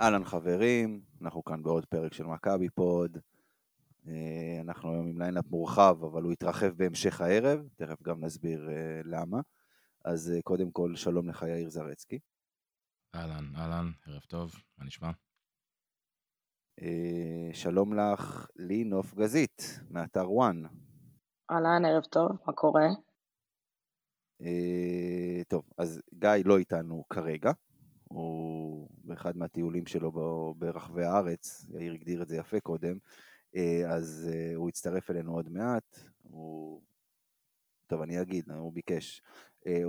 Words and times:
אהלן 0.00 0.24
חברים, 0.24 1.00
אנחנו 1.22 1.44
כאן 1.44 1.62
בעוד 1.62 1.84
פרק 1.84 2.12
של 2.12 2.24
מכבי 2.24 2.68
פוד. 2.68 3.18
אה, 4.06 4.58
אנחנו 4.60 4.92
היום 4.92 5.06
עם 5.06 5.18
lineup 5.18 5.44
מורחב, 5.50 6.04
אבל 6.04 6.22
הוא 6.22 6.32
יתרחב 6.32 6.68
בהמשך 6.68 7.20
הערב, 7.20 7.68
תכף 7.76 8.02
גם 8.02 8.24
נסביר 8.24 8.70
אה, 8.70 9.00
למה. 9.04 9.40
אז 10.04 10.32
אה, 10.36 10.42
קודם 10.42 10.70
כל, 10.70 10.96
שלום 10.96 11.28
לך 11.28 11.42
יאיר 11.42 11.68
זרצקי. 11.68 12.18
אהלן, 13.14 13.44
אהלן, 13.56 13.90
ערב 14.06 14.22
טוב, 14.22 14.54
מה 14.78 14.84
נשמע? 14.84 15.10
שלום 17.52 17.94
לך, 17.94 18.46
לינוף 18.56 19.14
גזית, 19.14 19.80
מאתר 19.90 20.32
וואן. 20.32 20.62
אהלן, 21.50 21.84
ערב 21.84 22.04
טוב, 22.04 22.30
מה 22.46 22.52
קורה? 22.52 22.86
טוב, 25.48 25.62
אז 25.78 26.00
גיא 26.14 26.30
לא 26.44 26.58
איתנו 26.58 27.04
כרגע, 27.10 27.52
הוא 28.08 28.88
באחד 29.04 29.36
מהטיולים 29.36 29.86
שלו 29.86 30.12
ברחבי 30.58 31.04
הארץ, 31.04 31.66
יאיר 31.68 31.92
הגדיר 31.92 32.22
את 32.22 32.28
זה 32.28 32.36
יפה 32.36 32.60
קודם, 32.60 32.98
אה, 33.56 33.94
אז 33.94 34.30
אה, 34.32 34.54
הוא 34.54 34.68
יצטרף 34.68 35.10
אלינו 35.10 35.34
עוד 35.34 35.48
מעט, 35.48 35.98
הוא... 36.22 36.82
טוב, 37.86 38.02
אני 38.02 38.22
אגיד, 38.22 38.50
הוא 38.50 38.72
ביקש. 38.72 39.22
אה, 39.66 39.84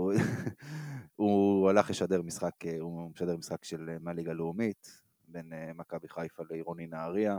הוא, 1.16 1.70
הלך 1.70 1.90
לשדר 1.90 2.22
משחק, 2.22 2.55
הוא 2.80 3.12
משדר 3.12 3.38
משחק 3.38 3.64
של 3.64 3.98
מהליגה 4.00 4.31
הלאומית, 4.31 5.02
בין 5.28 5.54
מכבי 5.76 6.08
חיפה 6.08 6.44
לעירוני 6.50 6.88
נהריה, 6.88 7.38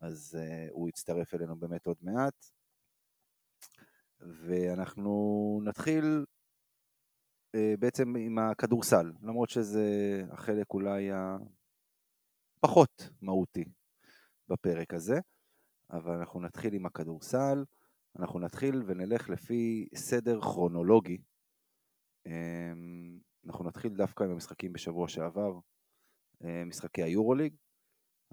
אז 0.00 0.38
הוא 0.70 0.88
יצטרף 0.88 1.34
אלינו 1.34 1.56
באמת 1.56 1.86
עוד 1.86 1.96
מעט. 2.02 2.46
ואנחנו 4.20 5.60
נתחיל 5.64 6.24
בעצם 7.78 8.16
עם 8.16 8.38
הכדורסל, 8.38 9.12
למרות 9.22 9.50
שזה 9.50 9.86
החלק 10.30 10.66
אולי 10.74 11.10
הפחות 12.62 13.10
מהותי 13.22 13.64
בפרק 14.48 14.94
הזה, 14.94 15.18
אבל 15.90 16.16
אנחנו 16.16 16.40
נתחיל 16.40 16.74
עם 16.74 16.86
הכדורסל, 16.86 17.64
אנחנו 18.18 18.38
נתחיל 18.38 18.82
ונלך 18.86 19.30
לפי 19.30 19.88
סדר 19.94 20.40
כרונולוגי. 20.40 21.18
אמ, 22.26 23.18
אנחנו 23.46 23.64
נתחיל 23.64 23.94
דווקא 23.94 24.24
עם 24.24 24.30
המשחקים 24.30 24.72
בשבוע 24.72 25.08
שעבר, 25.08 25.58
אה, 26.44 26.64
משחקי 26.64 27.02
היורוליג, 27.02 27.54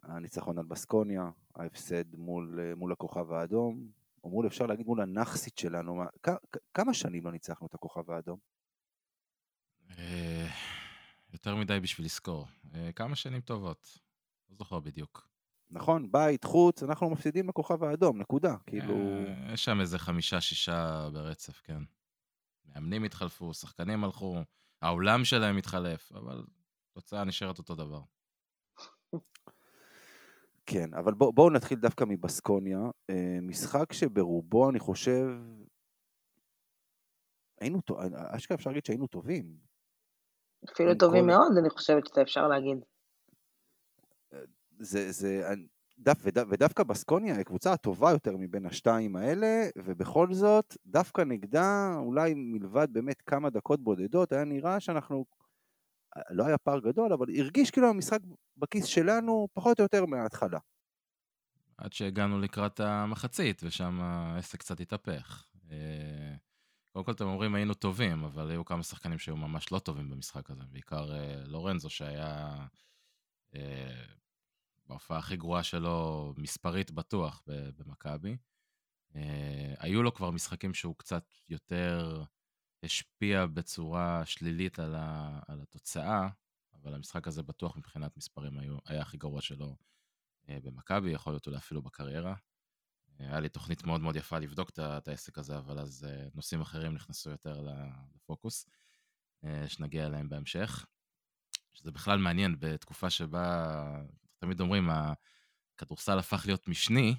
הניצחון 0.04 0.58
על 0.58 0.66
בסקוניה, 0.66 1.30
ההפסד 1.56 2.16
מול, 2.16 2.60
אה, 2.60 2.76
מול 2.76 2.92
הכוכב 2.92 3.32
האדום, 3.32 3.88
או 4.24 4.30
מול, 4.30 4.48
אפשר 4.48 4.66
להגיד, 4.66 4.86
מול 4.86 5.02
הנכסית 5.02 5.58
שלנו. 5.58 6.04
כמה 6.74 6.94
שנים 6.94 7.26
לא 7.26 7.32
ניצחנו 7.32 7.68
את 7.68 7.74
הכוכב 7.74 8.12
האדום? 8.12 8.38
אה, 9.98 10.48
יותר 11.34 11.56
מדי 11.56 11.80
בשביל 11.80 12.06
לזכור. 12.06 12.48
אה, 12.76 12.92
כמה 12.92 13.16
שנים 13.16 13.42
טובות, 13.42 14.00
לא 14.50 14.56
זוכר 14.56 14.80
בדיוק. 14.80 15.28
נכון, 15.70 16.12
בית, 16.12 16.44
חוץ, 16.44 16.84
אנחנו 16.84 17.10
מפסידים 17.10 17.48
בכוכב 17.48 17.84
האדום, 17.84 18.22
נקודה. 18.22 18.56
כאילו... 18.66 18.96
אה, 18.96 19.54
יש 19.54 19.66
שם 19.66 19.82
איזה 19.82 20.00
חמישה-שישה 20.00 21.10
ברצף, 21.14 21.62
כן. 21.64 21.84
מאמנים 22.66 23.04
התחלפו, 23.04 23.54
שחקנים 23.54 24.04
הלכו, 24.04 24.38
העולם 24.82 25.26
שלהם 25.26 25.58
התחלף, 25.58 26.12
אבל 26.12 26.44
תוצאה 26.92 27.24
נשארת 27.24 27.58
אותו 27.58 27.76
דבר. 27.76 28.02
כן, 30.66 30.94
אבל 30.94 31.14
בואו 31.14 31.34
בוא 31.34 31.52
נתחיל 31.52 31.80
דווקא 31.80 32.06
מבסקוניה. 32.08 32.80
משחק 33.42 33.94
שברובו, 33.94 34.70
אני 34.70 34.80
חושב, 34.80 35.28
היינו, 37.62 37.82
אשכרה 38.14 38.56
אפשר 38.56 38.70
להגיד 38.70 38.86
שהיינו 38.86 39.08
טובים. 39.08 39.71
אפילו 40.70 40.96
טובים 40.96 41.24
כל... 41.24 41.28
מאוד, 41.28 41.58
אני 41.58 41.70
חושבת 41.70 42.08
שאתה 42.08 42.22
אפשר 42.22 42.48
להגיד. 42.48 42.78
זה, 44.80 45.12
זה, 45.12 45.54
דו, 46.02 46.12
ודו, 46.22 46.42
ודווקא 46.50 46.84
בסקוניה 46.84 47.34
היא 47.34 47.42
הקבוצה 47.42 47.74
הטובה 47.74 48.12
יותר 48.12 48.38
מבין 48.38 48.66
השתיים 48.66 49.16
האלה, 49.16 49.68
ובכל 49.78 50.34
זאת, 50.34 50.78
דווקא 50.86 51.22
נגדה, 51.22 51.96
אולי 51.98 52.34
מלבד 52.36 52.88
באמת 52.92 53.22
כמה 53.22 53.50
דקות 53.50 53.84
בודדות, 53.84 54.32
היה 54.32 54.44
נראה 54.44 54.80
שאנחנו, 54.80 55.26
לא 56.30 56.46
היה 56.46 56.58
פער 56.58 56.80
גדול, 56.80 57.14
אבל 57.14 57.26
הרגיש 57.38 57.72
כאילו 57.72 57.88
המשחק 57.90 58.20
בכיס 58.58 58.86
שלנו 58.86 59.48
פחות 59.54 59.80
או 59.80 59.84
יותר 59.84 60.06
מההתחלה. 60.06 60.60
עד 61.78 61.94
שהגענו 61.94 62.40
לקראת 62.40 62.80
המחצית, 62.80 63.62
ושם 63.64 64.00
העסק 64.02 64.60
קצת 64.60 64.80
התהפך. 64.80 65.46
קודם 66.92 67.06
כל 67.06 67.12
אתם 67.12 67.26
אומרים 67.26 67.56
היינו 67.56 67.74
טובים, 67.74 68.24
אבל 68.24 68.52
היו 68.52 68.66
כמה 68.66 68.84
שחקנים 68.84 69.20
שהיו 69.20 69.38
ממש 69.38 69.72
לא 69.72 69.80
טובים 69.80 70.10
במשחק 70.10 70.52
הזה, 70.52 70.64
בעיקר 70.72 71.14
אה, 71.14 71.44
לורנזו 71.46 71.90
שהיה 71.90 72.66
אה, 73.56 74.04
בהופעה 74.86 75.18
הכי 75.18 75.38
גרועה 75.38 75.64
שלו, 75.64 76.34
מספרית 76.38 76.92
בטוח 76.92 77.44
במכבי. 77.78 78.38
אה, 79.16 79.74
היו 79.80 80.04
לו 80.04 80.14
כבר 80.14 80.32
משחקים 80.32 80.74
שהוא 80.74 80.96
קצת 80.98 81.34
יותר 81.50 82.24
השפיע 82.84 83.46
בצורה 83.46 84.26
שלילית 84.26 84.80
על, 84.80 84.96
ה, 84.96 85.40
על 85.48 85.62
התוצאה, 85.62 86.30
אבל 86.74 86.94
המשחק 86.94 87.28
הזה 87.28 87.44
בטוח 87.44 87.78
מבחינת 87.78 88.18
מספרים 88.18 88.58
היו, 88.58 88.78
היה 88.86 89.02
הכי 89.02 89.18
גרוע 89.18 89.42
שלו 89.42 89.76
אה, 90.50 90.58
במכבי, 90.64 91.12
יכול 91.12 91.34
להיות 91.34 91.48
אולי 91.48 91.58
אפילו 91.58 91.82
בקריירה. 91.82 92.36
היה 93.30 93.40
לי 93.40 93.50
תוכנית 93.50 93.84
מאוד 93.84 94.02
מאוד 94.02 94.16
יפה 94.16 94.40
לבדוק 94.40 94.70
את 94.80 95.08
העסק 95.08 95.38
הזה, 95.38 95.58
אבל 95.58 95.80
אז 95.80 96.08
אה, 96.10 96.28
נושאים 96.36 96.62
אחרים 96.62 96.94
נכנסו 96.94 97.30
יותר 97.30 97.68
לפוקוס, 98.16 98.66
אה, 99.44 99.68
שנגיע 99.68 100.06
אליהם 100.06 100.30
בהמשך. 100.30 100.86
שזה 101.74 101.92
בכלל 101.92 102.18
מעניין, 102.18 102.56
בתקופה 102.60 103.10
שבה, 103.10 103.76
תמיד 104.40 104.60
אומרים, 104.60 104.90
הכדורסל 105.76 106.20
הפך 106.20 106.44
להיות 106.46 106.68
משני, 106.68 107.16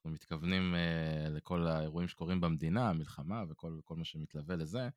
אנחנו 0.00 0.10
מתכוונים 0.10 0.74
uh, 0.74 1.30
לכל 1.30 1.66
האירועים 1.66 2.08
שקורים 2.08 2.40
במדינה, 2.40 2.88
המלחמה 2.88 3.44
וכל 3.48 3.96
מה 3.96 4.04
שמתלווה 4.04 4.56
לזה, 4.56 4.88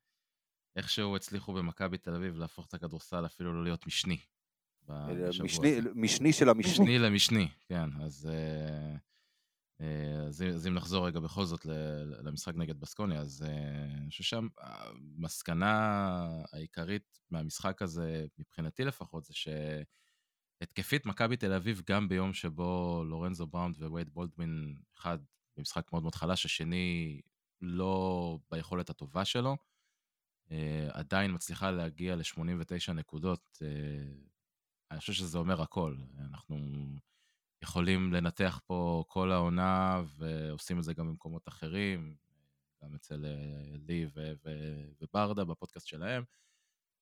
איכשהו 0.76 1.16
הצליחו 1.16 1.52
במכבי 1.52 1.98
תל 1.98 2.14
אביב 2.14 2.36
להפוך 2.36 2.66
את 2.66 2.74
הכדורסל 2.74 3.26
אפילו 3.26 3.52
לא 3.52 3.64
להיות 3.64 3.86
משני. 3.86 4.18
משני, 5.44 5.78
משני 5.94 6.32
של 6.32 6.48
המשני. 6.48 6.72
משני 6.72 6.98
למשני, 6.98 7.48
כן. 7.68 8.02
אז 8.02 8.28
uh, 8.30 8.34
אה, 8.34 8.96
אז, 9.80 10.42
אז 10.42 10.66
אם 10.66 10.74
נחזור 10.74 11.06
רגע 11.06 11.20
בכל 11.20 11.44
זאת 11.44 11.66
למשחק 12.22 12.54
נגד 12.54 12.80
בסקוניה, 12.80 13.20
אז 13.20 13.44
אה, 13.46 13.84
אני 14.00 14.10
חושב 14.10 14.24
שהמסקנה 14.24 15.72
העיקרית 16.52 17.18
מהמשחק 17.30 17.82
הזה, 17.82 18.26
מבחינתי 18.38 18.84
לפחות, 18.84 19.24
זה 19.24 19.34
שהתקפית 19.34 21.06
מכבי 21.06 21.36
תל 21.36 21.52
אביב, 21.52 21.82
גם 21.86 22.08
ביום 22.08 22.32
שבו 22.32 23.02
לורנזו 23.06 23.46
בראונד 23.46 23.82
ווייד 23.82 24.10
בולדווין, 24.10 24.76
אחד 24.98 25.18
במשחק 25.56 25.92
מאוד 25.92 26.02
מאוד 26.02 26.14
חלש, 26.14 26.44
השני 26.44 27.20
לא 27.60 28.38
ביכולת 28.50 28.90
הטובה 28.90 29.24
שלו, 29.24 29.56
אה, 30.50 30.88
עדיין 30.92 31.34
מצליחה 31.34 31.70
להגיע 31.70 32.16
ל-89 32.16 32.92
נקודות. 32.92 33.58
אני 34.90 35.00
חושב 35.00 35.12
שזה 35.12 35.38
אומר 35.38 35.62
הכל. 35.62 35.96
אנחנו... 36.18 36.56
יכולים 37.64 38.12
לנתח 38.12 38.60
פה 38.66 39.04
כל 39.08 39.32
העונה, 39.32 40.02
ועושים 40.16 40.78
את 40.78 40.84
זה 40.84 40.94
גם 40.94 41.08
במקומות 41.08 41.48
אחרים, 41.48 42.16
גם 42.82 42.94
אצל 42.94 43.24
אה, 43.24 43.76
לי 43.86 44.06
וברדה 45.00 45.44
בפודקאסט 45.44 45.86
שלהם, 45.86 46.24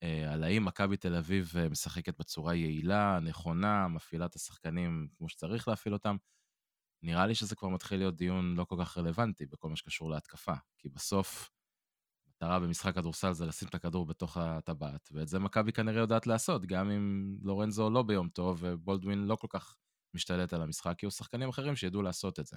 אה, 0.03 0.33
על 0.33 0.45
האם 0.45 0.65
מכבי 0.65 0.97
תל 0.97 1.15
אביב 1.15 1.53
אה, 1.57 1.69
משחקת 1.69 2.19
בצורה 2.19 2.55
יעילה, 2.55 3.19
נכונה, 3.23 3.89
מפעילה 3.89 4.27
את 4.27 4.35
השחקנים 4.35 5.09
כמו 5.19 5.29
שצריך 5.29 5.69
להפעיל 5.69 5.95
אותם. 5.95 6.17
נראה 7.03 7.27
לי 7.27 7.35
שזה 7.35 7.57
כבר 7.57 7.69
מתחיל 7.69 7.99
להיות 7.99 8.17
דיון 8.17 8.55
לא 8.55 8.65
כל 8.65 8.77
כך 8.81 8.99
רלוונטי 8.99 9.47
בכל 9.47 9.69
מה 9.69 9.77
שקשור 9.77 10.11
להתקפה, 10.11 10.55
כי 10.79 10.89
בסוף, 10.89 11.51
מטרה 12.27 12.61
במשחק 12.61 12.95
כדורסל 12.95 13.33
זה 13.33 13.47
לשים 13.47 13.69
את 13.69 13.75
הכדור 13.75 14.07
בתוך 14.07 14.37
הטבעת, 14.37 15.09
ואת 15.13 15.29
זה 15.29 15.39
מכבי 15.39 15.73
כנראה 15.73 16.01
יודעת 16.01 16.27
לעשות, 16.27 16.67
גם 16.67 16.91
אם 16.91 17.37
לורנזו 17.43 17.91
לא 17.91 18.03
ביום 18.03 18.29
טוב 18.29 18.59
ובולדווין 18.61 19.27
לא 19.27 19.37
כל 19.37 19.47
כך 19.51 19.77
משתלט 20.15 20.53
על 20.53 20.63
המשחק, 20.63 20.95
כי 20.99 21.07
יהיו 21.07 21.11
שחקנים 21.11 21.49
אחרים 21.49 21.77
שידעו 21.77 22.03
לעשות 22.03 22.41
את 22.41 22.47
זה. 22.47 22.57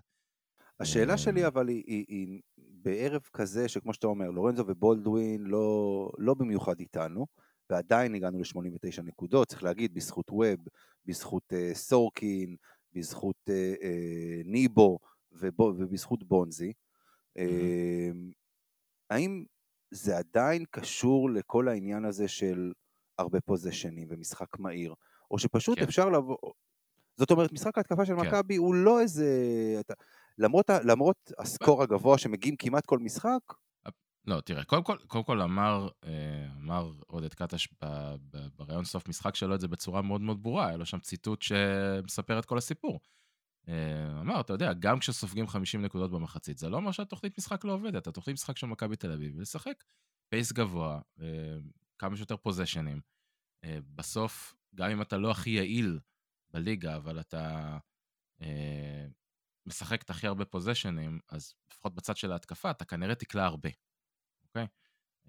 השאלה 0.80 1.13
אה, 1.13 1.18
שלי 1.18 1.48
אבל 1.48 1.68
היא, 1.68 1.84
היא, 1.88 2.06
היא 2.07 2.42
בערב 2.57 3.22
כזה 3.34 3.68
שכמו 3.68 3.94
שאתה 3.94 4.07
אומר, 4.07 4.31
לורנזו 4.31 4.63
ובולדווין 4.68 5.44
לא, 5.44 6.10
לא 6.18 6.34
במיוחד 6.34 6.80
איתנו, 6.80 7.25
ועדיין 7.69 8.16
הגענו 8.16 8.40
ל-89 8.40 9.02
נקודות, 9.02 9.48
צריך 9.48 9.63
להגיד, 9.63 9.94
בזכות 9.94 10.31
ווב, 10.31 10.60
בזכות 11.06 11.44
uh, 11.54 11.75
סורקין, 11.75 12.56
בזכות 12.94 13.50
uh, 13.50 13.80
uh, 13.81 14.48
ניבו 14.48 15.00
ובו, 15.31 15.63
ובזכות 15.63 16.24
בונזי. 16.24 16.74
Mm-hmm. 16.74 17.42
Uh, 17.42 18.34
האם 19.10 19.46
זה 19.92 20.18
עדיין 20.18 20.66
קשור 20.72 21.30
לכל 21.30 21.68
העניין 21.68 22.06
הזה 22.06 22.28
של 22.28 22.74
הרבה 23.18 23.42
פוזיישנים 23.42 24.07
ומשחק 24.12 24.60
מהיר, 24.60 24.94
או 25.31 25.40
שפשוט 25.40 25.78
כן. 25.80 25.84
אפשר 25.84 26.10
לבוא, 26.10 26.38
זאת 27.17 27.31
אומרת, 27.31 27.51
משחק 27.51 27.77
ההתקפה 27.77 28.06
של 28.06 28.13
כן. 28.15 28.27
מכבי 28.27 28.56
הוא 28.56 28.75
לא 28.75 29.01
איזה... 29.01 29.27
למרות, 30.38 30.69
למרות 30.83 31.31
הסקור 31.39 31.83
הגבוה 31.83 32.17
שמגיעים 32.17 32.56
כמעט 32.56 32.85
כל 32.85 33.00
משחק, 33.00 33.39
לא, 34.27 34.41
תראה, 34.41 34.63
קודם 34.63 34.83
כל, 34.83 34.97
קודם 35.07 35.23
כל 35.23 35.41
אמר, 35.41 35.89
אה, 36.03 36.47
אמר 36.56 36.91
עודד 37.07 37.33
קטש 37.33 37.67
בריאיון 38.56 38.85
סוף 38.85 39.07
משחק 39.07 39.35
שלו 39.35 39.56
את 39.56 39.59
זה 39.59 39.67
בצורה 39.67 40.01
מאוד 40.01 40.21
מאוד 40.21 40.44
ברורה, 40.44 40.67
היה 40.67 40.77
לו 40.77 40.85
שם 40.85 41.00
ציטוט 41.00 41.41
שמספר 41.41 42.39
את 42.39 42.45
כל 42.45 42.57
הסיפור. 42.57 43.00
אה, 43.68 44.19
אמר, 44.21 44.39
אתה 44.39 44.53
יודע, 44.53 44.73
גם 44.73 45.00
כשסופגים 45.00 45.47
50 45.47 45.81
נקודות 45.81 46.11
במחצית, 46.11 46.57
זה 46.57 46.69
לא 46.69 46.77
אומר 46.77 46.91
שהתוכנית 46.91 47.38
משחק 47.38 47.65
לא 47.65 47.71
עובדת, 47.71 48.07
התוכנית 48.07 48.33
משחק 48.33 48.57
של 48.57 48.68
מכבי 48.68 48.95
תל 48.95 49.11
אביב, 49.11 49.33
ולשחק 49.38 49.83
פייס 50.29 50.51
גבוה, 50.51 51.00
אה, 51.21 51.25
כמה 52.00 52.15
שיותר 52.15 52.38
פוזיישנים. 52.38 53.01
בסוף, 53.95 54.56
גם 54.75 54.89
אם 54.89 55.01
אתה 55.01 55.18
לא 55.18 55.31
הכי 55.31 55.50
יעיל 55.50 56.00
בליגה, 56.56 56.96
אבל 56.96 57.19
אתה 57.19 57.78
משחק 59.66 60.02
את 60.02 60.10
הכי 60.10 60.28
הרבה 60.28 60.46
פוזיישנים, 60.46 61.19
אז 61.30 61.54
לפחות 61.72 61.96
בצד 61.96 62.18
של 62.18 62.31
ההתקפה, 62.31 62.72
אתה 62.72 62.86
כנראה 62.86 63.16
תקלע 63.16 63.46
הרבה. 63.46 63.69
אוקיי? 64.44 64.68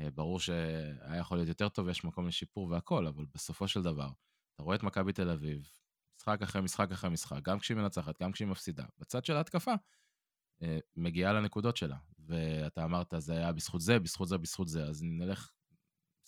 אה, 0.01 0.11
ברור 0.11 0.41
שהיה 0.41 1.17
יכול 1.19 1.39
להיות 1.39 1.49
יותר 1.49 1.69
טוב, 1.69 1.89
יש 1.89 2.05
מקום 2.05 2.27
לשיפור 2.27 2.71
והכל, 2.71 3.07
אבל 3.07 3.25
בסופו 3.35 3.69
של 3.69 3.83
דבר, 3.83 4.09
אתה 4.55 4.63
רואה 4.63 4.77
את 4.77 4.83
מכבי 4.83 5.13
תל 5.13 5.31
אביב, 5.31 5.71
משחק 6.19 6.43
אחרי 6.43 6.63
משחק 6.63 6.91
אחרי 6.93 7.11
משחק, 7.11 7.43
גם 7.43 7.59
כשהיא 7.59 7.77
מנצחת, 7.77 8.23
גם 8.23 8.33
כשהיא 8.33 8.49
מפסידה. 8.49 8.85
בצד 8.99 9.25
של 9.25 9.37
ההתקפה, 9.37 9.75
אה, 10.63 10.79
מגיעה 10.97 11.33
לנקודות 11.33 11.77
שלה. 11.77 11.97
ואתה 12.19 12.85
אמרת, 12.85 13.15
זה 13.19 13.33
היה 13.33 13.53
בזכות 13.53 13.81
זה, 13.81 13.99
בזכות 13.99 14.29
זה, 14.29 14.39
בזכות 14.39 14.69
זה. 14.69 14.85
אז 14.85 15.03
נלך 15.03 15.51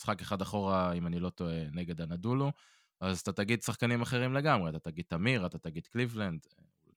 משחק 0.00 0.21
אחד 0.21 0.43
אחורה, 0.43 0.93
אם 0.93 1.06
אני 1.06 1.21
לא 1.21 1.31
טועה, 1.31 1.65
נגד 1.73 2.00
הנדולו, 2.00 2.53
אז 3.00 3.21
אתה 3.21 3.33
תגיד 3.33 3.62
שחקנים 3.62 4.03
אחרים 4.03 4.35
לגמרי, 4.35 4.71
אתה 4.71 4.79
תגיד 4.79 5.05
תמיר, 5.09 5.47
אתה 5.47 5.59
תגיד 5.59 5.87
קליבלנד, 5.87 6.47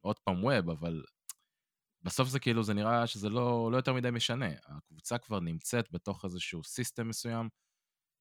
עוד 0.02 0.20
פעם 0.20 0.44
ווב, 0.44 0.70
אבל 0.70 1.04
בסוף 2.04 2.30
זה 2.30 2.40
כאילו, 2.40 2.64
זה 2.64 2.74
נראה 2.74 3.08
שזה 3.08 3.30
לא, 3.30 3.70
לא 3.72 3.78
יותר 3.78 3.94
מדי 3.94 4.12
משנה. 4.12 4.50
הקבוצה 4.66 5.18
כבר 5.18 5.40
נמצאת 5.40 5.92
בתוך 5.92 6.26
איזשהו 6.26 6.64
סיסטם 6.64 7.08
מסוים. 7.08 7.50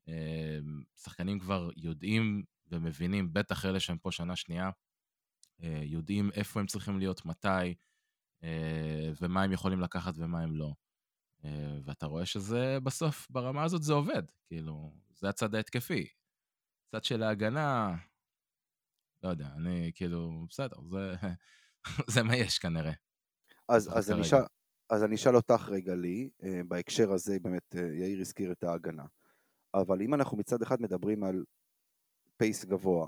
אמ, 0.09 0.83
שחקנים 0.97 1.39
כבר 1.39 1.71
יודעים 1.77 2.43
ומבינים, 2.67 3.33
בטח 3.33 3.65
אלה 3.65 3.81
שהם 3.81 3.99
פה 3.99 4.13
שנה 4.13 4.37
שנייה, 4.37 4.71
אה, 5.63 5.81
יודעים 5.85 6.31
איפה 6.35 6.61
הם 6.61 6.67
צריכים 6.67 6.99
להיות, 6.99 7.27
מתי, 7.27 7.75
אה, 8.45 9.11
ומה 9.21 9.43
הם 9.43 9.53
יכולים 9.53 9.81
לקחת 9.81 10.15
ומה 10.17 10.41
הם 10.41 10.57
לא. 10.57 10.75
אה, 11.45 11.79
ואתה 11.85 12.07
רואה 12.07 12.27
שזה 12.27 12.79
בסוף, 12.83 13.27
ברמה 13.31 13.65
הזאת 13.65 13.83
זה 13.83 13.93
עובד. 13.93 14.23
כאילו, 14.47 14.93
זה 15.15 15.29
הצד 15.29 15.55
ההתקפי. 15.55 16.07
צד 16.93 17.05
של 17.05 17.23
ההגנה, 17.23 17.97
לא 19.23 19.29
יודע, 19.29 19.49
אני 19.57 19.91
כאילו, 19.95 20.47
בסדר, 20.49 20.77
זה, 20.91 21.15
זה 22.15 22.23
מה 22.23 22.37
יש 22.37 22.59
כנראה. 22.59 22.93
אז, 23.69 23.99
אז, 23.99 24.11
אני 24.11 24.25
שאל, 24.25 24.43
אז 24.91 25.05
אני 25.05 25.15
אשאל 25.15 25.37
אותך 25.37 25.69
רגע 25.69 25.95
לי, 25.95 26.31
אה, 26.43 26.61
בהקשר 26.69 27.13
הזה 27.13 27.39
באמת 27.43 27.77
אה, 27.77 27.81
יאיר 27.81 28.21
הזכיר 28.21 28.53
את 28.53 28.65
ההגנה, 28.65 29.05
אבל 29.75 30.03
אם 30.03 30.15
אנחנו 30.15 30.37
מצד 30.37 30.63
אחד 30.63 30.83
מדברים 30.83 31.25
על 31.25 31.45
פייס 32.37 32.65
גבוה 32.65 33.07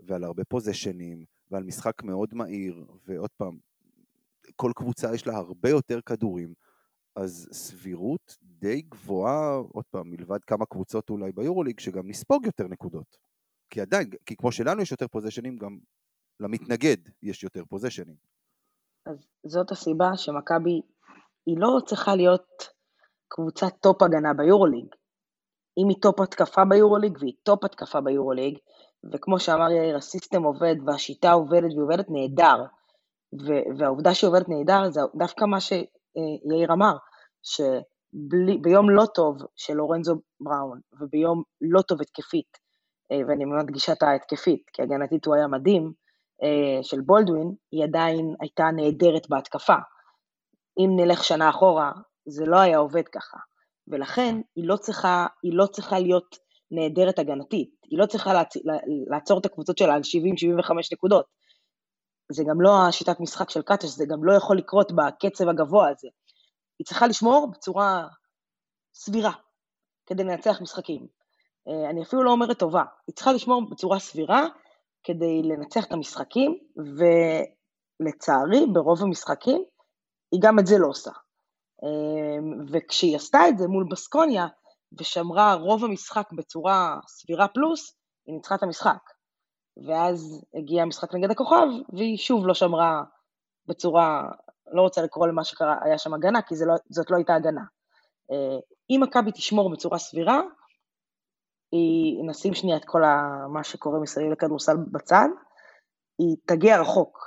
ועל 0.00 0.24
הרבה 0.24 0.44
פוזיישנים 0.44 1.24
ועל 1.50 1.62
משחק 1.62 2.02
מאוד 2.02 2.34
מהיר 2.34 2.86
ועוד 3.06 3.30
פעם, 3.36 3.58
כל 4.56 4.72
קבוצה 4.76 5.14
יש 5.14 5.26
לה 5.26 5.36
הרבה 5.36 5.70
יותר 5.70 6.00
כדורים, 6.00 6.54
אז 7.22 7.48
סבירות 7.52 8.36
די 8.42 8.82
גבוהה, 8.82 9.56
עוד 9.72 9.84
פעם, 9.90 10.10
מלבד 10.10 10.44
כמה 10.44 10.66
קבוצות 10.66 11.10
אולי 11.10 11.32
ביורוליג, 11.32 11.80
שגם 11.80 12.08
נספוג 12.08 12.46
יותר 12.46 12.64
נקודות. 12.68 13.16
כי 13.70 13.80
עדיין, 13.80 14.10
כי 14.26 14.36
כמו 14.36 14.52
שלנו 14.52 14.82
יש 14.82 14.90
יותר 14.90 15.08
פוזשנים, 15.08 15.56
גם 15.56 15.78
למתנגד 16.40 16.96
יש 17.22 17.44
יותר 17.44 17.64
פוזשנים. 17.64 18.14
אז 19.06 19.26
זאת 19.46 19.70
הסיבה 19.70 20.16
שמכבי 20.16 20.80
היא 21.46 21.56
לא 21.58 21.78
צריכה 21.86 22.16
להיות 22.16 22.68
קבוצת 23.28 23.72
top 23.80 24.02
הגנה 24.02 24.34
ביורוליג. 24.34 24.86
אם 25.78 25.88
היא 25.88 25.96
top 26.02 26.20
התקפה 26.20 26.64
ביורוליג 26.64 27.18
והיא 27.20 27.34
top 27.42 27.64
התקפה 27.64 28.00
ביורוליג, 28.00 28.58
וכמו 29.12 29.38
שאמר 29.38 29.70
יאיר, 29.70 29.96
ה 29.96 30.03
system 30.03 30.42
עובד 30.42 30.74
והשיטה 30.86 31.32
עובדת 31.32 31.62
והיא 31.62 31.82
עובדת 31.82 32.06
נהדר, 32.08 32.64
והעובדה 33.78 34.14
שהיא 34.14 34.28
עובדת 34.28 34.48
נהדר 34.48 34.90
זה 34.90 35.00
דווקא 35.18 35.44
מה 35.44 35.60
שיאיר 35.60 36.72
אמר, 36.72 36.96
שביום 37.48 38.90
לא 38.90 39.04
טוב 39.14 39.38
של 39.56 39.74
לורנזו 39.74 40.20
בראון, 40.40 40.80
וביום 41.00 41.42
לא 41.60 41.82
טוב 41.82 42.00
התקפית, 42.00 42.58
אה, 43.12 43.20
ואני 43.28 43.44
מדגישה 43.44 43.92
את 43.92 44.02
ההתקפית, 44.02 44.62
כי 44.72 44.82
הגנתית 44.82 45.26
הוא 45.26 45.34
היה 45.34 45.46
מדהים, 45.46 45.92
אה, 46.42 46.82
של 46.82 47.00
בולדווין, 47.00 47.54
היא 47.72 47.84
עדיין 47.84 48.34
הייתה 48.40 48.64
נהדרת 48.76 49.28
בהתקפה. 49.28 49.76
אם 50.78 50.90
נלך 50.96 51.24
שנה 51.24 51.50
אחורה, 51.50 51.92
זה 52.26 52.46
לא 52.46 52.56
היה 52.56 52.78
עובד 52.78 53.08
ככה. 53.08 53.38
ולכן 53.88 54.40
היא 54.56 54.68
לא 54.68 54.76
צריכה, 54.76 55.26
היא 55.42 55.52
לא 55.54 55.66
צריכה 55.66 55.98
להיות 55.98 56.36
נהדרת 56.70 57.18
הגנתית, 57.18 57.70
היא 57.90 57.98
לא 57.98 58.06
צריכה 58.06 58.32
לעצ... 58.32 58.56
לעצור 59.10 59.40
את 59.40 59.46
הקבוצות 59.46 59.78
שלה 59.78 59.94
על 59.94 60.00
70-75 60.00 60.72
נקודות. 60.92 61.26
זה 62.32 62.44
גם 62.48 62.60
לא 62.60 62.86
השיטת 62.88 63.20
משחק 63.20 63.50
של 63.50 63.62
קאטש, 63.62 63.84
זה 63.84 64.04
גם 64.08 64.24
לא 64.24 64.32
יכול 64.32 64.58
לקרות 64.58 64.92
בקצב 64.92 65.48
הגבוה 65.48 65.88
הזה. 65.88 66.08
היא 66.78 66.86
צריכה 66.86 67.06
לשמור 67.06 67.50
בצורה 67.50 68.08
סבירה 68.94 69.32
כדי 70.06 70.24
לנצח 70.24 70.60
משחקים. 70.60 71.06
אה, 71.68 71.90
אני 71.90 72.02
אפילו 72.02 72.22
לא 72.22 72.30
אומרת 72.30 72.58
טובה, 72.58 72.84
היא 73.06 73.14
צריכה 73.14 73.32
לשמור 73.32 73.70
בצורה 73.70 73.98
סבירה 73.98 74.46
כדי 75.04 75.42
לנצח 75.42 75.84
את 75.84 75.92
המשחקים, 75.92 76.58
ולצערי, 78.00 78.66
ברוב 78.72 79.02
המשחקים, 79.02 79.64
היא 80.32 80.40
גם 80.42 80.58
את 80.58 80.66
זה 80.66 80.78
לא 80.78 80.86
עושה. 80.86 81.10
אמ, 81.82 82.66
וכשהיא 82.72 83.16
עשתה 83.16 83.48
את 83.48 83.58
זה 83.58 83.68
מול 83.68 83.86
בסקוניה, 83.90 84.46
ושמרה 85.00 85.54
רוב 85.54 85.84
המשחק 85.84 86.32
בצורה 86.32 86.98
סבירה 87.08 87.48
פלוס, 87.48 87.96
היא 88.26 88.34
ניצחה 88.34 88.54
את 88.54 88.62
המשחק. 88.62 89.10
ואז 89.86 90.44
הגיע 90.54 90.82
המשחק 90.82 91.14
נגד 91.14 91.30
הכוכב, 91.30 91.66
והיא 91.92 92.16
שוב 92.16 92.46
לא 92.46 92.54
שמרה 92.54 93.02
בצורה, 93.66 94.22
לא 94.72 94.82
רוצה 94.82 95.02
לקרוא 95.02 95.26
למה 95.26 95.44
שקרה, 95.44 95.76
היה 95.82 95.98
שם 95.98 96.14
הגנה, 96.14 96.42
כי 96.42 96.54
לא, 96.66 96.74
זאת 96.90 97.10
לא 97.10 97.16
הייתה 97.16 97.34
הגנה. 97.34 97.62
אה, 98.30 98.58
אם 98.90 99.00
מכבי 99.02 99.32
תשמור 99.32 99.70
בצורה 99.70 99.98
סבירה, 99.98 100.40
היא, 101.72 102.24
נשים 102.26 102.54
שנייה 102.54 102.76
את 102.76 102.84
כל 102.84 103.02
מה 103.52 103.64
שקורה 103.64 104.00
מסביב 104.00 104.32
לכדורסל 104.32 104.76
בצד, 104.92 105.28
היא 106.18 106.36
תגיע 106.46 106.80
רחוק. 106.80 107.18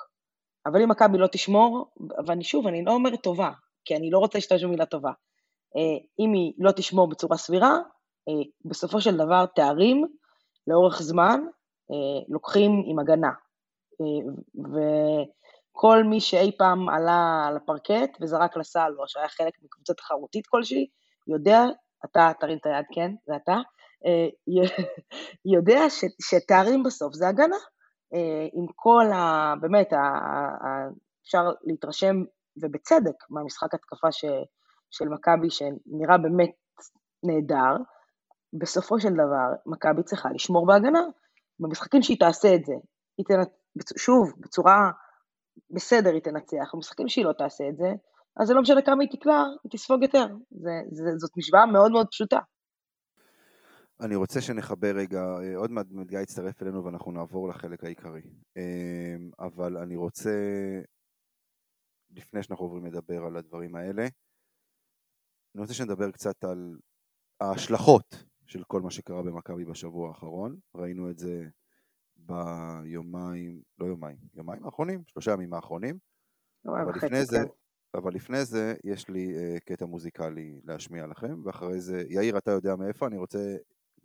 אבל 0.66 0.82
אם 0.82 0.90
מכבי 0.90 1.18
לא 1.18 1.28
תשמור, 1.28 1.92
ואני 2.28 2.44
שוב, 2.44 2.68
אני 2.68 2.86
לא 2.86 2.92
אומרת 2.92 3.22
טובה, 3.24 3.52
כי 3.86 3.96
אני 3.96 4.10
לא 4.10 4.20
רוצה 4.20 4.38
להשתמש 4.38 4.64
במילה 4.64 4.86
טובה. 4.86 5.12
אה, 5.76 6.06
אם 6.20 6.34
היא 6.34 6.54
לא 6.58 6.72
תשמור 6.72 7.10
בצורה 7.10 7.38
סבירה, 7.38 7.72
אה, 8.30 8.34
בסופו 8.66 9.02
של 9.02 9.18
דבר 9.18 9.46
תארים 9.46 10.06
לאורך 10.68 11.02
זמן 11.02 11.42
לוקחים 12.30 12.84
עם 12.86 13.00
הגנה. 13.00 13.32
וכל 15.82 16.04
מי 16.04 16.20
שאי 16.20 16.52
פעם 16.58 16.90
עלה 16.90 17.46
על 17.48 17.58
הפרקט 17.58 18.18
וזרק 18.22 18.58
לסל, 18.58 18.94
או 19.00 19.08
שהיה 19.08 19.28
חלק 19.28 19.54
מקבוצה 19.64 19.94
תחרותית 19.94 20.48
כלשהי, 20.48 20.88
יודע, 21.28 21.64
אתה 22.06 22.32
תרים 22.40 22.58
את 22.58 22.66
היד, 22.66 22.86
כן, 22.94 23.12
זה 23.28 23.36
אתה, 23.36 23.58
אה, 24.06 24.28
יודע 25.56 25.90
ש, 25.90 26.06
שתארים 26.22 26.84
בסוף 26.84 27.14
זה 27.14 27.28
הגנה. 27.28 27.56
אה, 28.14 28.48
עם 28.54 28.66
כל 28.76 29.06
ה... 29.14 29.54
באמת, 29.62 29.94
ה, 29.94 29.98
ה, 29.98 30.88
אפשר 31.24 31.52
להתרשם, 31.64 32.16
ובצדק, 32.62 33.16
מהמשחק 33.30 33.74
התקפה 33.74 34.12
ש, 34.12 34.26
של 34.92 35.10
מכבי, 35.10 35.50
שנראה 35.50 36.18
באמת 36.18 36.52
נהדר, 37.24 37.84
בסופו 38.54 39.00
של 39.00 39.14
דבר, 39.14 39.48
מכבי 39.66 40.04
צריכה 40.04 40.30
לשמור 40.34 40.68
בהגנה. 40.68 41.02
במשחקים 41.60 42.02
שהיא 42.02 42.20
תעשה 42.20 42.56
את 42.56 42.66
זה, 42.66 42.74
היא 43.18 43.26
תנצ... 43.26 43.50
שוב, 43.98 44.34
בצורה 44.38 44.92
בסדר 45.72 46.14
היא 46.14 46.22
תנצח, 46.22 46.72
במשחקים 46.74 47.08
שהיא 47.08 47.26
לא 47.26 47.34
תעשה 47.34 47.70
את 47.70 47.78
זה, 47.78 47.90
אז 48.38 48.48
זה 48.48 48.54
לא 48.54 48.62
משנה 48.62 48.82
כמה 48.82 49.04
היא 49.04 49.10
תקלע, 49.12 49.44
היא 49.64 49.72
תספוג 49.72 50.04
יותר. 50.04 50.26
זה, 50.52 50.72
זה, 50.92 51.04
זאת 51.18 51.32
משוואה 51.38 51.66
מאוד 51.66 51.92
מאוד 51.92 52.08
פשוטה. 52.12 52.40
אני 54.02 54.16
רוצה 54.16 54.42
שנחבר 54.42 54.96
רגע, 54.96 55.20
אה, 55.20 55.58
עוד 55.58 55.72
מעט 55.72 55.86
גיא 56.06 56.20
יצטרף 56.20 56.62
אלינו 56.62 56.86
ואנחנו 56.86 57.12
נעבור 57.12 57.50
לחלק 57.50 57.84
העיקרי. 57.84 58.22
אמ, 58.58 59.32
אבל 59.40 59.78
אני 59.78 59.96
רוצה, 59.96 60.32
לפני 62.12 62.44
שאנחנו 62.44 62.66
עוברים 62.66 62.86
לדבר 62.86 63.24
על 63.24 63.38
הדברים 63.38 63.76
האלה, 63.76 64.08
אני 65.56 65.62
רוצה 65.62 65.74
שנדבר 65.74 66.12
קצת 66.12 66.44
על 66.44 66.78
ההשלכות 67.42 68.26
של 68.46 68.64
כל 68.64 68.82
מה 68.82 68.92
שקרה 68.92 69.24
במכבי 69.24 69.66
בשבוע 69.66 70.08
האחרון. 70.08 70.60
ראינו 70.76 71.10
את 71.10 71.18
זה 71.18 71.44
ביומיים, 72.26 73.62
לא 73.80 73.86
יומיים, 73.86 74.18
יומיים 74.34 74.66
האחרונים, 74.66 75.04
שלושה 75.06 75.32
ימים 75.32 75.54
האחרונים. 75.54 75.98
אבל 76.66 76.96
לפני 76.96 77.26
זה, 77.26 77.38
כן. 77.38 77.98
אבל 78.00 78.14
לפני 78.14 78.46
זה 78.46 78.76
יש 78.84 79.10
לי 79.10 79.36
uh, 79.36 79.60
קטע 79.60 79.86
מוזיקלי 79.86 80.62
להשמיע 80.64 81.08
לכם, 81.08 81.42
ואחרי 81.46 81.82
זה, 81.82 82.04
יאיר 82.10 82.38
אתה 82.38 82.52
יודע 82.52 82.76
מאיפה, 82.76 83.08
אני 83.08 83.18
רוצה 83.18 83.56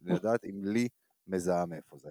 לדעת 0.03 0.45
אם 0.45 0.65
לי 0.65 0.89
מזהה 1.27 1.67
מאיפה 1.67 1.99
זה. 1.99 2.11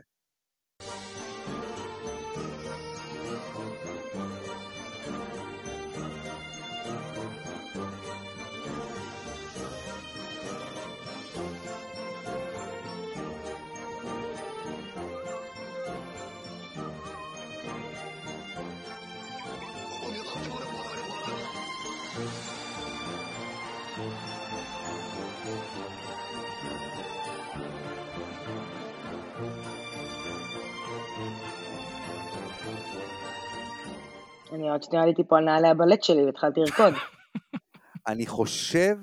אני 34.56 34.70
עוד 34.70 34.84
שנייה 34.84 35.04
עליתי 35.04 35.24
פה 35.28 35.38
על 35.38 35.44
נעלי 35.44 35.68
הבלט 35.68 36.04
שלי 36.04 36.26
והתחלתי 36.26 36.60
לרקוד. 36.60 36.94
אני 38.08 38.28
חושב 38.28 38.98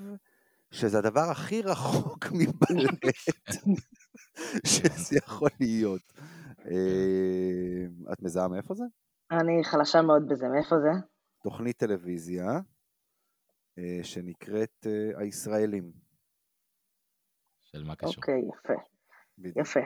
שזה 0.71 0.97
הדבר 0.97 1.31
הכי 1.31 1.61
רחוק 1.61 2.25
מבלט 2.39 3.13
שזה 4.71 5.17
יכול 5.17 5.49
להיות. 5.59 6.01
אה, 6.65 8.13
את 8.13 8.21
מזהה 8.21 8.47
מאיפה 8.47 8.73
זה? 8.73 8.83
אני 9.31 9.63
חלשה 9.63 10.01
מאוד 10.01 10.23
בזה, 10.27 10.47
מאיפה 10.47 10.75
זה? 10.79 11.07
תוכנית 11.43 11.77
טלוויזיה 11.77 12.45
אה, 13.77 13.99
שנקראת 14.03 14.87
אה, 14.87 15.19
הישראלים. 15.19 15.91
של 17.61 17.83
מה 17.83 17.95
קשור. 17.95 18.13
אוקיי, 18.17 18.41
יפה. 18.49 18.73
יפה, 19.61 19.79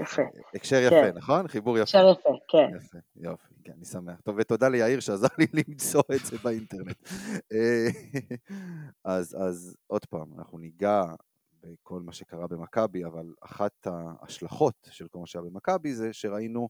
יפה. 0.00 0.22
הקשר 0.54 0.76
יפה, 0.76 1.12
כן. 1.12 1.16
נכון? 1.16 1.48
חיבור 1.48 1.78
יפה. 1.78 1.82
אפשר 1.82 2.12
יפה, 2.12 2.30
כן. 2.48 2.76
יפה, 2.76 2.98
יופי, 3.16 3.54
כן, 3.64 3.72
אני 3.76 3.84
שמח. 3.84 4.20
טוב, 4.20 4.36
ותודה 4.38 4.68
ליאיר 4.68 5.00
שעזר 5.00 5.28
לי 5.38 5.46
למצוא 5.68 6.02
את 6.14 6.26
זה 6.26 6.36
באינטרנט. 6.44 6.96
אה, 7.52 7.88
אז, 9.04 9.36
אז 9.40 9.76
עוד 9.86 10.04
פעם, 10.04 10.34
אנחנו 10.38 10.58
ניגע 10.58 11.02
בכל 11.62 12.00
מה 12.00 12.12
שקרה 12.12 12.46
במכבי, 12.46 13.04
אבל 13.04 13.34
אחת 13.40 13.86
ההשלכות 13.86 14.88
של 14.90 15.08
כל 15.08 15.18
מה 15.18 15.26
שהיה 15.26 15.42
במכבי 15.42 15.94
זה 15.94 16.12
שראינו 16.12 16.68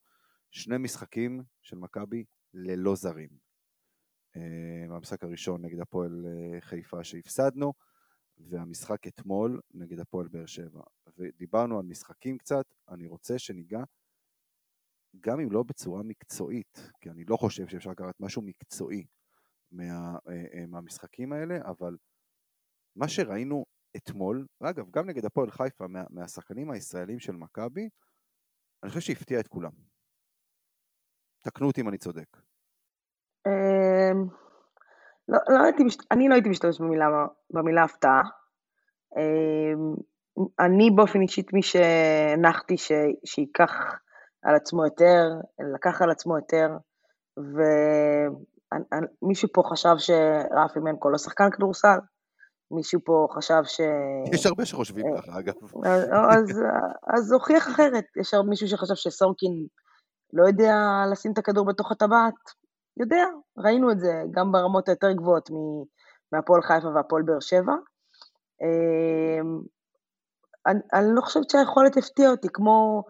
שני 0.50 0.78
משחקים 0.78 1.42
של 1.62 1.76
מכבי 1.76 2.24
ללא 2.54 2.94
זרים. 2.94 3.28
אה, 4.36 4.96
המשחק 4.96 5.24
הראשון 5.24 5.64
נגד 5.64 5.80
הפועל 5.80 6.26
אה, 6.26 6.60
חיפה 6.60 7.04
שהפסדנו, 7.04 7.72
והמשחק 8.38 9.06
אתמול 9.06 9.60
נגד 9.74 10.00
הפועל 10.00 10.28
באר 10.28 10.46
שבע. 10.46 10.82
ודיברנו 11.18 11.78
על 11.78 11.84
משחקים 11.84 12.38
קצת, 12.38 12.64
אני 12.88 13.06
רוצה 13.06 13.38
שניגע 13.38 13.82
גם 15.20 15.40
אם 15.40 15.52
לא 15.52 15.62
בצורה 15.62 16.02
מקצועית, 16.02 16.90
כי 17.00 17.10
אני 17.10 17.24
לא 17.24 17.36
חושב 17.36 17.68
שאפשר 17.68 17.90
לקחת 17.90 18.20
משהו 18.20 18.42
מקצועי 18.42 19.06
מה, 19.72 20.18
אה, 20.28 20.44
אה, 20.54 20.66
מהמשחקים 20.66 21.32
האלה, 21.32 21.54
אבל 21.64 21.96
מה 22.96 23.08
שראינו 23.08 23.64
אתמול, 23.96 24.46
ואגב, 24.60 24.90
גם 24.90 25.06
נגד 25.06 25.24
הפועל 25.24 25.50
חיפה, 25.50 25.86
מה, 25.88 26.04
מהשחקנים 26.10 26.70
הישראלים 26.70 27.18
של 27.18 27.32
מכבי, 27.32 27.88
אני 28.82 28.90
חושב 28.90 29.00
שהפתיע 29.00 29.40
את 29.40 29.48
כולם. 29.48 29.72
תקנו 31.40 31.66
אותי 31.66 31.80
אם 31.80 31.88
אני 31.88 31.98
צודק. 31.98 32.36
לא, 35.28 35.38
לא 35.48 35.62
הייתי, 35.62 35.82
אני 36.10 36.28
לא 36.28 36.34
הייתי 36.34 36.48
משתמש 36.48 36.80
במילה, 36.80 37.06
במילה 37.50 37.84
הפתעה. 37.84 38.22
אמ, 39.16 39.94
אני 40.60 40.90
באופן 40.90 41.20
אישית 41.20 41.52
מי 41.52 41.62
שהנחתי 41.62 42.76
ש, 42.76 42.92
שייקח 43.24 43.72
על 44.42 44.54
עצמו 44.54 44.84
יותר, 44.84 45.28
לקח 45.74 46.02
על 46.02 46.10
עצמו 46.10 46.36
יותר, 46.36 46.68
ומישהו 49.22 49.48
פה 49.52 49.62
חשב 49.70 49.94
שרפי 49.98 50.80
מנקו 50.80 51.10
לא 51.10 51.18
שחקן 51.18 51.50
כדורסל, 51.50 51.98
מישהו 52.70 53.00
פה 53.04 53.26
חשב 53.30 53.62
ש... 53.64 53.80
יש 54.32 54.46
הרבה 54.46 54.64
שחושבים 54.64 55.04
ככה, 55.16 55.38
אגב. 55.38 55.54
אז, 55.84 56.04
אז, 56.30 56.62
אז 57.16 57.32
הוכיח 57.32 57.68
אחרת, 57.68 58.04
יש 58.20 58.34
מישהו 58.48 58.68
שחשב 58.68 58.94
שסורקין 58.94 59.66
לא 60.32 60.46
יודע 60.46 60.74
לשים 61.12 61.32
את 61.32 61.38
הכדור 61.38 61.66
בתוך 61.66 61.92
הטבעת, 61.92 62.34
יודע, 63.00 63.24
ראינו 63.58 63.90
את 63.92 64.00
זה 64.00 64.12
גם 64.30 64.52
ברמות 64.52 64.88
היותר 64.88 65.12
גבוהות 65.12 65.50
מהפועל 66.32 66.62
חיפה 66.62 66.88
והפועל 66.88 67.22
באר 67.22 67.40
שבע. 67.40 67.74
אמ, 68.62 69.60
אני, 70.66 70.80
אני 70.94 71.06
לא 71.14 71.20
חושבת 71.20 71.50
שהיכולת 71.50 71.96
הפתיעה 71.96 72.30
אותי, 72.30 72.48
כמו 72.52 73.02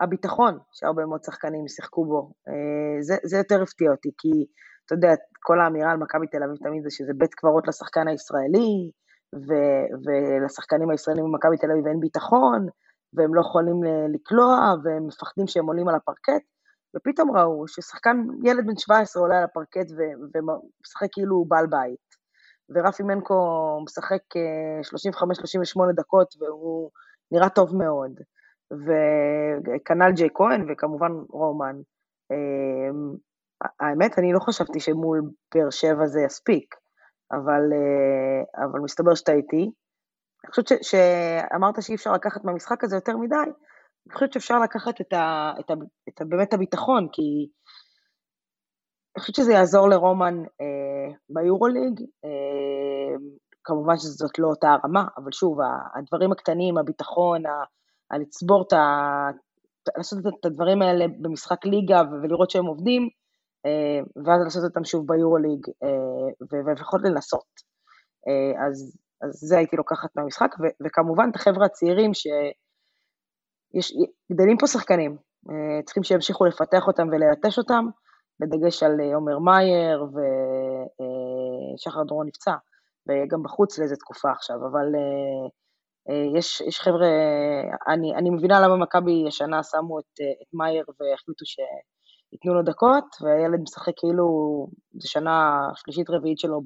הביטחון 0.00 0.58
שהרבה 0.72 1.06
מאוד 1.06 1.24
שחקנים 1.24 1.68
שיחקו 1.68 2.04
בו. 2.04 2.32
אה, 2.48 3.02
זה, 3.02 3.16
זה 3.24 3.36
יותר 3.36 3.62
הפתיע 3.62 3.90
אותי, 3.90 4.10
כי 4.18 4.46
אתה 4.86 4.94
יודע, 4.94 5.08
כל 5.42 5.60
האמירה 5.60 5.90
על 5.90 5.98
מכבי 5.98 6.26
תל 6.26 6.42
אביב 6.42 6.56
תמיד 6.56 6.82
זה 6.82 6.90
שזה 6.90 7.12
בית 7.16 7.34
קברות 7.34 7.68
לשחקן 7.68 8.08
הישראלי, 8.08 8.90
ו, 9.34 9.50
ולשחקנים 10.04 10.90
הישראלים 10.90 11.24
במכבי 11.24 11.56
תל 11.56 11.70
אביב 11.72 11.86
אין 11.86 12.00
ביטחון, 12.00 12.66
והם 13.14 13.34
לא 13.34 13.40
יכולים 13.40 13.80
לקלוע, 14.14 14.74
והם 14.84 15.06
מפחדים 15.06 15.46
שהם 15.46 15.66
עולים 15.66 15.88
על 15.88 15.94
הפרקט, 15.94 16.44
ופתאום 16.96 17.36
ראו 17.36 17.68
ששחקן, 17.68 18.26
ילד 18.44 18.66
בן 18.66 18.76
17 18.76 19.22
עולה 19.22 19.38
על 19.38 19.44
הפרקט 19.44 19.86
ומשחק 20.34 21.08
כאילו 21.12 21.36
הוא 21.36 21.46
בעל 21.46 21.66
בית. 21.66 22.12
ורפי 22.74 23.02
מנקו 23.02 23.80
משחק 23.84 24.36
אה, 24.36 24.80
35-38 25.90 25.92
דקות 25.94 26.34
והוא 26.40 26.90
נראה 27.32 27.48
טוב 27.48 27.76
מאוד. 27.76 28.20
וכנ"ל 28.70 30.12
ג'יי 30.12 30.28
כהן 30.34 30.66
וכמובן 30.68 31.12
רומן. 31.28 31.76
אה, 32.30 32.36
האמת, 33.80 34.18
אני 34.18 34.32
לא 34.32 34.38
חשבתי 34.38 34.80
שמול 34.80 35.22
באר 35.54 35.70
שבע 35.70 36.06
זה 36.06 36.20
יספיק, 36.20 36.74
אבל, 37.32 37.62
אה, 37.72 38.64
אבל 38.64 38.80
מסתבר 38.80 39.14
שטעיתי. 39.14 39.70
אני 40.44 40.50
חושבת 40.50 40.66
שאמרת 40.82 41.82
שאי 41.82 41.94
אפשר 41.94 42.12
לקחת 42.12 42.44
מהמשחק 42.44 42.84
הזה 42.84 42.96
יותר 42.96 43.16
מדי, 43.16 43.36
אני 44.06 44.14
חושבת 44.14 44.32
שאפשר 44.32 44.58
לקחת 44.58 45.00
את, 45.00 45.12
ה, 45.12 45.52
את, 45.60 45.70
ה, 45.70 45.74
את 46.08 46.20
ה, 46.20 46.24
באמת 46.24 46.54
הביטחון, 46.54 47.08
כי 47.12 47.22
אני 49.16 49.20
חושבת 49.20 49.36
שזה 49.36 49.52
יעזור 49.52 49.88
לרומן 49.88 50.34
אה, 50.38 51.14
ביורוליג, 51.30 52.00
אה, 52.24 53.16
כמובן 53.64 53.96
שזאת 53.96 54.38
לא 54.38 54.48
אותה 54.48 54.68
הרמה, 54.70 55.04
אבל 55.16 55.32
שוב, 55.32 55.58
הדברים 55.94 56.32
הקטנים, 56.32 56.78
הביטחון, 56.78 57.46
ה- 57.46 57.64
הלצבור 58.10 58.64
את 58.68 58.72
ה... 58.72 58.82
לעשות 59.96 60.18
את 60.40 60.44
הדברים 60.44 60.82
האלה 60.82 61.04
במשחק 61.20 61.64
ליגה 61.64 62.02
ולראות 62.22 62.50
שהם 62.50 62.66
עובדים, 62.66 63.08
אה, 63.66 64.00
ואז 64.24 64.40
לעשות 64.44 64.64
אותם 64.64 64.84
שוב 64.84 65.06
ביורוליג, 65.06 65.66
אה, 65.82 66.66
ולפחות 66.66 67.00
לנסות. 67.04 67.50
אה, 68.28 68.66
אז, 68.66 68.96
אז 69.22 69.30
זה 69.48 69.58
הייתי 69.58 69.76
לוקחת 69.76 70.10
מהמשחק, 70.16 70.54
ו- 70.60 70.84
וכמובן 70.86 71.28
את 71.30 71.36
החבר'ה 71.36 71.66
הצעירים 71.66 72.14
ש... 72.14 72.26
יש, 73.74 73.92
גדלים 74.32 74.56
פה 74.58 74.66
שחקנים, 74.66 75.16
אה, 75.50 75.82
צריכים 75.84 76.02
שימשיכו 76.02 76.44
לפתח 76.44 76.86
אותם 76.86 77.08
וללטש 77.08 77.58
אותם, 77.58 77.86
בדגש 78.40 78.82
על 78.82 79.00
אה, 79.00 79.14
עומר 79.14 79.38
מאייר 79.38 80.06
ושחר 81.74 82.02
דורון 82.02 82.26
נפצע, 82.26 82.54
וגם 83.08 83.42
בחוץ 83.42 83.78
לאיזה 83.78 83.96
תקופה 83.96 84.30
עכשיו, 84.30 84.56
אבל 84.56 84.86
אה, 84.94 85.48
אה, 86.08 86.38
יש, 86.38 86.60
יש 86.60 86.80
חבר'ה, 86.80 87.08
אני, 87.88 88.14
אני 88.14 88.30
מבינה 88.30 88.60
למה 88.60 88.76
מכבי 88.76 89.24
השנה 89.28 89.62
שמו 89.62 89.98
את, 90.00 90.20
אה, 90.20 90.42
את 90.42 90.54
מאייר 90.54 90.84
והחליטו 90.88 91.44
שייתנו 91.46 92.54
לו 92.54 92.62
דקות, 92.62 93.04
והילד 93.20 93.60
משחק 93.60 93.92
כאילו 93.96 94.26
זו 95.00 95.10
שנה 95.10 95.68
שלישית-רביעית 95.74 96.38
שלו 96.38 96.60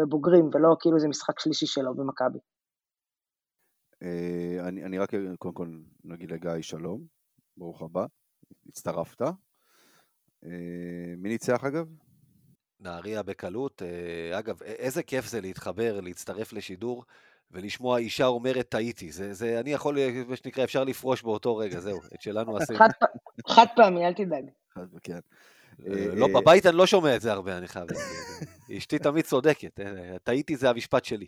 בבוגרים, 0.00 0.50
ולא 0.52 0.76
כאילו 0.80 0.98
זה 0.98 1.08
משחק 1.08 1.40
שלישי 1.40 1.66
שלו 1.66 1.94
במכבי. 1.94 2.38
אה, 4.02 4.68
אני, 4.68 4.84
אני 4.84 4.98
רק 4.98 5.10
קודם 5.38 5.54
כל 5.54 5.68
נגיד 6.04 6.32
לגיא 6.32 6.50
שלום, 6.60 7.06
ברוך 7.56 7.82
הבא, 7.82 8.06
הצטרפת. 8.68 9.22
אה, 10.44 11.14
מי 11.18 11.28
ניצח 11.28 11.64
אגב? 11.64 11.86
נהריה 12.80 13.22
בקלות. 13.22 13.82
אה, 13.82 14.38
אגב, 14.38 14.62
איזה 14.62 15.02
כיף 15.02 15.26
זה 15.26 15.40
להתחבר, 15.40 16.00
להצטרף 16.00 16.52
לשידור 16.52 17.04
ולשמוע 17.50 17.98
אישה 17.98 18.26
אומרת 18.26 18.68
טעיתי. 18.68 19.12
זה, 19.12 19.34
זה, 19.34 19.60
אני 19.60 19.72
יכול, 19.72 19.98
מה 20.28 20.36
שנקרא, 20.36 20.64
אפשר 20.64 20.84
לפרוש 20.84 21.22
באותו 21.22 21.56
רגע, 21.56 21.80
זהו, 21.80 22.00
את 22.14 22.22
שלנו 22.22 22.56
עשינו. 22.56 22.78
חד, 22.78 22.88
חד 23.48 23.66
פעמי, 23.76 24.06
אל 24.06 24.14
תדאג. 24.14 24.44
אחד, 24.72 24.86
כן. 25.02 25.18
אה, 25.86 25.92
אה, 25.92 26.14
לא, 26.14 26.26
בבית 26.34 26.66
אני 26.66 26.76
לא 26.76 26.86
שומע 26.86 27.16
את 27.16 27.20
זה 27.20 27.32
הרבה, 27.32 27.58
אני 27.58 27.68
חייב 27.68 27.86
להגיד. 27.90 28.06
אשתי 28.78 28.98
תמיד 28.98 29.24
צודקת, 29.24 29.80
טעיתי 30.24 30.56
זה 30.56 30.70
המשפט 30.70 31.04
שלי. 31.04 31.26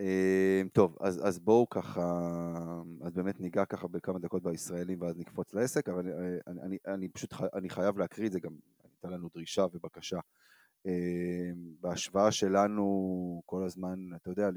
אה, 0.00 0.62
טוב, 0.72 0.96
אז, 1.00 1.28
אז 1.28 1.38
בואו 1.38 1.68
ככה, 1.68 2.20
אז 3.02 3.12
באמת 3.12 3.40
ניגע 3.40 3.64
ככה 3.64 3.88
בכמה 3.88 4.18
דקות 4.18 4.42
בישראלים 4.42 5.00
ואז 5.00 5.16
נקפוץ 5.16 5.54
לעסק, 5.54 5.88
אבל 5.88 6.08
אה, 6.08 6.38
אני, 6.46 6.60
אני, 6.62 6.78
אני 6.86 7.08
פשוט 7.08 7.32
חי, 7.32 7.46
אני 7.54 7.70
חייב 7.70 7.98
להקריא 7.98 8.26
את 8.26 8.32
זה, 8.32 8.40
גם 8.40 8.52
הייתה 8.84 9.08
לנו 9.08 9.28
דרישה 9.34 9.66
ובקשה. 9.72 10.18
אה, 10.86 11.50
בהשוואה 11.80 12.32
שלנו 12.32 13.42
כל 13.46 13.64
הזמן, 13.64 13.98
אתה 14.16 14.30
יודע, 14.30 14.48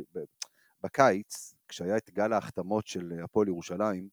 בקיץ, 0.84 1.56
כשהיה 1.68 1.98
את 1.98 2.10
גל 2.10 2.34
ההחתמות 2.34 2.88
של 2.88 3.14
הפועל 3.24 3.48
ירושלים, 3.48 4.10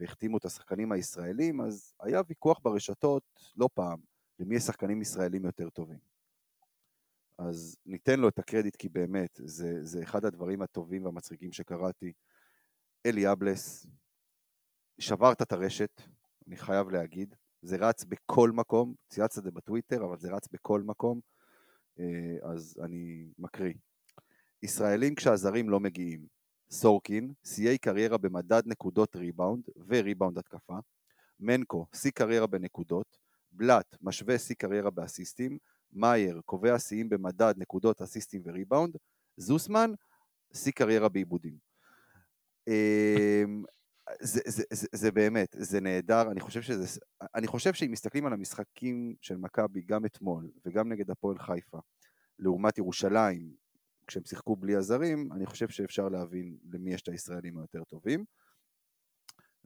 והחתימו 0.00 0.38
את 0.38 0.44
השחקנים 0.44 0.92
הישראלים, 0.92 1.60
אז 1.60 1.94
היה 2.00 2.22
ויכוח 2.28 2.60
ברשתות 2.62 3.22
לא 3.56 3.68
פעם, 3.74 3.98
למי 4.38 4.56
יש 4.56 4.62
שחקנים 4.62 5.02
ישראלים 5.02 5.44
יותר 5.44 5.70
טובים. 5.70 5.98
אז 7.38 7.76
ניתן 7.86 8.20
לו 8.20 8.28
את 8.28 8.38
הקרדיט 8.38 8.76
כי 8.76 8.88
באמת, 8.88 9.40
זה, 9.44 9.84
זה 9.84 10.02
אחד 10.02 10.24
הדברים 10.24 10.62
הטובים 10.62 11.04
והמצחיקים 11.04 11.52
שקראתי. 11.52 12.12
אלי 13.06 13.32
אבלס, 13.32 13.86
שברת 14.98 15.42
את 15.42 15.52
הרשת, 15.52 16.02
אני 16.46 16.56
חייב 16.56 16.90
להגיד. 16.90 17.34
זה 17.62 17.76
רץ 17.76 18.04
בכל 18.04 18.50
מקום, 18.50 18.94
צייצת 19.08 19.38
את 19.38 19.44
זה 19.44 19.50
בטוויטר, 19.50 20.04
אבל 20.04 20.18
זה 20.18 20.30
רץ 20.30 20.48
בכל 20.52 20.82
מקום, 20.82 21.20
אה, 21.98 22.50
אז 22.52 22.80
אני 22.84 23.28
מקריא. 23.38 23.74
ישראלים 24.62 25.14
כשהזרים 25.14 25.70
לא 25.70 25.80
מגיעים. 25.80 26.26
סורקין, 26.70 27.32
שיאי 27.46 27.78
קריירה 27.78 28.18
במדד 28.18 28.62
נקודות 28.66 29.16
ריבאונד 29.16 29.64
וריבאונד 29.88 30.38
התקפה. 30.38 30.78
מנקו, 31.40 31.86
שיא 31.94 32.10
קריירה 32.10 32.46
בנקודות. 32.46 33.18
בלאט 33.52 33.96
משווה 34.00 34.38
שיא 34.38 34.56
קריירה 34.56 34.90
באסיסטים, 34.90 35.58
מאייר 35.92 36.40
קובע 36.44 36.78
שיאים 36.78 37.08
במדד 37.08 37.54
נקודות 37.56 38.02
אסיסטים 38.02 38.42
וריבאונד, 38.44 38.96
זוסמן 39.36 39.90
שיא 40.52 40.72
קריירה 40.72 41.08
בעיבודים. 41.08 41.58
אמ, 42.68 43.64
זה, 44.20 44.40
זה, 44.46 44.62
זה, 44.72 44.86
זה 44.92 45.12
באמת, 45.12 45.56
זה 45.58 45.80
נהדר, 45.80 46.30
אני 46.30 46.40
חושב 46.40 46.62
שזה, 46.62 47.00
אני 47.34 47.46
חושב 47.46 47.72
שאם 47.72 47.92
מסתכלים 47.92 48.26
על 48.26 48.32
המשחקים 48.32 49.14
של 49.22 49.36
מכבי 49.36 49.82
גם 49.82 50.06
אתמול 50.06 50.50
וגם 50.64 50.92
נגד 50.92 51.10
הפועל 51.10 51.38
חיפה, 51.38 51.78
לעומת 52.38 52.78
ירושלים, 52.78 53.52
כשהם 54.06 54.24
שיחקו 54.24 54.56
בלי 54.56 54.76
הזרים, 54.76 55.32
אני 55.32 55.46
חושב 55.46 55.68
שאפשר 55.68 56.08
להבין 56.08 56.56
למי 56.72 56.94
יש 56.94 57.02
את 57.02 57.08
הישראלים 57.08 57.58
היותר 57.58 57.84
טובים. 57.84 58.24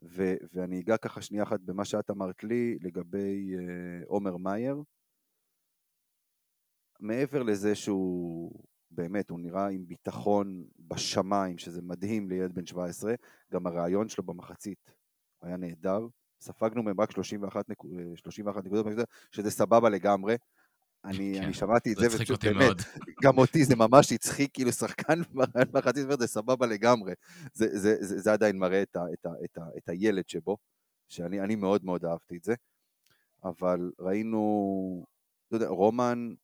ו- 0.02 0.36
ואני 0.52 0.80
אגע 0.80 0.96
ככה 0.96 1.22
שנייה 1.22 1.42
אחת 1.44 1.60
במה 1.60 1.84
שאת 1.84 2.10
אמרת 2.10 2.44
לי 2.44 2.78
לגבי 2.80 3.54
uh, 3.56 4.06
עומר 4.06 4.36
מאייר. 4.36 4.82
מעבר 7.02 7.42
לזה 7.42 7.74
שהוא 7.74 8.52
באמת, 8.90 9.30
הוא 9.30 9.40
נראה 9.40 9.68
עם 9.68 9.86
ביטחון 9.86 10.64
בשמיים, 10.78 11.58
שזה 11.58 11.82
מדהים 11.82 12.28
לילד 12.28 12.54
בן 12.54 12.66
17, 12.66 13.14
גם 13.52 13.66
הרעיון 13.66 14.08
שלו 14.08 14.24
במחצית 14.24 14.90
היה 15.42 15.56
נהדר. 15.56 16.06
ספגנו 16.40 16.82
מהם 16.82 17.00
רק 17.00 17.10
31, 17.10 17.68
נק... 17.68 17.78
31 18.16 18.64
נקודות, 18.64 18.86
שזה 19.30 19.50
סבבה 19.50 19.88
לגמרי. 19.88 20.36
אני, 21.04 21.32
כן, 21.36 21.42
אני 21.42 21.54
שמעתי 21.54 21.92
את 21.92 21.96
זה, 21.96 22.06
ופשוט 22.16 22.44
באמת, 22.44 22.76
גם 23.22 23.38
אותי 23.38 23.64
זה 23.64 23.76
ממש 23.76 24.12
הצחיק, 24.12 24.50
כאילו 24.54 24.72
שחקן 24.72 25.20
מחצית 25.74 26.06
זה 26.18 26.26
סבבה 26.26 26.66
לגמרי. 26.66 27.12
זה, 27.52 27.78
זה, 27.78 27.96
זה, 28.00 28.18
זה 28.18 28.32
עדיין 28.32 28.58
מראה 28.58 28.82
את, 28.82 28.96
ה, 28.96 29.00
את, 29.14 29.26
ה, 29.26 29.30
את, 29.44 29.58
ה, 29.58 29.62
את 29.78 29.88
הילד 29.88 30.28
שבו, 30.28 30.56
שאני 31.08 31.56
מאוד 31.56 31.84
מאוד 31.84 32.04
אהבתי 32.04 32.36
את 32.36 32.44
זה. 32.44 32.54
אבל 33.44 33.90
ראינו, 33.98 35.04
אתה 35.48 35.56
יודע, 35.56 35.68
רומן 35.68 36.34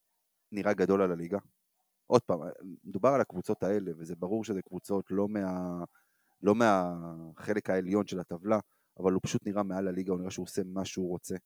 נראה 0.53 0.73
גדול 0.73 1.03
על 1.03 1.13
הליגה. 1.13 1.39
עוד 2.07 2.23
פעם, 2.23 2.41
מדובר 2.85 3.09
על 3.09 3.21
הקבוצות 3.21 3.63
האלה, 3.63 3.91
וזה 3.99 4.17
ברור 4.17 4.45
שזה 4.45 4.63
קבוצות 4.63 5.11
לא, 5.11 5.29
מה, 5.29 5.85
לא 6.43 6.55
מהחלק 6.55 7.71
העליון 7.71 8.07
של 8.07 8.21
הטבלה, 8.21 8.59
אבל 8.99 9.13
הוא 9.13 9.21
פשוט 9.23 9.47
נראה 9.47 9.63
מעל 9.63 9.89
הליגה, 9.89 10.13
הוא 10.13 10.19
נראה 10.21 10.31
שהוא 10.31 10.45
עושה 10.45 10.63
מה 10.65 10.85
שהוא 10.85 11.09
רוצה. 11.09 11.37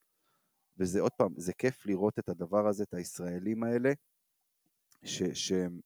וזה 0.76 1.00
עוד 1.00 1.12
פעם, 1.12 1.34
זה 1.36 1.52
כיף 1.52 1.86
לראות 1.86 2.18
את 2.18 2.28
הדבר 2.28 2.68
הזה, 2.68 2.82
את 2.82 2.94
הישראלים 2.94 3.64
האלה, 3.64 3.92
ש, 5.04 5.22
שהם 5.22 5.80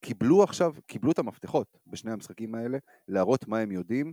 קיבלו 0.00 0.42
עכשיו, 0.42 0.74
קיבלו 0.86 1.12
את 1.12 1.18
המפתחות 1.18 1.78
בשני 1.86 2.12
המשחקים 2.12 2.54
האלה, 2.54 2.78
להראות 3.08 3.48
מה 3.48 3.58
הם 3.58 3.72
יודעים, 3.72 4.12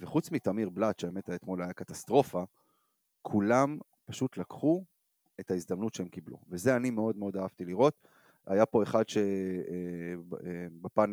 וחוץ 0.00 0.30
מתמיר 0.30 0.70
בלאט, 0.70 0.98
שהאמת 0.98 1.30
אתמול 1.30 1.62
היה 1.62 1.72
קטסטרופה, 1.72 2.44
כולם 3.22 3.78
פשוט 4.04 4.36
לקחו 4.36 4.84
את 5.40 5.50
ההזדמנות 5.50 5.94
שהם 5.94 6.08
קיבלו, 6.08 6.38
וזה 6.48 6.76
אני 6.76 6.90
מאוד 6.90 7.16
מאוד 7.16 7.36
אהבתי 7.36 7.64
לראות. 7.64 8.08
היה 8.46 8.66
פה 8.66 8.82
אחד 8.82 9.04
שבפאנל 9.08 10.24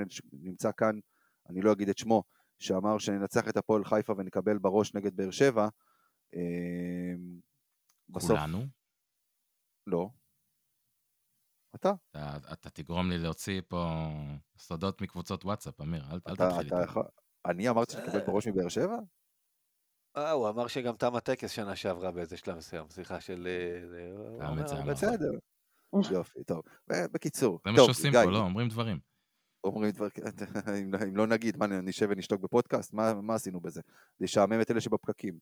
אה, 0.01 0.05
אה, 0.05 0.09
שנמצא 0.09 0.71
כאן, 0.77 0.99
אני 1.49 1.61
לא 1.61 1.71
אגיד 1.71 1.89
את 1.89 1.97
שמו, 1.97 2.23
שאמר 2.59 2.97
שננצח 2.97 3.47
את 3.49 3.57
הפועל 3.57 3.85
חיפה 3.85 4.13
ונקבל 4.17 4.57
בראש 4.57 4.93
נגד 4.93 5.15
באר 5.15 5.31
שבע, 5.31 5.67
אמ, 6.33 7.39
בסוף... 8.09 8.31
כולנו? 8.31 8.65
לא. 9.87 10.09
אתה. 11.75 11.93
אתה, 12.11 12.37
אתה 12.53 12.69
תגרום 12.69 13.09
לי 13.09 13.17
להוציא 13.17 13.61
פה 13.67 13.85
סודות 14.57 15.01
מקבוצות 15.01 15.45
וואטסאפ, 15.45 15.81
אמיר, 15.81 16.03
אל, 16.11 16.19
אל 16.27 16.35
תתחיל 16.35 16.65
איתי. 16.65 16.83
יכול... 16.83 17.03
אני 17.45 17.69
אמרתי 17.69 17.93
שתקבל 17.93 18.25
בראש 18.25 18.47
מבאר 18.47 18.69
שבע? 18.69 18.97
אה, 20.17 20.31
הוא 20.31 20.49
אמר 20.49 20.67
שגם 20.67 20.95
תם 20.95 21.15
הטקס 21.15 21.51
שנה 21.51 21.75
שעברה 21.75 22.11
באיזה 22.11 22.37
שלב 22.37 22.57
מסוים, 22.57 22.85
סליחה 22.89 23.21
של... 23.21 23.47
אה, 24.41 24.47
אמר. 24.47 24.63
בסדר. 24.85 25.31
יופי, 26.11 26.43
טוב. 26.43 26.61
בקיצור. 26.87 27.59
זה 27.65 27.71
מה 27.71 27.77
שעושים 27.77 28.11
פה, 28.11 28.23
לא? 28.23 28.37
אומרים 28.37 28.69
דברים. 28.69 28.99
אומרים 29.63 29.91
דברים, 29.91 30.11
אם 31.07 31.15
לא 31.15 31.27
נגיד, 31.27 31.57
מה, 31.57 31.67
נשב 31.67 32.07
ונשתוק 32.09 32.41
בפודקאסט? 32.41 32.93
מה 32.93 33.35
עשינו 33.35 33.59
בזה? 33.59 33.81
לשעמם 34.19 34.61
את 34.61 34.71
אלה 34.71 34.81
שבפקקים. 34.81 35.37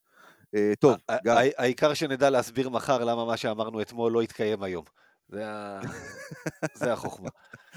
אה, 0.55 0.73
טוב, 0.79 0.95
גיא. 1.23 1.33
העיקר 1.57 1.93
שנדע 1.93 2.29
להסביר 2.29 2.69
מחר 2.69 3.03
למה 3.03 3.25
מה 3.25 3.37
שאמרנו 3.37 3.81
אתמול 3.81 4.11
לא 4.11 4.23
יתקיים 4.23 4.63
היום. 4.63 4.85
זה 6.73 6.93
החוכמה. 6.93 7.29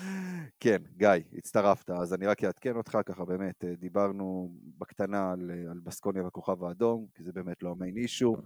כן, 0.61 0.83
גיא, 0.97 1.09
הצטרפת, 1.33 1.90
אז 1.90 2.14
אני 2.14 2.27
רק 2.27 2.45
אעדכן 2.45 2.77
אותך, 2.77 2.99
ככה 3.07 3.25
באמת, 3.25 3.64
אה, 3.64 3.75
דיברנו 3.75 4.55
בקטנה 4.79 5.33
על, 5.33 5.51
אה, 5.51 5.71
על 5.71 5.81
בסקוניה 5.81 6.25
והכוכב 6.25 6.64
האדום, 6.64 7.07
כי 7.14 7.23
זה 7.23 7.33
באמת 7.33 7.62
לא 7.62 7.71
המיין 7.71 7.97
אישו. 7.97 8.37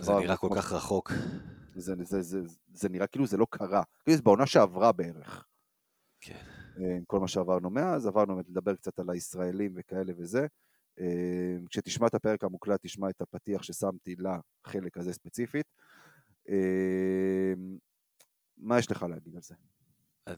זה 0.00 0.12
נראה 0.12 0.36
כל 0.36 0.48
כך 0.56 0.72
רחוק. 0.72 1.12
זה, 1.74 1.94
זה, 1.96 2.04
זה, 2.04 2.22
זה, 2.22 2.54
זה 2.72 2.88
נראה 2.88 3.06
כאילו 3.06 3.26
זה 3.26 3.36
לא 3.36 3.46
קרה, 3.50 3.82
כאילו 4.04 4.16
זה 4.16 4.22
בעונה 4.22 4.46
שעברה 4.46 4.92
בערך. 4.92 5.46
כן. 6.20 6.38
עם 6.76 7.04
כל 7.06 7.20
מה 7.20 7.28
שעברנו 7.28 7.70
מאז, 7.70 8.06
עברנו 8.06 8.34
באמת 8.34 8.48
לדבר 8.48 8.74
קצת 8.74 8.98
על 8.98 9.10
הישראלים 9.10 9.72
וכאלה 9.76 10.12
וזה. 10.18 10.46
אה, 11.00 11.56
כשתשמע 11.70 12.06
את 12.06 12.14
הפרק 12.14 12.44
המוקלט, 12.44 12.80
תשמע 12.82 13.10
את 13.10 13.20
הפתיח 13.20 13.62
ששמתי 13.62 14.14
לחלק 14.66 14.98
הזה 14.98 15.12
ספציפית. 15.12 15.66
אה, 18.58 18.66
מה 18.66 18.78
יש 18.78 18.90
לך 18.90 19.02
להגיד 19.02 19.34
על 19.34 19.42
זה? 19.42 19.54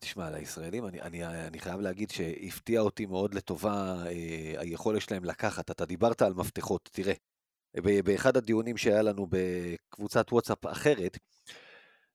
תשמע, 0.01 0.27
על 0.27 0.35
הישראלים, 0.35 0.87
אני, 0.87 1.01
אני, 1.03 1.27
אני 1.27 1.59
חייב 1.61 1.81
להגיד 1.81 2.11
שהפתיע 2.11 2.81
אותי 2.81 3.07
מאוד 3.07 3.35
לטובה 3.35 4.05
אה, 4.07 4.55
היכולת 4.59 5.03
שלהם 5.03 5.25
לקחת. 5.25 5.71
אתה 5.71 5.85
דיברת 5.85 6.23
על 6.23 6.35
מפתחות, 6.35 6.89
תראה, 6.93 7.15
באחד 8.05 8.37
הדיונים 8.37 8.77
שהיה 8.77 9.03
לנו 9.03 9.27
בקבוצת 9.31 10.33
וואטסאפ 10.33 10.67
אחרת, 10.67 11.19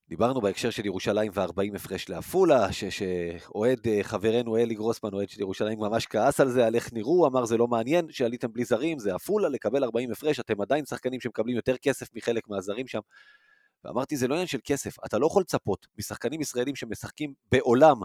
דיברנו 0.10 0.42
בהקשר 0.42 0.70
של 0.70 0.86
ירושלים 0.86 1.32
ו-40 1.36 1.76
הפרש 1.76 2.10
לעפולה, 2.10 2.68
שאוהד 2.74 3.88
אה, 3.88 4.00
חברנו 4.04 4.58
אלי 4.58 4.76
גרוסמן, 4.76 5.14
אוהד 5.14 5.30
של 5.30 5.42
ירושלים, 5.42 5.80
ממש 5.80 6.06
כעס 6.06 6.40
על 6.40 6.50
זה, 6.50 6.66
על 6.66 6.76
איך 6.76 6.94
נראו, 6.94 7.28
אמר 7.28 7.46
זה 7.46 7.58
לא 7.58 7.68
מעניין, 7.68 8.12
שעליתם 8.12 8.52
בלי 8.54 8.66
זרים, 8.66 9.00
זה 9.00 9.16
עפולה, 9.16 9.50
לקבל 9.50 9.84
40 9.84 10.12
הפרש, 10.12 10.40
אתם 10.40 10.62
עדיין 10.62 10.86
שחקנים 10.86 11.22
שמקבלים 11.22 11.56
יותר 11.56 11.78
כסף 11.78 12.16
מחלק 12.16 12.50
מהזרים 12.50 12.88
שם. 12.88 13.00
ואמרתי, 13.86 14.18
זה 14.18 14.28
לא 14.28 14.34
עניין 14.34 14.48
של 14.48 14.60
כסף, 14.66 14.96
אתה 15.06 15.18
לא 15.18 15.28
יכול 15.28 15.42
לצפות 15.42 15.88
משחקנים 16.00 16.42
ישראלים 16.42 16.76
שמשחקים 16.76 17.34
בעולם 17.52 17.98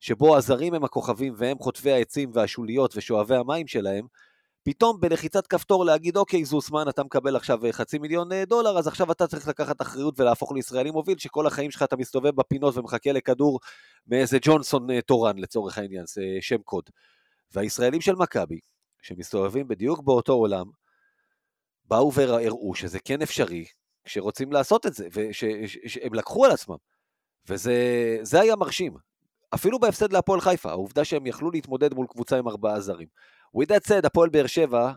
שבו 0.00 0.36
הזרים 0.36 0.74
הם 0.74 0.84
הכוכבים 0.84 1.34
והם 1.36 1.58
חוטבי 1.58 1.92
העצים 1.92 2.30
והשוליות 2.34 2.96
ושואבי 2.96 3.36
המים 3.36 3.66
שלהם, 3.66 4.06
פתאום 4.64 5.00
בלחיצת 5.00 5.46
כפתור 5.46 5.84
להגיד, 5.84 6.16
אוקיי, 6.16 6.44
זוסמן, 6.44 6.84
אתה 6.88 7.04
מקבל 7.04 7.36
עכשיו 7.36 7.66
אה, 7.66 7.72
חצי 7.72 7.98
מיליון 7.98 8.32
אה, 8.32 8.44
דולר, 8.44 8.78
אז 8.78 8.86
עכשיו 8.86 9.12
אתה 9.12 9.26
צריך 9.26 9.48
לקחת 9.48 9.82
אחריות 9.82 10.20
ולהפוך 10.20 10.52
לישראלי 10.52 10.90
מוביל, 10.90 11.18
שכל 11.18 11.46
החיים 11.46 11.70
שלך 11.70 11.82
אתה 11.82 11.96
מסתובב 11.96 12.30
בפינות 12.36 12.76
ומחכה 12.76 13.12
לכדור 13.12 13.60
מאיזה 14.06 14.38
ג'ונסון 14.42 14.90
אה, 14.90 15.00
תורן, 15.00 15.38
לצורך 15.38 15.78
העניין, 15.78 16.04
זה 16.06 16.22
שם 16.40 16.62
קוד. 16.62 16.84
והישראלים 17.52 18.00
של 18.00 18.14
מכבי, 18.14 18.58
שמסתובבים 19.02 19.68
בדיוק 19.68 20.02
באותו 20.04 20.32
עולם, 20.32 20.66
באו 21.84 22.12
והראו 22.12 22.74
שזה 22.74 22.98
כן 23.00 23.22
אפשרי, 23.22 23.64
כשרוצים 24.04 24.52
לעשות 24.52 24.86
את 24.86 24.94
זה, 24.94 25.08
ושהם 25.12 26.14
לקחו 26.14 26.44
על 26.44 26.50
עצמם. 26.50 26.76
וזה 27.48 28.40
היה 28.40 28.56
מרשים. 28.56 28.96
אפילו 29.54 29.78
בהפסד 29.78 30.12
להפועל 30.12 30.40
חיפה, 30.40 30.70
העובדה 30.70 31.04
שהם 31.04 31.26
יכלו 31.26 31.50
להתמודד 31.50 31.94
מול 31.94 32.06
קבוצה 32.06 32.38
עם 32.38 32.48
ארבעה 32.48 32.80
זרים. 32.80 33.08
with 33.56 33.66
that 33.66 33.88
said, 33.88 34.06
הפועל 34.06 34.28
באר 34.28 34.46
שבע 34.46 34.92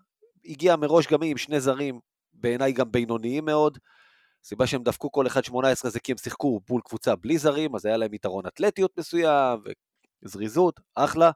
הגיע 0.45 0.75
מראש 0.75 1.07
גם 1.07 1.21
היא 1.21 1.31
עם 1.31 1.37
שני 1.37 1.59
זרים, 1.59 1.99
בעיניי 2.33 2.73
גם 2.73 2.91
בינוניים 2.91 3.45
מאוד. 3.45 3.77
הסיבה 4.43 4.67
שהם 4.67 4.83
דפקו 4.83 5.11
כל 5.11 5.27
אחד 5.27 5.43
18 5.43 5.91
זה 5.91 5.99
כי 5.99 6.11
הם 6.11 6.17
שיחקו 6.17 6.61
מול 6.69 6.81
קבוצה 6.85 7.15
בלי 7.15 7.37
זרים, 7.37 7.75
אז 7.75 7.85
היה 7.85 7.97
להם 7.97 8.13
יתרון 8.13 8.47
אתלטיות 8.47 8.91
מסוים 8.97 9.59
וזריזות, 10.23 10.79
אחלה. 10.95 11.31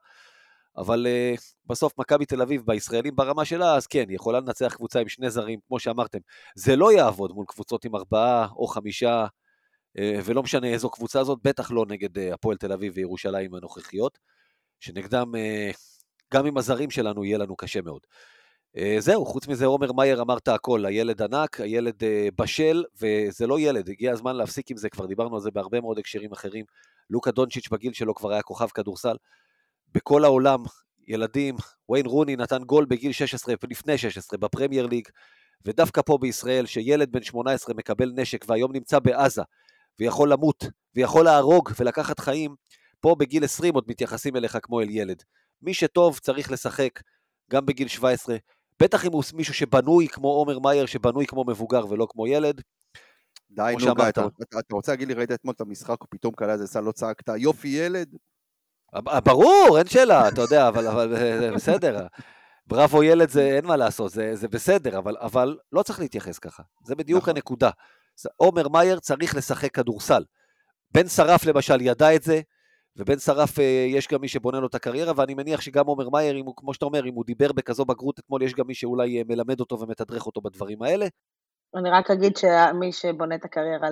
אבל 0.76 1.06
uh, 1.06 1.40
בסוף 1.66 1.92
מכבי 1.98 2.26
תל 2.26 2.42
אביב 2.42 2.62
בישראלים 2.66 3.16
ברמה 3.16 3.44
שלה, 3.44 3.76
אז 3.76 3.86
כן, 3.86 4.04
היא 4.08 4.16
יכולה 4.16 4.40
לנצח 4.40 4.74
קבוצה 4.74 5.00
עם 5.00 5.08
שני 5.08 5.30
זרים, 5.30 5.58
כמו 5.68 5.78
שאמרתם. 5.78 6.18
זה 6.54 6.76
לא 6.76 6.92
יעבוד 6.92 7.32
מול 7.32 7.44
קבוצות 7.48 7.84
עם 7.84 7.96
ארבעה 7.96 8.48
או 8.56 8.66
חמישה, 8.66 9.26
uh, 9.98 10.00
ולא 10.24 10.42
משנה 10.42 10.66
איזו 10.66 10.90
קבוצה 10.90 11.24
זאת, 11.24 11.38
בטח 11.42 11.70
לא 11.70 11.84
נגד 11.88 12.18
uh, 12.18 12.34
הפועל 12.34 12.56
תל 12.56 12.72
אביב 12.72 12.92
וירושלים 12.96 13.54
הנוכחיות, 13.54 14.18
שנגדם 14.80 15.32
uh, 15.34 15.76
גם 16.34 16.46
עם 16.46 16.58
הזרים 16.58 16.90
שלנו 16.90 17.24
יהיה 17.24 17.38
לנו 17.38 17.56
קשה 17.56 17.80
מאוד. 17.80 18.00
אה, 18.76 18.96
זהו, 18.98 19.26
חוץ 19.26 19.48
מזה 19.48 19.66
עומר 19.66 19.92
מאייר 19.92 20.22
אמרת 20.22 20.48
הכל, 20.48 20.86
הילד 20.86 21.22
ענק, 21.22 21.60
הילד 21.60 22.04
אה, 22.04 22.28
בשל, 22.38 22.84
וזה 23.00 23.46
לא 23.46 23.60
ילד, 23.60 23.88
הגיע 23.88 24.12
הזמן 24.12 24.36
להפסיק 24.36 24.70
עם 24.70 24.76
זה, 24.76 24.88
כבר 24.88 25.06
דיברנו 25.06 25.34
על 25.34 25.40
זה 25.40 25.50
בהרבה 25.50 25.80
מאוד 25.80 25.98
הקשרים 25.98 26.32
אחרים. 26.32 26.64
לוקה 27.10 27.30
דונצ'יץ' 27.30 27.68
בגיל 27.68 27.92
שלו 27.92 28.14
כבר 28.14 28.32
היה 28.32 28.42
כוכב 28.42 28.68
כדורסל. 28.68 29.16
בכל 29.94 30.24
העולם, 30.24 30.62
ילדים, 31.08 31.56
ויין 31.90 32.06
רוני 32.06 32.36
נתן 32.36 32.64
גול 32.64 32.84
בגיל 32.84 33.12
16, 33.12 33.54
לפני 33.70 33.98
16, 33.98 34.38
בפרמייר 34.38 34.86
ליג, 34.86 35.08
ודווקא 35.64 36.02
פה 36.02 36.18
בישראל, 36.18 36.66
שילד 36.66 37.12
בן 37.12 37.22
18 37.22 37.74
מקבל 37.74 38.12
נשק 38.16 38.44
והיום 38.48 38.72
נמצא 38.72 38.98
בעזה, 38.98 39.42
ויכול 39.98 40.32
למות, 40.32 40.64
ויכול 40.94 41.24
להרוג 41.24 41.70
ולקחת 41.80 42.20
חיים, 42.20 42.54
פה 43.00 43.14
בגיל 43.18 43.44
20 43.44 43.74
עוד 43.74 43.84
מתייחסים 43.88 44.36
אליך 44.36 44.58
כמו 44.62 44.80
אל 44.80 44.90
ילד. 44.90 45.22
מי 45.62 45.74
שטוב 45.74 46.18
צריך 46.18 46.50
לשחק 46.50 47.00
גם 47.50 47.66
בגיל 47.66 47.88
17, 47.88 48.36
בטח 48.82 49.04
אם 49.04 49.12
הוא 49.12 49.22
מישהו 49.34 49.54
שבנוי 49.54 50.08
כמו 50.08 50.28
עומר 50.28 50.58
מאייר, 50.58 50.86
שבנוי 50.86 51.26
כמו 51.26 51.44
מבוגר 51.44 51.92
ולא 51.92 52.06
כמו 52.10 52.26
ילד. 52.26 52.60
די, 53.50 53.74
נו, 53.80 53.94
גיא. 53.94 54.08
אתה, 54.08 54.26
אתה, 54.58 54.58
רוצה 54.72 54.92
להגיד 54.92 55.08
לי, 55.08 55.14
ראית 55.14 55.32
אתמול 55.32 55.54
את 55.54 55.60
המשחק, 55.60 56.04
ופתאום 56.04 56.34
קלע 56.34 56.52
איזה 56.52 56.66
סל, 56.66 56.80
לא 56.80 56.92
צעקת, 56.92 57.28
יופי 57.36 57.68
ילד? 57.68 58.16
אה, 58.94 59.20
ברור, 59.20 59.78
אין 59.78 59.86
שאלה, 59.86 60.28
אתה 60.28 60.40
יודע, 60.40 60.68
אבל, 60.68 60.86
אבל 60.86 61.16
אה, 61.16 61.38
זה 61.38 61.50
בסדר. 61.50 62.06
בראבו 62.66 63.02
ילד 63.02 63.28
זה 63.28 63.42
אין 63.42 63.66
מה 63.66 63.76
לעשות, 63.76 64.10
זה, 64.10 64.36
זה 64.36 64.48
בסדר, 64.48 64.98
אבל, 64.98 65.16
אבל 65.20 65.58
לא 65.72 65.82
צריך 65.82 66.00
להתייחס 66.00 66.38
ככה. 66.38 66.62
זה 66.84 66.94
בדיוק 66.94 67.22
נכון. 67.22 67.34
הנקודה. 67.36 67.70
עומר 68.36 68.68
מאייר 68.68 68.98
צריך 68.98 69.36
לשחק 69.36 69.74
כדורסל. 69.74 70.24
בן 70.94 71.08
שרף 71.08 71.46
למשל 71.46 71.80
ידע 71.80 72.14
את 72.14 72.22
זה, 72.22 72.40
ובן 72.96 73.18
שרף 73.18 73.58
אה, 73.58 73.86
יש 73.88 74.08
גם 74.08 74.20
מי 74.20 74.28
שבונה 74.28 74.60
לו 74.60 74.66
את 74.66 74.74
הקריירה, 74.74 75.12
ואני 75.16 75.34
מניח 75.34 75.60
שגם 75.60 75.86
עומר 75.86 76.08
מאייר, 76.08 76.36
אם 76.36 76.44
הוא, 76.46 76.54
כמו 76.56 76.74
שאתה 76.74 76.84
אומר, 76.84 77.06
אם 77.06 77.14
הוא 77.14 77.24
דיבר 77.24 77.52
בכזו 77.52 77.84
בגרות 77.84 78.18
אתמול, 78.18 78.42
יש 78.42 78.54
גם 78.54 78.66
מי 78.66 78.74
שאולי 78.74 79.22
מלמד 79.28 79.60
אותו 79.60 79.80
ומתדרך 79.80 80.26
אותו 80.26 80.40
בדברים 80.40 80.82
האלה. 80.82 81.06
אני 81.76 81.90
רק 81.90 82.10
אגיד 82.10 82.36
שמי 82.36 82.92
שבונה 82.92 83.34
את 83.34 83.44
הקריירה 83.44 83.88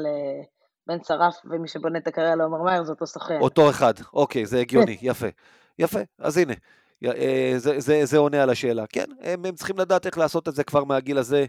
לבן 0.89 1.05
שרף 1.05 1.37
ומי 1.45 1.69
שבונה 1.69 1.99
את 1.99 2.07
הקריירה 2.07 2.37
לעומר 2.37 2.63
מאייר 2.63 2.85
זה 2.85 2.93
אותו 2.93 3.07
סוכן. 3.07 3.41
אותו 3.41 3.71
אחד, 3.71 3.95
אוקיי, 4.13 4.47
זה 4.47 4.61
הגיוני, 4.61 4.97
יפה. 5.03 5.27
יפה, 5.79 5.99
אז 6.19 6.39
הנה, 6.39 6.53
אה, 7.05 7.53
זה, 7.57 7.81
זה, 7.81 8.05
זה 8.05 8.19
עונה 8.19 8.43
על 8.43 8.51
השאלה. 8.51 8.87
כן, 8.87 9.05
הם, 9.21 9.45
הם 9.45 9.55
צריכים 9.55 9.79
לדעת 9.79 10.07
איך 10.07 10.19
לעשות 10.19 10.49
את 10.49 10.55
זה 10.55 10.65
כבר 10.65 10.85
מהגיל 10.85 11.19
הזה, 11.19 11.47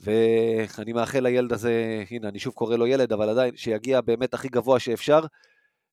ואני 0.00 0.92
מאחל 0.92 1.20
לילד 1.20 1.52
הזה, 1.52 2.04
הנה, 2.10 2.28
אני 2.28 2.38
שוב 2.38 2.54
קורא 2.54 2.76
לו 2.76 2.86
ילד, 2.86 3.12
אבל 3.12 3.28
עדיין, 3.28 3.56
שיגיע 3.56 4.00
באמת 4.00 4.34
הכי 4.34 4.48
גבוה 4.48 4.78
שאפשר. 4.78 5.20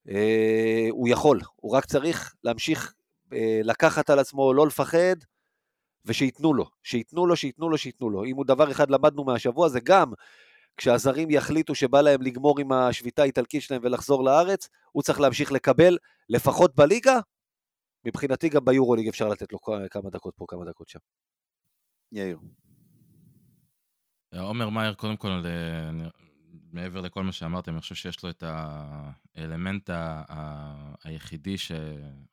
אה, 0.10 0.88
הוא 0.90 1.08
יכול, 1.10 1.40
הוא 1.56 1.72
רק 1.72 1.86
צריך 1.86 2.36
להמשיך 2.44 2.94
אה, 3.34 3.62
לקחת 3.64 4.10
על 4.10 4.20
עצמו, 4.20 4.54
לא 4.54 4.68
לפחד, 4.68 5.16
ושייתנו 6.06 6.54
לו, 6.54 6.66
שייתנו 6.84 7.28
לו, 7.28 7.36
שייתנו 7.36 7.70
לו, 7.70 7.78
שייתנו 7.78 8.10
לו. 8.10 8.26
אם 8.26 8.36
הוא 8.36 8.46
דבר 8.46 8.72
אחד 8.72 8.92
למדנו 8.92 9.24
מהשבוע, 9.24 9.70
זה 9.70 9.80
גם 9.80 10.14
כשהזרים 10.78 11.30
יחליטו 11.30 11.76
שבא 11.76 12.02
להם 12.02 12.22
לגמור 12.22 12.60
עם 12.60 12.72
השביתה 12.72 13.22
האיטלקית 13.22 13.62
שלהם 13.62 13.82
ולחזור 13.84 14.24
לארץ, 14.24 14.70
הוא 14.92 15.04
צריך 15.04 15.20
להמשיך 15.20 15.52
לקבל, 15.52 15.98
לפחות 16.30 16.76
בליגה, 16.76 17.20
מבחינתי 18.06 18.50
גם 18.50 18.66
ביורוליג 18.66 19.08
אפשר 19.08 19.30
לתת 19.30 19.52
לו 19.52 19.60
כמה 19.92 20.10
דקות 20.10 20.36
פה, 20.36 20.46
כמה 20.48 20.66
דקות 20.66 20.90
שם. 20.90 21.00
יאיר. 22.12 22.40
עומר 24.40 24.70
מאייר, 24.70 24.94
קודם 24.94 25.18
כל, 25.18 25.28
אה, 25.28 25.92
מעבר 26.72 27.02
לכל 27.02 27.24
מה 27.24 27.32
שאמרתם, 27.32 27.72
אני 27.72 27.82
חושב 27.82 27.96
שיש 27.96 28.24
לו 28.24 28.30
את 28.30 28.44
האלמנט 28.44 29.90
ה- 29.90 30.24
ה- 30.30 30.94
היחידי, 31.04 31.58
ש... 31.58 31.72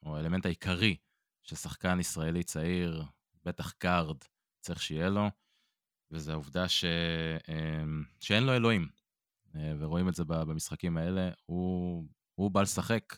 או 0.03 0.17
האלמנט 0.17 0.47
העיקרי 0.47 0.97
ששחקן 1.43 2.01
ישראלי 2.01 2.43
צעיר, 2.43 3.03
בטח 3.45 3.73
גארד, 3.73 4.17
צריך 4.61 4.83
שיהיה 4.83 5.09
לו, 5.09 5.29
וזה 6.11 6.33
העובדה 6.33 6.69
ש... 6.69 6.85
אמ, 7.49 8.03
שאין 8.21 8.45
לו 8.45 8.57
אלוהים. 8.57 8.89
אה, 9.57 9.73
ורואים 9.79 10.09
את 10.09 10.15
זה 10.15 10.25
במשחקים 10.25 10.97
האלה. 10.97 11.31
הוא, 11.47 12.05
הוא 12.35 12.51
בא 12.51 12.63
לשחק, 12.63 13.17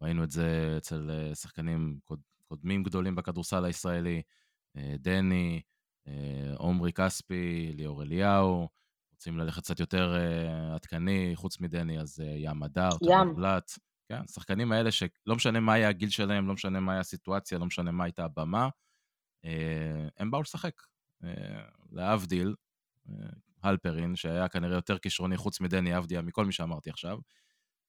ראינו 0.00 0.24
את 0.24 0.30
זה 0.30 0.74
אצל 0.78 1.10
אה, 1.10 1.34
שחקנים 1.34 1.98
קוד... 2.04 2.20
קודמים 2.44 2.82
גדולים 2.82 3.14
בכדורסל 3.14 3.64
הישראלי, 3.64 4.22
אה, 4.76 4.94
דני, 4.98 5.62
עומרי 6.56 6.92
כספי, 6.92 7.72
ליאור 7.76 8.02
אליהו, 8.02 8.68
רוצים 9.12 9.38
ללכת 9.38 9.62
קצת 9.62 9.80
יותר 9.80 10.14
עדכני, 10.74 11.32
חוץ 11.34 11.60
מדני, 11.60 12.00
אז 12.00 12.22
ים 12.36 12.62
הדר, 12.62 12.88
ים. 13.02 13.34
בלאט. 13.34 13.72
כן, 14.08 14.20
השחקנים 14.28 14.72
האלה 14.72 14.90
שלא 14.90 15.36
משנה 15.36 15.60
מה 15.60 15.72
היה 15.72 15.88
הגיל 15.88 16.10
שלהם, 16.10 16.48
לא 16.48 16.54
משנה 16.54 16.80
מה 16.80 16.92
היה 16.92 17.00
הסיטואציה, 17.00 17.58
לא 17.58 17.66
משנה 17.66 17.90
מה 17.90 18.04
הייתה 18.04 18.24
הבמה, 18.24 18.68
הם 20.18 20.30
באו 20.30 20.40
לשחק. 20.40 20.82
אה, 21.24 21.62
להבדיל, 21.90 22.54
אה, 23.08 23.14
הלפרין, 23.62 24.16
שהיה 24.16 24.48
כנראה 24.48 24.74
יותר 24.76 24.98
כישרוני 24.98 25.36
חוץ 25.36 25.60
מדני 25.60 25.98
אבדיה, 25.98 26.22
מכל 26.22 26.46
מי 26.46 26.52
שאמרתי 26.52 26.90
עכשיו, 26.90 27.18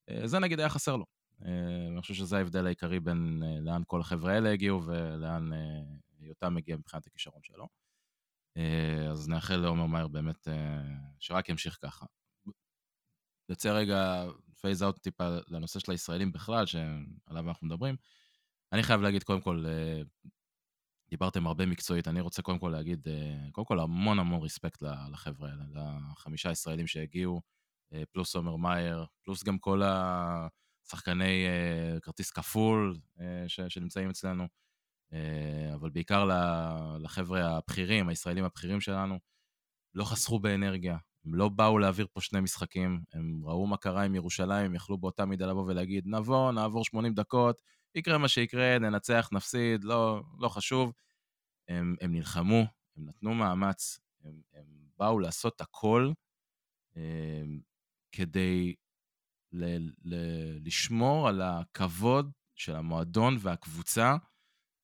אה, 0.10 0.28
זה 0.28 0.40
נגיד 0.40 0.60
היה 0.60 0.70
חסר 0.70 0.96
לו. 0.96 1.06
אני 1.92 2.02
חושב 2.02 2.14
שזה 2.14 2.38
ההבדל 2.38 2.66
העיקרי 2.66 3.00
בין 3.00 3.44
לאן 3.62 3.82
כל 3.88 4.02
החבר'ה 4.02 4.34
האלה 4.34 4.52
הגיעו 4.52 4.84
ולאן 4.86 5.50
יותם 6.20 6.54
מגיע 6.54 6.78
מבחינת 6.78 7.08
הכישרון 7.08 7.42
שלו. 7.44 7.68
אז 9.12 9.30
נאחל 9.30 9.56
לעומר 9.56 9.86
מאייר 9.86 10.08
באמת 10.08 10.48
שרק 11.20 11.50
ימשיך 11.50 11.78
ככה. 11.82 12.06
נצא 13.50 13.72
רגע 13.72 14.26
phase 14.62 14.84
out 14.84 15.00
טיפה 15.00 15.38
לנושא 15.48 15.80
של 15.80 15.92
הישראלים 15.92 16.32
בכלל, 16.32 16.66
שעליו 16.66 17.50
אנחנו 17.50 17.68
מדברים. 17.68 17.96
אני 18.74 18.84
חייב 18.84 19.02
להגיד, 19.02 19.24
קודם 19.24 19.42
כל, 19.42 19.66
דיברתם 21.10 21.48
הרבה 21.48 21.66
מקצועית, 21.66 22.08
אני 22.08 22.22
רוצה 22.22 22.42
קודם 22.42 22.60
כל 22.60 22.70
להגיד, 22.70 23.08
אה, 23.08 23.52
קודם 23.52 23.66
כל 23.66 23.80
המון 23.80 24.20
המון 24.20 24.42
respect 24.42 24.84
לחבר'ה 25.12 25.50
האלה, 25.50 25.64
לחמישה 26.12 26.52
ישראלים 26.52 26.88
שהגיעו, 26.88 27.42
אה, 27.94 28.04
פלוס 28.12 28.36
עומר 28.36 28.56
מאייר, 28.56 29.06
פלוס 29.24 29.44
גם 29.44 29.60
כל 29.60 29.82
השחקני 29.84 31.46
אה, 31.48 32.00
כרטיס 32.00 32.32
כפול 32.32 32.98
שנמצאים 33.48 34.10
אצלנו, 34.10 34.48
אבל 35.74 35.90
בעיקר 35.90 36.30
לחבר'ה 37.00 37.58
הבכירים, 37.58 38.10
הישראלים 38.10 38.44
הבכירים 38.44 38.82
שלנו, 38.82 39.20
לא 39.96 40.04
חסכו 40.04 40.40
באנרגיה, 40.40 40.98
הם 41.26 41.36
לא 41.36 41.50
באו 41.50 41.80
להעביר 41.80 42.08
פה 42.14 42.22
שני 42.22 42.40
משחקים, 42.40 43.02
הם 43.14 43.42
ראו 43.46 43.68
מה 43.68 43.78
קרה 43.78 44.04
עם 44.04 44.16
ירושלים, 44.16 44.66
הם 44.66 44.76
יכלו 44.76 44.98
באותה 44.98 45.26
מידה 45.26 45.48
לבוא 45.48 45.64
ולהגיד, 45.68 46.04
נבוא, 46.08 46.52
נעבור 46.52 46.86
80 46.86 47.14
דקות, 47.14 47.62
יקרה 47.96 48.18
מה 48.18 48.28
שיקרה, 48.28 48.80
ננצח, 48.80 49.30
נפסיד, 49.32 49.84
לא, 49.84 50.24
לא 50.40 50.50
חשוב. 50.50 50.94
הם, 51.68 51.96
הם 52.02 52.12
נלחמו, 52.12 52.66
הם 52.98 53.06
נתנו 53.06 53.34
מאמץ, 53.34 54.00
הם, 54.24 54.42
הם 54.54 54.66
באו 54.98 55.20
לעשות 55.20 55.62
הכל 55.62 56.12
הם, 56.96 57.62
כדי 58.12 58.76
ל, 59.52 59.66
ל, 60.04 60.16
לשמור 60.66 61.28
על 61.28 61.42
הכבוד 61.42 62.32
של 62.56 62.76
המועדון 62.76 63.38
והקבוצה 63.40 64.16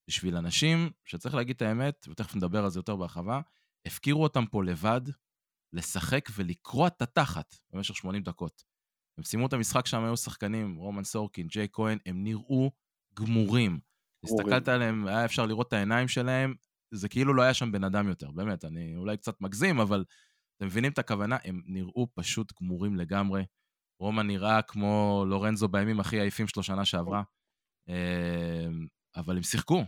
בשביל 0.08 0.36
אנשים 0.36 0.90
שצריך 1.06 1.36
להגיד 1.36 1.56
את 1.56 1.62
האמת, 1.62 2.08
ותכף 2.10 2.36
נדבר 2.36 2.64
על 2.64 2.70
זה 2.70 2.80
יותר 2.80 2.96
בהרחבה, 2.96 3.42
הפקירו 3.86 4.24
אותם 4.24 4.46
פה 4.46 4.64
לבד 4.64 5.02
לשחק 5.74 6.30
ולקרוע 6.36 6.88
את 6.88 7.02
התחת 7.02 7.56
במשך 7.72 7.96
80 7.96 8.24
דקות. 8.24 8.64
הם 9.18 9.24
סיימו 9.24 9.48
את 9.48 9.54
המשחק 9.54 9.86
שם, 9.86 10.04
היו 10.04 10.18
שחקנים, 10.18 10.76
רומן 10.76 11.04
סורקין, 11.04 11.48
ג'יי 11.48 11.68
כהן, 11.72 11.98
הם 12.06 12.24
נראו 12.24 12.72
גמורים. 13.20 13.80
הסתכלת 14.24 14.68
עליהם, 14.68 15.08
היה 15.08 15.26
אפשר 15.26 15.46
לראות 15.46 15.68
את 15.68 15.74
העיניים 15.74 16.08
שלהם, 16.08 16.54
זה 16.94 17.10
כאילו 17.10 17.34
לא 17.34 17.42
היה 17.42 17.54
שם 17.54 17.72
בן 17.72 17.84
אדם 17.84 18.08
יותר, 18.08 18.32
באמת, 18.32 18.66
אני 18.66 18.96
אולי 18.96 19.18
קצת 19.18 19.42
מגזים, 19.42 19.80
אבל 19.80 20.06
אתם 20.58 20.66
מבינים 20.66 20.92
את 20.92 21.00
הכוונה? 21.00 21.38
הם 21.44 21.62
נראו 21.66 22.08
פשוט 22.14 22.54
גמורים 22.62 22.96
לגמרי. 22.96 23.46
רומן 24.00 24.28
נראה 24.28 24.62
כמו 24.62 25.24
לורנזו 25.28 25.68
בימים 25.68 26.00
הכי 26.00 26.20
עייפים 26.20 26.48
שלו 26.48 26.64
שנה 26.64 26.86
שעברה, 26.86 27.24
אה, 27.90 28.68
אבל 29.16 29.38
הם 29.38 29.44
שיחקו. 29.44 29.84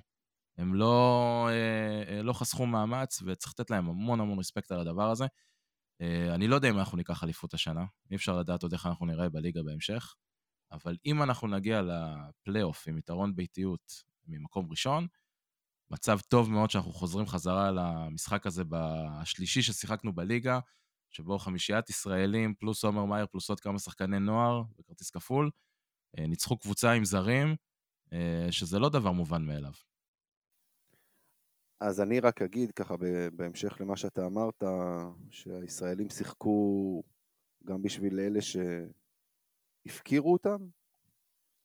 הם 0.57 0.73
לא, 0.73 1.47
אה, 1.49 2.03
אה, 2.07 2.21
לא 2.21 2.33
חסכו 2.33 2.65
מאמץ, 2.65 3.21
וצריך 3.25 3.53
לתת 3.59 3.69
להם 3.69 3.89
המון 3.89 4.19
המון 4.19 4.39
רספקט 4.39 4.71
על 4.71 4.79
הדבר 4.79 5.09
הזה. 5.09 5.25
אה, 6.01 6.35
אני 6.35 6.47
לא 6.47 6.55
יודע 6.55 6.69
אם 6.69 6.79
אנחנו 6.79 6.97
ניקח 6.97 7.23
אליפות 7.23 7.53
השנה, 7.53 7.85
אי 8.11 8.15
אפשר 8.15 8.39
לדעת 8.39 8.63
עוד 8.63 8.73
איך 8.73 8.85
אנחנו 8.85 9.05
נראה 9.05 9.29
בליגה 9.29 9.63
בהמשך, 9.63 10.15
אבל 10.71 10.97
אם 11.05 11.23
אנחנו 11.23 11.47
נגיע 11.47 11.81
לפלייאוף 11.81 12.87
עם 12.87 12.97
יתרון 12.97 13.35
ביתיות 13.35 14.03
ממקום 14.27 14.69
ראשון, 14.69 15.07
מצב 15.91 16.19
טוב 16.27 16.51
מאוד 16.51 16.69
שאנחנו 16.69 16.93
חוזרים 16.93 17.27
חזרה 17.27 17.71
למשחק 17.71 18.45
הזה 18.45 18.63
השלישי 19.09 19.61
ששיחקנו 19.61 20.13
בליגה, 20.13 20.59
שבו 21.09 21.39
חמישיית 21.39 21.89
ישראלים 21.89 22.53
פלוס 22.55 22.83
עומר 22.83 23.05
מאייר 23.05 23.25
פלוס 23.25 23.49
עוד 23.49 23.59
כמה 23.59 23.79
שחקני 23.79 24.19
נוער 24.19 24.63
בכרטיס 24.77 25.09
כפול, 25.09 25.51
אה, 26.19 26.27
ניצחו 26.27 26.57
קבוצה 26.57 26.91
עם 26.91 27.05
זרים, 27.05 27.55
אה, 28.13 28.47
שזה 28.51 28.79
לא 28.79 28.89
דבר 28.89 29.11
מובן 29.11 29.45
מאליו. 29.45 29.71
אז 31.79 32.01
אני 32.01 32.19
רק 32.19 32.41
אגיד 32.41 32.71
ככה 32.71 32.95
בהמשך 33.35 33.77
למה 33.81 33.97
שאתה 33.97 34.25
אמרת, 34.25 34.63
שהישראלים 35.31 36.09
שיחקו 36.09 37.03
גם 37.65 37.81
בשביל 37.81 38.19
אלה 38.19 38.41
שהפקירו 39.87 40.33
אותם. 40.33 40.57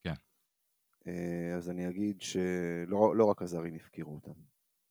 כן. 0.05 0.15
אה, 1.07 1.55
אז 1.57 1.71
אני 1.71 1.89
אגיד 1.89 2.21
שלא 2.21 3.17
לא 3.17 3.25
רק 3.25 3.43
הזרים 3.43 3.75
הפקירו 3.75 4.15
אותם. 4.15 4.41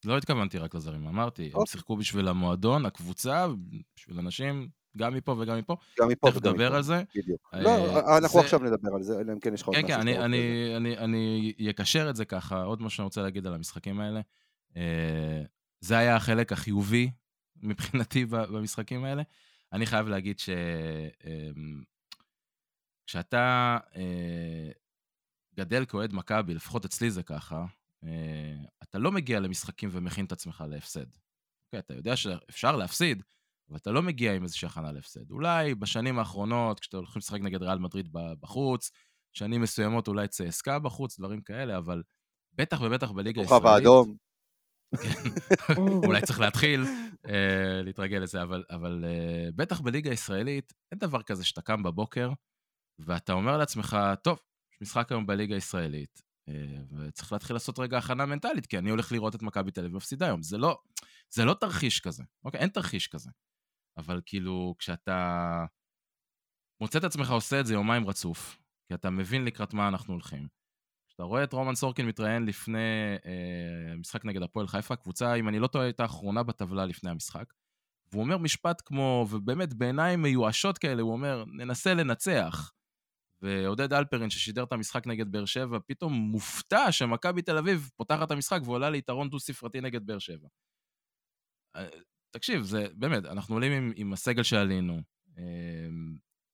לא 0.04 0.18
התכוונתי 0.18 0.58
רק 0.58 0.74
לזרים, 0.74 1.06
אמרתי, 1.06 1.42
הם 1.46 1.50
אוקיי. 1.54 1.66
שיחקו 1.72 1.96
בשביל 1.96 2.28
המועדון, 2.28 2.86
הקבוצה, 2.86 3.46
בשביל 3.96 4.18
אנשים, 4.18 4.68
גם 4.96 5.14
מפה 5.14 5.36
וגם 5.38 5.58
מפה. 5.58 5.76
גם 6.00 6.08
מפה 6.08 6.28
תכף 6.30 6.36
וגם 6.36 6.50
נדבר 6.52 6.66
מפה. 6.68 6.76
על 6.76 6.82
זה. 6.82 7.02
בדיוק. 7.16 7.50
אה, 7.54 7.62
לא, 7.62 8.00
אנחנו 8.16 8.38
זה- 8.38 8.44
עכשיו 8.44 8.58
נדבר 8.60 8.94
על 8.94 9.02
זה, 9.02 9.20
אלא 9.20 9.32
אם 9.32 9.40
כן 9.40 9.54
יש 9.54 9.62
לך 9.62 9.68
עוד 9.68 9.76
כן, 9.76 9.82
משהו 9.84 9.96
כן, 9.96 10.00
אני, 10.00 10.12
שאתה 10.12 10.20
רוצה 10.22 10.76
אני, 10.76 10.96
אני, 10.96 10.98
אני 11.58 11.70
אקשר 11.70 12.10
את 12.10 12.16
זה 12.16 12.24
ככה, 12.24 12.62
עוד 12.62 12.82
משהו 12.82 12.96
שאני 12.96 13.04
רוצה 13.04 13.22
להגיד 13.22 13.46
על 13.46 13.54
המשחקים 13.54 14.00
האלה. 14.00 14.20
אה, 14.76 15.42
זה 15.80 15.98
היה 15.98 16.16
החלק 16.16 16.52
החיובי 16.52 17.10
מבחינתי 17.62 18.24
במשחקים 18.26 19.04
האלה. 19.04 19.22
אני 19.72 19.86
חייב 19.86 20.08
להגיד 20.08 20.38
ש... 20.38 20.48
אמ, 21.24 21.82
כשאתה 23.12 23.78
אה, 23.96 24.70
גדל 25.54 25.84
כאוהד 25.84 26.12
מכבי, 26.12 26.54
לפחות 26.54 26.84
אצלי 26.84 27.10
זה 27.10 27.22
ככה, 27.22 27.64
אה, 28.04 28.54
אתה 28.82 28.98
לא 28.98 29.12
מגיע 29.12 29.40
למשחקים 29.40 29.88
ומכין 29.92 30.24
את 30.24 30.32
עצמך 30.32 30.64
להפסד. 30.68 31.06
אוקיי, 31.66 31.78
אתה 31.78 31.94
יודע 31.94 32.16
שאפשר 32.16 32.76
להפסיד, 32.76 33.22
ואתה 33.68 33.90
לא 33.90 34.02
מגיע 34.02 34.34
עם 34.34 34.42
איזושהי 34.42 34.66
הכנה 34.66 34.92
להפסד. 34.92 35.30
אולי 35.30 35.74
בשנים 35.74 36.18
האחרונות, 36.18 36.80
כשאתה 36.80 36.96
הולכים 36.96 37.20
לשחק 37.20 37.40
נגד 37.40 37.62
ריאל 37.62 37.78
מדריד 37.78 38.08
בחוץ, 38.12 38.90
שנים 39.32 39.60
מסוימות 39.60 40.08
אולי 40.08 40.28
צסקה 40.28 40.78
בחוץ, 40.78 41.18
דברים 41.18 41.40
כאלה, 41.40 41.78
אבל 41.78 42.02
בטח 42.54 42.80
ובטח 42.80 43.10
בליגה 43.10 43.40
הישראלית... 43.40 43.62
כוכב 43.62 43.74
האדום. 43.74 44.16
כן, 45.02 45.74
אולי 46.06 46.22
צריך 46.22 46.40
להתחיל 46.40 46.84
uh, 47.26 47.30
להתרגל 47.84 48.18
לזה, 48.18 48.42
אבל, 48.42 48.64
אבל 48.70 49.04
uh, 49.04 49.52
בטח 49.56 49.80
בליגה 49.80 50.10
הישראלית 50.10 50.72
אין 50.92 50.98
דבר 50.98 51.22
כזה 51.22 51.44
שאתה 51.44 51.62
קם 51.62 51.82
בבוקר 51.82 52.32
ואתה 52.98 53.32
אומר 53.32 53.56
לעצמך, 53.56 53.96
טוב, 54.22 54.38
יש 54.72 54.82
משחק 54.82 55.12
היום 55.12 55.26
בליגה 55.26 55.54
הישראלית, 55.54 56.22
uh, 56.50 56.52
וצריך 56.98 57.32
להתחיל 57.32 57.56
לעשות 57.56 57.78
רגע 57.78 57.98
הכנה 57.98 58.26
מנטלית, 58.26 58.66
כי 58.66 58.78
אני 58.78 58.90
הולך 58.90 59.12
לראות 59.12 59.34
את 59.34 59.42
מכבי 59.42 59.70
תל 59.70 59.80
אביב 59.80 59.96
מפסידה 59.96 60.26
היום. 60.26 60.42
זה 60.42 60.58
לא, 60.58 60.78
זה 61.30 61.44
לא 61.44 61.54
תרחיש 61.54 62.00
כזה, 62.00 62.22
אוקיי? 62.44 62.60
אין 62.60 62.68
תרחיש 62.68 63.08
כזה. 63.08 63.30
אבל 63.96 64.20
כאילו, 64.26 64.74
כשאתה 64.78 65.64
מוצא 66.80 66.98
את 66.98 67.04
עצמך 67.04 67.30
עושה 67.30 67.60
את 67.60 67.66
זה 67.66 67.74
יומיים 67.74 68.08
רצוף, 68.08 68.58
כי 68.88 68.94
אתה 68.94 69.10
מבין 69.10 69.44
לקראת 69.44 69.74
מה 69.74 69.88
אנחנו 69.88 70.12
הולכים, 70.12 70.48
כשאתה 71.08 71.22
רואה 71.22 71.44
את 71.44 71.52
רומן 71.52 71.74
סורקין 71.74 72.06
מתראיין 72.06 72.46
לפני 72.46 73.16
אה, 73.26 73.96
משחק 73.96 74.24
נגד 74.24 74.42
הפועל 74.42 74.68
חיפה, 74.68 74.96
קבוצה, 74.96 75.34
אם 75.34 75.48
אני 75.48 75.58
לא 75.58 75.66
טועה, 75.66 75.84
הייתה 75.84 76.02
האחרונה 76.02 76.42
בטבלה 76.42 76.86
לפני 76.86 77.10
המשחק, 77.10 77.44
והוא 78.12 78.22
אומר 78.22 78.38
משפט 78.38 78.82
כמו, 78.84 79.26
ובאמת 79.30 79.74
בעיניים 79.74 80.22
מיואשות 80.22 80.78
כאלה, 80.78 81.02
הוא 81.02 81.12
אומר, 81.12 81.44
ננסה 81.44 81.94
לנצח. 81.94 82.72
ועודד 83.42 83.92
אלפרין, 83.92 84.30
ששידר 84.30 84.64
את 84.64 84.72
המשחק 84.72 85.06
נגד 85.06 85.32
באר 85.32 85.44
שבע, 85.44 85.78
פתאום 85.86 86.12
מופתע 86.12 86.92
שמכבי 86.92 87.42
תל 87.42 87.58
אביב 87.58 87.90
פותחת 87.96 88.26
את 88.26 88.30
המשחק 88.30 88.60
ועולה 88.64 88.90
ליתרון 88.90 89.30
דו-ספרתי 89.30 89.80
נגד 89.80 90.06
באר 90.06 90.18
שבע. 90.18 90.48
אה, 91.76 91.88
תקשיב, 92.30 92.62
זה 92.62 92.86
באמת, 92.94 93.24
אנחנו 93.24 93.54
עולים 93.54 93.72
עם, 93.72 93.92
עם 93.96 94.12
הסגל 94.12 94.42
שעלינו, 94.42 95.00
אה, 95.38 95.42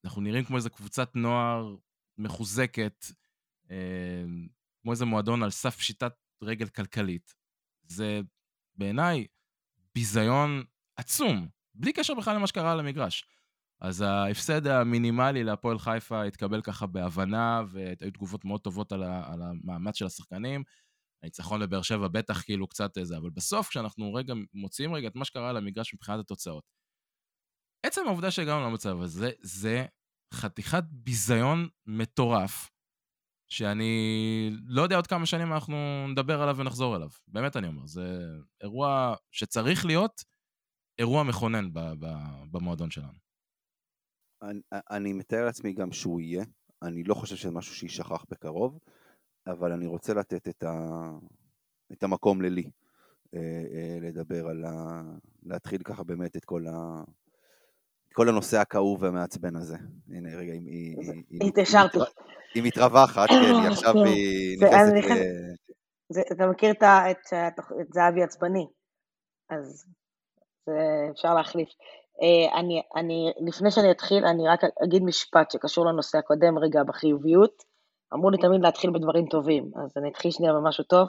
אנחנו 0.05 0.23
נראים 0.23 0.45
כמו 0.45 0.57
איזה 0.57 0.71
קבוצת 0.71 1.11
נוער 1.15 1.77
מחוזקת, 2.19 3.07
אמ, 3.71 4.49
כמו 4.83 4.93
איזה 4.93 5.05
מועדון 5.05 5.43
על 5.43 5.51
סף 5.51 5.77
פשיטת 5.77 6.13
רגל 6.43 6.69
כלכלית. 6.69 7.35
זה 7.83 8.21
בעיניי 8.77 9.27
ביזיון 9.95 10.65
עצום, 10.97 11.49
בלי 11.75 11.93
קשר 11.93 12.15
בכלל 12.15 12.37
למה 12.37 12.47
שקרה 12.47 12.73
על 12.73 12.81
המגרש. 12.81 13.25
אז 13.81 14.01
ההפסד 14.01 14.67
המינימלי 14.67 15.45
להפועל 15.45 15.79
חיפה 15.79 16.23
התקבל 16.23 16.63
ככה 16.63 16.87
בהבנה, 16.87 17.63
והיו 17.69 18.11
תגובות 18.13 18.45
מאוד 18.45 18.61
טובות 18.61 18.93
על, 18.93 19.03
ה, 19.03 19.33
על 19.33 19.43
המאמץ 19.43 19.97
של 19.97 20.07
השחקנים. 20.07 20.63
הניצחון 21.23 21.61
לבאר 21.61 21.83
שבע 21.83 22.09
בטח 22.09 22.43
כאילו 22.43 22.69
קצת 22.69 22.99
איזה, 22.99 23.17
אבל 23.17 23.31
בסוף 23.31 23.69
כשאנחנו 23.69 24.15
רגע 24.15 24.35
מוציאים 24.55 24.95
רגע 24.95 25.09
את 25.09 25.17
מה 25.17 25.25
שקרה 25.25 25.51
על 25.51 25.57
המגרש 25.57 25.95
מבחינת 25.95 26.21
התוצאות. 26.21 26.65
עצם 27.87 28.01
העובדה 28.07 28.31
שהגענו 28.31 28.71
למצב 28.71 29.01
הזה, 29.01 29.31
זה 29.41 29.87
חתיכת 30.35 30.85
ביזיון 30.91 31.69
מטורף, 31.87 32.71
שאני 33.51 34.51
לא 34.67 34.83
יודע 34.83 34.97
עוד 34.97 35.07
כמה 35.07 35.27
שנים 35.27 35.53
אנחנו 35.53 36.07
נדבר 36.09 36.43
עליו 36.43 36.57
ונחזור 36.57 36.97
אליו. 36.97 37.09
באמת 37.29 37.57
אני 37.57 37.67
אומר, 37.67 37.87
זה 37.87 38.19
אירוע 38.63 39.15
שצריך 39.33 39.87
להיות 39.87 40.25
אירוע 41.01 41.23
מכונן 41.23 41.69
במועדון 42.51 42.91
שלנו. 42.91 43.28
אני, 44.43 44.61
אני 44.91 45.13
מתאר 45.13 45.45
לעצמי 45.45 45.73
גם 45.73 45.93
שהוא 45.93 46.21
יהיה, 46.21 46.45
אני 46.83 47.05
לא 47.05 47.15
חושב 47.15 47.37
שזה 47.37 47.51
משהו 47.51 47.75
שיישכח 47.75 48.25
בקרוב, 48.31 48.79
אבל 49.47 49.73
אני 49.73 49.87
רוצה 49.87 50.15
לתת 50.15 50.49
את, 50.49 50.63
ה, 50.63 51.11
את 51.93 52.03
המקום 52.03 52.43
ללי, 52.43 52.71
אה, 53.35 53.41
אה, 53.73 53.99
לדבר 54.01 54.49
על 54.49 54.65
ה... 54.65 55.03
להתחיל 55.43 55.83
ככה 55.83 56.05
באמת 56.05 56.37
את 56.37 56.45
כל 56.45 56.67
ה... 56.67 57.03
כל 58.15 58.29
הנושא 58.29 58.59
הכאוב 58.59 59.03
והמעצבן 59.03 59.57
הזה. 59.57 59.77
הנה, 60.09 60.37
רגע, 60.37 60.53
היא... 60.53 60.97
התיישרתי. 61.49 61.99
היא 62.55 62.63
מתרווחת, 62.63 63.29
כן, 63.29 63.35
היא 63.35 63.69
עכשיו 63.73 63.93
כן. 63.93 64.05
היא 64.05 64.59
נכנסת 64.59 64.93
ל... 66.13 66.21
אתה 66.33 66.47
מכיר 66.47 66.71
את 66.71 67.93
זהבי 67.95 68.23
עצבני, 68.23 68.67
אז 69.51 69.87
אפשר 71.11 71.35
להחליף. 71.35 71.69
אה, 72.23 72.59
אני, 72.59 72.83
אני, 72.97 73.33
לפני 73.47 73.71
שאני 73.71 73.91
אתחיל, 73.91 74.25
אני 74.25 74.49
רק 74.49 74.61
אגיד 74.85 75.03
משפט 75.03 75.51
שקשור 75.51 75.87
לנושא 75.87 76.19
הקודם 76.19 76.59
רגע 76.59 76.83
בחיוביות. 76.83 77.63
אמרו 78.15 78.31
לי 78.31 78.39
תמיד 78.39 78.61
להתחיל 78.63 78.91
בדברים 78.91 79.27
טובים, 79.27 79.71
אז 79.85 79.97
אני 79.97 80.11
אתחיל 80.11 80.31
שנייה 80.31 80.53
במשהו 80.53 80.85
טוב. 80.85 81.09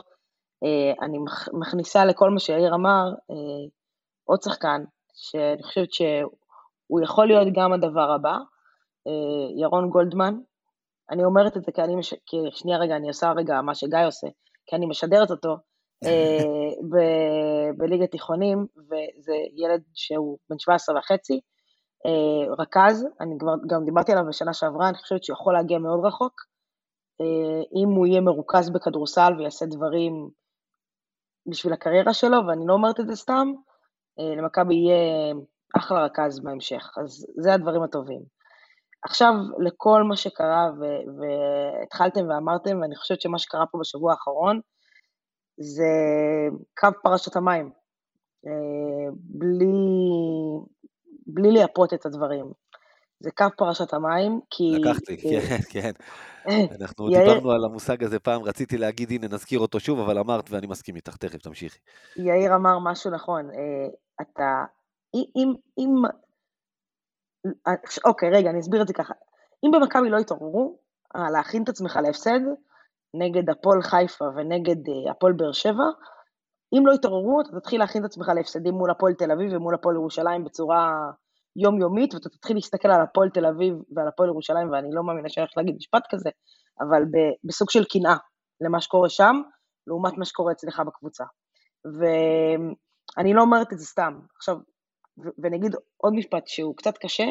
אה, 0.63 1.06
אני 1.06 1.17
מכניסה 1.54 2.06
לכל 2.06 2.30
מה 2.30 2.39
שיאיר 2.39 2.76
אמר 2.76 3.04
אה, 3.32 3.67
עוד 4.26 4.41
שחקן, 4.41 4.84
שאני 5.13 5.63
חושבת 5.63 5.93
שהוא 5.93 7.02
יכול 7.04 7.28
להיות 7.28 7.48
גם 7.54 7.74
הדבר 7.74 8.12
הבא, 8.12 8.38
ירון 9.58 9.89
גולדמן, 9.89 10.36
אני 11.12 11.24
אומרת 11.26 11.58
את 11.58 11.63
זה 11.63 11.72
כי 11.72 11.82
אני, 11.82 11.95
מש... 11.95 12.13
כי 12.26 12.38
שנייה 12.52 12.78
רגע, 12.78 12.95
אני 12.95 13.08
עושה 13.08 13.32
רגע 13.32 13.62
מה 13.62 13.76
שגיא 13.76 14.06
עושה, 14.06 14.28
כי 14.65 14.76
אני 14.76 14.86
משדרת 14.86 15.32
אותו 15.32 15.58
ב... 16.91 16.95
בליגת 17.77 18.12
תיכונים, 18.12 18.65
וזה 18.77 19.35
ילד 19.55 19.81
שהוא 19.93 20.38
בן 20.49 20.59
17 20.59 20.97
וחצי, 20.97 21.39
אה, 22.05 22.55
רכז, 22.59 23.07
אני 23.21 23.35
כבר 23.39 23.53
גם 23.69 23.85
דיברתי 23.85 24.12
עליו 24.12 24.23
בשנה 24.27 24.53
שעברה, 24.53 24.89
אני 24.89 24.97
חושבת 24.97 25.23
שהוא 25.23 25.33
יכול 25.33 25.53
להגיע 25.53 25.79
מאוד 25.79 26.05
רחוק, 26.05 26.33
אה, 27.21 27.81
אם 27.83 27.89
הוא 27.89 28.07
יהיה 28.07 28.21
מרוכז 28.21 28.69
בכדורסל 28.69 29.33
ויעשה 29.38 29.65
דברים 29.65 30.29
בשביל 31.49 31.73
הקריירה 31.73 32.13
שלו, 32.13 32.38
ואני 32.47 32.67
לא 32.67 32.73
אומרת 32.73 32.99
את 32.99 33.07
זה 33.07 33.15
סתם, 33.15 33.47
אה, 34.19 34.35
למכבי 34.35 34.75
יהיה 34.75 35.33
אחלה 35.77 36.05
רכז 36.05 36.39
בהמשך, 36.39 36.91
אז 37.03 37.25
זה 37.38 37.53
הדברים 37.53 37.83
הטובים. 37.83 38.21
עכשיו, 39.03 39.33
לכל 39.59 40.03
מה 40.03 40.15
שקרה, 40.15 40.69
והתחלתם 41.19 42.27
ואמרתם, 42.29 42.81
ואני 42.81 42.95
חושבת 42.95 43.21
שמה 43.21 43.39
שקרה 43.39 43.65
פה 43.71 43.77
בשבוע 43.81 44.12
האחרון, 44.12 44.59
זה 45.60 45.91
קו 46.78 46.88
פרשת 47.04 47.36
המים. 47.36 47.72
אה, 48.48 49.12
בלי, 49.13 49.65
בלי 51.28 51.52
לייפות 51.52 51.93
את 51.93 52.06
הדברים. 52.06 52.52
זה 53.19 53.32
קו 53.32 53.45
פרשת 53.58 53.93
המים, 53.93 54.39
כי... 54.50 54.72
לקחת 54.80 55.10
לי, 55.10 55.17
כן, 55.17 55.58
כן. 55.69 55.91
אנחנו 56.82 57.10
דיברנו 57.10 57.52
על 57.52 57.65
המושג 57.65 58.04
הזה 58.04 58.19
פעם, 58.19 58.43
רציתי 58.43 58.78
להגיד, 58.78 59.12
הנה, 59.12 59.28
נזכיר 59.28 59.60
אותו 59.60 59.80
שוב, 59.80 60.00
אבל 60.00 60.17
אמרת, 60.17 60.45
ואני 60.50 60.67
מסכים 60.67 60.95
איתך, 60.95 61.17
תכף, 61.17 61.41
תמשיכי. 61.41 61.80
יאיר 62.17 62.56
אמר 62.56 62.80
משהו 62.80 63.12
נכון, 63.12 63.50
אה, 63.52 63.88
אתה... 64.22 64.65
אם, 65.15 65.54
אם 65.78 65.93
אה, 67.67 67.74
אוקיי, 68.06 68.30
רגע, 68.30 68.50
אני 68.50 68.60
אסביר 68.60 68.82
את 68.82 68.88
זה 68.88 68.93
ככה. 68.93 69.13
אם 69.65 69.72
במכבי 69.72 70.10
לא 70.10 70.17
יתעוררו, 70.17 70.78
אה, 71.15 71.32
להכין 71.32 71.63
את 71.63 71.69
עצמך 71.69 72.00
להפסד 72.04 72.39
נגד 73.13 73.50
הפועל 73.50 73.82
חיפה 73.82 74.26
ונגד 74.36 74.89
אה, 74.89 75.12
הפועל 75.12 75.34
באר 75.34 75.52
שבע, 75.52 75.86
אם 76.74 76.88
לא 76.88 76.93
יתעוררו, 76.93 77.41
אתה 77.41 77.60
תתחיל 77.60 77.80
להכין 77.80 78.02
את 78.02 78.06
עצמך 78.06 78.28
להפסדים 78.36 78.74
מול 78.74 78.91
הפועל 78.91 79.13
תל 79.13 79.32
אביב 79.32 79.54
ומול 79.54 79.76
הפועל 79.76 79.95
ירושלים 79.95 80.43
בצורה 80.43 80.91
יומיומית, 81.56 82.13
ואתה 82.13 82.30
תתחיל 82.30 82.56
להסתכל 82.56 82.88
על 82.88 83.02
הפועל 83.02 83.30
תל 83.30 83.45
אביב 83.45 83.74
ועל 83.95 84.08
הפועל 84.08 84.30
ירושלים, 84.30 84.72
ואני 84.72 84.89
לא 84.91 85.04
מאמינה 85.04 85.30
שאני 85.30 85.41
הולכת 85.41 85.58
להגיד 85.58 85.76
משפט 85.76 86.04
כזה, 86.10 86.30
אבל 86.82 87.02
בסוג 87.43 87.69
של 87.69 87.84
קנאה 87.84 88.17
למה 88.62 88.82
שקורה 88.82 89.10
שם, 89.10 89.36
לעומת 89.88 90.17
מה 90.17 90.26
שקורה 90.26 90.52
אצלך 90.52 90.82
בקבוצה. 90.88 91.24
ואני 91.86 93.34
לא 93.34 93.41
אומרת 93.41 93.74
את 93.74 93.80
זה 93.80 93.86
סתם. 93.86 94.19
עכשיו, 94.36 94.56
ואני 95.43 95.58
אגיד 95.58 95.76
עוד 95.98 96.13
משפט 96.13 96.48
שהוא 96.48 96.76
קצת 96.76 96.98
קשה, 96.98 97.26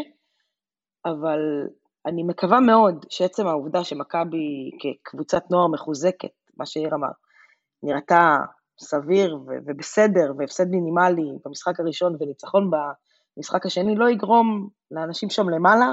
אבל 1.07 1.38
אני 2.07 2.23
מקווה 2.23 2.61
מאוד 2.61 3.07
שעצם 3.11 3.47
העובדה 3.47 3.85
שמכבי 3.85 4.71
כקבוצת 4.81 5.51
נוער 5.51 5.67
מחוזקת, 5.67 6.31
מה 6.57 6.67
שאיר 6.67 6.95
אמר, 6.95 7.09
נראתה 7.83 8.37
סביר 8.81 9.39
ובסדר 9.47 10.33
והפסד 10.39 10.69
מינימלי 10.69 11.39
במשחק 11.45 11.81
הראשון 11.81 12.17
וניצחון 12.21 12.71
במשחק 13.37 13.67
השני, 13.67 13.97
לא 13.97 14.11
יגרום 14.11 14.69
לאנשים 14.91 15.31
שם 15.31 15.49
למעלה 15.49 15.93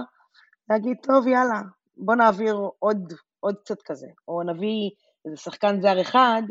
להגיד, 0.69 0.97
טוב, 1.03 1.27
יאללה, 1.27 1.61
בוא 1.97 2.15
נעביר 2.15 2.55
עוד, 2.79 3.13
עוד 3.39 3.55
קצת 3.55 3.81
כזה, 3.81 4.07
או 4.27 4.43
נביא 4.43 4.89
איזה 5.25 5.37
שחקן 5.37 5.81
זר 5.81 6.01
אחד 6.01 6.41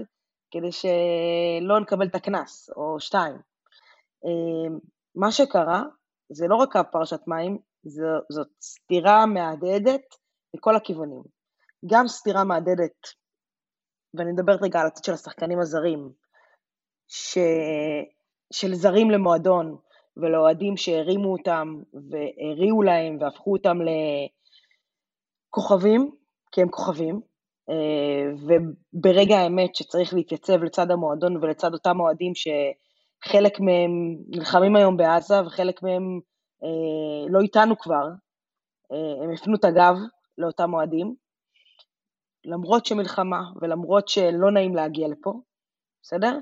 כדי 0.50 0.72
שלא 0.72 1.80
נקבל 1.80 2.06
את 2.06 2.14
הקנס, 2.14 2.70
או 2.76 3.00
שתיים. 3.00 3.36
אמ, 4.24 4.78
מה 5.14 5.32
שקרה 5.32 5.82
זה 6.30 6.46
לא 6.48 6.56
רק 6.56 6.76
הפרשת 6.76 7.20
מים, 7.26 7.58
זו, 7.84 8.06
זאת 8.30 8.48
סתירה 8.62 9.26
מהדהדת 9.26 10.02
מכל 10.56 10.76
הכיוונים. 10.76 11.22
גם 11.86 12.08
סתירה 12.08 12.44
מהדהדת, 12.44 13.06
ואני 14.14 14.32
מדברת 14.32 14.62
רגע 14.62 14.80
על 14.80 14.86
הצד 14.86 15.04
של 15.04 15.12
השחקנים 15.12 15.60
הזרים, 15.60 16.12
ש... 17.08 17.38
של 18.52 18.74
זרים 18.74 19.10
למועדון 19.10 19.76
ולאוהדים 20.16 20.76
שהרימו 20.76 21.32
אותם 21.32 21.68
והריעו 22.10 22.82
להם 22.82 23.18
והפכו 23.20 23.52
אותם 23.52 23.78
לכוכבים, 25.50 26.10
כי 26.52 26.62
הם 26.62 26.68
כוכבים, 26.68 27.20
אה, 27.70 28.24
וברגע 28.94 29.36
האמת 29.38 29.74
שצריך 29.74 30.14
להתייצב 30.14 30.62
לצד 30.62 30.90
המועדון 30.90 31.36
ולצד 31.36 31.72
אותם 31.72 32.00
אוהדים 32.00 32.34
ש... 32.34 32.48
חלק 33.28 33.60
מהם 33.60 34.16
נלחמים 34.28 34.76
היום 34.76 34.96
בעזה 34.96 35.42
וחלק 35.46 35.82
מהם 35.82 36.20
לא 37.28 37.40
איתנו 37.40 37.78
כבר, 37.78 38.06
אה, 38.92 39.24
הם 39.24 39.30
הפנו 39.34 39.56
את 39.56 39.64
הגב 39.64 39.94
לאותם 40.38 40.74
אוהדים, 40.74 41.14
למרות 42.44 42.86
שמלחמה 42.86 43.42
ולמרות 43.60 44.08
שלא 44.08 44.50
נעים 44.50 44.74
להגיע 44.74 45.08
לפה, 45.08 45.32
בסדר? 46.02 46.38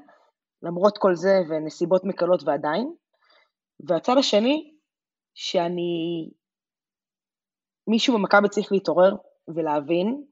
למרות 0.63 0.99
כל 0.99 1.15
זה 1.15 1.41
ונסיבות 1.49 2.05
מקלות 2.05 2.43
ועדיין. 2.45 2.95
והצד 3.89 4.15
השני, 4.19 4.75
שאני, 5.35 6.31
מישהו 7.87 8.15
במכבי 8.15 8.49
צריך 8.49 8.73
להתעורר 8.73 9.17
ולהבין, 9.49 10.25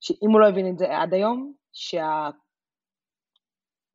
שאם 0.00 0.30
הוא 0.32 0.40
לא 0.40 0.48
הבין 0.48 0.68
את 0.72 0.78
זה 0.78 0.98
עד 0.98 1.14
היום, 1.14 1.52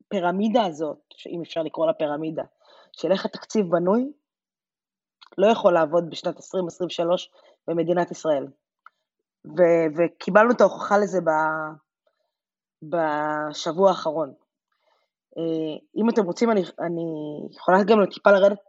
שהפירמידה 0.07 0.65
הזאת, 0.65 0.99
אם 1.29 1.41
אפשר 1.41 1.63
לקרוא 1.63 1.87
לה 1.87 1.93
פירמידה, 1.93 2.43
של 2.91 3.11
איך 3.11 3.25
התקציב 3.25 3.65
בנוי, 3.69 4.11
לא 5.37 5.47
יכול 5.47 5.73
לעבוד 5.73 6.09
בשנת 6.09 6.37
2023 6.37 7.31
במדינת 7.67 8.11
ישראל. 8.11 8.47
ו- 9.45 9.87
וקיבלנו 9.97 10.51
את 10.51 10.61
ההוכחה 10.61 10.97
לזה 10.97 11.19
ב- 11.21 11.73
בשבוע 12.83 13.89
האחרון. 13.89 14.33
אה, 15.37 16.01
אם 16.01 16.09
אתם 16.09 16.23
רוצים, 16.23 16.51
אני, 16.51 16.61
אני 16.79 17.05
יכולה 17.51 17.83
גם 17.83 18.05
טיפה 18.05 18.31
לרדת 18.31 18.59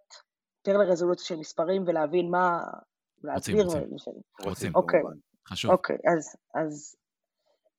יותר 0.67 0.79
לרזולוציה 0.79 1.27
של 1.27 1.37
מספרים 1.37 1.85
ולהבין 1.87 2.31
מה... 2.31 2.61
להסביר. 3.25 3.65
רוצים, 3.65 3.81
רוצים. 3.91 4.13
רוצים. 4.45 4.73
אוקיי. 4.75 5.01
חשוב. 5.49 5.71
אוקיי, 5.71 5.97
אז, 5.97 6.37
אז 6.55 6.97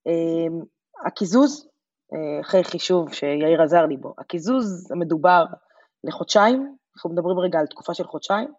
אה, 0.07 0.65
הקיזוז, 1.07 1.67
אה, 2.13 2.41
אחרי 2.41 2.63
חישוב 2.63 3.13
שיאיר 3.13 3.61
עזר 3.61 3.85
לי 3.85 3.97
בו, 3.97 4.13
הקיזוז 4.17 4.91
המדובר 4.91 5.45
לחודשיים, 6.03 6.77
אנחנו 6.95 7.09
מדברים 7.09 7.39
רגע 7.39 7.59
על 7.59 7.67
תקופה 7.67 7.93
של 7.93 8.03
חודשיים, 8.03 8.53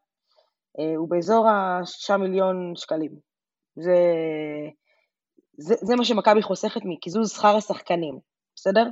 הוא 0.96 1.08
באזור 1.08 1.48
ה-6 1.48 2.16
מיליון 2.16 2.72
שקלים. 2.76 3.10
זה, 3.76 3.98
זה, 5.58 5.74
זה 5.80 5.96
מה 5.96 6.04
שמכבי 6.04 6.42
חוסכת 6.42 6.80
מקיזוז 6.84 7.32
שכר 7.32 7.56
השחקנים, 7.56 8.18
בסדר? 8.56 8.86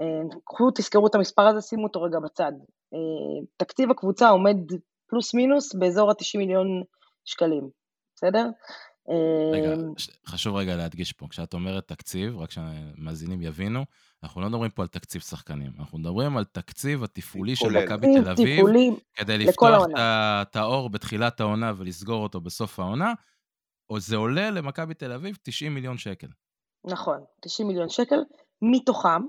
אה, 0.00 0.38
קחו, 0.44 0.70
תזכרו 0.74 1.06
את 1.06 1.14
המספר 1.14 1.42
הזה, 1.42 1.60
שימו 1.60 1.86
אותו 1.86 2.02
רגע 2.02 2.18
בצד. 2.18 2.52
אה, 2.94 3.46
תקציב 3.56 3.90
הקבוצה 3.90 4.28
עומד 4.28 4.56
פלוס 5.06 5.34
מינוס 5.34 5.74
באזור 5.74 6.10
ה-90 6.10 6.38
מיליון 6.38 6.82
שקלים, 7.24 7.70
בסדר? 8.14 8.46
רגע, 9.52 9.74
חשוב 10.26 10.56
רגע 10.56 10.76
להדגיש 10.76 11.12
פה, 11.12 11.26
כשאת 11.30 11.54
אומרת 11.54 11.88
תקציב, 11.88 12.38
רק 12.38 12.50
שהמאזינים 12.50 13.42
יבינו, 13.42 13.84
אנחנו 14.22 14.40
לא 14.40 14.48
מדברים 14.48 14.70
פה 14.70 14.82
על 14.82 14.88
תקציב 14.88 15.22
שחקנים, 15.22 15.72
אנחנו 15.78 15.98
מדברים 15.98 16.36
על 16.36 16.44
תקציב 16.44 17.04
התפעולי 17.04 17.56
של 17.56 17.84
מכבי 17.84 18.06
תל 18.20 18.28
אביב, 18.28 18.66
כדי 19.14 19.38
לפתוח 19.38 19.86
את 20.42 20.56
האור 20.56 20.90
בתחילת 20.90 21.40
העונה 21.40 21.72
ולסגור 21.76 22.22
אותו 22.22 22.40
בסוף 22.40 22.80
העונה, 22.80 23.12
או 23.90 24.00
זה 24.00 24.16
עולה 24.16 24.50
למכבי 24.50 24.94
תל 24.94 25.12
אביב 25.12 25.38
90 25.42 25.74
מיליון 25.74 25.98
שקל. 25.98 26.28
נכון, 26.84 27.24
90 27.40 27.68
מיליון 27.68 27.88
שקל, 27.88 28.20
מתוכם 28.62 29.22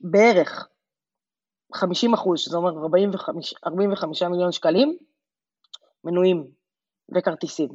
בערך 0.00 0.68
50 1.74 2.14
אחוז, 2.14 2.40
שזה 2.40 2.56
אומר 2.56 2.82
45, 2.82 3.54
45 3.66 4.22
מיליון 4.22 4.52
שקלים, 4.52 4.96
מנויים 6.04 6.50
וכרטיסים. 7.14 7.68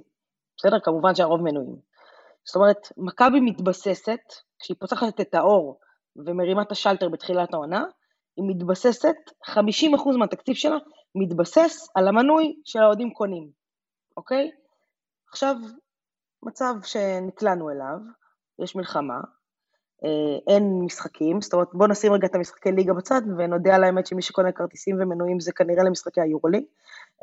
בסדר? 0.57 0.79
כמובן 0.83 1.15
שהרוב 1.15 1.41
מנויים. 1.41 1.75
זאת 2.45 2.55
אומרת, 2.55 2.87
מכבי 2.97 3.39
מתבססת, 3.39 4.19
כשהיא 4.59 4.77
פותחת 4.79 5.21
את 5.21 5.33
האור 5.33 5.79
ומרימה 6.15 6.61
את 6.61 6.71
השלטר 6.71 7.09
בתחילת 7.09 7.53
העונה, 7.53 7.83
היא 8.37 8.45
מתבססת, 8.47 9.15
50% 9.45 9.53
מהתקציב 10.17 10.55
שלה 10.55 10.77
מתבסס 11.15 11.87
על 11.95 12.07
המנוי 12.07 12.61
שהאוהדים 12.65 13.09
קונים, 13.13 13.49
אוקיי? 14.17 14.51
עכשיו, 15.29 15.55
מצב 16.43 16.73
שנקלענו 16.83 17.69
אליו, 17.69 17.97
יש 18.59 18.75
מלחמה, 18.75 19.19
אה, 20.03 20.53
אין 20.53 20.81
משחקים, 20.85 21.41
זאת 21.41 21.53
אומרת 21.53 21.67
בואו 21.73 21.89
נשים 21.89 22.13
רגע 22.13 22.27
את 22.27 22.35
המשחקי 22.35 22.71
ליגה 22.71 22.93
בצד 22.93 23.21
ונודה 23.37 23.75
על 23.75 23.83
האמת 23.83 24.07
שמי 24.07 24.21
שקונה 24.21 24.51
כרטיסים 24.51 24.95
ומנויים 24.99 25.39
זה 25.39 25.51
כנראה 25.51 25.83
למשחקי 25.83 26.21
היורוליג. 26.21 26.63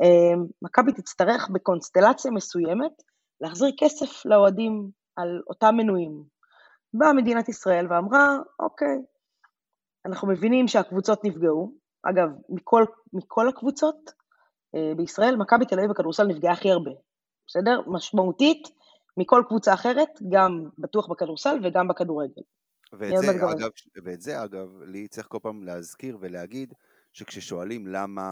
אה, 0.03 0.43
מכבי 0.63 0.93
תצטרך 0.93 1.49
בקונסטלציה 1.53 2.31
מסוימת 2.31 2.93
להחזיר 3.45 3.69
כסף 3.79 4.27
לאוהדים 4.27 4.91
על 5.17 5.43
אותם 5.47 5.75
מנויים. 5.77 6.25
באה 6.95 7.13
מדינת 7.13 7.49
ישראל 7.49 7.93
ואמרה, 7.93 8.39
אוקיי, 8.59 8.97
אנחנו 10.07 10.29
מבינים 10.29 10.69
שהקבוצות 10.69 11.25
נפגעו, 11.25 11.73
אגב, 12.03 12.29
מכל, 12.49 12.85
מכל 13.13 13.49
הקבוצות 13.49 14.13
אה, 14.75 14.95
בישראל, 14.97 15.37
מכבי 15.37 15.67
תל 15.67 15.79
אביב 15.79 15.91
בכדורסל 15.91 16.27
נפגעה 16.27 16.53
הכי 16.53 16.71
הרבה, 16.71 16.91
בסדר? 17.47 17.81
משמעותית 17.87 18.69
מכל 19.17 19.43
קבוצה 19.49 19.75
אחרת, 19.75 20.09
גם 20.33 20.69
בטוח 20.79 21.09
בכדורסל 21.11 21.59
וגם 21.65 21.89
בכדורגל. 21.89 22.43
ואת 22.93 23.17
זה, 23.17 23.31
אגב, 23.31 23.69
ואת 24.05 24.21
זה, 24.21 24.45
אגב, 24.45 24.83
לי 24.83 25.09
צריך 25.09 25.27
כל 25.29 25.39
פעם 25.43 25.63
להזכיר 25.63 26.19
ולהגיד 26.21 26.75
שכששואלים 27.15 27.87
למה 27.87 28.23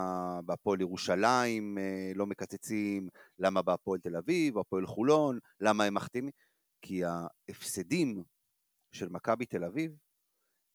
בהפועל 0.45 0.81
ירושלים 0.81 1.79
אה, 1.79 2.13
לא 2.15 2.27
מקצצים, 2.27 3.09
למה 3.39 3.63
בהפועל 3.63 4.01
תל 4.01 4.17
אביב, 4.17 4.55
בהפועל 4.55 4.87
חולון, 4.87 5.39
למה 5.61 5.85
הם 5.85 5.95
מחתימים, 5.95 6.31
כי 6.83 7.03
ההפסדים 7.05 8.23
של 8.93 9.09
מכבי 9.09 9.47
תל 9.47 9.65
אביב 9.65 9.97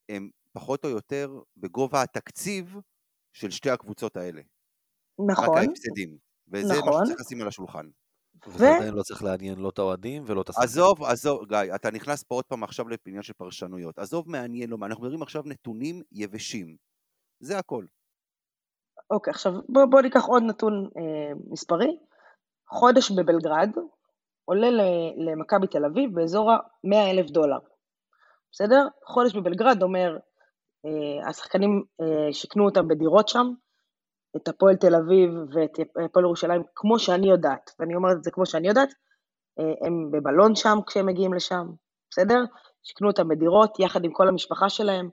הם 0.09 0.29
פחות 0.51 0.85
או 0.85 0.89
יותר 0.89 1.41
בגובה 1.57 2.01
התקציב 2.01 2.75
של 3.33 3.51
שתי 3.51 3.69
הקבוצות 3.69 4.17
האלה. 4.17 4.41
נכון. 5.29 5.57
רק 5.57 5.57
ההפסדים. 5.57 6.17
וזה 6.47 6.73
נכון. 6.73 6.93
מה 6.93 7.05
שצריך 7.05 7.21
לשים 7.21 7.41
על 7.41 7.47
השולחן. 7.47 7.89
וזה 8.47 8.75
עדיין 8.75 8.93
לא 8.93 9.03
צריך 9.03 9.23
לעניין 9.23 9.59
לא 9.59 9.69
את 9.69 9.79
האוהדים 9.79 10.23
ולא 10.27 10.41
את 10.41 10.49
השחקנים. 10.49 10.69
עזוב, 10.69 11.03
עזוב, 11.03 11.45
גיא, 11.47 11.75
אתה 11.75 11.91
נכנס 11.91 12.23
פה 12.23 12.35
עוד 12.35 12.45
פעם 12.45 12.63
עכשיו 12.63 12.85
לעניין 12.89 13.23
של 13.23 13.33
פרשנויות. 13.33 13.99
עזוב 13.99 14.29
מעניין 14.29 14.69
לא, 14.69 14.77
אנחנו 14.83 15.03
מדברים 15.03 15.21
עכשיו 15.21 15.43
נתונים 15.45 16.01
יבשים. 16.11 16.75
זה 17.39 17.57
הכל. 17.57 17.85
אוקיי, 19.11 19.31
עכשיו 19.31 19.53
בואו 19.69 19.89
בוא 19.89 20.01
ניקח 20.01 20.25
עוד 20.25 20.43
נתון 20.43 20.89
אה, 20.97 21.31
מספרי. 21.49 21.97
חודש 22.69 23.11
בבלגרד 23.11 23.69
עולה 24.45 24.67
למכבי 25.17 25.67
תל 25.67 25.85
אביב 25.85 26.15
באזור 26.15 26.51
ה-100 26.51 27.11
אלף 27.11 27.29
דולר. 27.29 27.57
בסדר? 28.51 28.87
חודש 29.05 29.35
בבלגרד 29.35 29.83
אומר, 29.83 30.17
אה, 30.85 31.29
השחקנים 31.29 31.83
אה, 32.01 32.33
שיכנו 32.33 32.65
אותם 32.65 32.87
בדירות 32.87 33.27
שם, 33.27 33.47
את 34.35 34.47
הפועל 34.47 34.75
תל 34.75 34.95
אביב 34.95 35.29
ואת 35.53 35.79
הפועל 36.05 36.25
ירושלים, 36.25 36.63
כמו 36.75 36.99
שאני 36.99 37.29
יודעת, 37.29 37.71
ואני 37.79 37.95
אומרת 37.95 38.17
את 38.17 38.23
זה 38.23 38.31
כמו 38.31 38.45
שאני 38.45 38.67
יודעת, 38.67 38.89
אה, 39.59 39.87
הם 39.87 40.11
בבלון 40.11 40.55
שם 40.55 40.77
כשהם 40.87 41.05
מגיעים 41.05 41.33
לשם, 41.33 41.67
בסדר? 42.09 42.39
שיכנו 42.83 43.07
אותם 43.07 43.27
בדירות 43.27 43.79
יחד 43.79 44.03
עם 44.05 44.11
כל 44.13 44.27
המשפחה 44.27 44.69
שלהם, 44.69 45.09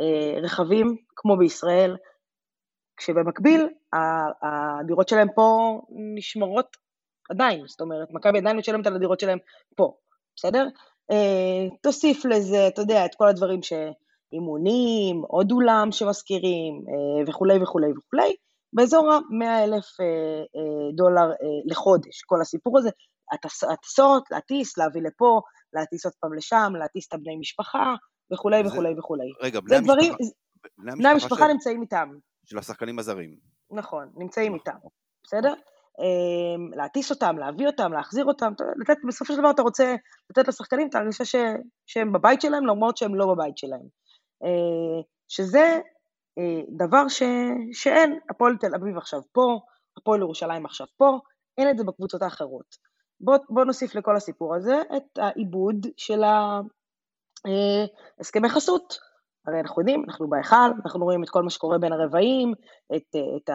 אה, 0.00 0.40
רכבים 0.42 0.96
כמו 1.16 1.36
בישראל, 1.36 1.96
כשבמקביל 2.96 3.68
הדירות 4.42 5.08
שלהם 5.08 5.28
פה 5.34 5.80
נשמרות 6.16 6.76
עדיין, 7.30 7.66
זאת 7.66 7.80
אומרת, 7.80 8.08
מכבי 8.10 8.38
עדיין 8.38 8.56
משלמת 8.56 8.86
על 8.86 8.96
הדירות 8.96 9.20
שלהם 9.20 9.38
פה, 9.76 9.96
בסדר? 10.36 10.66
אה, 11.10 11.76
תוסיף 11.82 12.24
לזה, 12.24 12.68
אתה 12.68 12.82
יודע, 12.82 13.04
את 13.04 13.14
כל 13.14 13.28
הדברים 13.28 13.62
ש... 13.62 13.72
אימונים, 14.32 15.22
עוד 15.28 15.52
אולם 15.52 15.92
שמזכירים 15.92 16.84
וכולי 17.28 17.62
וכולי 17.62 17.92
וכולי, 17.98 18.34
באזור 18.72 19.12
ה-100 19.12 19.64
אלף 19.64 20.00
אה, 20.00 20.06
אה, 20.56 20.92
דולר 20.96 21.30
אה, 21.30 21.36
לחודש, 21.66 22.22
כל 22.26 22.40
הסיפור 22.40 22.78
הזה, 22.78 22.90
הטסות, 23.72 24.24
להטיס, 24.30 24.78
להביא 24.78 25.02
לפה, 25.02 25.40
להטיס 25.72 26.04
עוד 26.04 26.14
פעם 26.20 26.34
לשם, 26.34 26.72
להטיס 26.78 27.08
את 27.08 27.14
הבני 27.14 27.36
משפחה, 27.36 27.94
וכולי. 28.32 28.62
וכולי 28.66 28.94
וכולי. 28.98 29.32
רגע, 29.42 29.60
בני 29.60 29.76
המשפחה... 29.76 29.94
בני 30.78 31.08
המשפחה. 31.08 31.46
נמצאים 31.48 31.82
איתם. 31.82 32.08
של 32.46 32.58
השחקנים 32.58 32.98
הזרים. 32.98 33.36
נכון, 33.70 34.10
נמצאים 34.16 34.54
נכון. 34.54 34.58
איתם, 34.74 34.88
בסדר? 35.24 35.54
אמ, 36.00 36.74
להטיס 36.74 37.10
אותם, 37.10 37.38
להביא 37.38 37.66
אותם, 37.66 37.92
להחזיר 37.92 38.24
אותם, 38.24 38.52
לתת, 38.76 38.96
בסופו 39.08 39.32
של 39.32 39.38
דבר 39.38 39.50
אתה 39.50 39.62
רוצה 39.62 39.94
לתת 40.30 40.48
לשחקנים 40.48 40.88
את 40.88 40.94
ההרגשה 40.94 41.24
ש... 41.24 41.34
שהם 41.86 42.12
בבית 42.12 42.40
שלהם, 42.40 42.66
למרות 42.66 42.96
שהם 42.96 43.14
לא 43.14 43.26
בבית 43.34 43.58
שלהם. 43.58 43.86
שזה 45.28 45.80
אה, 46.38 46.62
דבר 46.76 47.08
ש... 47.08 47.22
שאין, 47.72 48.18
הפועל 48.30 48.56
תל 48.56 48.74
אביב 48.74 48.96
עכשיו 48.96 49.20
פה, 49.32 49.58
הפועל 49.98 50.20
ירושלים 50.20 50.66
עכשיו 50.66 50.86
פה, 50.96 51.18
אין 51.58 51.70
את 51.70 51.78
זה 51.78 51.84
בקבוצות 51.84 52.22
האחרות. 52.22 52.76
בוא, 53.20 53.36
בוא 53.50 53.64
נוסיף 53.64 53.94
לכל 53.94 54.16
הסיפור 54.16 54.54
הזה 54.54 54.82
את 54.96 55.18
העיבוד 55.18 55.86
של 55.96 56.22
הסכמי 58.20 58.48
חסות. 58.48 58.98
הרי 59.46 59.60
אנחנו 59.60 59.82
יודעים, 59.82 60.04
אנחנו 60.08 60.28
בהיכל, 60.28 60.70
אנחנו 60.84 61.04
רואים 61.04 61.22
את 61.22 61.28
כל 61.28 61.42
מה 61.42 61.50
שקורה 61.50 61.78
בין 61.78 61.92
הרבעים, 61.92 62.52
את, 62.96 63.16
את 63.36 63.50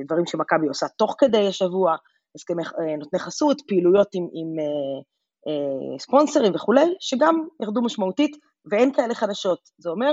הדברים 0.00 0.26
שמכבי 0.26 0.68
עושה 0.68 0.86
תוך 0.88 1.14
כדי 1.18 1.48
השבוע, 1.48 1.96
הסכמי 2.34 2.62
אה, 2.62 2.96
נותני 2.96 3.18
חסות, 3.18 3.62
פעילויות 3.68 4.08
עם, 4.14 4.28
עם 4.32 4.58
אה, 4.58 5.00
אה, 5.46 5.98
ספונסרים 5.98 6.54
וכולי, 6.54 6.94
שגם 7.00 7.46
ירדו 7.62 7.82
משמעותית, 7.82 8.36
ואין 8.70 8.92
כאלה 8.92 9.14
חדשות. 9.14 9.58
זה 9.78 9.90
אומר 9.90 10.12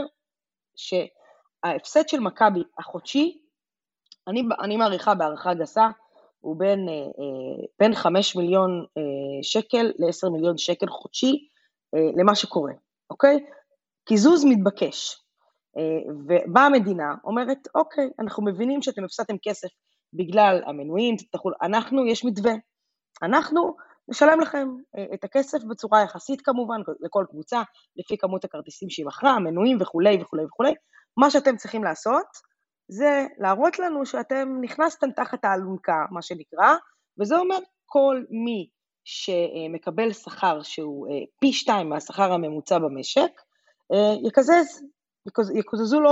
ש... 0.75 0.93
ההפסד 1.63 2.09
של 2.09 2.19
מכבי 2.19 2.63
החודשי, 2.79 3.41
אני, 4.27 4.43
אני 4.61 4.77
מעריכה 4.77 5.15
בהערכה 5.15 5.53
גסה, 5.53 5.87
הוא 6.39 6.55
בין, 6.59 6.89
אה, 6.89 6.93
אה, 6.93 7.65
בין 7.79 7.95
5 7.95 8.35
מיליון 8.35 8.85
אה, 8.97 9.43
שקל 9.43 9.91
ל-10 9.99 10.29
מיליון 10.29 10.57
שקל 10.57 10.87
חודשי 10.87 11.47
למה 12.17 12.35
שקורה, 12.35 12.73
אוקיי? 13.09 13.45
קיזוז 14.11 14.45
מתבקש. 14.45 15.17
ובאה 16.27 16.65
המדינה, 16.65 17.15
אומרת, 17.23 17.67
אוקיי, 17.75 18.09
אנחנו 18.19 18.45
מבינים 18.45 18.81
שאתם 18.81 19.03
הפסדתם 19.03 19.35
כסף 19.41 19.67
בגלל 20.13 20.61
המנויים, 20.65 21.15
אנחנו, 21.61 22.07
יש 22.07 22.25
מתווה. 22.25 22.53
אנחנו 23.23 23.75
נשלם 24.07 24.39
לכם 24.39 24.67
את 25.13 25.23
הכסף 25.23 25.63
בצורה 25.69 26.01
יחסית 26.01 26.41
כמובן, 26.41 26.81
לכל 26.99 27.25
קבוצה, 27.29 27.61
לפי 27.95 28.17
כמות 28.17 28.45
הכרטיסים 28.45 28.89
שהיא 28.89 29.05
מכרה, 29.05 29.31
המנויים 29.31 29.77
וכולי 29.81 30.21
וכולי 30.21 30.45
וכולי. 30.45 30.73
מה 31.17 31.29
שאתם 31.29 31.55
צריכים 31.57 31.83
לעשות, 31.83 32.27
זה 32.87 33.25
להראות 33.37 33.79
לנו 33.79 34.05
שאתם 34.05 34.57
נכנסתם 34.61 35.11
תחת 35.11 35.45
האלונקה, 35.45 36.05
מה 36.11 36.21
שנקרא, 36.21 36.75
וזה 37.19 37.37
אומר 37.37 37.57
כל 37.85 38.23
מי 38.29 38.69
שמקבל 39.03 40.13
שכר 40.13 40.61
שהוא 40.63 41.07
אה, 41.07 41.13
פי 41.39 41.53
שתיים 41.53 41.89
מהשכר 41.89 42.33
הממוצע 42.33 42.79
במשק, 42.79 43.21
אה, 43.21 43.50
יקזז, 44.23 44.83
יקוזזו 45.55 45.99
לו 45.99 46.11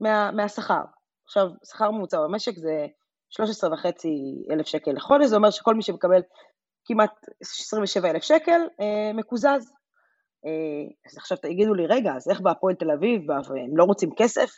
מה, 0.00 0.30
מהשכר. 0.30 0.82
עכשיו, 1.24 1.46
שכר 1.64 1.90
ממוצע 1.90 2.20
במשק 2.20 2.58
זה 2.58 2.86
13 3.30 3.72
וחצי 3.72 4.44
אלף 4.50 4.66
שקל 4.66 4.90
לחודש, 4.90 5.26
זה 5.26 5.36
אומר 5.36 5.50
שכל 5.50 5.74
מי 5.74 5.82
שמקבל 5.82 6.20
כמעט 6.84 7.10
27 7.42 8.10
אלף 8.10 8.22
שקל 8.22 8.60
אה, 8.80 9.12
מקוזז. 9.14 9.72
אז 11.06 11.16
עכשיו 11.16 11.38
תגידו 11.38 11.74
לי, 11.74 11.86
רגע, 11.86 12.12
אז 12.16 12.30
איך 12.30 12.40
בהפועל 12.40 12.74
תל 12.74 12.90
אביב, 12.90 13.30
הם 13.30 13.76
לא 13.76 13.84
רוצים 13.84 14.10
כסף? 14.16 14.50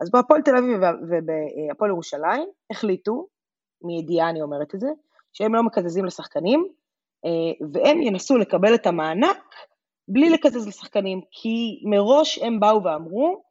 אז 0.00 0.10
בהפועל 0.10 0.42
תל 0.42 0.56
אביב 0.56 0.76
ובהפועל 1.08 1.90
ירושלים 1.90 2.48
החליטו, 2.70 3.26
מידיעה 3.82 4.30
אני 4.30 4.42
אומרת 4.42 4.74
את 4.74 4.80
זה, 4.80 4.88
שהם 5.32 5.54
לא 5.54 5.62
מקזזים 5.62 6.04
לשחקנים, 6.04 6.68
אה, 7.24 7.66
והם 7.72 8.02
ינסו 8.02 8.36
לקבל 8.36 8.74
את 8.74 8.86
המענק 8.86 9.54
בלי 10.08 10.30
לקזז 10.30 10.68
לשחקנים, 10.68 11.20
כי 11.30 11.82
מראש 11.84 12.38
הם 12.38 12.60
באו 12.60 12.84
ואמרו, 12.84 13.42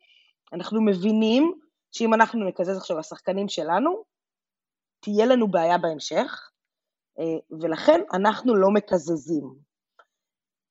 אנחנו 0.53 0.82
מבינים 0.82 1.60
שאם 1.91 2.14
אנחנו 2.14 2.45
נקזז 2.45 2.78
עכשיו 2.78 2.97
לשחקנים 2.97 3.47
שלנו, 3.47 4.03
תהיה 4.99 5.26
לנו 5.26 5.47
בעיה 5.47 5.78
בהמשך, 5.78 6.49
אה, 7.20 7.58
ולכן 7.62 8.01
אנחנו 8.14 8.56
לא 8.56 8.72
מקזזים. 8.72 9.56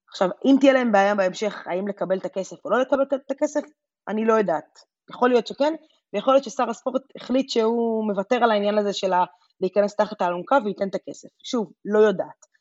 עכשיו, 0.08 0.28
אם 0.44 0.56
תהיה 0.60 0.72
להם 0.72 0.92
בעיה 0.92 1.14
בהמשך, 1.14 1.66
האם 1.66 1.88
לקבל 1.88 2.18
את 2.18 2.24
הכסף 2.24 2.64
או 2.64 2.70
לא 2.70 2.80
לקבל 2.80 3.02
את 3.02 3.30
הכסף, 3.30 3.60
אני 4.08 4.24
לא 4.24 4.34
יודעת. 4.34 4.78
יכול 5.10 5.28
להיות 5.28 5.46
שכן, 5.46 5.74
ויכול 6.12 6.34
להיות 6.34 6.44
ששר 6.44 6.70
הספורט 6.70 7.02
החליט 7.16 7.50
שהוא 7.50 8.06
מוותר 8.06 8.36
על 8.36 8.50
העניין 8.50 8.78
הזה 8.78 8.92
של 8.92 9.12
להיכנס 9.60 9.96
תחת 9.96 10.22
האלונקה 10.22 10.58
וייתן 10.64 10.88
את 10.88 10.94
הכסף. 10.94 11.28
שוב, 11.44 11.72
לא 11.84 11.98
יודעת. 11.98 12.53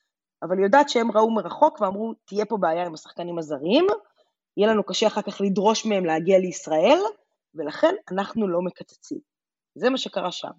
אבל 0.43 0.59
יודעת 0.59 0.89
שהם 0.89 1.11
ראו 1.11 1.31
מרחוק 1.31 1.81
ואמרו, 1.81 2.13
תהיה 2.25 2.45
פה 2.45 2.57
בעיה 2.57 2.85
עם 2.85 2.93
השחקנים 2.93 3.37
הזרים, 3.37 3.87
יהיה 4.57 4.69
לנו 4.69 4.83
קשה 4.83 5.07
אחר 5.07 5.21
כך 5.21 5.41
לדרוש 5.41 5.85
מהם 5.85 6.05
להגיע 6.05 6.39
לישראל, 6.39 6.99
ולכן 7.55 7.95
אנחנו 8.11 8.47
לא 8.47 8.61
מקצצים. 8.61 9.19
זה 9.75 9.89
מה 9.89 9.97
שקרה 9.97 10.31
שם. 10.31 10.51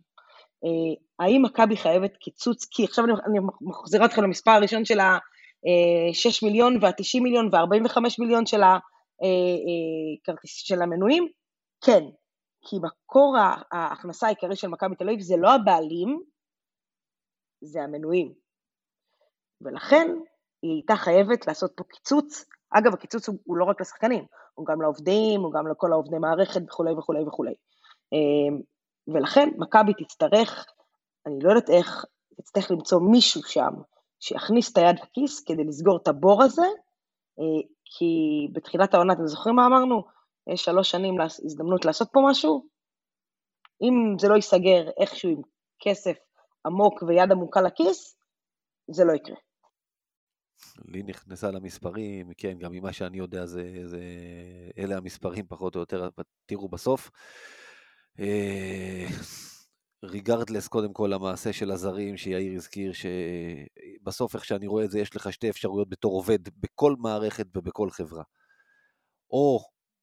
אה, 0.65 1.25
האם 1.27 1.43
מכבי 1.43 1.77
חייבת 1.77 2.17
קיצוץ? 2.17 2.65
כי 2.71 2.85
עכשיו 2.85 3.05
אני, 3.05 3.13
אני 3.27 3.39
מחזירה 3.61 4.07
אתכם 4.07 4.23
למספר 4.23 4.51
הראשון 4.51 4.85
של 4.85 5.01
ה-6 5.01 6.27
אה, 6.27 6.49
מיליון 6.49 6.79
וה-90 6.81 7.23
מיליון 7.23 7.49
וה-45 7.53 7.99
מיליון 8.19 8.47
של, 8.47 8.63
ה, 8.63 8.79
אה, 9.23 10.35
של 10.45 10.83
המנויים, 10.83 11.29
כן, 11.85 12.05
כי 12.67 12.77
מקור 12.83 13.37
ההכנסה 13.73 14.27
העיקרי 14.27 14.57
של 14.57 14.69
מכבי 14.69 14.97
תל 14.97 15.05
אביב 15.05 15.21
זה 15.21 15.35
לא 15.37 15.55
הבעלים, 15.55 16.23
זה 17.61 17.83
המנויים. 17.83 18.44
ולכן 19.65 20.09
היא 20.63 20.73
הייתה 20.73 20.97
חייבת 20.97 21.47
לעשות 21.47 21.73
פה 21.77 21.85
קיצוץ. 21.85 22.45
אגב, 22.71 22.95
הקיצוץ 22.95 23.29
הוא, 23.29 23.39
הוא 23.45 23.57
לא 23.57 23.65
רק 23.65 23.81
לשחקנים, 23.81 24.25
הוא 24.55 24.67
גם 24.67 24.83
לעובדים, 24.83 25.41
הוא 25.41 25.53
גם 25.53 25.69
לכל 25.69 25.93
העובדי 25.93 26.19
מערכת 26.19 26.61
וכולי 26.69 26.93
וכולי 26.93 27.23
וכולי. 27.29 27.55
אמ, 28.13 28.61
ולכן 29.15 29.49
מכבי 29.59 29.93
תצטרך, 29.95 30.67
אני 31.27 31.39
לא 31.43 31.49
יודעת 31.49 31.71
איך, 31.71 32.05
תצטרך 32.37 32.71
למצוא 32.71 33.01
מישהו 33.01 33.43
שם 33.43 33.73
שיכניס 34.21 34.73
את 34.73 34.79
היד 34.79 34.97
לכיס 35.03 35.41
כדי 35.41 35.65
לסגור 35.65 35.99
את 36.03 36.09
הבור 36.09 36.43
הזה, 36.43 36.67
אה, 37.39 37.69
כי 37.85 38.15
בתחילת 38.53 38.95
העונה, 38.95 39.13
אתם 39.13 39.27
זוכרים 39.27 39.57
מה 39.57 39.67
אמרנו? 39.67 40.03
יש 40.53 40.65
שלוש 40.65 40.91
שנים 40.91 41.21
הזדמנות 41.21 41.85
לעשות 41.85 42.09
פה 42.13 42.21
משהו, 42.31 42.67
אם 43.83 44.19
זה 44.19 44.29
לא 44.29 44.35
ייסגר 44.35 44.91
איכשהו 45.01 45.31
עם 45.31 45.43
כסף 45.81 46.17
עמוק 46.67 47.03
ויד 47.03 47.33
עמוקה 47.33 47.61
לכיס, 47.61 48.17
זה 48.91 49.05
לא 49.05 49.13
יקרה. 49.13 49.37
לי 50.85 51.03
נכנסה 51.03 51.51
למספרים, 51.51 52.33
כן, 52.37 52.59
גם 52.59 52.73
ממה 52.73 52.93
שאני 52.93 53.19
יודע, 53.19 53.47
זה, 53.47 53.83
זה, 53.85 54.01
אלה 54.79 54.97
המספרים 54.97 55.47
פחות 55.49 55.75
או 55.75 55.81
יותר, 55.81 56.09
תראו 56.47 56.69
בסוף. 56.69 57.11
ריגרדלס, 60.05 60.65
אה, 60.65 60.69
קודם 60.69 60.93
כל, 60.93 61.13
המעשה 61.13 61.53
של 61.53 61.71
הזרים 61.71 62.17
שיאיר 62.17 62.57
הזכיר, 62.57 62.93
שבסוף, 62.93 64.35
איך 64.35 64.45
שאני 64.45 64.67
רואה 64.67 64.85
את 64.85 64.91
זה, 64.91 64.99
יש 64.99 65.17
לך 65.17 65.33
שתי 65.33 65.51
אפשרויות 65.51 65.89
בתור 65.89 66.13
עובד 66.13 66.39
בכל 66.59 66.95
מערכת 66.99 67.47
ובכל 67.57 67.91
חברה. 67.91 68.23
או 69.31 69.61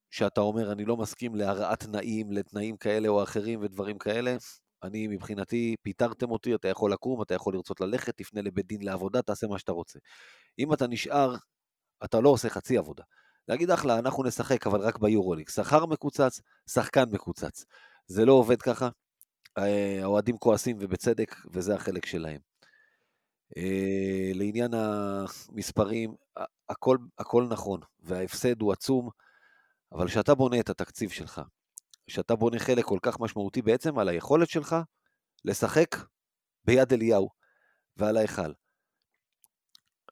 שאתה 0.09 0.41
אומר, 0.41 0.71
אני 0.71 0.85
לא 0.85 0.97
מסכים 0.97 1.35
להרעת 1.35 1.83
תנאים, 1.83 2.31
לתנאים 2.31 2.77
כאלה 2.77 3.07
או 3.07 3.23
אחרים 3.23 3.59
ודברים 3.61 3.97
כאלה, 3.97 4.37
אני 4.83 5.07
מבחינתי, 5.07 5.75
פיטרתם 5.81 6.31
אותי, 6.31 6.55
אתה 6.55 6.67
יכול 6.67 6.93
לקום, 6.93 7.21
אתה 7.21 7.33
יכול 7.33 7.53
לרצות 7.53 7.81
ללכת, 7.81 8.17
תפנה 8.17 8.41
לבית 8.41 8.67
דין 8.67 8.81
לעבודה, 8.81 9.21
תעשה 9.21 9.47
מה 9.47 9.59
שאתה 9.59 9.71
רוצה. 9.71 9.99
אם 10.59 10.73
אתה 10.73 10.87
נשאר, 10.87 11.35
אתה 12.03 12.19
לא 12.19 12.29
עושה 12.29 12.49
חצי 12.49 12.77
עבודה. 12.77 13.03
להגיד 13.47 13.71
אחלה, 13.71 13.99
אנחנו 13.99 14.23
נשחק, 14.23 14.67
אבל 14.67 14.81
רק 14.81 14.99
ביורוליג. 14.99 15.49
שכר 15.49 15.85
מקוצץ, 15.85 16.41
שחקן 16.69 17.03
מקוצץ. 17.11 17.65
זה 18.07 18.25
לא 18.25 18.33
עובד 18.33 18.61
ככה. 18.61 18.89
אה, 19.57 19.99
האוהדים 20.01 20.37
כועסים 20.37 20.77
ובצדק, 20.79 21.35
וזה 21.53 21.75
החלק 21.75 22.05
שלהם. 22.05 22.39
אה, 23.57 24.31
לעניין 24.33 24.71
המספרים, 24.73 26.15
הכל, 26.69 26.97
הכל 27.17 27.47
נכון, 27.49 27.79
וההפסד 27.99 28.61
הוא 28.61 28.73
עצום. 28.73 29.09
אבל 29.91 30.07
כשאתה 30.07 30.35
בונה 30.35 30.59
את 30.59 30.69
התקציב 30.69 31.09
שלך, 31.09 31.41
כשאתה 32.11 32.35
בונה 32.35 32.59
חלק 32.59 32.85
כל 32.85 32.99
כך 33.01 33.19
משמעותי 33.19 33.61
בעצם 33.61 33.99
על 33.99 34.09
היכולת 34.09 34.49
שלך 34.49 34.75
לשחק 35.45 35.95
ביד 36.65 36.93
אליהו 36.93 37.29
ועל 37.97 38.17
ההיכל. 38.17 38.53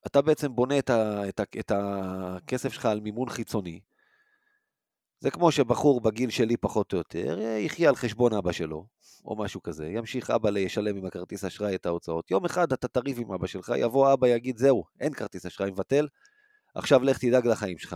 אתה 0.08 0.22
בעצם 0.22 0.56
בונה 0.56 0.80
את, 0.80 0.90
ה, 0.90 1.30
את, 1.30 1.40
ה, 1.40 1.44
את 1.60 1.72
הכסף 1.76 2.74
שלך 2.74 2.86
על 2.86 3.00
מימון 3.00 3.30
חיצוני. 3.30 3.80
זה 5.20 5.32
כמו 5.32 5.52
שבחור 5.52 6.02
בגיל 6.02 6.30
שלי 6.30 6.58
פחות 6.58 6.94
או 6.94 6.98
יותר 6.98 7.40
יחיה 7.40 7.90
על 7.90 7.96
חשבון 7.96 8.34
אבא 8.34 8.52
שלו, 8.52 8.88
או 9.26 9.36
משהו 9.36 9.62
כזה, 9.62 9.88
ימשיך 9.88 10.30
אבא 10.30 10.50
לשלם 10.50 10.98
עם 10.98 11.06
הכרטיס 11.06 11.44
אשראי 11.44 11.76
את 11.76 11.86
ההוצאות. 11.86 12.32
יום 12.32 12.46
אחד 12.46 12.74
אתה 12.74 12.88
תריב 12.88 13.20
עם 13.20 13.32
אבא 13.32 13.48
שלך, 13.48 13.72
יבוא 13.78 14.14
אבא 14.14 14.28
יגיד 14.28 14.58
זהו, 14.58 14.84
אין 15.00 15.14
כרטיס 15.14 15.46
אשראי, 15.46 15.72
מבטל, 15.72 16.08
עכשיו 16.76 17.04
לך 17.04 17.18
תדאג 17.18 17.48
לחיים 17.48 17.78
שלך. 17.78 17.96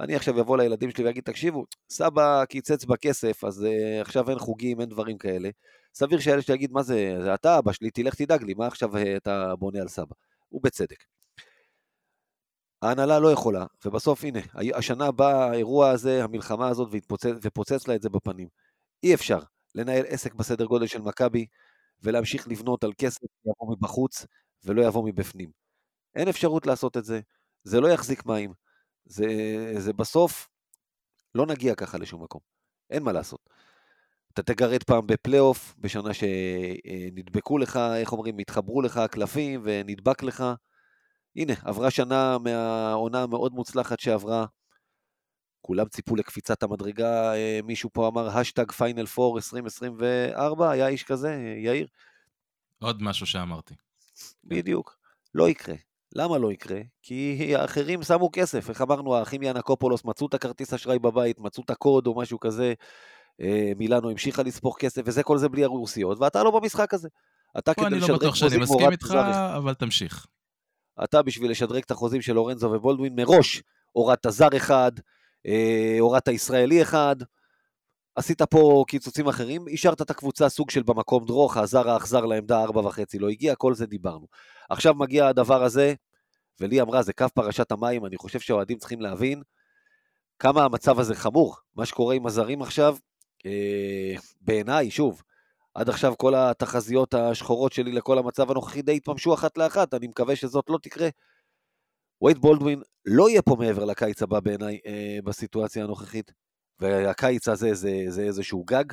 אני 0.00 0.14
עכשיו 0.14 0.40
אבוא 0.40 0.56
לילדים 0.56 0.90
שלי 0.90 1.04
ואגיד, 1.04 1.24
תקשיבו, 1.24 1.64
סבא 1.90 2.44
קיצץ 2.44 2.84
בכסף, 2.84 3.44
אז 3.44 3.62
uh, 3.62 4.00
עכשיו 4.00 4.30
אין 4.30 4.38
חוגים, 4.38 4.80
אין 4.80 4.88
דברים 4.88 5.18
כאלה. 5.18 5.50
סביר 5.94 6.20
שהילד 6.20 6.42
שלי 6.42 6.54
יגיד, 6.54 6.72
מה 6.72 6.82
זה, 6.82 7.18
זה 7.22 7.34
אתה 7.34 7.58
אבא 7.58 7.72
שלי, 7.72 7.90
תלך 7.90 8.14
תדאג 8.14 8.42
לי, 8.42 8.54
מה 8.54 8.66
עכשיו 8.66 8.96
uh, 8.96 9.00
אתה 9.16 9.56
בונה 9.56 9.80
על 9.80 9.88
סבא? 9.88 10.14
ובצדק. 10.52 11.04
ההנהלה 12.82 13.18
לא 13.18 13.32
יכולה, 13.32 13.66
ובסוף 13.84 14.24
הנה, 14.24 14.40
השנה 14.74 15.10
בא 15.10 15.50
האירוע 15.50 15.90
הזה, 15.90 16.24
המלחמה 16.24 16.68
הזאת, 16.68 16.88
והתפוצץ, 16.90 17.32
ופוצץ 17.42 17.88
לה 17.88 17.94
את 17.94 18.02
זה 18.02 18.08
בפנים. 18.08 18.48
אי 19.02 19.14
אפשר 19.14 19.38
לנהל 19.74 20.04
עסק 20.08 20.34
בסדר 20.34 20.64
גודל 20.64 20.86
של 20.86 21.00
מכבי, 21.00 21.46
ולהמשיך 22.02 22.48
לבנות 22.48 22.84
על 22.84 22.92
כסף 22.98 23.20
שיבוא 23.20 23.76
מבחוץ, 23.76 24.26
ולא 24.64 24.82
יבוא 24.82 25.08
מבפנים. 25.08 25.50
אין 26.14 26.28
אפשרות 26.28 26.66
לעשות 26.66 26.96
את 26.96 27.04
זה, 27.04 27.20
זה 27.64 27.80
לא 27.80 27.88
יחזיק 27.88 28.26
מים. 28.26 28.63
זה, 29.04 29.26
זה 29.78 29.92
בסוף, 29.92 30.48
לא 31.34 31.46
נגיע 31.46 31.74
ככה 31.74 31.98
לשום 31.98 32.22
מקום. 32.22 32.40
אין 32.90 33.02
מה 33.02 33.12
לעשות. 33.12 33.50
אתה 34.32 34.42
תגרד 34.42 34.82
פעם 34.82 35.06
בפלייאוף, 35.06 35.74
בשנה 35.78 36.10
שנדבקו 36.14 37.58
לך, 37.58 37.76
איך 37.96 38.12
אומרים, 38.12 38.38
התחברו 38.38 38.82
לך 38.82 38.96
הקלפים 38.96 39.60
ונדבק 39.64 40.22
לך. 40.22 40.44
הנה, 41.36 41.52
עברה 41.62 41.90
שנה 41.90 42.38
מהעונה 42.38 43.22
המאוד 43.22 43.52
מוצלחת 43.52 44.00
שעברה. 44.00 44.46
כולם 45.60 45.88
ציפו 45.88 46.16
לקפיצת 46.16 46.62
המדרגה, 46.62 47.34
אה, 47.34 47.60
מישהו 47.64 47.90
פה 47.92 48.08
אמר 48.08 48.38
הישג 48.38 48.72
פיינל 48.72 49.06
פור 49.06 49.36
2024, 49.36 50.70
היה 50.70 50.88
איש 50.88 51.02
כזה, 51.02 51.54
יאיר? 51.64 51.86
עוד 52.82 53.02
משהו 53.02 53.26
שאמרתי. 53.26 53.74
בדיוק, 54.44 54.96
לא 55.34 55.48
יקרה. 55.48 55.74
למה 56.14 56.38
לא 56.38 56.52
יקרה? 56.52 56.80
כי 57.02 57.52
האחרים 57.56 58.02
שמו 58.02 58.30
כסף, 58.32 58.70
איך 58.70 58.82
אמרנו, 58.82 59.14
האחים 59.14 59.42
ינקופולוס 59.42 60.04
מצאו 60.04 60.26
את 60.26 60.34
הכרטיס 60.34 60.74
אשראי 60.74 60.98
בבית, 60.98 61.38
מצאו 61.38 61.62
את 61.64 61.70
הקוד 61.70 62.06
או 62.06 62.14
משהו 62.16 62.40
כזה, 62.40 62.74
אה, 63.40 63.72
מילאנו 63.76 64.10
המשיכה 64.10 64.42
לספוך 64.42 64.76
כסף, 64.78 65.02
וזה 65.04 65.22
כל 65.22 65.38
זה 65.38 65.48
בלי 65.48 65.64
הרוסיות, 65.64 66.18
ואתה 66.20 66.42
לא 66.42 66.50
במשחק 66.50 66.94
הזה. 66.94 67.08
אתה 67.58 67.74
פה 67.74 67.86
אני 67.86 68.00
לא 68.00 68.16
בטוח 68.16 68.34
שאני 68.34 68.56
מסכים 68.56 68.90
איתך, 68.90 69.14
אבל 69.56 69.74
תמשיך. 69.74 70.26
אתה 71.04 71.22
בשביל 71.22 71.50
לשדרג 71.50 71.82
את 71.86 71.90
החוזים 71.90 72.22
של 72.22 72.32
לורנזו 72.32 72.70
ובולדווין, 72.70 73.14
מראש 73.16 73.62
הורדת 73.92 74.26
זר 74.28 74.56
אחד, 74.56 74.92
אה, 75.46 75.96
הורדת 76.00 76.28
ישראלי 76.28 76.82
אחד, 76.82 77.16
עשית 78.14 78.42
פה 78.42 78.84
קיצוצים 78.88 79.28
אחרים, 79.28 79.64
השארת 79.72 80.02
את 80.02 80.10
הקבוצה 80.10 80.48
סוג 80.48 80.70
של 80.70 80.82
במקום 80.82 81.24
דרוך, 81.24 81.56
הזר 81.56 81.90
האכזר 81.90 82.24
לעמדה 82.24 82.62
ארבע 82.62 82.80
וחצי 82.80 83.18
לא 83.18 83.28
הגיע, 83.28 83.54
כל 83.54 83.74
זה 83.74 83.86
דיברנו. 83.86 84.26
עכשיו 84.70 84.94
מגיע 84.94 85.26
הדבר 85.26 85.62
הזה, 85.62 85.94
ולי 86.60 86.80
אמרה, 86.80 87.02
זה 87.02 87.12
קו 87.12 87.26
פרשת 87.34 87.72
המים, 87.72 88.06
אני 88.06 88.16
חושב 88.16 88.40
שהאוהדים 88.40 88.78
צריכים 88.78 89.00
להבין 89.00 89.42
כמה 90.38 90.64
המצב 90.64 90.98
הזה 90.98 91.14
חמור. 91.14 91.56
מה 91.76 91.86
שקורה 91.86 92.14
עם 92.14 92.26
הזרים 92.26 92.62
עכשיו, 92.62 92.96
אה, 93.46 94.14
בעיניי, 94.40 94.90
שוב, 94.90 95.22
עד 95.74 95.88
עכשיו 95.88 96.14
כל 96.18 96.34
התחזיות 96.34 97.14
השחורות 97.14 97.72
שלי 97.72 97.92
לכל 97.92 98.18
המצב 98.18 98.50
הנוכחי 98.50 98.82
די 98.82 98.96
התממשו 98.96 99.34
אחת 99.34 99.58
לאחת, 99.58 99.94
אני 99.94 100.06
מקווה 100.06 100.36
שזאת 100.36 100.70
לא 100.70 100.78
תקרה. 100.82 101.08
וייד 102.22 102.38
בולדווין 102.38 102.82
לא 103.04 103.28
יהיה 103.28 103.42
פה 103.42 103.56
מעבר 103.58 103.84
לקיץ 103.84 104.22
הבא 104.22 104.40
בעיניי 104.40 104.78
אה, 104.86 105.18
בסיטואציה 105.24 105.84
הנוכחית, 105.84 106.32
והקיץ 106.80 107.48
הזה 107.48 107.74
זה, 107.74 108.04
זה 108.08 108.22
איזשהו 108.22 108.64
גג. 108.64 108.84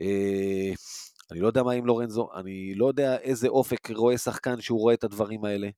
אה, 0.00 0.72
אני 1.30 1.40
לא 1.40 1.46
יודע 1.46 1.62
מה 1.62 1.72
עם 1.72 1.86
לורנזו, 1.86 2.28
אני 2.34 2.74
לא 2.74 2.86
יודע 2.86 3.18
איזה 3.18 3.48
אופק 3.48 3.90
רואה 3.90 4.18
שחקן 4.18 4.60
שהוא 4.60 4.80
רואה 4.80 4.94
את 4.94 5.04
הדברים 5.04 5.44
האלה. 5.44 5.68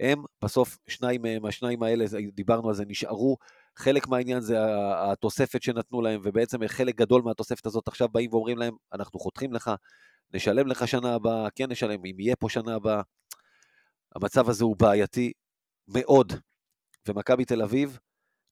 הם, 0.00 0.22
בסוף, 0.44 0.78
שניים 0.88 1.22
מהם, 1.22 1.46
השניים 1.46 1.82
האלה, 1.82 2.04
דיברנו 2.32 2.68
על 2.68 2.74
זה, 2.74 2.84
נשארו. 2.84 3.36
חלק 3.76 4.08
מהעניין 4.08 4.40
זה 4.40 4.56
התוספת 5.12 5.62
שנתנו 5.62 6.02
להם, 6.02 6.20
ובעצם 6.24 6.68
חלק 6.68 6.94
גדול 6.94 7.22
מהתוספת 7.22 7.66
הזאת 7.66 7.88
עכשיו 7.88 8.08
באים 8.08 8.34
ואומרים 8.34 8.58
להם, 8.58 8.76
אנחנו 8.92 9.20
חותכים 9.20 9.52
לך, 9.52 9.70
נשלם 10.34 10.66
לך 10.66 10.88
שנה 10.88 11.14
הבאה, 11.14 11.50
כן 11.50 11.70
נשלם, 11.70 12.04
אם 12.04 12.20
יהיה 12.20 12.36
פה 12.36 12.48
שנה 12.48 12.74
הבאה. 12.74 13.02
המצב 14.14 14.48
הזה 14.48 14.64
הוא 14.64 14.76
בעייתי 14.76 15.32
מאוד, 15.88 16.32
ומכבי 17.08 17.44
תל 17.44 17.62
אביב 17.62 17.98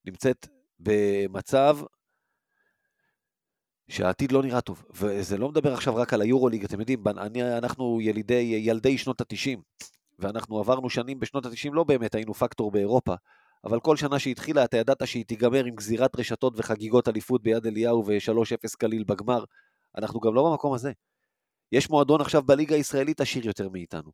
נמצאת 0.05 0.47
במצב 0.79 1.79
שהעתיד 3.89 4.33
לא 4.33 4.43
נראה 4.43 4.61
טוב, 4.61 4.85
וזה 4.91 5.39
לא 5.39 5.49
מדבר 5.49 5.73
עכשיו 5.73 5.97
רק 5.97 6.15
על 6.15 6.23
היורוליג, 6.23 6.65
אתם 6.65 6.81
יודעים, 6.81 7.05
אני, 7.09 7.59
אנחנו 7.59 8.01
ילידי, 8.01 8.61
ילדי 8.65 8.99
שנות 8.99 9.21
ה-90, 9.21 9.59
ואנחנו 10.19 10.59
עברנו 10.59 10.91
שנים 10.91 11.21
בשנות 11.21 11.47
ה-90, 11.47 11.73
לא 11.73 11.85
באמת 11.85 12.15
היינו 12.15 12.35
פקטור 12.35 12.71
באירופה, 12.71 13.15
אבל 13.65 13.81
כל 13.81 13.97
שנה 13.97 14.19
שהתחילה 14.19 14.65
אתה 14.65 14.77
ידעת 14.77 15.07
שהיא 15.09 15.25
תיגמר 15.25 15.65
עם 15.65 15.75
גזירת 15.75 16.21
רשתות 16.21 16.53
וחגיגות 16.57 17.09
אליפות 17.09 17.43
ביד 17.43 17.67
אליהו 17.67 18.07
ו-3-0 18.07 18.77
קליל 18.79 19.05
בגמר, 19.05 19.45
אנחנו 19.99 20.21
גם 20.21 20.35
לא 20.35 20.51
במקום 20.51 20.75
הזה. 20.75 20.93
יש 21.73 21.91
מועדון 21.91 22.21
עכשיו 22.21 22.43
בליגה 22.43 22.77
הישראלית 22.77 23.21
עשיר 23.21 23.47
יותר 23.47 23.69
מאיתנו. 23.69 24.11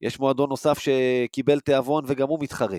יש 0.00 0.20
מועדון 0.20 0.48
נוסף 0.48 0.78
שקיבל 0.78 1.60
תיאבון 1.60 2.04
וגם 2.06 2.28
הוא 2.28 2.38
מתחרה. 2.40 2.78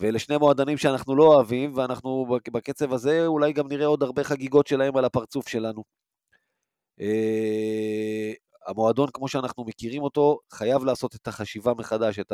ואלה 0.00 0.18
שני 0.18 0.36
מועדונים 0.36 0.78
שאנחנו 0.78 1.16
לא 1.16 1.24
אוהבים, 1.24 1.76
ואנחנו 1.76 2.26
בקצב 2.52 2.92
הזה 2.92 3.26
אולי 3.26 3.52
גם 3.52 3.68
נראה 3.68 3.86
עוד 3.86 4.02
הרבה 4.02 4.24
חגיגות 4.24 4.66
שלהם 4.66 4.96
על 4.96 5.04
הפרצוף 5.04 5.48
שלנו. 5.48 5.84
Uh, 7.00 8.34
המועדון, 8.66 9.08
כמו 9.12 9.28
שאנחנו 9.28 9.64
מכירים 9.64 10.02
אותו, 10.02 10.38
חייב 10.52 10.84
לעשות 10.84 11.14
את 11.14 11.28
החשיבה 11.28 11.74
מחדש, 11.74 12.18
את 12.18 12.32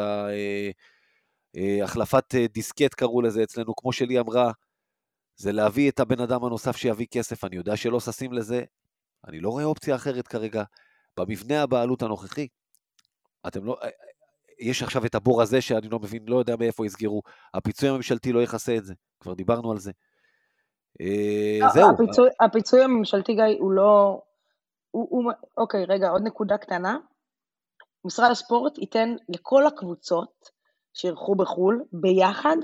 ההחלפת 1.55 2.35
uh, 2.35 2.37
uh, 2.37 2.53
דיסקט 2.53 2.95
קראו 2.95 3.23
לזה 3.23 3.43
אצלנו, 3.43 3.75
כמו 3.77 3.93
שלי 3.93 4.21
אמרה, 4.21 4.53
זה 5.37 5.53
להביא 5.53 5.91
את 5.91 6.01
הבן 6.01 6.21
אדם 6.21 6.45
הנוסף 6.45 6.77
שיביא 6.77 7.07
כסף, 7.11 7.45
אני 7.45 7.57
יודע 7.57 7.77
שלא 7.77 8.01
ששים 8.01 8.33
לזה, 8.33 8.65
אני 9.27 9.41
לא 9.41 9.51
רואה 9.51 9.65
אופציה 9.65 9.95
אחרת 9.95 10.29
כרגע. 10.29 10.65
במבנה 11.17 11.63
הבעלות 11.63 12.03
הנוכחי, 12.03 12.49
אתם 13.47 13.65
לא, 13.65 13.79
יש 14.59 14.83
עכשיו 14.83 15.07
את 15.07 15.15
הבור 15.15 15.43
הזה 15.43 15.61
שאני 15.61 15.89
לא 15.89 15.99
מבין, 15.99 16.23
לא 16.27 16.37
יודע 16.37 16.57
מאיפה 16.57 16.87
יסגרו. 16.87 17.23
הפיצוי 17.55 17.89
הממשלתי 17.89 18.33
לא 18.33 18.43
יכסה 18.43 18.77
את 18.77 18.85
זה, 18.85 18.95
כבר 19.21 19.35
דיברנו 19.35 19.73
על 19.73 19.79
זה. 19.79 19.93
אה, 21.01 21.69
זהו. 21.75 21.91
הפיצוי, 21.91 22.29
הפיצוי 22.41 22.83
הממשלתי, 22.83 23.35
גיא, 23.35 23.45
הוא 23.59 23.73
לא... 23.73 24.21
הוא, 24.91 25.07
הוא, 25.11 25.33
אוקיי, 25.57 25.85
רגע, 25.85 26.09
עוד 26.09 26.23
נקודה 26.25 26.59
קטנה. 26.59 26.99
משרד 28.05 28.31
הספורט 28.31 28.79
ייתן 28.79 29.15
לכל 29.29 29.67
הקבוצות 29.67 30.51
שאירחו 30.95 31.35
בחו"ל, 31.35 31.85
ביחד, 31.93 32.57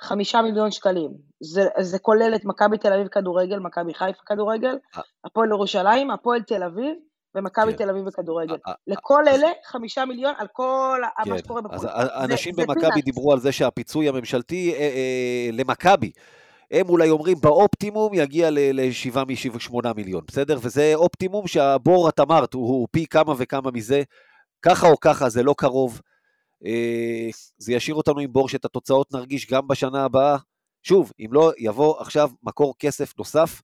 חמישה 0.00 0.42
מיליון 0.42 0.70
שקלים. 0.70 1.10
זה, 1.40 1.62
זה 1.80 1.98
כולל 1.98 2.32
את 2.34 2.44
מכבי 2.44 2.78
תל 2.78 2.92
אביב 2.92 3.08
כדורגל, 3.08 3.58
מכבי 3.58 3.94
חיפה 3.94 4.22
כדורגל, 4.26 4.78
אה. 4.96 5.02
הפועל 5.24 5.48
ירושלים, 5.48 6.10
הפועל 6.10 6.42
תל 6.42 6.62
אביב, 6.62 6.96
ומכבי 7.36 7.72
כן. 7.72 7.76
תל 7.76 7.90
אביב 7.90 8.04
בכדורגל. 8.04 8.56
לכל 8.86 9.28
אלה 9.28 9.48
חמישה 9.64 10.04
מיליון 10.04 10.34
על 10.38 10.46
כל 10.52 11.02
כן. 11.24 11.30
מה 11.30 11.38
שקורה 11.38 11.60
בפועל. 11.60 11.88
אז 11.92 12.08
אנשים 12.24 12.54
במכבי 12.56 13.02
דיברו 13.02 13.32
על 13.32 13.40
זה 13.40 13.52
שהפיצוי 13.52 14.08
הממשלתי 14.08 14.74
אה, 14.74 14.78
אה, 14.78 15.48
למכבי, 15.52 16.10
הם 16.70 16.88
אולי 16.88 17.10
אומרים 17.10 17.36
באופטימום 17.40 18.14
יגיע 18.14 18.50
ל-7 18.50 19.16
מ-8 19.16 19.92
מיליון, 19.96 20.24
בסדר? 20.26 20.58
וזה 20.62 20.92
אופטימום 20.94 21.46
שהבור, 21.46 22.08
את 22.08 22.20
אמרת, 22.20 22.54
הוא, 22.54 22.68
הוא 22.68 22.88
פי 22.90 23.06
כמה 23.06 23.34
וכמה 23.38 23.70
מזה. 23.70 24.02
ככה 24.62 24.86
או 24.88 25.00
ככה, 25.00 25.28
זה 25.28 25.42
לא 25.42 25.54
קרוב. 25.58 26.00
אה, 26.66 27.28
זה 27.58 27.72
ישאיר 27.72 27.96
אותנו 27.96 28.20
עם 28.20 28.32
בור 28.32 28.48
שאת 28.48 28.64
התוצאות 28.64 29.12
נרגיש 29.12 29.50
גם 29.50 29.68
בשנה 29.68 30.04
הבאה. 30.04 30.36
שוב, 30.82 31.12
אם 31.18 31.28
לא 31.32 31.52
יבוא 31.58 32.00
עכשיו 32.00 32.30
מקור 32.42 32.74
כסף 32.78 33.18
נוסף, 33.18 33.62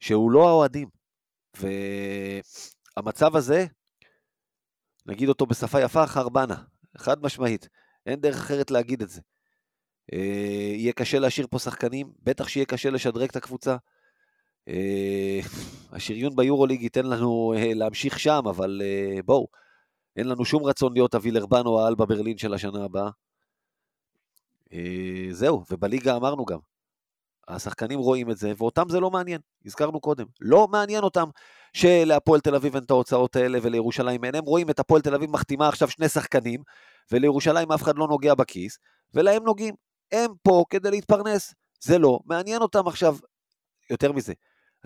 שהוא 0.00 0.30
לא 0.30 0.48
האוהדים, 0.48 0.88
והמצב 1.56 3.36
הזה, 3.36 3.66
נגיד 5.06 5.28
אותו 5.28 5.46
בשפה 5.46 5.80
יפה, 5.80 6.06
חרבנה, 6.06 6.62
חד 6.96 7.22
משמעית, 7.22 7.68
אין 8.06 8.20
דרך 8.20 8.36
אחרת 8.36 8.70
להגיד 8.70 9.02
את 9.02 9.08
זה. 9.08 9.20
אה, 10.12 10.72
יהיה 10.74 10.92
קשה 10.92 11.18
להשאיר 11.18 11.46
פה 11.50 11.58
שחקנים, 11.58 12.12
בטח 12.22 12.48
שיהיה 12.48 12.66
קשה 12.66 12.90
לשדרג 12.90 13.28
את 13.28 13.36
הקבוצה. 13.36 13.76
אה, 14.68 15.40
השריון 15.92 16.36
ביורוליג 16.36 16.82
ייתן 16.82 17.06
לנו 17.06 17.54
אה, 17.56 17.74
להמשיך 17.74 18.18
שם, 18.18 18.42
אבל 18.48 18.82
בואו, 19.24 19.48
אין 20.16 20.28
לנו 20.28 20.44
שום 20.44 20.64
רצון 20.64 20.92
להיות 20.92 21.14
הווילרבן 21.14 21.66
או 21.66 21.84
האלבה 21.84 22.06
ברלין 22.06 22.38
של 22.38 22.54
השנה 22.54 22.84
הבאה. 22.84 23.10
זהו, 25.30 25.64
ובליגה 25.70 26.16
אמרנו 26.16 26.44
גם, 26.44 26.58
השחקנים 27.48 27.98
רואים 27.98 28.30
את 28.30 28.36
זה, 28.36 28.52
ואותם 28.58 28.88
זה 28.88 29.00
לא 29.00 29.10
מעניין, 29.10 29.40
הזכרנו 29.66 30.00
קודם. 30.00 30.26
לא 30.40 30.68
מעניין 30.68 31.04
אותם 31.04 31.28
שלהפועל 31.72 32.40
תל 32.40 32.54
אביב 32.54 32.74
אין 32.74 32.84
את 32.84 32.90
ההוצאות 32.90 33.36
האלה 33.36 33.58
ולירושלים 33.62 34.24
אין. 34.24 34.34
הם 34.34 34.44
רואים 34.44 34.70
את 34.70 34.78
הפועל 34.78 35.02
תל 35.02 35.14
אביב 35.14 35.30
מחתימה 35.30 35.68
עכשיו 35.68 35.90
שני 35.90 36.08
שחקנים, 36.08 36.62
ולירושלים 37.12 37.72
אף 37.72 37.82
אחד 37.82 37.96
לא 37.96 38.08
נוגע 38.08 38.34
בכיס, 38.34 38.78
ולהם 39.14 39.44
נוגעים. 39.44 39.74
הם 40.12 40.30
פה 40.42 40.64
כדי 40.70 40.90
להתפרנס. 40.90 41.54
זה 41.80 41.98
לא 41.98 42.18
מעניין 42.24 42.62
אותם 42.62 42.88
עכשיו. 42.88 43.16
יותר 43.90 44.12
מזה, 44.12 44.32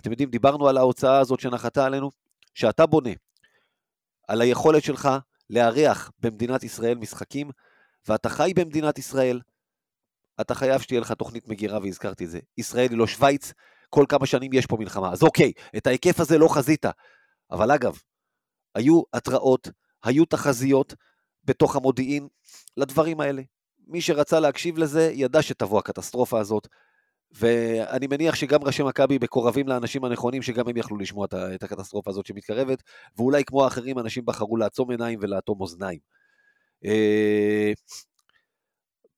אתם 0.01 0.11
יודעים, 0.11 0.29
דיברנו 0.29 0.67
על 0.67 0.77
ההוצאה 0.77 1.19
הזאת 1.19 1.39
שנחתה 1.39 1.85
עלינו, 1.85 2.09
שאתה 2.53 2.85
בונה 2.85 3.09
על 4.27 4.41
היכולת 4.41 4.83
שלך 4.83 5.09
לארח 5.49 6.11
במדינת 6.19 6.63
ישראל 6.63 6.97
משחקים, 6.97 7.51
ואתה 8.07 8.29
חי 8.29 8.51
במדינת 8.55 8.97
ישראל, 8.97 9.39
אתה 10.41 10.55
חייב 10.55 10.81
שתהיה 10.81 10.99
לך 10.99 11.11
תוכנית 11.11 11.47
מגירה, 11.47 11.79
והזכרתי 11.79 12.25
את 12.25 12.29
זה. 12.29 12.39
ישראל 12.57 12.89
היא 12.89 12.97
לא 12.97 13.07
שווייץ, 13.07 13.53
כל 13.89 14.05
כמה 14.09 14.25
שנים 14.25 14.53
יש 14.53 14.65
פה 14.65 14.77
מלחמה. 14.79 15.11
אז 15.11 15.23
אוקיי, 15.23 15.51
את 15.77 15.87
ההיקף 15.87 16.19
הזה 16.19 16.37
לא 16.37 16.47
חזית. 16.47 16.85
אבל 17.51 17.71
אגב, 17.71 17.97
היו 18.75 19.01
התראות, 19.13 19.69
היו 20.03 20.25
תחזיות 20.25 20.93
בתוך 21.43 21.75
המודיעין 21.75 22.27
לדברים 22.77 23.19
האלה. 23.19 23.41
מי 23.87 24.01
שרצה 24.01 24.39
להקשיב 24.39 24.77
לזה, 24.77 25.11
ידע 25.13 25.41
שתבוא 25.41 25.79
הקטסטרופה 25.79 26.39
הזאת. 26.39 26.67
ואני 27.31 28.07
מניח 28.07 28.35
שגם 28.35 28.63
ראשי 28.63 28.83
מכבי 28.83 29.17
מקורבים 29.21 29.67
לאנשים 29.67 30.05
הנכונים, 30.05 30.41
שגם 30.41 30.67
הם 30.67 30.77
יכלו 30.77 30.97
לשמוע 30.97 31.25
את 31.55 31.63
הקטסטרופה 31.63 32.11
הזאת 32.11 32.25
שמתקרבת, 32.25 32.83
ואולי 33.17 33.43
כמו 33.43 33.63
האחרים, 33.63 33.99
אנשים 33.99 34.25
בחרו 34.25 34.57
לעצום 34.57 34.91
עיניים 34.91 35.19
ולאטום 35.21 35.61
אוזניים. 35.61 35.99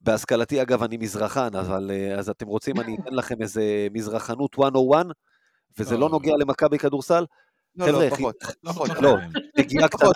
בהשכלתי, 0.03 0.61
אגב, 0.61 0.83
אני 0.83 0.97
מזרחן, 0.97 1.55
אבל 1.55 1.91
אה, 1.93 2.19
אז 2.19 2.29
אתם 2.29 2.47
רוצים, 2.47 2.79
אני 2.79 2.97
אתן 3.01 3.13
לכם 3.13 3.41
איזה 3.41 3.87
מזרחנות 3.91 4.57
101, 4.57 5.05
וזה 5.79 5.93
לא, 5.95 6.01
לא 6.01 6.09
נוגע 6.09 6.31
למכבי 6.39 6.77
כדורסל? 6.77 7.25
לא, 7.75 7.87
לא, 7.87 8.09
פחות. 8.09 8.35
לא, 9.01 9.17
נגיעה 9.57 9.87
קטנה. 9.87 10.09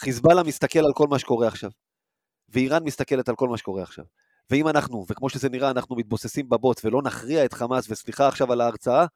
חיזבאללה 0.00 0.42
מסתכל 0.42 0.78
על 0.78 0.92
כל 0.94 1.06
מה 1.06 1.18
שקורה 1.18 1.48
עכשיו, 1.48 1.70
ואיראן 2.48 2.84
מסתכלת 2.84 3.28
על 3.28 3.34
כל 3.34 3.48
מה 3.48 3.58
שקורה 3.58 3.82
עכשיו. 3.82 4.04
ואם 4.50 4.68
אנחנו, 4.68 5.04
וכמו 5.08 5.28
שזה 5.28 5.48
נראה, 5.48 5.70
אנחנו 5.70 5.96
מתבוססים 5.96 6.48
בבוץ 6.48 6.84
ולא 6.84 7.02
נכריע 7.02 7.44
את 7.44 7.52
חמאס, 7.52 7.90
וסליחה 7.90 8.28
עכשיו 8.28 8.52
על 8.52 8.60
ההרצאה, 8.60 9.06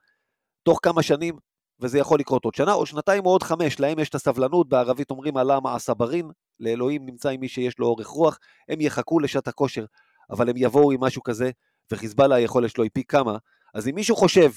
תוך 0.63 0.79
כמה 0.83 1.03
שנים, 1.03 1.37
וזה 1.81 1.99
יכול 1.99 2.21
לקרות 2.21 2.45
עוד 2.45 2.55
שנה, 2.55 2.73
או 2.73 2.87
שנתיים 2.87 3.27
או 3.27 3.31
עוד 3.31 3.43
חמש, 3.43 3.81
להם 3.81 3.99
יש 3.99 4.09
את 4.09 4.15
הסבלנות, 4.15 4.69
בערבית 4.69 5.11
אומרים 5.11 5.37
עלאמה 5.37 5.75
הסברין, 5.75 6.31
לאלוהים 6.61 7.07
נמצא 7.07 7.29
עם 7.29 7.41
מי 7.41 7.49
שיש 7.49 7.79
לו 7.79 7.87
אורך 7.87 8.07
רוח, 8.07 8.39
הם 8.69 8.81
יחכו 8.81 9.21
לשעת 9.21 9.49
הכושר, 9.49 9.85
אבל 10.31 10.51
הם 10.51 10.57
יבואו 10.57 10.93
עם 10.93 11.01
משהו 11.01 11.23
כזה, 11.23 11.51
וחיזבאללה 11.93 12.35
היכולת 12.35 12.71
שלו 12.71 12.85
היא 12.85 12.91
פי 12.95 13.05
כמה, 13.05 13.37
אז 13.75 13.89
אם 13.89 13.95
מישהו 13.95 14.17
חושב 14.17 14.51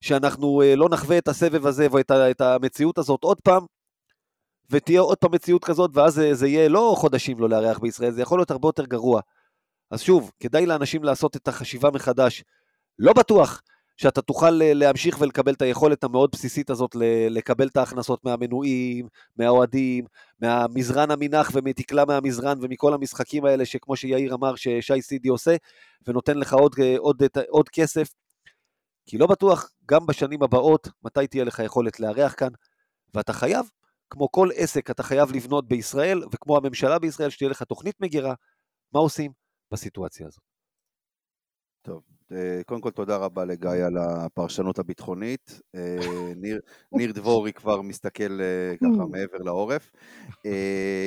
שאנחנו 0.00 0.62
אה, 0.62 0.76
לא 0.76 0.88
נחווה 0.88 1.18
את 1.18 1.28
הסבב 1.28 1.66
הזה 1.66 1.86
ואת 1.92 2.40
המציאות 2.40 2.98
הזאת 2.98 3.24
עוד 3.24 3.40
פעם, 3.40 3.62
ותהיה 4.70 5.00
עוד 5.00 5.18
פעם 5.18 5.34
מציאות 5.34 5.64
כזאת, 5.64 5.90
ואז 5.94 6.14
זה, 6.14 6.34
זה 6.34 6.48
יהיה 6.48 6.68
לא 6.68 6.94
חודשים 6.98 7.38
לא 7.38 7.48
לארח 7.48 7.78
בישראל, 7.78 8.10
זה 8.10 8.22
יכול 8.22 8.38
להיות 8.38 8.50
הרבה 8.50 8.68
יותר 8.68 8.84
גרוע. 8.84 9.20
אז 9.90 10.00
שוב, 10.00 10.30
כדאי 10.40 10.66
לאנשים 10.66 11.04
לעשות 11.04 11.36
את 11.36 11.48
החשיבה 11.48 11.90
מחדש. 11.90 12.44
לא 12.98 13.12
בטוח 13.12 13.62
שאתה 14.00 14.22
תוכל 14.22 14.62
אה, 14.62 14.74
להמשיך 14.74 15.20
ולקבל 15.20 15.52
את 15.52 15.62
היכולת 15.62 16.04
המאוד 16.04 16.30
בסיסית 16.32 16.70
הזאת 16.70 16.96
לקבל 17.30 17.66
את 17.68 17.76
ההכנסות 17.76 18.24
מהמנויים, 18.24 19.08
מהאוהדים, 19.36 20.04
מהמזרן 20.40 21.10
המנח 21.10 21.50
ומתקלה 21.54 22.04
מהמזרן 22.04 22.58
ומכל 22.62 22.94
המשחקים 22.94 23.44
האלה 23.44 23.66
שכמו 23.66 23.96
שיאיר 23.96 24.34
אמר 24.34 24.56
ששי 24.56 25.02
סידי 25.02 25.28
עושה, 25.28 25.56
ונותן 26.06 26.38
לך 26.38 26.52
עוד, 26.52 26.74
אה, 26.82 26.94
עוד, 26.98 27.22
עוד, 27.22 27.44
עוד 27.48 27.68
כסף. 27.68 28.08
כי 29.06 29.18
לא 29.18 29.26
בטוח 29.26 29.70
גם 29.86 30.06
בשנים 30.06 30.42
הבאות 30.42 30.88
מתי 31.04 31.26
תהיה 31.26 31.44
לך 31.44 31.58
יכולת 31.64 32.00
לארח 32.00 32.34
כאן, 32.36 32.50
ואתה 33.14 33.32
חייב, 33.32 33.70
כמו 34.10 34.32
כל 34.32 34.48
עסק, 34.54 34.90
אתה 34.90 35.02
חייב 35.02 35.32
לבנות 35.32 35.68
בישראל, 35.68 36.22
וכמו 36.32 36.56
הממשלה 36.56 36.98
בישראל, 36.98 37.30
שתהיה 37.30 37.50
לך 37.50 37.62
תוכנית 37.62 38.00
מגירה, 38.00 38.34
מה 38.92 39.00
עושים 39.00 39.32
בסיטואציה 39.72 40.26
הזאת. 40.26 40.42
טוב, 41.82 42.02
קודם 42.66 42.80
כל 42.80 42.90
תודה 42.90 43.16
רבה 43.16 43.44
לגיא 43.44 43.70
על 43.70 43.96
הפרשנות 43.98 44.78
הביטחונית. 44.78 45.60
אה, 45.74 45.96
ניר, 46.42 46.60
ניר 46.92 47.12
דבורי 47.12 47.52
כבר 47.52 47.82
מסתכל 47.82 48.40
אה, 48.40 48.76
ככה 48.76 49.06
מעבר 49.12 49.38
לעורף. 49.38 49.92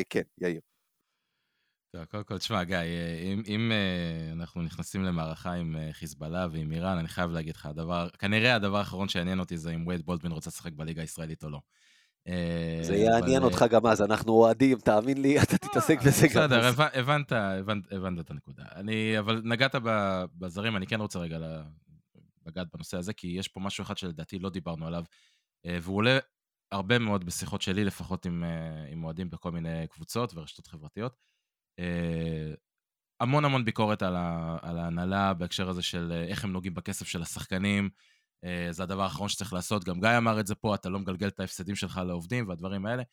כן, 0.10 0.22
יאיר. 0.42 0.62
טוב, 1.96 2.06
קודם 2.06 2.24
כל, 2.24 2.38
תשמע, 2.38 2.64
גיא, 2.64 2.78
אם, 3.24 3.42
אם 3.48 3.72
אנחנו 4.32 4.62
נכנסים 4.62 5.04
למערכה 5.04 5.52
עם 5.52 5.76
חיזבאללה 5.92 6.48
ועם 6.52 6.72
איראן, 6.72 6.98
אני 6.98 7.08
חייב 7.08 7.32
להגיד 7.32 7.56
לך, 7.56 7.66
הדבר, 7.66 8.10
כנראה 8.10 8.56
הדבר 8.56 8.78
האחרון 8.78 9.10
שיעניין 9.10 9.40
אותי 9.40 9.58
זה 9.58 9.72
אם 9.72 9.88
וייד 9.88 10.06
בולדמן 10.06 10.32
רוצה 10.32 10.50
לשחק 10.50 10.74
בליגה 10.74 11.02
הישראלית 11.02 11.44
או 11.44 11.50
לא. 11.50 11.60
זה 12.82 12.96
יעניין 12.96 13.44
אותך 13.44 13.66
גם 13.70 13.86
אז, 13.86 14.02
אנחנו 14.02 14.34
אוהדים, 14.34 14.78
תאמין 14.80 15.22
לי, 15.22 15.40
אתה 15.44 15.58
תתעסק 15.58 15.98
בזה 16.02 16.28
גם 16.28 16.34
בסדר, 16.34 16.68
הבנת, 16.94 17.32
הבנת 17.92 18.20
את 18.20 18.32
הנקודה. 18.32 18.64
אני, 18.76 19.20
אבל 19.20 19.42
נגעת 19.46 19.76
בזרים, 20.38 20.76
אני 20.76 20.88
כן 20.88 21.02
רוצה 21.02 21.20
רגע 21.20 21.38
לגעת 22.46 22.68
בנושא 22.74 22.98
הזה, 22.98 23.14
כי 23.14 23.28
יש 23.28 23.48
פה 23.48 23.60
משהו 23.60 23.82
אחד 23.82 23.98
שלדעתי 23.98 24.40
לא 24.40 24.50
דיברנו 24.50 24.88
עליו, 24.88 25.04
אה, 25.66 25.78
והוא 25.82 25.98
עולה 25.98 26.20
הרבה 26.72 27.00
מאוד 27.00 27.26
בשיחות 27.26 27.62
שלי, 27.62 27.84
לפחות 27.86 28.26
עם, 28.26 28.44
אה, 28.44 28.86
עם 28.92 29.04
אוהדים 29.04 29.30
בכל 29.30 29.52
מיני 29.52 29.88
קבוצות 29.90 30.34
ורשתות 30.36 30.68
חברתיות. 30.68 31.16
אה, 31.80 32.54
המון 33.20 33.46
המון 33.46 33.66
ביקורת 33.66 34.02
על, 34.02 34.16
ההנהלה 34.78 35.34
בהקשר 35.34 35.70
הזה 35.70 35.82
של 35.82 36.12
איך 36.28 36.44
הם 36.44 36.52
נוגעים 36.52 36.74
בכסף 36.74 37.08
של 37.08 37.22
השחקנים, 37.22 37.86
אה, 37.86 38.13
זה 38.72 38.84
הדבר 38.84 39.04
האחרון 39.04 39.30
שצריך 39.30 39.54
לעשות. 39.54 39.84
גם 39.84 40.00
גיא 40.00 40.18
אמר 40.18 40.40
את 40.40 40.48
זה 40.48 40.56
פה, 40.56 40.76
אתה 40.76 40.90
לא 40.90 41.00
מגלגל 41.00 41.28
את 41.28 41.40
ההפסדים 41.40 41.76
שלך 41.76 42.02
לעובדים 42.06 42.48
והדברים 42.48 42.86
האלה. 42.86 43.04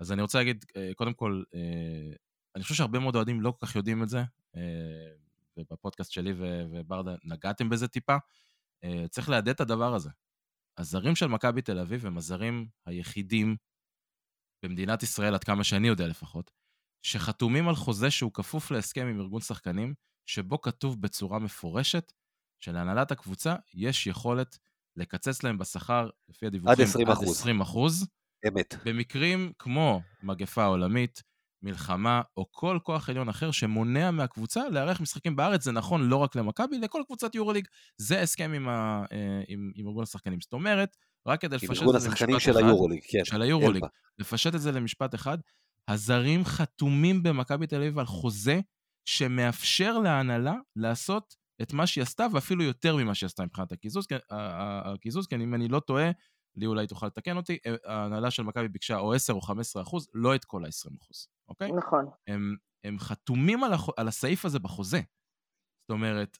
אז 0.00 0.12
אני 0.12 0.22
רוצה 0.22 0.38
להגיד, 0.38 0.64
אה, 0.76 0.90
קודם 0.96 1.14
כל, 1.14 1.42
אה, 1.54 2.14
אני 2.56 2.62
חושב 2.62 2.74
שהרבה 2.74 2.98
מאוד 2.98 3.16
אוהדים 3.16 3.40
לא 3.40 3.50
כל 3.50 3.66
כך 3.66 3.76
יודעים 3.76 4.02
את 4.02 4.08
זה, 4.08 4.22
ובפודקאסט 5.56 6.12
שלי 6.12 6.32
וברדה 6.70 7.14
נגעתם 7.24 7.68
בזה 7.68 7.88
טיפה. 7.88 8.16
צריך 9.10 9.28
להדד 9.28 9.48
את 9.48 9.60
הדבר 9.60 9.94
הזה. 9.94 10.10
הזרים 10.78 11.16
של 11.16 11.26
מכבי 11.26 11.62
תל 11.62 11.78
אביב 11.78 12.06
הם 12.06 12.18
הזרים 12.18 12.68
היחידים 12.86 13.56
במדינת 14.62 15.02
ישראל, 15.02 15.34
עד 15.34 15.44
כמה 15.44 15.64
שאני 15.64 15.88
יודע 15.88 16.06
לפחות, 16.06 16.50
שחתומים 17.02 17.68
על 17.68 17.74
חוזה 17.74 18.10
שהוא 18.10 18.32
כפוף 18.32 18.70
להסכם 18.70 19.06
עם 19.06 19.20
ארגון 19.20 19.40
שחקנים, 19.40 19.94
שבו 20.26 20.60
כתוב 20.60 21.02
בצורה 21.02 21.38
מפורשת 21.38 22.12
שלהנהלת 22.60 23.10
הקבוצה 23.10 23.56
יש 23.74 24.06
יכולת 24.06 24.58
לקצץ 24.96 25.42
להם 25.42 25.58
בשכר, 25.58 26.08
לפי 26.28 26.46
הדיווחים, 26.46 26.72
עד 26.72 26.80
20 26.80 27.08
אחוז. 27.08 27.28
עד 27.28 27.34
20 27.34 27.60
אחוז. 27.60 28.06
אמת. 28.48 28.74
במקרים 28.84 29.52
כמו 29.58 30.00
מגפה 30.22 30.64
עולמית, 30.64 31.22
מלחמה, 31.62 32.22
או 32.36 32.46
כל 32.50 32.78
כוח 32.82 33.08
עליון 33.08 33.28
אחר 33.28 33.50
שמונע 33.50 34.10
מהקבוצה 34.10 34.68
לארח 34.68 35.00
משחקים 35.00 35.36
בארץ, 35.36 35.64
זה 35.64 35.72
נכון 35.72 36.08
לא 36.08 36.16
רק 36.16 36.36
למכבי, 36.36 36.78
לכל 36.78 37.02
קבוצת 37.06 37.34
יורוליג. 37.34 37.68
זה 37.98 38.20
הסכם 38.20 38.52
עם, 38.52 38.68
ה, 38.68 39.04
אה, 39.12 39.42
עם, 39.48 39.72
עם 39.74 39.86
ארגון 39.86 40.02
השחקנים. 40.02 40.40
זאת 40.40 40.52
אומרת, 40.52 40.96
רק 41.26 41.40
כדי 41.40 41.56
לפשט 41.56 41.70
את 41.70 42.00
זה 42.00 42.08
למשפט 42.08 42.14
אחד... 42.14 42.28
עם 42.28 42.34
ארגון 42.34 42.36
השחקנים 42.36 42.40
של 42.40 42.56
היורוליג, 42.56 43.00
כן. 43.08 43.24
של 43.24 43.42
היורוליג. 43.42 43.84
לפשט 44.18 44.54
את 44.54 44.60
זה 44.60 44.72
למשפט 44.72 45.14
אחד, 45.14 45.38
הזרים 45.88 46.44
חתומים 46.44 47.22
במכבי 47.22 47.66
תל 47.66 47.76
אביב 47.76 47.98
על 47.98 48.06
חוזה 48.06 48.60
שמאפשר 49.08 49.98
להנהלה 49.98 50.54
לעשות 50.76 51.34
את 51.62 51.72
מה 51.72 51.86
שהיא 51.86 52.02
עשתה, 52.02 52.26
ואפילו 52.32 52.64
יותר 52.64 52.96
ממה 52.96 53.14
שהיא 53.14 53.26
עשתה 53.26 53.44
מבחינת 53.44 53.72
הקיזוז, 53.72 54.06
כי, 54.06 54.14
הקיזוז, 54.30 55.26
כי 55.26 55.34
אם 55.34 55.54
אני 55.54 55.68
לא 55.68 55.80
טועה, 55.80 56.10
לי 56.56 56.66
אולי 56.66 56.86
תוכל 56.86 57.06
לתקן 57.06 57.36
אותי, 57.36 57.58
אה, 57.66 57.74
ההנהלה 57.86 58.30
של 58.30 58.42
מכבי 58.42 58.68
ביקשה 58.68 58.98
או 58.98 59.14
10 59.14 59.32
או 59.32 59.40
15 59.40 59.82
אחוז, 59.82 60.08
לא 60.14 60.34
את 60.34 60.44
כל 60.44 60.64
ה-20 60.64 60.96
אחוז, 61.02 61.28
אוקיי? 61.48 61.72
נכון. 61.72 62.06
הם, 62.26 62.56
הם 62.84 62.98
חתומים 62.98 63.64
על, 63.64 63.72
הח... 63.72 63.88
על 63.96 64.08
הסעיף 64.08 64.44
הזה 64.44 64.58
בחוזה. 64.58 65.00
זאת 65.82 65.90
אומרת... 65.90 66.38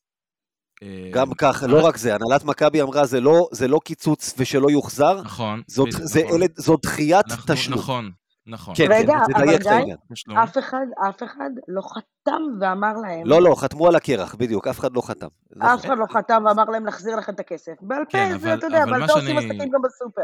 אה, 0.82 1.10
גם 1.12 1.28
הם... 1.28 1.34
כך, 1.38 1.62
לא 1.68 1.86
רק 1.86 1.96
זה, 1.96 2.14
הנהלת 2.14 2.44
מכבי 2.44 2.82
אמרה, 2.82 3.06
זה 3.06 3.20
לא, 3.20 3.48
זה 3.52 3.68
לא 3.68 3.80
קיצוץ 3.84 4.34
ושלא 4.38 4.70
יוחזר, 4.70 5.22
נכון, 5.22 5.62
זאת, 5.66 5.88
בדיוק, 5.88 6.02
זה 6.04 6.22
נכון. 6.22 6.36
אלה, 6.36 6.46
זאת 6.56 6.80
דחיית 6.82 7.26
אנחנו, 7.30 7.54
תשלום. 7.54 7.78
נכון, 7.78 8.12
נכון. 8.46 8.74
כן, 8.76 8.86
רגע, 8.90 9.18
כן, 9.26 9.34
אבל 9.34 9.58
גיא, 9.58 9.94
אף 10.42 10.58
אחד, 10.58 10.86
אף 11.08 11.22
אחד 11.22 11.50
לא 11.68 11.82
חתם 11.82 12.42
ואמר 12.60 12.92
להם... 12.92 13.26
לא, 13.26 13.42
לא, 13.42 13.54
חתמו 13.54 13.88
על 13.88 13.94
הקרח, 13.96 14.34
בדיוק, 14.34 14.66
אף 14.66 14.80
אחד 14.80 14.96
לא 14.96 15.00
חתם. 15.00 15.26
אף 15.58 15.84
אחד 15.84 15.98
לא 15.98 16.06
חתם 16.12 16.42
ואמר 16.46 16.64
להם 16.64 16.86
להחזיר 16.86 17.16
לכם 17.16 17.34
את 17.34 17.40
הכסף. 17.40 17.72
בעל 17.80 18.04
פה, 18.04 18.10
כן, 18.10 18.38
זה, 18.38 18.54
אתה 18.54 18.66
יודע, 18.66 18.82
אבל 18.82 19.04
אתה 19.04 19.12
עושים 19.12 19.38
עסקים 19.38 19.70
גם 19.70 19.82
בסופר. 19.82 20.22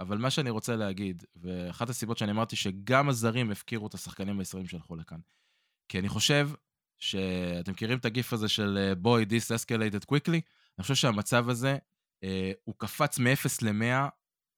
אבל 0.00 0.18
מה 0.18 0.30
שאני 0.30 0.50
רוצה 0.50 0.76
להגיד, 0.76 1.24
ואחת 1.36 1.88
הסיבות 1.88 2.18
שאני 2.18 2.32
אמרתי 2.32 2.56
שגם 2.56 3.08
הזרים 3.08 3.50
הפקירו 3.50 3.86
את 3.86 3.94
השחקנים 3.94 4.38
הישראלים 4.38 4.68
שהלכו 4.68 4.96
לכאן, 4.96 5.18
כי 5.88 5.98
אני 5.98 6.08
חושב 6.08 6.48
שאתם 6.98 7.72
מכירים 7.72 7.98
את 7.98 8.04
הגיף 8.04 8.32
הזה 8.32 8.48
של 8.48 8.92
בואי, 8.98 9.24
this 9.24 9.54
escalated 9.56 10.04
quickly? 10.12 10.40
אני 10.78 10.82
חושב 10.82 10.94
שהמצב 10.94 11.48
הזה, 11.48 11.76
אה, 12.24 12.52
הוא 12.64 12.74
קפץ 12.78 13.18
מ-0 13.18 13.48
ל-100 13.62 14.08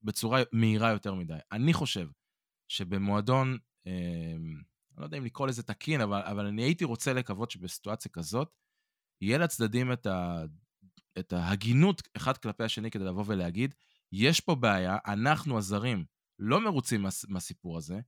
בצורה 0.02 0.42
מהירה 0.52 0.90
יותר 0.90 1.14
מדי. 1.14 1.34
אני 1.52 1.72
חושב 1.72 2.07
שבמועדון, 2.74 3.58
אה, 3.86 3.92
אני 4.36 5.00
לא 5.00 5.04
יודע 5.04 5.18
אם 5.18 5.24
לקרוא 5.24 5.46
לזה 5.46 5.62
תקין, 5.62 6.00
אבל, 6.00 6.22
אבל 6.22 6.46
אני 6.46 6.62
הייתי 6.62 6.84
רוצה 6.84 7.12
לקוות 7.12 7.50
שבסיטואציה 7.50 8.10
כזאת, 8.10 8.48
יהיה 9.20 9.38
לצדדים 9.38 9.92
את, 9.92 10.06
ה, 10.06 10.42
את 11.18 11.32
ההגינות 11.32 12.02
אחד 12.16 12.36
כלפי 12.36 12.64
השני 12.64 12.90
כדי 12.90 13.04
לבוא 13.04 13.24
ולהגיד, 13.26 13.74
יש 14.12 14.40
פה 14.40 14.54
בעיה, 14.54 14.98
אנחנו 15.06 15.58
הזרים 15.58 16.04
לא 16.38 16.60
מרוצים 16.60 17.02
מה, 17.02 17.08
מהסיפור 17.28 17.78
הזה, 17.78 18.00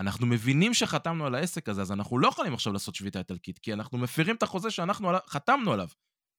אנחנו 0.00 0.26
מבינים 0.26 0.74
שחתמנו 0.74 1.26
על 1.26 1.34
העסק 1.34 1.68
הזה, 1.68 1.82
אז 1.82 1.92
אנחנו 1.92 2.18
לא 2.18 2.28
יכולים 2.28 2.54
עכשיו 2.54 2.72
לעשות 2.72 2.94
שביתה 2.94 3.18
איטלקית, 3.18 3.58
כי 3.58 3.72
אנחנו 3.72 3.98
מפירים 3.98 4.36
את 4.36 4.42
החוזה 4.42 4.70
שאנחנו 4.70 5.10
חתמנו 5.28 5.72
עליו. 5.72 5.88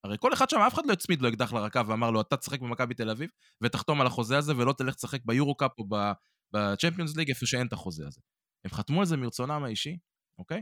הרי 0.03 0.17
כל 0.19 0.33
אחד 0.33 0.49
שם, 0.49 0.57
אף 0.57 0.73
אחד 0.73 0.85
לא 0.85 0.93
הצמיד 0.93 1.21
לו 1.21 1.29
אקדח 1.29 1.53
לרקה 1.53 1.81
ואמר 1.87 2.11
לו, 2.11 2.21
אתה 2.21 2.37
תשחק 2.37 2.59
במכבי 2.59 2.93
תל 2.93 3.09
אביב, 3.09 3.29
ותחתום 3.61 4.01
על 4.01 4.07
החוזה 4.07 4.37
הזה, 4.37 4.57
ולא 4.57 4.73
תלך 4.73 4.95
לשחק 4.95 5.19
ביורו-קאפ 5.25 5.71
או 5.79 5.87
בצ'מפיונס 6.51 7.17
ליג 7.17 7.29
איפה 7.29 7.45
שאין 7.45 7.67
את 7.67 7.73
החוזה 7.73 8.07
הזה. 8.07 8.21
הם 8.65 8.71
חתמו 8.71 8.99
על 8.99 9.05
זה 9.05 9.17
מרצונם 9.17 9.63
האישי, 9.63 9.97
אוקיי? 10.39 10.61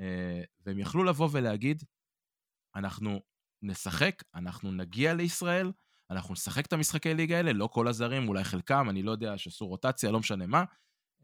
אה, 0.00 0.42
והם 0.66 0.78
יכלו 0.78 1.04
לבוא 1.04 1.28
ולהגיד, 1.32 1.82
אנחנו 2.76 3.20
נשחק, 3.62 4.22
אנחנו 4.34 4.72
נגיע 4.72 5.14
לישראל, 5.14 5.72
אנחנו 6.10 6.32
נשחק 6.32 6.66
את 6.66 6.72
המשחקי 6.72 7.14
ליגה 7.14 7.36
האלה, 7.36 7.52
לא 7.52 7.66
כל 7.72 7.88
הזרים, 7.88 8.28
אולי 8.28 8.44
חלקם, 8.44 8.90
אני 8.90 9.02
לא 9.02 9.10
יודע, 9.10 9.38
שעשו 9.38 9.66
רוטציה, 9.66 10.10
לא 10.10 10.20
משנה 10.20 10.46
מה, 10.46 10.64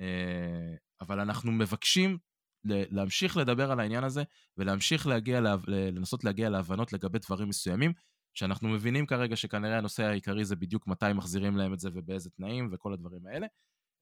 אה, 0.00 0.74
אבל 1.00 1.20
אנחנו 1.20 1.52
מבקשים 1.52 2.18
להמשיך 2.64 3.36
לדבר 3.36 3.72
על 3.72 3.80
העניין 3.80 4.04
הזה, 4.04 4.22
ולהמשיך 4.56 5.06
להגיע, 5.06 5.40
לנסות 5.66 6.24
להגיע 6.24 6.50
להבנות 6.50 6.92
לגבי 6.92 7.18
דברים 7.18 7.48
מסוימים, 7.48 7.92
שאנחנו 8.34 8.68
מבינים 8.68 9.06
כרגע 9.06 9.36
שכנראה 9.36 9.78
הנושא 9.78 10.04
העיקרי 10.04 10.44
זה 10.44 10.56
בדיוק 10.56 10.86
מתי 10.86 11.12
מחזירים 11.14 11.56
להם 11.56 11.74
את 11.74 11.80
זה 11.80 11.90
ובאיזה 11.94 12.30
תנאים 12.30 12.68
וכל 12.72 12.92
הדברים 12.92 13.26
האלה. 13.26 13.46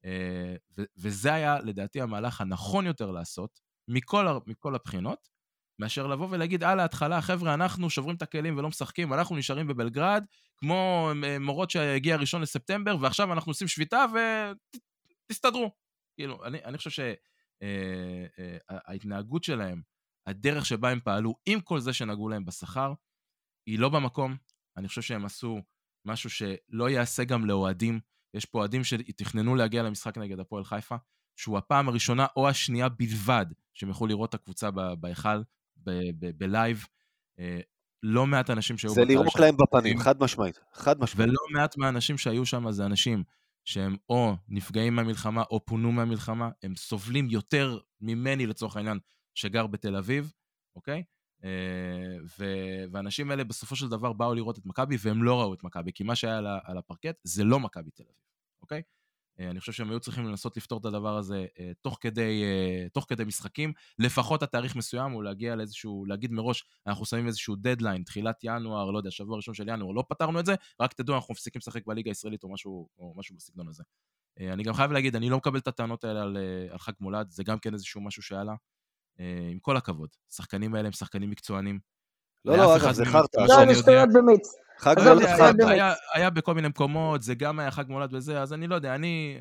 אה, 0.05 0.55
וזה 0.97 1.33
היה 1.33 1.59
לדעתי 1.59 2.01
המהלך 2.01 2.41
הנכון 2.41 2.85
יותר 2.85 3.11
לעשות, 3.11 3.59
מכל, 3.87 4.27
מכל 4.47 4.75
הבחינות, 4.75 5.29
מאשר 5.79 6.07
לבוא 6.07 6.27
ולהגיד 6.31 6.63
על 6.63 6.79
ההתחלה, 6.79 7.21
חבר'ה, 7.21 7.53
אנחנו 7.53 7.89
שוברים 7.89 8.15
את 8.15 8.21
הכלים 8.21 8.57
ולא 8.57 8.69
משחקים, 8.69 9.13
אנחנו 9.13 9.35
נשארים 9.35 9.67
בבלגרד, 9.67 10.25
כמו 10.57 11.11
אה, 11.23 11.39
מורות 11.39 11.69
שהגיע 11.71 12.15
ראשון 12.15 12.41
לספטמבר, 12.41 12.95
ועכשיו 13.01 13.33
אנחנו 13.33 13.49
עושים 13.49 13.67
שביתה 13.67 14.05
ותסתדרו. 15.27 15.71
כאילו, 16.15 16.45
אני, 16.45 16.63
אני 16.63 16.77
חושב 16.77 17.05
שההתנהגות 17.59 19.41
אה, 19.41 19.45
שלהם, 19.45 19.81
הדרך 20.27 20.65
שבה 20.65 20.89
הם 20.89 20.99
פעלו, 20.99 21.35
עם 21.45 21.61
כל 21.61 21.79
זה 21.79 21.93
שנגעו 21.93 22.29
להם 22.29 22.45
בשכר, 22.45 22.93
היא 23.65 23.79
לא 23.79 23.89
במקום. 23.89 24.37
אני 24.77 24.87
חושב 24.87 25.01
שהם 25.01 25.25
עשו 25.25 25.59
משהו 26.05 26.29
שלא 26.29 26.89
ייעשה 26.89 27.23
גם 27.23 27.45
לאוהדים 27.45 27.99
יש 28.33 28.45
פה 28.45 28.59
אוהדים 28.59 28.83
שתכננו 28.83 29.55
להגיע 29.55 29.83
למשחק 29.83 30.17
נגד 30.17 30.39
הפועל 30.39 30.63
חיפה, 30.63 30.95
שהוא 31.35 31.57
הפעם 31.57 31.89
הראשונה 31.89 32.25
או 32.35 32.49
השנייה 32.49 32.89
בלבד 32.89 33.45
שהם 33.73 33.89
יכולו 33.89 34.09
לראות 34.09 34.29
את 34.29 34.33
הקבוצה 34.33 34.69
בהיכל, 34.99 35.41
בלייב. 36.37 36.85
אה, 37.39 37.59
לא 38.03 38.27
מעט 38.27 38.49
אנשים 38.49 38.77
שהיו... 38.77 38.93
זה 38.93 39.03
לירוק 39.03 39.39
להם 39.39 39.55
בפנים, 39.57 39.99
חד 39.99 40.23
משמעית, 40.23 40.59
חד 40.73 40.99
משמעית. 40.99 41.29
ולא 41.29 41.39
מעט 41.51 41.77
מהאנשים 41.77 42.17
שהיו 42.17 42.45
שם 42.45 42.71
זה 42.71 42.85
אנשים 42.85 43.23
שהם 43.65 43.95
או 44.09 44.35
נפגעים 44.47 44.95
מהמלחמה 44.95 45.43
או 45.51 45.65
פונו 45.65 45.91
מהמלחמה, 45.91 46.49
הם 46.63 46.75
סובלים 46.75 47.29
יותר 47.29 47.77
ממני 48.01 48.47
לצורך 48.47 48.77
העניין, 48.77 48.99
שגר 49.35 49.67
בתל 49.67 49.95
אביב, 49.95 50.33
אוקיי? 50.75 51.03
אה, 51.43 52.39
והאנשים 52.91 53.31
האלה 53.31 53.43
בסופו 53.43 53.75
של 53.75 53.89
דבר 53.89 54.13
באו 54.13 54.35
לראות 54.35 54.57
את 54.57 54.65
מכבי 54.65 54.95
והם 54.99 55.23
לא 55.23 55.41
ראו 55.41 55.53
את 55.53 55.63
מכבי, 55.63 55.91
כי 55.93 56.03
מה 56.03 56.15
שהיה 56.15 56.37
על 56.63 56.77
הפרקט 56.77 57.15
זה 57.23 57.43
לא 57.43 57.59
מכבי 57.59 57.91
תל 57.91 58.03
אביב, 58.03 58.15
אוקיי? 58.61 58.81
אה, 59.39 59.49
אני 59.49 59.59
חושב 59.59 59.71
שהם 59.71 59.89
היו 59.89 59.99
צריכים 59.99 60.25
לנסות 60.25 60.57
לפתור 60.57 60.79
את 60.79 60.85
הדבר 60.85 61.17
הזה 61.17 61.45
אה, 61.59 61.71
תוך 61.81 61.97
כדי, 62.01 62.43
תוך 62.93 63.05
כדי 63.09 63.23
משחקים, 63.23 63.73
לפחות 63.99 64.43
התאריך 64.43 64.75
מסוים, 64.75 65.11
הוא 65.11 65.23
להגיע 65.23 65.55
לאיזשהו, 65.55 66.05
להגיד 66.05 66.31
מראש, 66.31 66.63
אנחנו 66.87 67.05
שמים 67.05 67.27
איזשהו 67.27 67.55
דדליין, 67.55 68.03
תחילת 68.03 68.39
ינואר, 68.43 68.91
לא 68.91 68.97
יודע, 68.97 69.11
שבוע 69.11 69.35
ראשון 69.35 69.53
של 69.53 69.69
ינואר, 69.69 69.91
לא 69.91 70.03
פתרנו 70.09 70.39
את 70.39 70.45
זה, 70.45 70.55
רק 70.79 70.93
תדעו, 70.93 71.15
אנחנו 71.15 71.31
מפסיקים 71.31 71.59
לשחק 71.59 71.85
בליגה 71.85 72.11
הישראלית 72.11 72.43
או 72.43 72.53
משהו, 72.53 72.89
או 72.97 73.13
משהו 73.17 73.35
בסגנון 73.35 73.67
הזה. 73.67 73.83
אני 74.39 74.63
גם 74.63 74.73
חייב 74.73 74.91
להגיד, 74.91 75.15
אני 75.15 75.29
לא 75.29 75.37
מקבל 75.37 75.59
את 75.59 75.67
הטענות 75.67 76.03
האלה 76.03 76.21
על, 76.21 76.37
על 76.69 76.77
חג 76.77 76.91
מולד, 76.99 77.29
זה 77.29 77.43
גם 77.43 77.59
כן 77.59 77.73
איזשהו 77.73 78.01
משהו 78.01 78.23
שעלה. 78.23 78.53
אה, 79.19 79.49
עם 79.51 79.59
כל 79.59 79.77
הכבוד. 79.77 80.09
השחקנים 80.31 80.75
האלה 80.75 80.87
הם 80.87 80.91
שחקנים 80.91 81.29
מקצוענים. 81.29 81.79
לא, 82.45 82.57
לא, 82.57 82.75
אגב, 82.75 82.91
זה 82.91 83.05
חרטא. 83.05 83.39
לא, 83.39 83.73
זה 83.73 83.79
שטויות 83.79 84.09
במיץ. 84.13 84.47
חג 84.81 84.95
מולד 85.03 85.25
חרטא. 85.37 85.93
היה 86.13 86.29
בכל 86.29 86.53
מיני 86.53 86.67
מקומות, 86.67 87.21
זה 87.21 87.35
גם 87.35 87.59
היה 87.59 87.71
חג 87.71 87.83
מולד 87.87 88.13
וזה, 88.13 88.41
אז 88.41 88.53
אני 88.53 88.67
לא 88.67 88.75
יודע, 88.75 88.95
אני, 88.95 89.37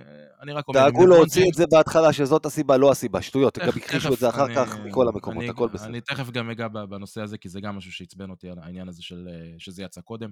רק 0.49 0.69
אומר... 0.69 0.81
דאגו 0.81 1.07
להוציא 1.07 1.49
את 1.49 1.55
זה 1.55 1.65
בהתחלה, 1.71 2.13
שזאת 2.13 2.47
הסיבה, 2.47 2.77
לא 2.77 2.91
הסיבה, 2.91 3.23
שטויות, 3.23 3.59
גם 3.59 3.69
הכחישו 3.69 4.15
את 4.15 4.19
זה 4.19 4.29
אחר 4.29 4.55
כך 4.55 4.79
מכל 4.79 5.09
המקומות, 5.09 5.45
הכל 5.49 5.69
בסדר. 5.69 5.89
אני 5.89 6.01
תכף 6.01 6.31
גם 6.31 6.51
אגע 6.51 6.69
בנושא 6.69 7.21
הזה, 7.23 7.39
כי 7.39 7.49
זה 7.49 7.61
גם 7.61 7.77
משהו 7.77 7.93
שעצבן 7.93 8.31
אותי, 8.31 8.49
העניין 8.63 8.89
הזה 8.89 9.03
של 9.03 9.29
אה, 9.31 9.55
שזה 9.59 9.83
יצא 9.83 10.01
קודם. 10.01 10.31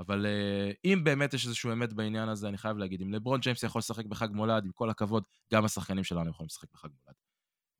אבל 0.00 0.26
uh, 0.26 0.74
אם 0.84 1.00
באמת 1.04 1.34
יש 1.34 1.46
איזשהו 1.46 1.72
אמת 1.72 1.92
בעניין 1.92 2.28
הזה, 2.28 2.48
אני 2.48 2.58
חייב 2.58 2.76
להגיד, 2.76 3.02
אם 3.02 3.12
לברון 3.12 3.40
ג'יימס 3.40 3.62
יכול 3.62 3.78
לשחק 3.78 4.06
בחג 4.06 4.28
מולד, 4.30 4.64
עם 4.64 4.72
כל 4.72 4.90
הכבוד, 4.90 5.22
גם 5.52 5.64
השחקנים 5.64 6.04
שלנו 6.04 6.30
יכולים 6.30 6.46
לשחק 6.46 6.68
בחג 6.72 6.88
מולד. 7.04 7.16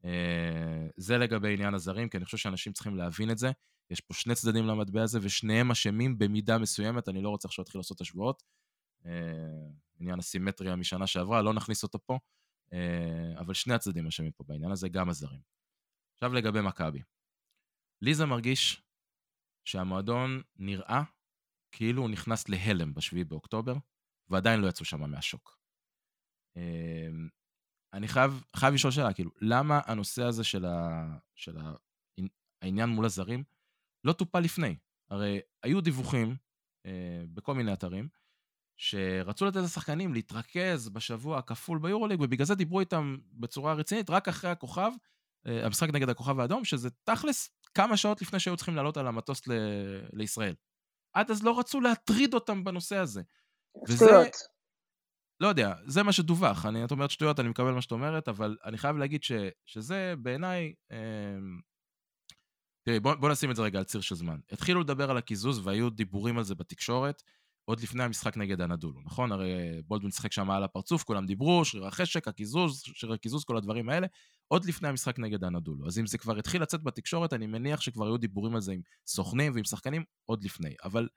אה, 0.06 0.88
זה 0.96 1.18
לגבי 1.18 1.54
עניין 1.54 1.74
הזרים, 1.74 2.08
כי 2.08 2.16
אני 2.16 2.24
חושב 2.24 2.36
שאנשים 2.36 2.72
צריכים 2.72 2.96
להבין 2.96 3.30
את 3.30 3.38
זה. 3.38 3.50
יש 3.90 4.00
פה 4.00 4.14
שני 4.14 4.34
צדדים 4.34 4.66
למטבע 4.66 5.02
הזה, 5.02 5.18
ושניהם 5.22 5.70
אשמים 5.70 6.18
במידה 6.18 6.58
מסוימת, 6.58 7.08
אני 7.08 7.22
לא 7.22 7.28
רוצה 7.28 7.48
עכשיו 7.48 7.62
להתחיל 7.62 7.78
לעשות 7.78 8.00
השוואות. 8.00 8.42
אה, 9.06 9.10
עניין 10.00 10.18
הסימטריה 10.18 10.76
משנה 10.76 11.06
שעברה, 11.06 11.42
לא 11.42 11.54
נכניס 11.54 11.82
אותו 11.82 11.98
פה, 12.06 12.18
אה, 12.72 13.40
אבל 13.40 13.54
שני 13.54 13.74
הצדדים 13.74 14.06
אשמים 14.06 14.32
פה 14.32 14.44
בעניין 14.48 14.72
הזה, 14.72 14.88
גם 14.88 15.08
הזרים. 15.08 15.40
עכשיו 16.14 16.32
לגבי 16.32 16.60
מכבי. 16.60 17.02
לי 18.02 18.14
זה 18.14 18.26
מרגיש 18.26 18.82
שהמועדון 19.64 20.42
נראה 20.56 21.02
כאילו 21.72 22.02
הוא 22.02 22.10
נכנס 22.10 22.48
להלם 22.48 22.94
ב-7 22.94 23.24
באוקטובר, 23.28 23.74
ועדיין 24.28 24.60
לא 24.60 24.68
יצאו 24.68 24.84
שם 24.84 25.10
מהשוק. 25.10 25.58
אני 27.92 28.08
חייב, 28.08 28.42
חייב 28.56 28.74
לשאול 28.74 28.92
שאלה, 28.92 29.12
כאילו, 29.12 29.30
למה 29.40 29.80
הנושא 29.86 30.22
הזה 30.22 30.44
של, 30.44 30.64
ה, 30.64 31.06
של 31.34 31.58
ה, 31.58 31.74
העניין 32.62 32.88
מול 32.88 33.04
הזרים 33.04 33.44
לא 34.04 34.12
טופל 34.12 34.40
לפני? 34.40 34.76
הרי 35.10 35.40
היו 35.62 35.80
דיווחים 35.80 36.36
אה, 36.86 37.24
בכל 37.34 37.54
מיני 37.54 37.72
אתרים, 37.72 38.08
שרצו 38.76 39.46
לתת 39.46 39.56
לשחקנים 39.56 40.14
להתרכז 40.14 40.88
בשבוע 40.88 41.38
הכפול 41.38 41.78
ביורוליג, 41.78 42.20
ובגלל 42.20 42.46
זה 42.46 42.54
דיברו 42.54 42.80
איתם 42.80 43.16
בצורה 43.32 43.74
רצינית 43.74 44.10
רק 44.10 44.28
אחרי 44.28 44.50
הכוכב, 44.50 44.90
אה, 45.46 45.66
המשחק 45.66 45.88
נגד 45.88 46.08
הכוכב 46.08 46.40
האדום, 46.40 46.64
שזה 46.64 46.90
תכלס 46.90 47.50
כמה 47.74 47.96
שעות 47.96 48.22
לפני 48.22 48.40
שהיו 48.40 48.56
צריכים 48.56 48.76
לעלות 48.76 48.96
על 48.96 49.06
המטוס 49.06 49.48
ל- 49.48 50.06
לישראל. 50.12 50.54
עד 51.12 51.30
אז 51.30 51.42
לא 51.42 51.58
רצו 51.58 51.80
להטריד 51.80 52.34
אותם 52.34 52.64
בנושא 52.64 52.96
הזה. 52.96 53.22
שטויות. 53.88 54.12
וזה, 54.12 54.30
לא 55.40 55.48
יודע, 55.48 55.74
זה 55.86 56.02
מה 56.02 56.12
שדווח. 56.12 56.66
אני, 56.66 56.84
את 56.84 56.90
אומרת 56.90 57.10
שטויות, 57.10 57.40
אני 57.40 57.48
מקבל 57.48 57.72
מה 57.72 57.82
שאת 57.82 57.92
אומרת, 57.92 58.28
אבל 58.28 58.56
אני 58.64 58.78
חייב 58.78 58.96
להגיד 58.96 59.22
ש, 59.22 59.32
שזה 59.66 60.14
בעיניי... 60.18 60.72
אה, 60.92 61.36
תראי, 62.86 63.00
בוא, 63.00 63.14
בוא 63.14 63.30
נשים 63.30 63.50
את 63.50 63.56
זה 63.56 63.62
רגע 63.62 63.78
על 63.78 63.84
ציר 63.84 64.00
של 64.00 64.14
זמן. 64.14 64.38
התחילו 64.52 64.80
לדבר 64.80 65.10
על 65.10 65.16
הקיזוז 65.16 65.66
והיו 65.66 65.90
דיבורים 65.90 66.38
על 66.38 66.44
זה 66.44 66.54
בתקשורת 66.54 67.22
עוד 67.68 67.80
לפני 67.80 68.02
המשחק 68.02 68.36
נגד 68.36 68.60
הנדולו, 68.60 69.00
נכון? 69.04 69.32
הרי 69.32 69.82
בולדווין 69.86 70.12
שיחק 70.12 70.32
שם 70.32 70.50
על 70.50 70.64
הפרצוף, 70.64 71.04
כולם 71.04 71.26
דיברו, 71.26 71.64
שריר 71.64 71.86
החשק, 71.86 72.28
הקיזוז, 72.28 72.82
שריר 72.84 73.12
הקיזוז, 73.12 73.44
כל 73.44 73.56
הדברים 73.56 73.88
האלה, 73.88 74.06
עוד 74.48 74.64
לפני 74.64 74.88
המשחק 74.88 75.18
נגד 75.18 75.44
הנדולו. 75.44 75.86
אז 75.86 75.98
אם 75.98 76.06
זה 76.06 76.18
כבר 76.18 76.38
התחיל 76.38 76.62
לצאת 76.62 76.82
בתקשורת, 76.82 77.32
אני 77.32 77.46
מניח 77.46 77.80
שכבר 77.80 78.06
היו 78.06 78.16
דיבורים 78.16 78.54
על 78.54 78.60
זה 78.60 78.72
עם 78.72 78.80
סוכנים 79.06 79.52
ועם 79.54 79.64
שחקנים 79.64 80.04
עוד 80.24 80.44
לפני. 80.44 80.74
אבל 80.84 81.08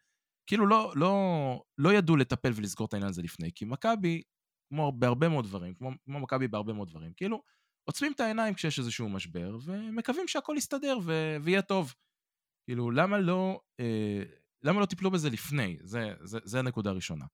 כאילו 0.50 0.68
לא, 0.68 0.94
לא, 0.96 1.64
לא 1.78 1.94
ידעו 1.94 2.16
לטפל 2.16 2.52
ולסגור 2.56 2.88
את 2.88 2.94
העניין 2.94 3.10
הזה 3.10 3.22
לפני, 3.22 3.52
כי 3.56 3.66
מכבי, 3.66 4.22
כמו 4.70 4.92
בהרבה 4.92 5.30
מאוד 5.30 5.46
דברים, 5.46 5.74
כמו, 5.74 5.92
כמו 6.06 6.20
מכבי 6.20 6.48
בהרבה 6.48 6.74
מאוד 6.74 6.88
דברים, 6.88 7.14
כאילו, 7.14 7.44
עוצמים 7.90 8.12
את 8.12 8.20
העיניים 8.20 8.54
כשיש 8.54 8.80
איזשהו 8.80 9.10
משבר, 9.10 9.58
ומקווים 9.64 10.28
שהכל 10.28 10.56
יסתדר 10.58 10.98
ו- 11.04 11.38
ויהיה 11.42 11.62
טוב. 11.62 11.94
כאילו, 12.66 12.92
למה 12.92 13.20
לא, 13.20 13.62
אה, 13.80 14.24
למה 14.64 14.80
לא 14.80 14.86
טיפלו 14.86 15.12
בזה 15.12 15.30
לפני? 15.30 15.78
זה, 15.82 16.14
זה, 16.24 16.40
זה 16.44 16.60
הנקודה 16.60 16.90
הראשונה. 16.90 17.26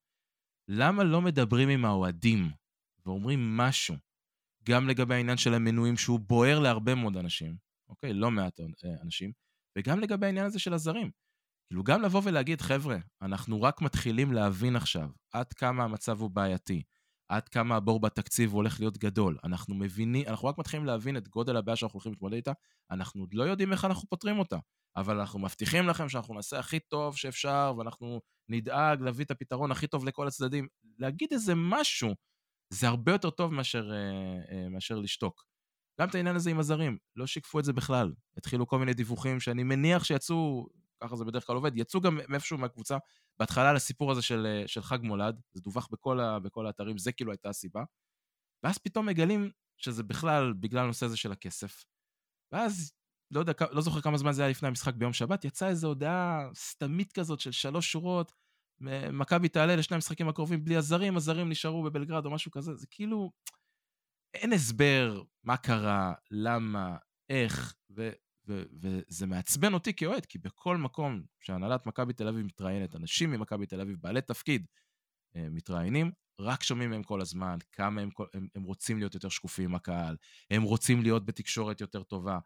למה 0.67 1.03
לא 1.03 1.21
מדברים 1.21 1.69
עם 1.69 1.85
האוהדים 1.85 2.49
ואומרים 3.05 3.57
משהו, 3.57 3.95
גם 4.63 4.87
לגבי 4.87 5.15
העניין 5.15 5.37
של 5.37 5.53
המנויים 5.53 5.97
שהוא 5.97 6.19
בוער 6.19 6.59
להרבה 6.59 6.95
מאוד 6.95 7.17
אנשים, 7.17 7.55
אוקיי? 7.89 8.13
לא 8.13 8.31
מעט 8.31 8.59
אה, 8.59 8.65
אנשים, 9.01 9.31
וגם 9.77 9.99
לגבי 9.99 10.25
העניין 10.25 10.45
הזה 10.45 10.59
של 10.59 10.73
הזרים. 10.73 11.11
כאילו 11.67 11.83
גם 11.83 12.01
לבוא 12.01 12.21
ולהגיד, 12.23 12.61
חבר'ה, 12.61 12.97
אנחנו 13.21 13.61
רק 13.61 13.81
מתחילים 13.81 14.33
להבין 14.33 14.75
עכשיו 14.75 15.09
עד 15.31 15.53
כמה 15.53 15.83
המצב 15.83 16.21
הוא 16.21 16.29
בעייתי, 16.29 16.83
עד 17.29 17.49
כמה 17.49 17.75
הבור 17.75 17.99
בתקציב 17.99 18.53
הולך 18.53 18.79
להיות 18.79 18.97
גדול. 18.97 19.37
אנחנו 19.43 19.75
מבינים, 19.75 20.27
אנחנו 20.27 20.47
רק 20.47 20.57
מתחילים 20.57 20.85
להבין 20.85 21.17
את 21.17 21.27
גודל 21.27 21.57
הבעיה 21.57 21.75
שאנחנו 21.75 21.97
הולכים 21.97 22.11
להתמודד 22.11 22.35
איתה, 22.35 22.51
אנחנו 22.91 23.21
עוד 23.21 23.33
לא 23.33 23.43
יודעים 23.43 23.71
איך 23.71 23.85
אנחנו 23.85 24.09
פותרים 24.09 24.39
אותה, 24.39 24.57
אבל 24.95 25.19
אנחנו 25.19 25.39
מבטיחים 25.39 25.87
לכם 25.87 26.09
שאנחנו 26.09 26.33
נעשה 26.33 26.59
הכי 26.59 26.79
טוב 26.79 27.17
שאפשר, 27.17 27.73
ואנחנו 27.77 28.21
נדאג 28.49 29.01
להביא 29.01 29.25
את 29.25 29.31
הפתרון 29.31 29.71
הכי 29.71 29.87
טוב 29.87 30.05
לכל 30.05 30.27
הצדדים. 30.27 30.67
להגיד 30.99 31.29
איזה 31.31 31.53
משהו, 31.55 32.15
זה 32.73 32.87
הרבה 32.87 33.11
יותר 33.11 33.29
טוב 33.29 33.53
מאשר, 33.53 33.91
אה, 33.91 33.97
אה, 34.51 34.69
מאשר 34.69 34.95
לשתוק. 34.95 35.45
גם 36.01 36.09
את 36.09 36.15
העניין 36.15 36.35
הזה 36.35 36.49
עם 36.49 36.59
הזרים, 36.59 36.97
לא 37.15 37.27
שיקפו 37.27 37.59
את 37.59 37.65
זה 37.65 37.73
בכלל. 37.73 38.13
התחילו 38.37 38.67
כל 38.67 38.79
מיני 38.79 38.93
דיווחים 38.93 39.39
שאני 39.39 39.63
מניח 39.63 40.03
שיצאו 40.03 40.67
ככה 41.07 41.15
זה 41.15 41.25
בדרך 41.25 41.47
כלל 41.47 41.55
עובד, 41.55 41.77
יצאו 41.77 42.01
גם 42.01 42.19
מאיפשהו 42.29 42.57
מהקבוצה, 42.57 42.97
בהתחלה 43.39 43.73
לסיפור 43.73 44.11
הזה 44.11 44.21
של, 44.21 44.45
אה, 44.45 44.67
של 44.67 44.81
חג 44.81 44.99
מולד, 45.03 45.41
זה 45.53 45.61
דווח 45.61 45.87
בכל, 45.91 46.19
ה, 46.19 46.39
בכל 46.39 46.67
האתרים, 46.67 46.97
זה 46.97 47.11
כאילו 47.11 47.31
הייתה 47.31 47.49
הסיבה, 47.49 47.83
ואז 48.63 48.77
פתאום 48.77 49.05
מגלים 49.05 49.51
שזה 49.77 50.03
בכלל 50.03 50.53
בגלל 50.53 50.83
הנושא 50.83 51.05
הזה 51.05 51.17
של 51.17 51.31
הכסף. 51.31 51.85
ואז, 52.51 52.91
לא 53.31 53.39
יודע, 53.39 53.53
לא 53.71 53.81
זוכר 53.81 54.01
כמה 54.01 54.17
זמן 54.17 54.31
זה 54.31 54.41
היה 54.41 54.51
לפני 54.51 54.67
המשחק 54.67 54.93
ביום 54.93 55.13
שבת, 55.13 55.45
יצאה 55.45 55.69
איזו 55.69 55.87
הודעה 55.87 56.49
סתמית 56.55 57.11
כזאת 57.11 57.39
של 57.39 57.51
שלוש 57.51 57.91
שורות, 57.91 58.31
מכבי 59.11 59.49
תעלה 59.49 59.75
לשני 59.75 59.95
המשחקים 59.95 60.29
הקרובים 60.29 60.65
בלי 60.65 60.75
הזרים, 60.75 61.17
הזרים 61.17 61.49
נשארו 61.49 61.83
בבלגרד 61.83 62.25
או 62.25 62.31
משהו 62.31 62.51
כזה, 62.51 62.75
זה 62.75 62.87
כאילו, 62.89 63.31
אין 64.33 64.53
הסבר 64.53 65.21
מה 65.43 65.57
קרה, 65.57 66.13
למה, 66.31 66.97
איך, 67.29 67.75
ו... 67.95 68.09
ו- 68.47 68.63
וזה 68.81 69.27
מעצבן 69.27 69.73
אותי 69.73 69.93
כאוהד, 69.93 70.25
כי 70.25 70.37
בכל 70.37 70.77
מקום 70.77 71.23
שהנהלת 71.39 71.85
מכבי 71.85 72.13
תל 72.13 72.27
אביב 72.27 72.45
מתראיינת, 72.45 72.95
אנשים 72.95 73.31
ממכבי 73.31 73.65
תל 73.65 73.81
אביב, 73.81 73.97
בעלי 74.01 74.21
תפקיד, 74.21 74.65
אה, 75.35 75.49
מתראיינים, 75.49 76.11
רק 76.39 76.63
שומעים 76.63 76.89
מהם 76.89 77.03
כל 77.03 77.21
הזמן 77.21 77.57
כמה 77.71 78.01
הם, 78.01 78.09
הם, 78.33 78.47
הם 78.55 78.63
רוצים 78.63 78.97
להיות 78.97 79.13
יותר 79.13 79.29
שקופים 79.29 79.65
עם 79.65 79.75
הקהל, 79.75 80.17
הם 80.51 80.63
רוצים 80.63 81.01
להיות 81.01 81.25
בתקשורת 81.25 81.81
יותר 81.81 82.03
טובה, 82.03 82.39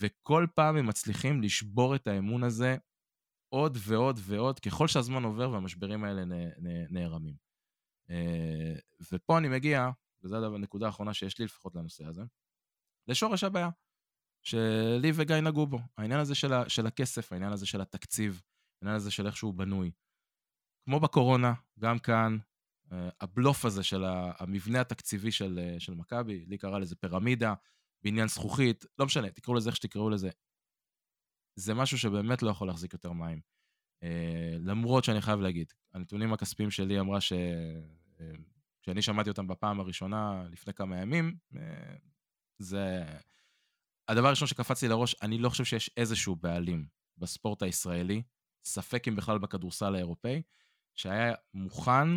וכל 0.00 0.46
פעם 0.54 0.76
הם 0.76 0.86
מצליחים 0.86 1.42
לשבור 1.42 1.94
את 1.94 2.06
האמון 2.06 2.44
הזה 2.44 2.76
עוד 3.48 3.78
ועוד 3.80 4.20
ועוד, 4.22 4.60
ככל 4.60 4.88
שהזמן 4.88 5.24
עובר 5.24 5.50
והמשברים 5.50 6.04
האלה 6.04 6.24
נ, 6.24 6.32
נ, 6.32 6.86
נערמים. 6.90 7.34
אה, 8.10 8.74
ופה 9.12 9.38
אני 9.38 9.48
מגיע, 9.48 9.90
וזו 10.24 10.54
הנקודה 10.54 10.86
האחרונה 10.86 11.14
שיש 11.14 11.38
לי 11.38 11.44
לפחות 11.44 11.74
לנושא 11.74 12.04
הזה, 12.04 12.22
לשורש 13.08 13.44
הבעיה. 13.44 13.68
שלי 14.42 15.12
וגיא 15.14 15.36
נגעו 15.36 15.66
בו. 15.66 15.78
העניין 15.98 16.20
הזה 16.20 16.34
של, 16.34 16.52
ה, 16.52 16.68
של 16.68 16.86
הכסף, 16.86 17.32
העניין 17.32 17.52
הזה 17.52 17.66
של 17.66 17.80
התקציב, 17.80 18.42
העניין 18.82 18.96
הזה 18.96 19.10
של 19.10 19.26
איך 19.26 19.36
שהוא 19.36 19.54
בנוי. 19.54 19.90
כמו 20.84 21.00
בקורונה, 21.00 21.52
גם 21.78 21.98
כאן, 21.98 22.38
אה, 22.92 23.08
הבלוף 23.20 23.64
הזה 23.64 23.82
של 23.82 24.04
המבנה 24.38 24.80
התקציבי 24.80 25.32
של, 25.32 25.60
אה, 25.62 25.80
של 25.80 25.94
מכבי, 25.94 26.44
לי 26.46 26.58
קרא 26.58 26.78
לזה 26.78 26.96
פירמידה, 26.96 27.54
בעניין 28.04 28.28
זכוכית, 28.28 28.84
לא 28.98 29.06
משנה, 29.06 29.30
תקראו 29.30 29.56
לזה 29.56 29.68
איך 29.68 29.76
שתקראו 29.76 30.10
לזה. 30.10 30.30
זה 31.56 31.74
משהו 31.74 31.98
שבאמת 31.98 32.42
לא 32.42 32.50
יכול 32.50 32.66
להחזיק 32.66 32.92
יותר 32.92 33.12
מים. 33.12 33.40
Uh, 34.04 34.58
למרות 34.58 35.04
שאני 35.04 35.20
חייב 35.20 35.40
להגיד, 35.40 35.72
הנתונים 35.94 36.32
הכספיים 36.32 36.70
שלי 36.70 37.00
אמרה 37.00 37.20
ש... 37.20 37.32
כשאני 38.82 39.02
שמעתי 39.02 39.30
אותם 39.30 39.46
בפעם 39.46 39.80
הראשונה 39.80 40.44
לפני 40.50 40.74
כמה 40.74 40.96
ימים, 41.00 41.36
אה, 41.56 41.94
זה... 42.58 43.04
הדבר 44.08 44.26
הראשון 44.26 44.48
שקפץ 44.48 44.82
לי 44.82 44.88
לראש, 44.88 45.16
אני 45.22 45.38
לא 45.38 45.48
חושב 45.48 45.64
שיש 45.64 45.90
איזשהו 45.96 46.36
בעלים 46.36 46.86
בספורט 47.18 47.62
הישראלי, 47.62 48.22
ספק 48.64 49.08
אם 49.08 49.16
בכלל 49.16 49.38
בכדורסל 49.38 49.94
האירופאי, 49.94 50.42
שהיה 50.94 51.34
מוכן 51.54 52.08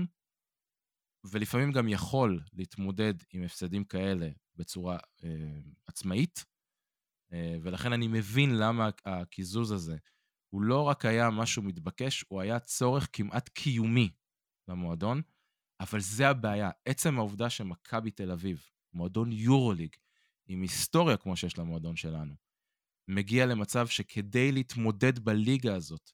ולפעמים 1.32 1.72
גם 1.72 1.88
יכול 1.88 2.42
להתמודד 2.54 3.14
עם 3.34 3.44
הפסדים 3.44 3.84
כאלה 3.84 4.30
בצורה 4.56 4.98
אה, 5.24 5.30
עצמאית, 5.88 6.46
אה, 7.34 7.58
ולכן 7.62 7.94
אני 7.94 8.08
מבין 8.08 8.58
למה 8.58 8.90
הקיזוז 9.06 9.72
הזה 9.72 9.98
הוא 10.50 10.62
לא 10.62 10.82
רק 10.82 11.06
היה 11.06 11.30
משהו 11.30 11.64
מתבקש, 11.64 12.26
הוא 12.28 12.42
היה 12.42 12.60
צורך 12.60 13.10
כמעט 13.14 13.50
קיומי 13.50 14.10
למועדון, 14.68 15.22
אבל 15.80 16.00
זה 16.00 16.30
הבעיה. 16.30 16.70
עצם 16.86 17.18
העובדה 17.18 17.50
שמכבי 17.50 18.12
תל 18.12 18.32
אביב, 18.32 18.70
מועדון 18.94 19.32
יורוליג, 19.32 19.96
עם 20.48 20.62
היסטוריה 20.62 21.18
כמו 21.18 21.36
שיש 21.36 21.58
למועדון 21.58 21.96
שלנו, 21.96 22.34
מגיע 23.08 23.46
למצב 23.46 23.88
שכדי 23.88 24.52
להתמודד 24.52 25.20
בליגה 25.20 25.76
הזאת, 25.76 26.12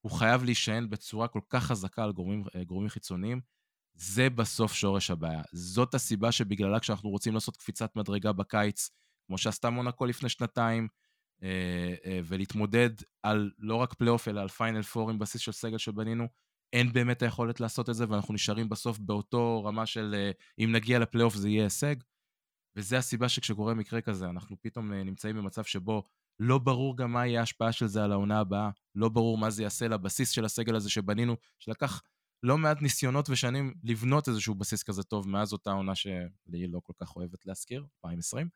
הוא 0.00 0.12
חייב 0.12 0.44
להישען 0.44 0.90
בצורה 0.90 1.28
כל 1.28 1.40
כך 1.48 1.64
חזקה 1.64 2.04
על 2.04 2.12
גורמים, 2.12 2.44
אה, 2.56 2.64
גורמים 2.64 2.88
חיצוניים, 2.88 3.40
זה 3.94 4.30
בסוף 4.30 4.72
שורש 4.74 5.10
הבעיה. 5.10 5.42
זאת 5.52 5.94
הסיבה 5.94 6.32
שבגללה 6.32 6.80
כשאנחנו 6.80 7.10
רוצים 7.10 7.34
לעשות 7.34 7.56
קפיצת 7.56 7.96
מדרגה 7.96 8.32
בקיץ, 8.32 8.90
כמו 9.26 9.38
שעשתה 9.38 9.70
מונקו 9.70 10.06
לפני 10.06 10.28
שנתיים, 10.28 10.88
אה, 11.42 11.94
אה, 12.04 12.20
ולהתמודד 12.24 12.90
על 13.22 13.50
לא 13.58 13.76
רק 13.76 13.94
פלייאוף, 13.94 14.28
אלא 14.28 14.40
על 14.40 14.48
פיינל 14.48 14.82
פור 14.82 15.10
עם 15.10 15.18
בסיס 15.18 15.40
של 15.40 15.52
סגל 15.52 15.78
שבנינו, 15.78 16.28
אין 16.72 16.92
באמת 16.92 17.22
היכולת 17.22 17.60
לעשות 17.60 17.90
את 17.90 17.94
זה, 17.94 18.04
ואנחנו 18.08 18.34
נשארים 18.34 18.68
בסוף 18.68 18.98
באותו 18.98 19.64
רמה 19.64 19.86
של 19.86 20.30
אם 20.58 20.72
נגיע 20.72 20.98
לפלייאוף 20.98 21.34
זה 21.34 21.48
יהיה 21.48 21.64
הישג. 21.64 21.96
וזה 22.76 22.98
הסיבה 22.98 23.28
שכשקורה 23.28 23.74
מקרה 23.74 24.00
כזה, 24.00 24.30
אנחנו 24.30 24.56
פתאום 24.60 24.92
נמצאים 24.92 25.36
במצב 25.36 25.64
שבו 25.64 26.02
לא 26.40 26.58
ברור 26.58 26.96
גם 26.96 27.12
מה 27.12 27.26
יהיה 27.26 27.40
ההשפעה 27.40 27.72
של 27.72 27.86
זה 27.86 28.04
על 28.04 28.12
העונה 28.12 28.38
הבאה, 28.40 28.70
לא 28.94 29.08
ברור 29.08 29.38
מה 29.38 29.50
זה 29.50 29.62
יעשה 29.62 29.88
לבסיס 29.88 30.30
של 30.30 30.44
הסגל 30.44 30.74
הזה 30.74 30.90
שבנינו, 30.90 31.36
שלקח 31.58 32.02
לא 32.42 32.58
מעט 32.58 32.82
ניסיונות 32.82 33.30
ושנים 33.30 33.74
לבנות 33.84 34.28
איזשהו 34.28 34.54
בסיס 34.54 34.82
כזה 34.82 35.02
טוב 35.02 35.28
מאז 35.28 35.52
אותה 35.52 35.72
עונה 35.72 35.94
שלי 35.94 36.66
לא 36.68 36.80
כל 36.82 36.92
כך 37.00 37.16
אוהבת 37.16 37.46
להזכיר, 37.46 37.86
2020. 38.04 38.48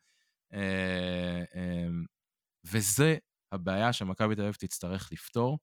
וזה 2.65 3.17
הבעיה 3.53 3.93
שמכבי 3.93 4.35
תל 4.35 4.43
אביב 4.43 4.55
תצטרך 4.55 5.13
לפתור, 5.13 5.59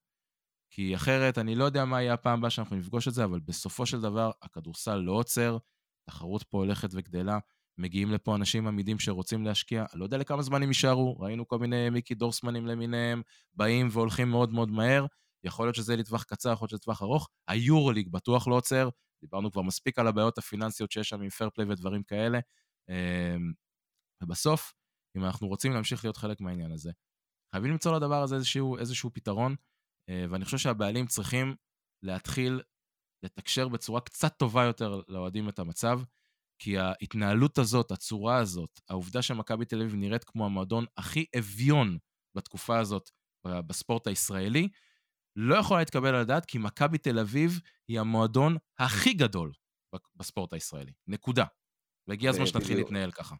כי 0.69 0.95
אחרת 0.95 1.37
אני 1.37 1.55
לא 1.55 1.63
יודע 1.63 1.85
מה 1.85 2.01
יהיה 2.01 2.13
הפעם 2.13 2.39
הבאה 2.39 2.49
שאנחנו 2.49 2.75
נפגוש 2.75 3.07
את 3.07 3.13
זה, 3.13 3.23
אבל 3.23 3.39
בסופו 3.39 3.85
של 3.85 4.01
דבר 4.01 4.31
הכדורסל 4.41 4.95
לא 4.95 5.11
עוצר, 5.11 5.57
התחרות 6.03 6.43
פה 6.43 6.57
הולכת 6.57 6.89
וגדלה, 6.91 7.39
מגיעים 7.77 8.11
לפה 8.11 8.35
אנשים 8.35 8.67
עמידים 8.67 8.99
שרוצים 8.99 9.45
להשקיע, 9.45 9.85
לא 9.93 10.03
יודע 10.03 10.17
לכמה 10.17 10.41
זמן 10.41 10.63
הם 10.63 10.67
יישארו, 10.67 11.19
ראינו 11.19 11.47
כל 11.47 11.59
מיני 11.59 11.89
מיקי 11.89 12.15
דורסמנים 12.15 12.65
למיניהם, 12.65 13.21
באים 13.53 13.87
והולכים 13.91 14.29
מאוד 14.29 14.53
מאוד 14.53 14.71
מהר, 14.71 15.05
יכול 15.43 15.65
להיות 15.65 15.75
שזה 15.75 15.95
לטווח 15.95 16.23
קצר, 16.23 16.51
יכול 16.51 16.65
להיות 16.65 16.69
שזה 16.69 16.77
לטווח 16.77 17.01
ארוך, 17.01 17.29
היורוליג 17.47 18.09
בטוח 18.09 18.47
לא 18.47 18.55
עוצר, 18.55 18.89
דיברנו 19.21 19.51
כבר 19.51 19.61
מספיק 19.61 19.99
על 19.99 20.07
הבעיות 20.07 20.37
הפיננסיות 20.37 20.91
שיש 20.91 21.09
שם 21.09 21.21
עם 21.21 21.29
פרפליי 21.29 21.67
ודברים 21.69 22.03
כאלה, 22.03 22.39
אמ, 22.89 23.53
ובסוף, 24.23 24.73
אם 25.17 25.25
אנחנו 25.25 25.47
רוצים 25.47 25.71
להמשיך 25.71 26.05
להיות 26.05 26.17
חלק 26.17 26.41
מהעניין 26.41 26.71
הזה, 26.71 26.91
חייבים 27.51 27.71
למצוא 27.71 27.95
לדבר 27.95 28.23
הזה 28.23 28.35
איזשהו, 28.35 28.77
איזשהו 28.77 29.09
פתרון, 29.13 29.55
אה, 30.09 30.25
ואני 30.29 30.45
חושב 30.45 30.57
שהבעלים 30.57 31.07
צריכים 31.07 31.55
להתחיל 32.03 32.61
לתקשר 33.23 33.67
בצורה 33.67 34.01
קצת 34.01 34.37
טובה 34.37 34.63
יותר 34.63 35.01
לאוהדים 35.07 35.49
את 35.49 35.59
המצב, 35.59 35.99
כי 36.59 36.77
ההתנהלות 36.77 37.57
הזאת, 37.57 37.91
הצורה 37.91 38.37
הזאת, 38.37 38.79
העובדה 38.89 39.21
שמכבי 39.21 39.65
תל 39.65 39.81
אביב 39.81 39.95
נראית 39.95 40.23
כמו 40.23 40.45
המועדון 40.45 40.85
הכי 40.97 41.25
אביון 41.37 41.97
בתקופה 42.35 42.79
הזאת 42.79 43.09
בספורט 43.45 44.07
הישראלי, 44.07 44.69
לא 45.35 45.55
יכולה 45.55 45.79
להתקבל 45.79 46.09
על 46.09 46.15
הדעת, 46.15 46.45
כי 46.45 46.57
מכבי 46.57 46.97
תל 46.97 47.19
אביב 47.19 47.59
היא 47.87 47.99
המועדון 47.99 48.57
הכי 48.79 49.13
גדול 49.13 49.51
בספורט 50.15 50.53
הישראלי. 50.53 50.91
נקודה. 51.07 51.45
והגיע 52.07 52.29
הזמן 52.29 52.45
שנתחיל 52.45 52.77
להתנהל 52.77 53.11
ככה. 53.11 53.35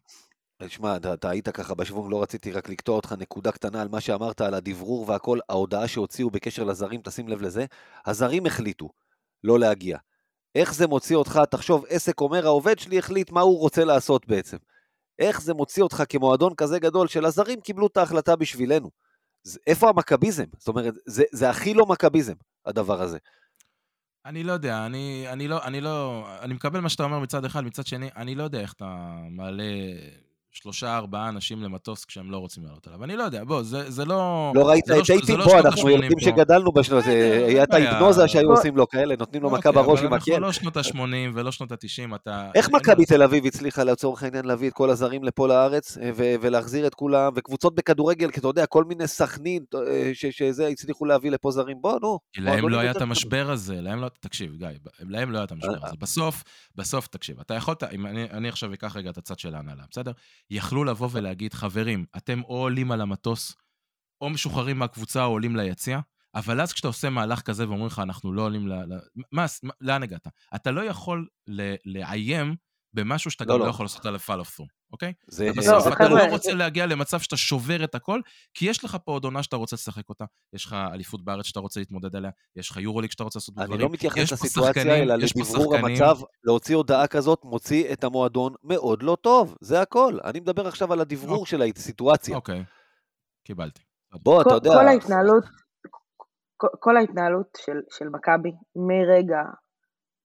תשמע, 0.62 0.96
אתה, 0.96 1.14
אתה 1.14 1.30
היית 1.30 1.48
ככה 1.48 1.74
בשוונג, 1.74 2.10
לא 2.10 2.22
רציתי 2.22 2.52
רק 2.52 2.68
לקטוע 2.68 2.96
אותך 2.96 3.12
נקודה 3.12 3.52
קטנה 3.52 3.82
על 3.82 3.88
מה 3.88 4.00
שאמרת 4.00 4.40
על 4.40 4.54
הדברור 4.54 5.08
והכל, 5.08 5.38
ההודעה 5.48 5.88
שהוציאו 5.88 6.30
בקשר 6.30 6.64
לזרים, 6.64 7.00
תשים 7.02 7.28
לב 7.28 7.42
לזה, 7.42 7.66
הזרים 8.06 8.46
החליטו 8.46 8.88
לא 9.44 9.58
להגיע. 9.58 9.98
איך 10.56 10.74
זה 10.74 10.86
מוציא 10.86 11.16
אותך, 11.16 11.40
תחשוב, 11.50 11.84
עסק 11.88 12.20
אומר, 12.20 12.46
העובד 12.46 12.78
שלי 12.78 12.98
החליט 12.98 13.30
מה 13.30 13.40
הוא 13.40 13.58
רוצה 13.58 13.84
לעשות 13.84 14.26
בעצם. 14.26 14.56
איך 15.18 15.40
זה 15.40 15.54
מוציא 15.54 15.82
אותך 15.82 16.02
כמועדון 16.08 16.54
כזה 16.54 16.78
גדול 16.78 17.08
של 17.08 17.24
הזרים 17.24 17.60
קיבלו 17.60 17.86
את 17.86 17.96
ההחלטה 17.96 18.36
בשבילנו. 18.36 18.90
איפה 19.66 19.88
המכביזם? 19.88 20.44
זאת 20.58 20.68
אומרת, 20.68 20.94
זה, 21.06 21.24
זה 21.32 21.50
הכי 21.50 21.74
לא 21.74 21.86
מכביזם, 21.86 22.34
הדבר 22.66 23.02
הזה. 23.02 23.18
אני 24.26 24.42
לא 24.42 24.52
יודע, 24.52 24.86
אני, 24.86 25.26
אני 25.28 25.48
לא, 25.48 25.64
אני 25.64 25.80
לא, 25.80 26.24
אני 26.40 26.54
מקבל 26.54 26.80
מה 26.80 26.88
שאתה 26.88 27.04
אומר 27.04 27.18
מצד 27.18 27.44
אחד, 27.44 27.60
מצד 27.60 27.86
שני, 27.86 28.08
אני 28.16 28.34
לא 28.34 28.42
יודע 28.42 28.60
איך 28.60 28.72
אתה 28.72 29.16
מעלה 29.30 29.64
שלושה, 30.56 30.96
ארבעה 30.96 31.28
אנשים 31.28 31.62
למטוס 31.62 32.04
כשהם 32.04 32.30
לא 32.30 32.38
רוצים 32.38 32.64
לעלות 32.64 32.86
עליו. 32.86 33.04
אני 33.04 33.16
לא 33.16 33.22
יודע, 33.22 33.44
בוא, 33.44 33.62
זה, 33.62 33.90
זה 33.90 34.04
לא... 34.04 34.52
לא 34.54 34.68
ראית 34.68 34.84
את 34.84 35.10
אייטים 35.10 35.38
לא 35.38 35.44
פה, 35.44 35.58
אנחנו 35.58 35.90
ילדים 35.90 36.20
שגדלנו 36.20 36.72
בשנות, 36.72 37.04
היה 37.46 37.62
את 37.62 37.74
ההיפנוזה 37.74 38.28
שהיו 38.28 38.50
עושים 38.50 38.76
לו 38.76 38.88
כאלה, 38.88 39.14
נותנים 39.18 39.42
לו 39.42 39.50
מכה 39.50 39.68
אוקיי, 39.68 39.82
בראש 39.82 40.00
עם 40.00 40.12
הקל. 40.12 40.32
אנחנו 40.32 40.46
לא 40.46 40.52
שנות 40.52 40.76
ה-80 40.76 41.34
ולא 41.34 41.52
שנות 41.52 41.72
ה-90, 41.72 42.14
אתה... 42.14 42.50
איך 42.54 42.70
מכבי 42.70 43.04
תל 43.06 43.22
אביב 43.22 43.46
הצליחה 43.46 43.84
לצורך 43.84 44.22
העניין 44.22 44.44
להביא 44.44 44.68
את 44.68 44.72
כל 44.72 44.90
הזרים 44.90 45.24
לפה 45.24 45.48
לארץ, 45.48 45.98
אה, 45.98 46.10
ולהחזיר 46.16 46.86
את 46.86 46.94
כולם, 46.94 47.32
וקבוצות 47.36 47.74
בכדורגל, 47.74 48.30
כי 48.30 48.40
אתה 48.40 48.48
יודע, 48.48 48.66
כל 48.66 48.84
מיני 48.84 49.06
סכנין 49.06 49.64
אה, 49.74 50.10
שזה, 50.14 50.66
הצליחו 50.66 51.04
להביא 51.04 51.30
לפה 51.30 51.50
זרים, 51.50 51.76
בוא, 51.80 51.98
נו. 52.02 52.18
להם 52.38 52.68
לא 52.68 52.78
היה 52.78 52.90
את 52.90 53.02
המשבר 53.02 53.50
הזה, 53.50 53.80
להם 53.80 54.00
לא... 54.00 54.08
תקשיב, 54.20 54.56
גיא, 54.56 54.68
להם 55.00 55.30
לא 55.30 55.38
היה 55.38 55.44
את 55.44 55.52
המשבר 55.52 55.86
הזה. 55.86 55.96
בסוף, 55.98 56.42
בסוף, 56.76 57.06
תקשיב, 57.06 57.40
אתה 57.40 57.54
יכולת, 57.54 57.82
אם 57.92 58.06
אני 58.06 58.48
עכשיו 58.48 58.74
אקח 58.74 58.96
רגע 58.96 59.10
את 59.10 59.18
הצד 59.18 59.38
של 59.38 59.54
ההנהלה, 59.54 59.82
בסדר? 59.90 60.12
יכלו 60.50 60.84
לבוא 60.84 61.08
ולהגיד, 61.12 61.54
חברים, 61.54 62.04
אתם 62.16 62.42
או 62.42 62.56
עולים 62.56 62.92
על 62.92 63.00
המטוס, 63.00 63.56
או 64.20 64.30
משוחררים 64.30 64.78
מהקבוצה 64.78 65.24
או 65.24 65.30
עולים 65.30 65.56
ליציע, 65.56 66.00
אבל 66.34 66.60
אז 66.60 66.72
כשאתה 66.72 66.88
עושה 66.88 67.10
מהלך 67.10 67.40
כזה 67.40 67.68
ואומרים 67.68 67.86
לך, 67.86 67.98
אנחנו 67.98 68.32
לא 68.32 68.42
עולים 68.42 68.68
ל... 68.68 68.72
ל... 68.72 68.98
מה, 69.32 69.46
לאן 69.80 70.02
הגעת? 70.02 70.26
אתה 70.54 70.70
לא 70.70 70.80
יכול 70.80 71.28
ל... 71.46 71.74
לאיים 71.84 72.56
במשהו 72.96 73.30
שאתה 73.30 73.44
לא, 73.44 73.54
גם 73.54 73.58
לא, 73.60 73.66
לא 73.66 73.70
יכול 73.70 73.84
לעשות 73.84 74.06
עליו 74.06 74.20
follow 74.20 74.58
through, 74.58 74.66
אוקיי? 74.92 75.12
זה... 75.26 75.50
בסוף 75.56 75.86
לא, 75.86 75.92
אתה 75.92 76.08
לא 76.08 76.24
רוצה 76.30 76.54
להגיע 76.54 76.86
למצב 76.86 77.20
שאתה 77.20 77.36
שובר 77.36 77.84
את 77.84 77.94
הכל, 77.94 78.20
כי 78.54 78.70
יש 78.70 78.84
לך 78.84 78.96
פה 79.04 79.12
עוד 79.12 79.24
עונה 79.24 79.42
שאתה 79.42 79.56
רוצה 79.56 79.76
לשחק 79.76 80.08
אותה, 80.08 80.24
יש 80.52 80.64
לך 80.64 80.76
אליפות 80.92 81.24
בארץ 81.24 81.46
שאתה 81.46 81.60
רוצה 81.60 81.80
להתמודד 81.80 82.16
עליה, 82.16 82.30
יש 82.56 82.70
לך 82.70 82.76
יורוליג 82.76 83.10
שאתה 83.10 83.24
רוצה 83.24 83.38
לעשות 83.38 83.54
בדברים. 83.54 83.72
אני 83.72 83.82
לא 83.82 83.88
מתייחס 83.88 84.32
לסיטואציה, 84.32 84.96
אלא 84.96 85.14
לדברור 85.14 85.76
המצב, 85.76 86.16
להוציא 86.44 86.76
הודעה 86.76 87.06
כזאת 87.06 87.40
מוציא 87.44 87.92
את 87.92 88.04
המועדון 88.04 88.54
מאוד 88.62 89.02
לא 89.02 89.16
טוב, 89.20 89.56
זה 89.60 89.80
הכל. 89.80 90.18
אני 90.24 90.40
מדבר 90.40 90.66
עכשיו 90.66 90.92
על 90.92 91.00
הדברור 91.00 91.40
אוקיי. 91.40 91.50
של 91.50 91.62
הסיטואציה. 91.76 92.36
אוקיי, 92.36 92.64
קיבלתי. 93.44 93.82
בוא, 94.22 94.42
אתה 94.42 94.54
יודע... 94.54 94.70
כל 94.70 94.88
ההתנהלות, 94.88 95.44
כל 96.56 96.96
ההתנהלות 96.96 97.46
של, 97.66 97.78
של 97.90 98.04
מכבי, 98.08 98.50
מרגע 98.76 99.40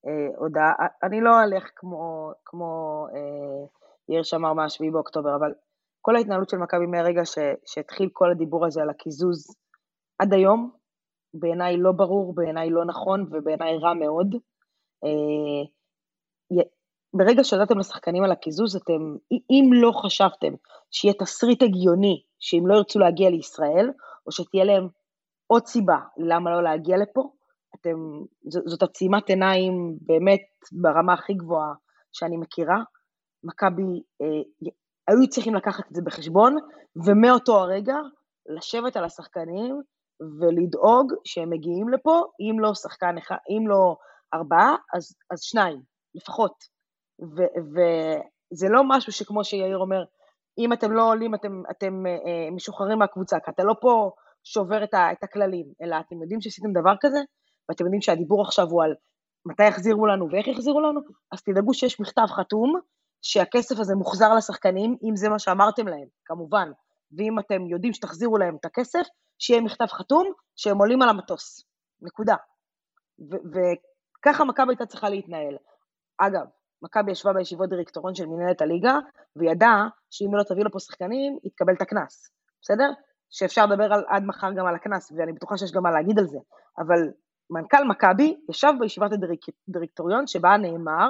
אה, 0.08 0.38
הודעה, 0.38 0.74
אני 1.04 1.22
לא 1.22 1.44
אלך 1.44 1.70
כמו, 1.76 2.32
כמו 2.46 3.06
אה, 3.16 3.68
יאיר 4.10 4.24
שמר 4.24 4.54
מה-7 4.54 4.92
באוקטובר, 4.92 5.36
אבל 5.36 5.54
כל 6.02 6.16
ההתנהלות 6.16 6.50
של 6.50 6.58
מכבי 6.58 6.86
מהרגע 6.86 7.26
ש, 7.26 7.38
שהתחיל 7.66 8.10
כל 8.14 8.32
הדיבור 8.32 8.66
הזה 8.66 8.82
על 8.82 8.90
הקיזוז 8.90 9.56
עד 10.20 10.34
היום, 10.34 10.72
בעיניי 11.34 11.78
לא 11.78 11.92
ברור, 11.92 12.36
בעיניי 12.36 12.70
לא 12.70 12.86
נכון 12.86 13.28
ובעיניי 13.32 13.78
רע 13.78 13.94
מאוד. 13.94 14.36
אה, 15.04 15.72
ברגע 17.14 17.44
שהודעתם 17.44 17.80
לשחקנים 17.80 18.24
על 18.24 18.32
הקיזוז, 18.32 18.76
אתם, 18.76 19.16
אם 19.32 19.70
לא 19.74 19.92
חשבתם 19.92 20.54
שיהיה 20.92 21.14
תסריט 21.14 21.64
הגיוני 21.64 22.24
שאם 22.40 22.68
לא 22.68 22.76
ירצו 22.76 23.00
להגיע 23.00 23.30
לישראל, 23.30 23.90
או 24.28 24.32
שתהיה 24.32 24.64
להם 24.64 24.88
עוד 25.48 25.66
סיבה 25.66 25.98
למה 26.18 26.52
לא 26.52 26.64
להגיע 26.64 26.98
לפה, 26.98 27.32
אתם, 27.82 27.98
זאת 28.48 28.84
עצימת 28.84 29.30
עיניים 29.30 29.98
באמת 30.02 30.42
ברמה 30.72 31.14
הכי 31.14 31.34
גבוהה 31.34 31.74
שאני 32.12 32.38
מכירה. 32.38 32.84
מכבי 33.44 34.04
אה, 34.22 34.72
היו 35.08 35.30
צריכים 35.30 35.56
לקחת 35.56 35.84
את 35.90 35.96
זה 35.96 36.02
בחשבון, 36.02 36.56
ומאותו 37.06 37.60
הרגע 37.60 37.96
לשבת 38.56 38.98
על 38.98 39.04
השחקנים 39.04 39.82
ולדאוג 40.40 41.14
שהם 41.26 41.50
מגיעים 41.50 41.90
לפה, 41.90 42.22
אם 42.40 42.60
לא 42.60 42.74
שחקן 42.74 43.18
אחד, 43.18 43.36
אם 43.50 43.68
לא 43.68 43.96
ארבעה, 44.34 44.76
אז, 44.94 45.16
אז 45.32 45.42
שניים, 45.42 45.82
לפחות. 46.16 46.54
וזה 47.74 48.68
לא 48.70 48.82
משהו 48.88 49.12
שכמו 49.12 49.44
שיאיר 49.44 49.78
אומר, 49.78 50.04
אם 50.58 50.74
אתם 50.74 50.92
לא 50.92 51.10
עולים, 51.10 51.36
אתם, 51.36 51.62
אתם 51.72 52.06
אה, 52.06 52.52
משוחררים 52.52 53.00
מהקבוצה, 53.00 53.38
כי 53.46 53.52
אתה 53.52 53.64
לא 53.64 53.74
פה 53.82 54.12
שובר 54.44 54.84
את, 54.84 54.94
ה, 54.94 55.12
את 55.12 55.24
הכללים, 55.24 55.66
אלא 55.82 55.96
אתם 56.00 56.22
יודעים 56.22 56.42
שעשיתם 56.42 56.72
דבר 56.72 56.94
כזה, 57.02 57.20
ואתם 57.70 57.84
יודעים 57.84 58.02
שהדיבור 58.02 58.42
עכשיו 58.42 58.68
הוא 58.70 58.84
על 58.84 58.94
מתי 59.46 59.64
יחזירו 59.64 60.06
לנו 60.06 60.28
ואיך 60.32 60.48
יחזירו 60.48 60.82
לנו, 60.82 61.02
אז 61.32 61.42
תדאגו 61.42 61.74
שיש 61.74 62.00
מכתב 62.00 62.28
חתום, 62.30 62.80
שהכסף 63.22 63.80
הזה 63.80 63.96
מוחזר 63.96 64.36
לשחקנים, 64.36 64.98
אם 65.10 65.16
זה 65.16 65.30
מה 65.30 65.40
שאמרתם 65.40 65.88
להם, 65.88 66.08
כמובן. 66.26 66.72
ואם 67.18 67.40
אתם 67.40 67.68
יודעים 67.68 67.94
שתחזירו 67.94 68.38
להם 68.38 68.56
את 68.60 68.66
הכסף, 68.66 69.04
שיהיה 69.40 69.62
מכתב 69.62 69.86
חתום 69.86 70.32
שהם 70.56 70.78
עולים 70.78 71.02
על 71.02 71.10
המטוס. 71.10 71.66
נקודה. 72.02 72.36
וככה 73.30 74.44
מכבי 74.46 74.72
הייתה 74.72 74.86
צריכה 74.86 75.10
להתנהל. 75.10 75.58
אגב, 76.18 76.46
מכבי 76.82 77.12
ישבה 77.12 77.34
בישיבות 77.34 77.70
דירקטוריון 77.70 78.16
של 78.16 78.26
מנהלת 78.26 78.62
הליגה, 78.62 78.98
וידעה 79.36 79.88
שאם 80.10 80.28
היא 80.28 80.38
לא 80.38 80.44
תביא 80.44 80.64
לפה 80.66 80.80
שחקנים, 80.80 81.38
היא 81.44 81.52
תקבל 81.52 81.74
את 81.74 81.82
הקנס, 81.82 82.32
בסדר? 82.62 82.92
שאפשר 83.30 83.66
לדבר 83.66 83.94
על, 83.94 84.04
עד 84.08 84.24
מחר 84.24 84.52
גם 84.52 84.66
על 84.66 84.76
הקנס, 84.76 85.12
ואני 85.12 85.34
בטוחה 85.34 85.58
שיש 85.58 85.72
גם 85.72 85.84
מה 85.84 85.92
להגיד 85.92 86.20
על 86.20 86.28
זה, 86.28 86.38
אבל 86.80 87.00
מנכ"ל 87.52 87.84
מכבי 87.84 88.38
ישב 88.50 88.74
בישיבת 88.80 89.12
הדירקטוריון 89.68 90.28
שבה 90.28 90.58
נאמר 90.58 91.10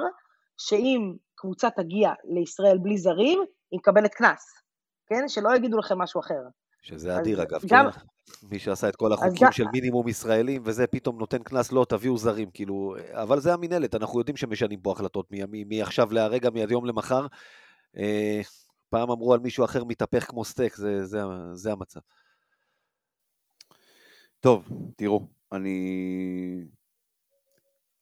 שאם 0.58 1.14
קבוצה 1.34 1.70
תגיע 1.70 2.12
לישראל 2.24 2.78
בלי 2.78 2.98
זרים, 2.98 3.38
היא 3.70 3.78
מקבלת 3.78 4.14
קנס, 4.14 4.62
כן? 5.06 5.28
שלא 5.28 5.56
יגידו 5.56 5.78
לכם 5.78 5.98
משהו 5.98 6.20
אחר. 6.20 6.40
שזה 6.82 7.18
אדיר 7.18 7.42
אגב, 7.42 7.60
גם... 7.66 7.90
כן? 7.90 8.00
מי 8.42 8.58
שעשה 8.58 8.88
את 8.88 8.96
כל 8.96 9.12
החוקים 9.12 9.46
גם... 9.46 9.52
של 9.52 9.64
מינימום 9.72 10.08
ישראלים, 10.08 10.62
וזה 10.64 10.86
פתאום 10.86 11.18
נותן 11.18 11.42
קנס, 11.42 11.72
לא, 11.72 11.86
תביאו 11.88 12.18
זרים, 12.18 12.50
כאילו, 12.50 12.94
אבל 13.12 13.40
זה 13.40 13.54
המינהלת, 13.54 13.94
אנחנו 13.94 14.18
יודעים 14.18 14.36
שמשנים 14.36 14.80
פה 14.80 14.92
החלטות 14.92 15.28
מעכשיו 15.66 16.12
להרגע, 16.12 16.50
מהיום 16.50 16.86
למחר. 16.86 17.26
אה, 17.96 18.40
פעם 18.90 19.10
אמרו 19.10 19.34
על 19.34 19.40
מישהו 19.40 19.64
אחר 19.64 19.84
מתהפך 19.84 20.24
כמו 20.24 20.44
סטייק, 20.44 20.76
זה, 20.76 21.06
זה, 21.06 21.20
זה 21.52 21.72
המצב. 21.72 22.00
טוב, 24.40 24.68
תראו, 24.96 25.26
אני... 25.52 26.64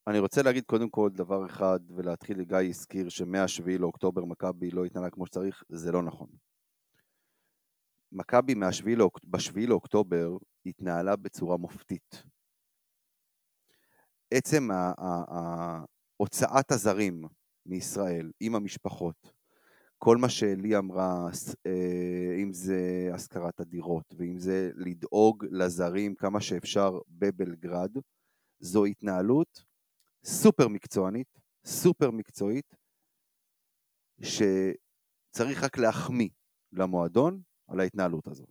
אני 0.07 0.19
רוצה 0.19 0.43
להגיד 0.43 0.65
קודם 0.65 0.91
כל 0.91 1.11
דבר 1.13 1.47
אחד, 1.47 1.81
ולהתחיל, 1.97 2.45
גיא 2.45 2.59
הזכיר 2.69 3.09
שמ-7 3.09 3.79
לאוקטובר 3.79 4.25
מכבי 4.25 4.71
לא 4.71 4.85
התנהלה 4.85 5.11
כמו 5.11 5.27
שצריך, 5.27 5.63
זה 5.69 5.93
לא 5.93 6.03
נכון. 6.03 6.29
מכבי 8.13 8.55
ב-7 9.25 9.69
לאוקטובר 9.69 10.37
התנהלה 10.67 11.17
בצורה 11.17 11.57
מופתית. 11.57 12.23
עצם 14.35 14.69
הוצאת 16.17 16.71
הזרים 16.71 17.23
מישראל 17.67 18.33
עם 18.41 18.55
המשפחות, 18.55 19.33
כל 20.03 20.17
מה 20.17 20.29
שלי 20.29 20.79
אמרה, 20.79 21.27
אה, 21.67 22.43
אם 22.43 22.53
זה 22.53 23.11
השכרת 23.15 23.61
הדירות 23.61 24.15
ואם 24.17 24.39
זה 24.39 24.71
לדאוג 24.75 25.45
לזרים 25.51 26.15
כמה 26.15 26.41
שאפשר 26.41 26.99
בבלגרד, 27.09 27.91
זו 28.61 28.85
התנהלות 28.85 29.65
סופר 30.25 30.69
מקצוענית, 30.69 31.39
סופר 31.65 32.11
מקצועית, 32.11 32.75
שצריך 34.23 35.65
רק 35.65 35.79
להחמיא 35.79 36.29
למועדון 36.73 37.43
על 37.69 37.81
ההתנהלות 37.81 38.29
הזו. 38.29 38.47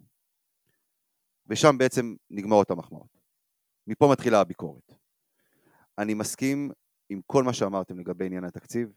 ושם 1.47 1.78
בעצם 1.78 2.16
נגמרות 2.30 2.72
המחמאות. 2.72 3.18
מפה 3.88 4.10
מתחילה 4.12 4.41
הביקורת. 4.41 4.91
אני 5.97 6.14
מסכים 6.14 6.72
עם 7.10 7.22
כל 7.26 7.43
מה 7.43 7.54
שאמרתם 7.54 8.00
לגבי 8.00 8.26
עניין 8.26 8.43
התקציב. 8.43 8.93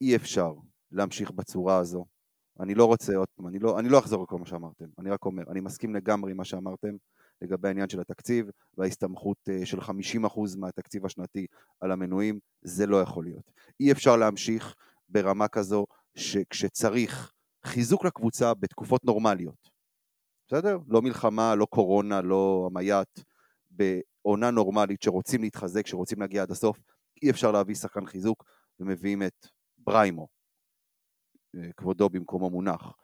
אי 0.00 0.16
אפשר 0.16 0.54
להמשיך 0.92 1.30
בצורה 1.30 1.76
הזו. 1.76 2.04
אני 2.60 2.74
לא 2.74 2.84
רוצה 2.84 3.16
עוד 3.16 3.28
פעם, 3.36 3.46
אני 3.46 3.58
לא, 3.58 3.78
אני 3.78 3.88
לא 3.88 3.98
אחזור 3.98 4.20
על 4.20 4.26
כל 4.26 4.38
מה 4.38 4.46
שאמרתם, 4.46 4.84
אני 4.98 5.10
רק 5.10 5.24
אומר, 5.24 5.42
אני 5.50 5.60
מסכים 5.60 5.94
לגמרי 5.94 6.30
עם 6.30 6.36
מה 6.36 6.44
שאמרתם 6.44 6.96
לגבי 7.42 7.68
העניין 7.68 7.88
של 7.88 8.00
התקציב 8.00 8.46
וההסתמכות 8.78 9.36
אה, 9.48 9.66
של 9.66 9.78
50% 9.78 10.58
מהתקציב 10.58 11.06
השנתי 11.06 11.46
על 11.80 11.92
המנויים, 11.92 12.38
זה 12.62 12.86
לא 12.86 13.00
יכול 13.00 13.24
להיות. 13.24 13.52
אי 13.80 13.92
אפשר 13.92 14.16
להמשיך 14.16 14.74
ברמה 15.08 15.48
כזו 15.48 15.86
שכשצריך 16.14 17.32
חיזוק 17.66 18.04
לקבוצה 18.04 18.54
בתקופות 18.54 19.04
נורמליות, 19.04 19.70
בסדר? 20.48 20.78
לא 20.88 21.02
מלחמה, 21.02 21.54
לא 21.54 21.66
קורונה, 21.66 22.20
לא 22.20 22.68
המייט, 22.70 23.20
בעונה 23.70 24.50
נורמלית 24.50 25.02
שרוצים 25.02 25.42
להתחזק, 25.42 25.86
שרוצים 25.86 26.20
להגיע 26.20 26.42
עד 26.42 26.50
הסוף, 26.50 26.78
אי 27.22 27.30
אפשר 27.30 27.52
להביא 27.52 27.74
שחקן 27.74 28.06
חיזוק 28.06 28.44
ומביאים 28.80 29.22
את 29.22 29.46
בריימו, 29.78 30.28
כבודו 31.76 32.08
במקומו 32.08 32.50
מונח. 32.50 32.96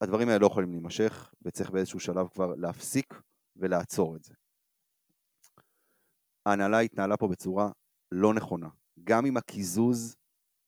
הדברים 0.00 0.28
האלה 0.28 0.38
לא 0.38 0.46
יכולים 0.46 0.70
להימשך, 0.70 1.34
וצריך 1.42 1.70
באיזשהו 1.70 2.00
שלב 2.00 2.28
כבר 2.28 2.54
להפסיק 2.54 3.14
ולעצור 3.56 4.16
את 4.16 4.24
זה. 4.24 4.34
ההנהלה 6.46 6.78
התנהלה 6.78 7.16
פה 7.16 7.28
בצורה 7.28 7.70
לא 8.12 8.34
נכונה. 8.34 8.68
גם 9.04 9.26
אם 9.26 9.36
הקיזוז 9.36 10.16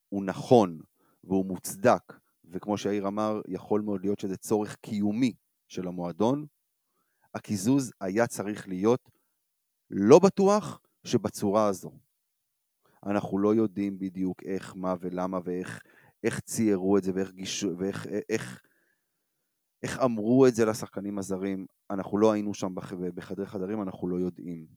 הוא 0.09 0.23
נכון 0.23 0.79
והוא 1.23 1.45
מוצדק, 1.45 2.13
וכמו 2.45 2.77
שהעיר 2.77 3.07
אמר, 3.07 3.41
יכול 3.47 3.81
מאוד 3.81 4.01
להיות 4.01 4.19
שזה 4.19 4.37
צורך 4.37 4.75
קיומי 4.75 5.33
של 5.67 5.87
המועדון, 5.87 6.45
הקיזוז 7.33 7.91
היה 8.01 8.27
צריך 8.27 8.67
להיות 8.67 9.09
לא 9.89 10.19
בטוח 10.19 10.81
שבצורה 11.03 11.67
הזו. 11.67 11.91
אנחנו 13.05 13.39
לא 13.39 13.55
יודעים 13.55 13.99
בדיוק 13.99 14.43
איך, 14.43 14.75
מה 14.75 14.95
ולמה 14.99 15.39
ואיך 15.43 15.81
איך 16.23 16.39
ציירו 16.39 16.97
את 16.97 17.03
זה 17.03 17.11
ואיך, 17.15 17.31
גישו, 17.31 17.77
ואיך 17.77 18.07
איך, 18.29 18.61
איך 19.83 19.99
אמרו 19.99 20.47
את 20.47 20.55
זה 20.55 20.65
לשחקנים 20.65 21.19
הזרים. 21.19 21.65
אנחנו 21.89 22.17
לא 22.17 22.31
היינו 22.31 22.53
שם 22.53 22.75
בחדרי 23.15 23.45
חדרים, 23.45 23.81
אנחנו 23.81 24.07
לא 24.07 24.15
יודעים. 24.15 24.67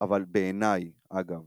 אבל 0.00 0.24
בעיניי, 0.24 0.92
אגב, 1.08 1.42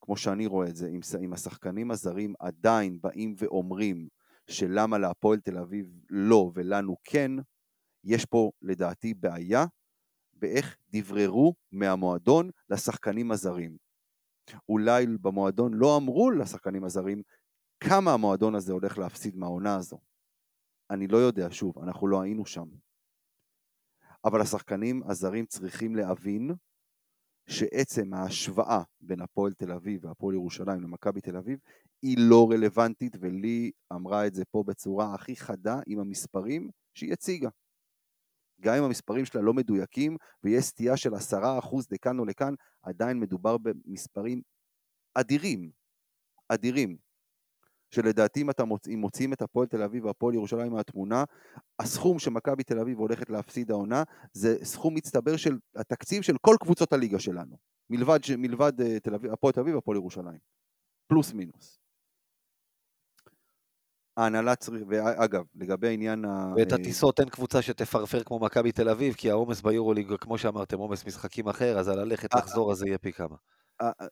כמו 0.00 0.16
שאני 0.16 0.46
רואה 0.46 0.68
את 0.68 0.76
זה, 0.76 0.88
אם, 0.88 1.00
אם 1.24 1.32
השחקנים 1.32 1.90
הזרים 1.90 2.34
עדיין 2.38 2.98
באים 3.00 3.34
ואומרים 3.38 4.08
שלמה 4.50 4.98
להפועל 4.98 5.40
תל 5.40 5.58
אביב 5.58 6.00
לא 6.10 6.50
ולנו 6.54 6.96
כן, 7.04 7.30
יש 8.04 8.24
פה 8.24 8.50
לדעתי 8.62 9.14
בעיה 9.14 9.64
באיך 10.32 10.76
דבררו 10.90 11.54
מהמועדון 11.72 12.50
לשחקנים 12.70 13.32
הזרים. 13.32 13.76
אולי 14.68 15.06
במועדון 15.06 15.74
לא 15.74 15.96
אמרו 15.96 16.30
לשחקנים 16.30 16.84
הזרים 16.84 17.22
כמה 17.88 18.12
המועדון 18.14 18.54
הזה 18.54 18.72
הולך 18.72 18.98
להפסיד 18.98 19.36
מהעונה 19.36 19.76
הזו. 19.76 19.98
אני 20.90 21.06
לא 21.06 21.16
יודע, 21.16 21.48
שוב, 21.50 21.78
אנחנו 21.78 22.08
לא 22.08 22.22
היינו 22.22 22.46
שם. 22.46 22.68
אבל 24.24 24.40
השחקנים 24.40 25.02
הזרים 25.02 25.46
צריכים 25.46 25.96
להבין 25.96 26.50
שעצם 27.48 28.14
ההשוואה 28.14 28.82
בין 29.00 29.20
הפועל 29.20 29.52
תל 29.52 29.72
אביב 29.72 30.04
והפועל 30.04 30.34
ירושלים 30.34 30.82
למכבי 30.82 31.20
תל 31.20 31.36
אביב 31.36 31.58
היא 32.02 32.16
לא 32.30 32.48
רלוונטית, 32.50 33.16
ולי 33.20 33.70
אמרה 33.92 34.26
את 34.26 34.34
זה 34.34 34.44
פה 34.44 34.64
בצורה 34.66 35.14
הכי 35.14 35.36
חדה 35.36 35.76
עם 35.86 35.98
המספרים 35.98 36.70
שהיא 36.94 37.12
הציגה. 37.12 37.48
גם 38.60 38.74
אם 38.74 38.84
המספרים 38.84 39.24
שלה 39.24 39.42
לא 39.42 39.54
מדויקים 39.54 40.16
ויש 40.44 40.64
סטייה 40.64 40.96
של 40.96 41.14
עשרה 41.14 41.58
אחוז 41.58 41.86
לכאן 41.90 42.18
או 42.18 42.24
לכאן, 42.24 42.54
עדיין 42.82 43.20
מדובר 43.20 43.56
במספרים 43.58 44.42
אדירים, 45.14 45.70
אדירים. 46.48 47.11
שלדעתי 47.94 48.42
אם, 48.42 48.50
אתה 48.50 48.64
מוצ... 48.64 48.88
אם 48.88 48.98
מוציאים 48.98 49.32
את 49.32 49.42
הפועל 49.42 49.66
תל 49.66 49.82
אביב 49.82 50.04
והפועל 50.04 50.34
ירושלים 50.34 50.72
מהתמונה, 50.72 51.24
הסכום 51.78 52.18
שמכבי 52.18 52.64
תל 52.64 52.78
אביב 52.78 52.98
הולכת 52.98 53.30
להפסיד 53.30 53.70
העונה 53.70 54.02
זה 54.32 54.64
סכום 54.64 54.94
מצטבר 54.94 55.36
של 55.36 55.58
התקציב 55.76 56.22
של 56.22 56.36
כל 56.40 56.56
קבוצות 56.60 56.92
הליגה 56.92 57.18
שלנו, 57.18 57.56
מלבד, 57.90 58.18
מלבד 58.38 58.80
אה, 58.80 59.00
תל 59.00 59.14
אביב, 59.14 59.32
הפועל 59.32 59.52
תל 59.52 59.60
אביב 59.60 59.74
והפועל 59.74 59.96
ירושלים, 59.96 60.38
פלוס 61.06 61.32
מינוס. 61.32 61.78
ההנהלה 64.16 64.56
צריך, 64.56 64.82
ואגב, 64.88 65.42
לגבי 65.54 65.88
העניין 65.88 66.24
ה... 66.24 66.54
ואת 66.56 66.72
הטיסות 66.72 67.20
אין 67.20 67.28
קבוצה 67.28 67.62
שתפרפר 67.62 68.22
כמו 68.22 68.38
מכבי 68.38 68.72
תל 68.72 68.88
אביב, 68.88 69.14
כי 69.14 69.30
העומס 69.30 69.62
ביורוליג, 69.62 70.12
כמו 70.20 70.38
שאמרתם, 70.38 70.78
עומס 70.78 71.06
משחקים 71.06 71.48
אחר, 71.48 71.78
אז 71.78 71.88
הללכת 71.88 72.34
לחזור 72.34 72.72
הזה 72.72 72.86
יהיה 72.86 72.98
פי 72.98 73.12
כמה. 73.12 73.36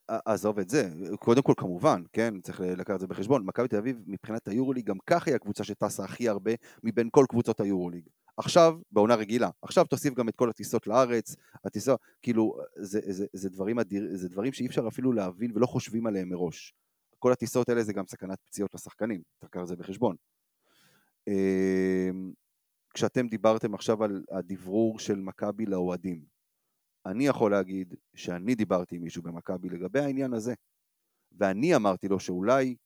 עזוב 0.09 0.59
את 0.59 0.69
זה, 0.69 0.89
קודם 1.19 1.43
כל 1.43 1.53
כמובן, 1.57 2.03
כן, 2.13 2.41
צריך 2.41 2.61
לקחת 2.61 2.95
את 2.95 3.01
זה 3.01 3.07
בחשבון, 3.07 3.47
מכבי 3.47 3.69
תל 3.69 3.77
אביב 3.77 4.03
מבחינת 4.07 4.49
היורוליג 4.49 4.87
גם 4.87 4.97
ככה 5.07 5.31
היא 5.31 5.35
הקבוצה 5.35 5.65
שטסה 5.65 6.05
הכי 6.05 6.29
הרבה 6.29 6.51
מבין 6.85 7.09
כל 7.13 7.25
קבוצות 7.29 7.61
היורוליג. 7.61 8.09
עכשיו, 8.37 8.79
בעונה 8.91 9.15
רגילה, 9.15 9.51
עכשיו 9.63 9.85
תוסיף 9.85 10.15
גם 10.15 10.29
את 10.29 10.37
כל 10.37 10.51
הטיסות 10.51 10.87
לארץ, 10.87 11.37
הטיסות, 11.65 12.01
כאילו, 12.23 12.57
זה, 12.77 13.01
זה, 13.13 13.27
זה, 13.33 13.49
דברים 13.49 13.79
אדיר, 13.79 14.09
זה 14.13 14.29
דברים 14.29 14.53
שאי 14.53 14.67
אפשר 14.67 14.89
אפילו 14.89 15.13
להבין 15.13 15.51
ולא 15.55 15.67
חושבים 15.67 16.07
עליהם 16.07 16.29
מראש. 16.29 16.75
כל 17.19 17.33
הטיסות 17.33 17.69
האלה 17.69 17.83
זה 17.83 17.93
גם 17.93 18.07
סכנת 18.07 18.39
פציעות 18.47 18.75
לשחקנים, 18.75 19.23
צריך 19.41 19.51
לקחת 19.51 19.63
את 19.63 19.69
זה 19.69 19.77
בחשבון. 19.77 20.17
אמ, 21.29 22.33
כשאתם 22.95 23.29
דיברתם 23.29 23.75
עכשיו 23.75 24.05
על 24.05 24.25
הדברור 24.31 24.99
של 24.99 25.21
מכבי 25.21 25.67
לאוהדים, 25.67 26.25
אני 27.07 27.27
יכול 27.27 27.51
להגיד 27.51 27.95
שאני 28.15 28.55
דיברתי 28.55 28.97
עם 28.97 29.03
מישהו 29.03 29.23
במכבי 29.23 29.69
לגבי 29.69 30.01
העניין 30.01 30.33
הזה, 30.33 30.55
ואני 31.33 31.77
אמרתי 31.77 32.09
לו 32.09 32.21
שאולי 32.21 32.77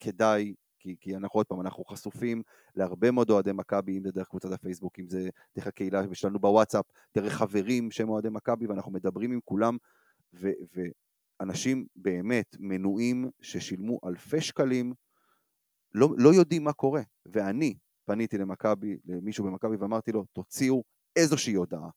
כדאי, 0.00 0.54
כי, 0.78 0.96
כי 1.00 1.16
אנחנו 1.16 1.38
עוד 1.38 1.46
פעם, 1.46 1.60
אנחנו 1.60 1.84
חשופים 1.84 2.42
להרבה 2.74 3.10
מאוד 3.10 3.30
אוהדי 3.30 3.52
מכבי, 3.52 3.98
אם 3.98 4.04
זה 4.04 4.12
דרך 4.12 4.28
קבוצת 4.28 4.52
הפייסבוק, 4.52 4.98
אם 4.98 5.08
זה 5.08 5.28
דרך 5.56 5.66
הקהילה 5.66 6.02
שלנו 6.12 6.38
בוואטסאפ, 6.38 6.84
דרך 7.16 7.32
חברים 7.32 7.90
שהם 7.90 8.08
אוהדי 8.08 8.28
מכבי, 8.28 8.66
ואנחנו 8.66 8.92
מדברים 8.92 9.32
עם 9.32 9.40
כולם, 9.44 9.76
ו, 10.34 10.48
אנשים 11.40 11.86
באמת 11.96 12.56
מנויים 12.58 13.30
ששילמו 13.40 13.98
אלפי 14.06 14.40
שקלים, 14.40 14.92
לא, 15.94 16.08
לא 16.18 16.34
יודעים 16.34 16.64
מה 16.64 16.72
קורה. 16.72 17.02
ואני 17.26 17.76
פניתי 18.04 18.38
למכבי, 18.38 18.98
למישהו 19.04 19.44
במכבי 19.44 19.76
ואמרתי 19.76 20.12
לו, 20.12 20.24
תוציאו 20.32 20.84
איזושהי 21.16 21.54
הודעה, 21.54 21.88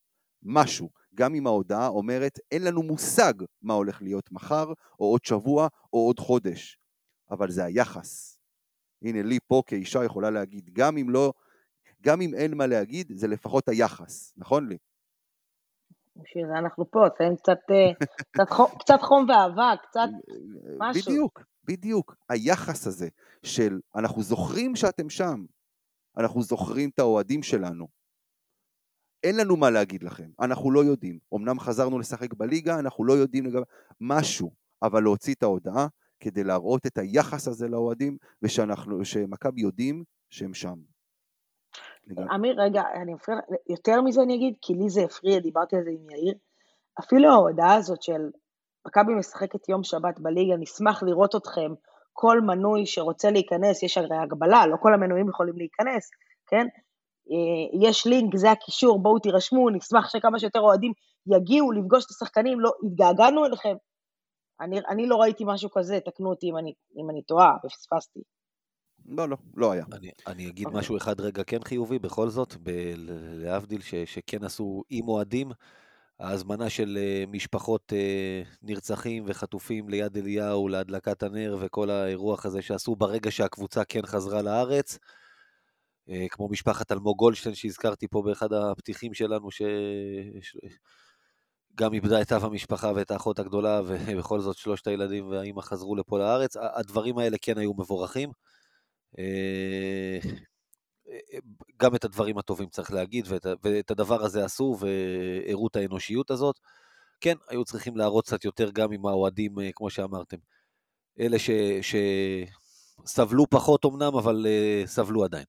משהו, 0.43 0.89
גם 1.15 1.35
אם 1.35 1.47
ההודעה 1.47 1.87
אומרת, 1.87 2.39
אין 2.51 2.63
לנו 2.63 2.83
מושג 2.83 3.33
מה 3.61 3.73
הולך 3.73 4.01
להיות 4.01 4.31
מחר, 4.31 4.73
או 4.99 5.05
עוד 5.05 5.25
שבוע, 5.25 5.67
או 5.93 5.99
עוד 5.99 6.19
חודש. 6.19 6.79
אבל 7.31 7.51
זה 7.51 7.65
היחס. 7.65 8.39
הנה, 9.01 9.21
לי 9.23 9.39
פה 9.47 9.61
כאישה 9.65 10.03
יכולה 10.03 10.29
להגיד, 10.29 10.69
גם 10.73 10.97
אם 10.97 11.09
לא, 11.09 11.33
גם 12.01 12.21
אם 12.21 12.33
אין 12.33 12.57
מה 12.57 12.67
להגיד, 12.67 13.11
זה 13.15 13.27
לפחות 13.27 13.69
היחס, 13.69 14.33
נכון 14.37 14.69
לי? 14.69 14.77
בשביל 16.15 16.47
זה 16.47 16.59
אנחנו 16.59 16.91
פה, 16.91 16.99
תן 17.17 17.35
קצת, 17.35 17.57
אה, 17.71 18.05
קצת, 18.31 18.49
חום, 18.49 18.67
קצת 18.79 18.99
חום 19.01 19.25
ואהבה, 19.29 19.73
קצת 19.89 20.09
משהו. 20.77 21.11
בדיוק, 21.11 21.41
בדיוק. 21.63 22.15
היחס 22.29 22.87
הזה 22.87 23.07
של 23.43 23.79
אנחנו 23.95 24.21
זוכרים 24.21 24.75
שאתם 24.75 25.09
שם, 25.09 25.45
אנחנו 26.17 26.41
זוכרים 26.41 26.89
את 26.89 26.99
האוהדים 26.99 27.43
שלנו. 27.43 27.98
אין 29.23 29.37
לנו 29.37 29.57
מה 29.57 29.69
להגיד 29.69 30.03
לכם, 30.03 30.29
אנחנו 30.39 30.71
לא 30.71 30.79
יודעים. 30.79 31.19
אמנם 31.35 31.59
חזרנו 31.59 31.99
לשחק 31.99 32.33
בליגה, 32.33 32.79
אנחנו 32.79 33.05
לא 33.05 33.13
יודעים 33.13 33.45
לגבי 33.45 33.63
משהו, 34.01 34.51
אבל 34.83 35.03
להוציא 35.03 35.33
את 35.33 35.43
ההודעה 35.43 35.87
כדי 36.19 36.43
להראות 36.43 36.85
את 36.85 36.97
היחס 36.97 37.47
הזה 37.47 37.67
לאוהדים, 37.67 38.17
ושמכבי 38.43 39.61
יודעים 39.61 40.03
שהם 40.29 40.53
שם. 40.53 40.75
אמיר, 42.35 42.61
רגע, 42.61 42.81
אני 43.01 43.13
מפריע, 43.13 43.37
יותר 43.69 44.01
מזה 44.01 44.21
אני 44.21 44.35
אגיד, 44.35 44.53
כי 44.61 44.73
לי 44.73 44.89
זה 44.89 45.01
הפריע, 45.01 45.39
דיברתי 45.39 45.75
על 45.75 45.83
זה 45.83 45.89
עם 45.89 46.09
יאיר. 46.09 46.33
אפילו 46.99 47.29
ההודעה 47.29 47.75
הזאת 47.75 48.01
של 48.01 48.29
מכבי 48.87 49.13
משחקת 49.13 49.69
יום 49.69 49.83
שבת 49.83 50.19
בליגה, 50.19 50.57
נשמח 50.59 51.03
לראות 51.03 51.35
אתכם, 51.35 51.71
כל 52.13 52.41
מנוי 52.41 52.85
שרוצה 52.85 53.31
להיכנס, 53.31 53.83
יש 53.83 53.97
הרי 53.97 54.17
הגבלה, 54.17 54.67
לא 54.67 54.77
כל 54.81 54.93
המנויים 54.93 55.29
יכולים 55.29 55.57
להיכנס, 55.57 56.09
כן? 56.47 56.67
אה, 57.31 57.87
יש 57.87 58.07
לינק, 58.07 58.35
זה 58.35 58.51
הקישור, 58.51 58.99
בואו 59.01 59.19
תירשמו, 59.19 59.69
נשמח 59.69 60.09
שכמה 60.09 60.39
שיותר 60.39 60.59
אוהדים 60.59 60.93
יגיעו 61.35 61.71
לפגוש 61.71 62.05
את 62.05 62.09
השחקנים, 62.09 62.59
לא, 62.59 62.71
התגעגענו 62.85 63.45
אליכם. 63.45 63.75
אני, 64.61 64.79
אני 64.89 65.07
לא 65.07 65.15
ראיתי 65.15 65.43
משהו 65.47 65.69
כזה, 65.71 65.99
תקנו 66.05 66.29
אותי 66.29 66.49
אם 66.49 66.57
אני, 66.57 66.73
אם 66.97 67.09
אני 67.09 67.21
טועה 67.21 67.51
ופספסתי. 67.65 68.19
לא, 69.05 69.29
לא, 69.29 69.37
לא 69.55 69.71
היה. 69.71 69.85
אני, 69.93 70.11
אני 70.27 70.47
אגיד 70.47 70.65
okay. 70.65 70.69
אוקיי. 70.69 70.79
משהו 70.79 70.97
אחד 70.97 71.21
רגע 71.21 71.43
כן 71.43 71.63
חיובי, 71.63 71.99
בכל 71.99 72.29
זאת, 72.29 72.55
ב- 72.63 72.93
להבדיל 73.33 73.81
ש, 73.81 73.95
שכן 73.95 74.43
עשו 74.43 74.83
עם 74.89 75.07
אוהדים, 75.07 75.51
ההזמנה 76.19 76.69
של 76.69 76.97
אה, 77.01 77.23
משפחות 77.27 77.93
אה, 77.93 78.41
נרצחים 78.61 79.23
וחטופים 79.27 79.89
ליד 79.89 80.17
אליהו 80.17 80.67
להדלקת 80.67 81.23
הנר 81.23 81.57
וכל 81.59 81.89
האירוח 81.89 82.45
הזה 82.45 82.61
שעשו 82.61 82.95
ברגע 82.95 83.31
שהקבוצה 83.31 83.83
כן 83.83 84.05
חזרה 84.05 84.41
לארץ, 84.41 84.99
כמו 86.29 86.49
משפחת 86.49 86.91
אלמוג 86.91 87.17
גולדשטיין 87.17 87.55
שהזכרתי 87.55 88.07
פה 88.07 88.21
באחד 88.21 88.53
הפתיחים 88.53 89.13
שלנו, 89.13 89.49
שגם 89.51 89.73
איבדה 91.93 92.21
את 92.21 92.31
אב 92.31 92.45
המשפחה 92.45 92.91
ואת 92.95 93.11
האחות 93.11 93.39
הגדולה, 93.39 93.81
ובכל 93.85 94.39
זאת 94.39 94.57
שלושת 94.57 94.87
הילדים 94.87 95.27
והאימא 95.27 95.61
חזרו 95.61 95.95
לפה 95.95 96.19
לארץ, 96.19 96.57
הדברים 96.57 97.17
האלה 97.17 97.37
כן 97.41 97.57
היו 97.57 97.73
מבורכים. 97.73 98.31
גם 101.77 101.95
את 101.95 102.05
הדברים 102.05 102.37
הטובים 102.37 102.69
צריך 102.69 102.91
להגיד, 102.91 103.25
ואת, 103.27 103.45
ואת 103.63 103.91
הדבר 103.91 104.23
הזה 104.23 104.45
עשו, 104.45 104.77
והראו 104.79 105.67
את 105.67 105.75
האנושיות 105.75 106.31
הזאת. 106.31 106.59
כן, 107.21 107.35
היו 107.49 107.65
צריכים 107.65 107.97
להראות 107.97 108.25
קצת 108.25 108.45
יותר 108.45 108.71
גם 108.71 108.91
עם 108.91 109.05
האוהדים, 109.05 109.59
אה, 109.59 109.69
כמו 109.75 109.89
שאמרתם. 109.89 110.37
אלה 111.19 111.37
ש, 111.39 111.49
שסבלו 113.05 113.49
פחות 113.49 113.85
אמנם, 113.85 114.15
אבל 114.15 114.45
סבלו 114.85 115.23
עדיין. 115.23 115.45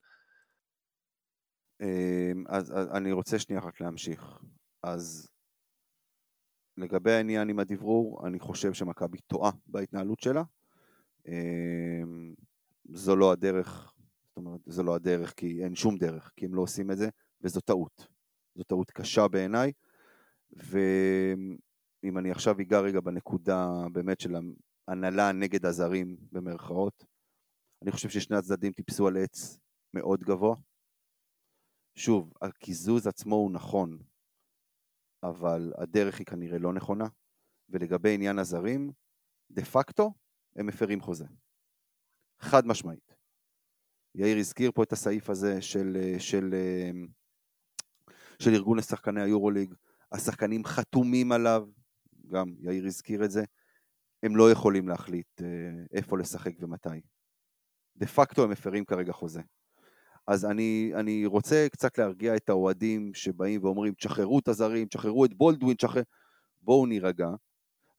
אמ, 1.80 2.44
אז, 2.48 2.70
אז 2.70 2.88
אני 2.96 3.12
רוצה 3.12 3.38
שנייה 3.38 3.62
רק 3.62 3.80
להמשיך. 3.80 4.42
אז 4.82 5.28
לגבי 6.76 7.12
העניין 7.12 7.48
עם 7.48 7.58
הדברור, 7.58 8.26
אני 8.26 8.38
חושב 8.38 8.72
שמכבי 8.72 9.18
טועה 9.18 9.50
בהתנהלות 9.66 10.20
שלה. 10.20 10.42
אמ, 11.28 12.34
זו 12.92 13.16
לא 13.16 13.32
הדרך 13.32 13.94
זאת 14.30 14.36
אומרת, 14.36 14.60
זו 14.66 14.82
לא 14.82 14.94
הדרך, 14.94 15.34
כי 15.36 15.64
אין 15.64 15.74
שום 15.74 15.96
דרך, 15.96 16.32
כי 16.36 16.44
הם 16.46 16.54
לא 16.54 16.62
עושים 16.62 16.90
את 16.90 16.98
זה, 16.98 17.08
וזו 17.40 17.60
טעות. 17.60 18.06
זו 18.54 18.64
טעות 18.64 18.90
קשה 18.90 19.28
בעיניי, 19.28 19.72
ואם 20.52 22.18
אני 22.18 22.30
עכשיו 22.30 22.60
אגע 22.60 22.80
רגע 22.80 23.00
בנקודה 23.00 23.68
באמת 23.92 24.20
של 24.20 24.34
הנהלה 24.88 25.32
נגד 25.32 25.66
הזרים, 25.66 26.16
במרכאות, 26.32 27.04
אני 27.82 27.90
חושב 27.90 28.08
ששני 28.08 28.36
הצדדים 28.36 28.72
טיפסו 28.72 29.08
על 29.08 29.16
עץ 29.16 29.58
מאוד 29.94 30.20
גבוה. 30.24 30.56
שוב, 31.94 32.32
הקיזוז 32.42 33.06
עצמו 33.06 33.36
הוא 33.36 33.50
נכון, 33.50 33.98
אבל 35.22 35.72
הדרך 35.76 36.18
היא 36.18 36.26
כנראה 36.26 36.58
לא 36.58 36.72
נכונה, 36.72 37.04
ולגבי 37.68 38.14
עניין 38.14 38.38
הזרים, 38.38 38.92
דה 39.50 39.64
פקטו 39.64 40.12
הם 40.56 40.66
מפרים 40.66 41.00
חוזה. 41.00 41.26
חד 42.40 42.66
משמעית. 42.66 43.14
יאיר 44.14 44.38
הזכיר 44.38 44.72
פה 44.72 44.82
את 44.82 44.92
הסעיף 44.92 45.30
הזה 45.30 45.62
של, 45.62 45.96
אה, 46.00 46.20
של, 46.20 46.54
אה, 46.54 46.90
של 48.38 48.50
ארגון 48.50 48.78
לשחקני 48.78 49.22
היורוליג, 49.22 49.74
השחקנים 50.12 50.64
חתומים 50.64 51.32
עליו, 51.32 51.68
גם 52.26 52.54
יאיר 52.58 52.86
הזכיר 52.86 53.24
את 53.24 53.30
זה, 53.30 53.44
הם 54.22 54.36
לא 54.36 54.50
יכולים 54.50 54.88
להחליט 54.88 55.42
אה, 55.42 55.46
איפה 55.92 56.18
לשחק 56.18 56.52
ומתי. 56.60 57.00
דה 57.96 58.06
פקטו 58.06 58.44
הם 58.44 58.50
מפרים 58.50 58.84
כרגע 58.84 59.12
חוזה. 59.12 59.40
אז 60.30 60.44
אני, 60.44 60.92
אני 60.94 61.26
רוצה 61.26 61.66
קצת 61.72 61.98
להרגיע 61.98 62.36
את 62.36 62.48
האוהדים 62.48 63.14
שבאים 63.14 63.64
ואומרים, 63.64 63.94
תשחררו 63.94 64.38
את 64.38 64.48
הזרים, 64.48 64.86
תשחררו 64.86 65.24
את 65.24 65.34
בולדווין, 65.34 65.76
תשחרר... 65.76 66.02
בואו 66.62 66.86
נירגע, 66.86 67.28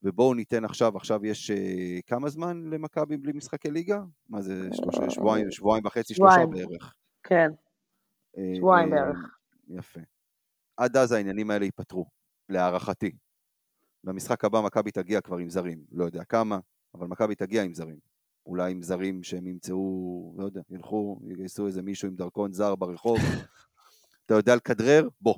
ובואו 0.03 0.33
ניתן 0.33 0.65
עכשיו, 0.65 0.97
עכשיו 0.97 1.25
יש 1.25 1.51
uh, 1.51 2.01
כמה 2.07 2.29
זמן 2.29 2.63
למכבי 2.69 3.17
בלי 3.17 3.31
משחקי 3.33 3.71
ליגה? 3.71 4.01
מה 4.29 4.41
זה, 4.41 4.69
שלושה, 4.73 5.09
שבועיים, 5.09 5.51
שבועיים 5.51 5.85
וחצי, 5.85 6.13
שלושה 6.13 6.45
בערך. 6.45 6.93
כן, 7.23 7.49
שבועיים 8.57 8.89
בערך. 8.89 9.17
יפה. 9.67 9.99
עד 10.77 10.97
אז 10.97 11.11
העניינים 11.11 11.51
האלה 11.51 11.65
ייפתרו, 11.65 12.05
להערכתי. 12.49 13.11
במשחק 14.03 14.45
הבא 14.45 14.61
מכבי 14.61 14.91
תגיע 14.91 15.21
כבר 15.21 15.37
עם 15.37 15.49
זרים, 15.49 15.83
לא 15.91 16.05
יודע 16.05 16.23
כמה, 16.23 16.59
אבל 16.95 17.07
מכבי 17.07 17.35
תגיע 17.35 17.63
עם 17.63 17.73
זרים. 17.73 18.10
אולי 18.45 18.72
עם 18.72 18.81
זרים 18.81 19.23
שהם 19.23 19.47
ימצאו, 19.47 20.34
לא 20.38 20.45
יודע, 20.45 20.61
ילכו, 20.69 21.19
יגייסו 21.23 21.68
איזה 21.68 21.81
מישהו 21.81 22.07
עם 22.07 22.15
דרכון 22.15 22.53
זר 22.53 22.76
ברחוב. 22.76 23.18
אתה 24.26 24.34
יודע 24.34 24.55
לכדרר? 24.55 25.07
בוא. 25.22 25.35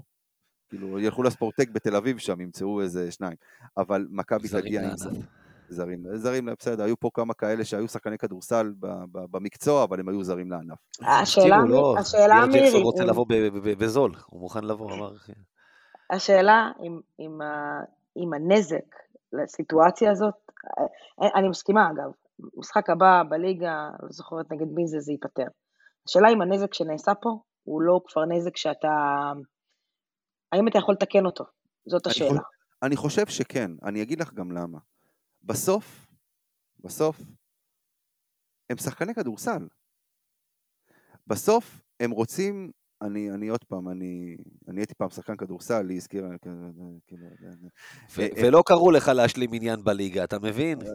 כאילו, 0.70 1.00
ילכו 1.00 1.24
לספורטק 1.24 1.70
בתל 1.70 1.96
אביב 1.96 2.18
שם, 2.18 2.42
ימצאו 2.42 2.82
איזה 2.82 3.12
שניים. 3.12 3.36
אבל 3.78 4.08
מכבי 4.10 4.48
תגיע 4.50 4.82
עם 4.82 4.98
זרים. 4.98 5.22
זרים, 5.70 6.04
זרים, 6.14 6.50
בסדר, 6.60 6.84
היו 6.84 7.00
פה 7.00 7.10
כמה 7.14 7.34
כאלה 7.34 7.66
שהיו 7.66 7.88
שחקני 7.88 8.18
כדורסל 8.18 8.74
במקצוע, 9.12 9.84
אבל 9.84 10.00
הם 10.00 10.10
היו 10.10 10.24
זרים 10.24 10.52
לענף. 10.52 10.78
השאלה, 11.02 11.58
לא, 11.68 11.96
השאלה 12.00 12.46
מירי... 12.46 12.72
הוא 12.72 12.84
רוצה 12.84 13.04
לבוא 13.04 13.26
בזול, 13.78 14.12
הוא 14.26 14.42
מוכן 14.42 14.64
לבוא, 14.64 14.94
אמר... 14.94 15.12
השאלה 16.10 16.72
עם 18.16 18.34
הנזק 18.34 18.96
לסיטואציה 19.34 20.12
הזאת, 20.12 20.34
אה, 21.22 21.28
אני 21.36 21.50
מסכימה 21.50 21.92
אגב, 21.92 22.12
משחק 22.58 22.90
הבא 22.90 23.24
בליגה, 23.30 23.90
לא 24.04 24.10
זוכרת 24.10 24.52
נגד 24.52 24.68
מי 24.74 24.88
זה, 24.88 25.00
זה 25.00 25.12
ייפתר. 25.12 25.48
השאלה 26.08 26.28
אם 26.34 26.42
הנזק 26.42 26.74
שנעשה 26.74 27.12
פה, 27.22 27.30
הוא 27.64 27.82
לא 27.82 28.02
כבר 28.08 28.26
נזק 28.26 28.58
שאתה 28.58 28.88
האם 30.52 30.68
אתה 30.68 30.78
יכול 30.78 30.94
לתקן 30.94 31.26
אותו? 31.26 31.44
זאת 31.86 32.08
השאלה. 32.08 32.30
אני, 32.30 32.40
אני 32.84 32.96
חושב 32.96 33.28
שכן, 33.28 33.72
אני 33.84 34.02
אגיד 34.02 34.22
לך 34.22 34.34
גם 34.34 34.52
למה. 34.52 34.80
בסוף, 35.44 36.08
בסוף, 36.80 37.22
הם 38.70 38.78
שחקני 38.78 39.14
כדורסל. 39.14 39.68
בסוף 41.28 41.82
הם 42.00 42.12
רוצים, 42.12 42.72
אני, 43.04 43.32
אני 43.32 43.48
עוד 43.48 43.64
פעם, 43.64 43.90
אני, 43.90 44.36
אני 44.68 44.80
הייתי 44.82 44.94
פעם 44.94 45.10
שחקן 45.10 45.36
כדורסל, 45.36 45.90
היא 45.90 45.98
הזכירה. 45.98 46.30
אה, 48.20 48.28
ולא 48.38 48.64
קראו 48.66 48.92
לך 48.92 49.08
להשלים 49.08 49.50
עניין 49.54 49.84
בליגה, 49.84 50.24
אתה 50.24 50.40
מבין? 50.40 50.80
אה, 50.82 50.88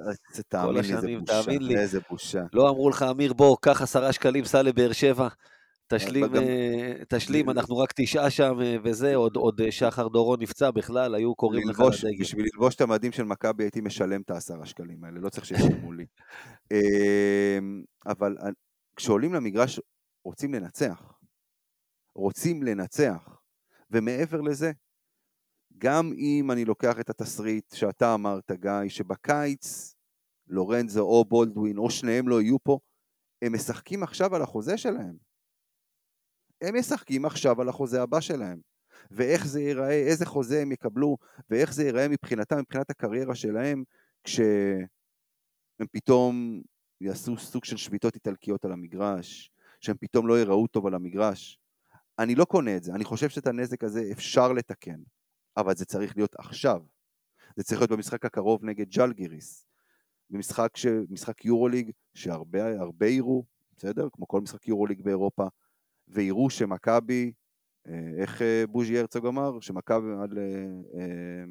תאמין 0.49 0.75
לי, 0.75 0.95
איזה 0.95 1.19
בושה, 1.21 1.81
איזה 1.81 2.01
בושה. 2.11 2.43
לא 2.53 2.71
אמרו 2.71 2.91
לך, 2.91 3.03
אמיר, 3.11 3.33
בוא, 3.33 3.57
קח 3.61 3.83
עשרה 3.83 4.13
שקלים, 4.13 4.45
סע 4.45 4.63
לבאר 4.63 4.93
שבע. 4.93 5.29
תשלים, 5.89 6.35
אה, 6.35 6.93
תשלים, 7.09 7.51
אנחנו 7.51 7.79
רק 7.79 7.93
תשעה 7.97 8.31
שם 8.31 8.61
אה, 8.63 8.77
וזה, 8.83 9.15
עוד, 9.15 9.37
עוד 9.37 9.61
אה, 9.61 9.73
שחר 9.73 10.09
דורון 10.09 10.43
נפצע 10.43 10.71
בכלל, 10.71 11.15
היו 11.15 11.35
קוראים 11.35 11.69
לך 11.69 11.81
לדגל. 11.81 12.21
בשביל 12.21 12.47
ללבוש 12.53 12.75
את 12.75 12.81
המדים 12.81 13.13
של 13.13 13.23
מכבי 13.23 13.65
הייתי 13.65 13.81
משלם 13.81 14.21
את 14.21 14.31
העשרה 14.31 14.67
שקלים 14.67 15.05
האלה, 15.05 15.21
לא 15.21 15.29
צריך 15.29 15.47
שישלמו 15.47 15.93
לי. 15.93 16.07
אמ, 16.73 17.83
אבל 18.07 18.37
כשעולים 18.97 19.35
למגרש 19.35 19.81
רוצים 20.25 20.55
לנצח. 20.55 21.18
רוצים 22.19 22.63
לנצח. 22.63 23.41
ומעבר 23.91 24.41
לזה, 24.41 24.73
גם 25.79 26.13
אם 26.19 26.51
אני 26.51 26.65
לוקח 26.65 27.01
את 27.01 27.11
התסריט 27.11 27.75
שאתה 27.75 28.15
אמרת, 28.15 28.53
גיא, 28.53 28.89
שבקיץ 28.89 29.95
לורנזו 30.47 31.01
או 31.01 31.25
בולדווין 31.25 31.79
או 31.79 31.91
שניהם 31.91 32.29
לא 32.29 32.43
יהיו 32.43 32.57
פה, 32.63 32.79
הם 33.43 33.55
משחקים 33.55 34.03
עכשיו 34.03 34.35
על 34.35 34.43
החוזה 34.43 34.79
שלהם. 34.79 35.17
הם 36.61 36.79
משחקים 36.79 37.25
עכשיו 37.25 37.61
על 37.61 37.69
החוזה 37.69 38.03
הבא 38.03 38.21
שלהם. 38.21 38.61
ואיך 39.11 39.47
זה 39.47 39.61
ייראה, 39.61 39.93
איזה 39.93 40.27
חוזה 40.27 40.63
הם 40.63 40.73
יקבלו, 40.73 41.17
ואיך 41.51 41.73
זה 41.73 41.85
ייראה 41.85 42.09
מבחינתם, 42.09 42.59
מבחינת 42.59 42.91
הקריירה 42.91 43.35
שלהם, 43.35 43.85
כשהם 44.25 44.87
פתאום 45.93 46.63
יעשו 47.01 47.37
סוג 47.37 47.65
של 47.65 47.77
שביתות 47.77 48.15
איטלקיות 48.15 48.65
על 48.65 48.73
המגרש, 48.73 49.51
שהם 49.81 49.97
פתאום 50.01 50.27
לא 50.27 50.39
ייראו 50.39 50.67
טוב 50.67 50.87
על 50.87 50.95
המגרש. 50.95 51.59
אני 52.19 52.35
לא 52.35 52.45
קונה 52.45 52.77
את 52.77 52.83
זה, 52.83 52.93
אני 52.95 53.05
חושב 53.05 53.29
שאת 53.29 53.47
הנזק 53.47 53.85
הזה 53.85 54.03
אפשר 54.13 54.53
לתקן, 54.53 55.01
אבל 55.57 55.75
זה 55.75 55.85
צריך 55.85 56.17
להיות 56.17 56.35
עכשיו. 56.39 56.81
זה 57.57 57.65
צריך 57.65 57.81
להיות 57.81 57.91
במשחק 57.91 58.25
הקרוב 58.25 58.65
נגד 58.65 58.89
ג'לגיריס. 58.89 59.67
במשחק, 60.31 60.77
ש... 60.77 60.87
משחק 61.11 61.45
יורוליג 61.45 61.91
שהרבה 62.15 63.07
יראו, 63.07 63.45
בסדר? 63.77 64.09
כמו 64.13 64.29
כל 64.29 64.41
משחק 64.41 64.69
יורוליג 64.69 65.03
באירופה, 65.03 65.47
ויראו 66.09 66.51
שמכבי, 66.51 67.33
אה, 67.89 68.23
איך 68.23 68.43
אה, 68.43 68.65
בוז'י 68.69 68.99
הרצוג 68.99 69.27
אמר? 69.27 69.61
שמכבי 69.61 70.07
על... 70.23 70.39
אה, 70.39 71.45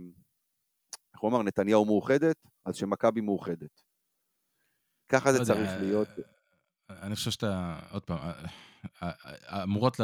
איך 1.13 1.21
הוא 1.21 1.29
אמר? 1.29 1.43
נתניהו 1.43 1.85
מאוחדת, 1.85 2.37
אז 2.65 2.75
שמכבי 2.75 3.21
מאוחדת. 3.21 3.81
ככה 5.09 5.33
זה 5.33 5.39
לא 5.39 5.43
צריך 5.43 5.69
להיות. 5.79 6.07
אני 6.89 7.15
חושב 7.15 7.31
שאתה, 7.31 7.79
עוד 7.91 8.03
פעם, 8.03 8.17
אמורות, 9.63 9.99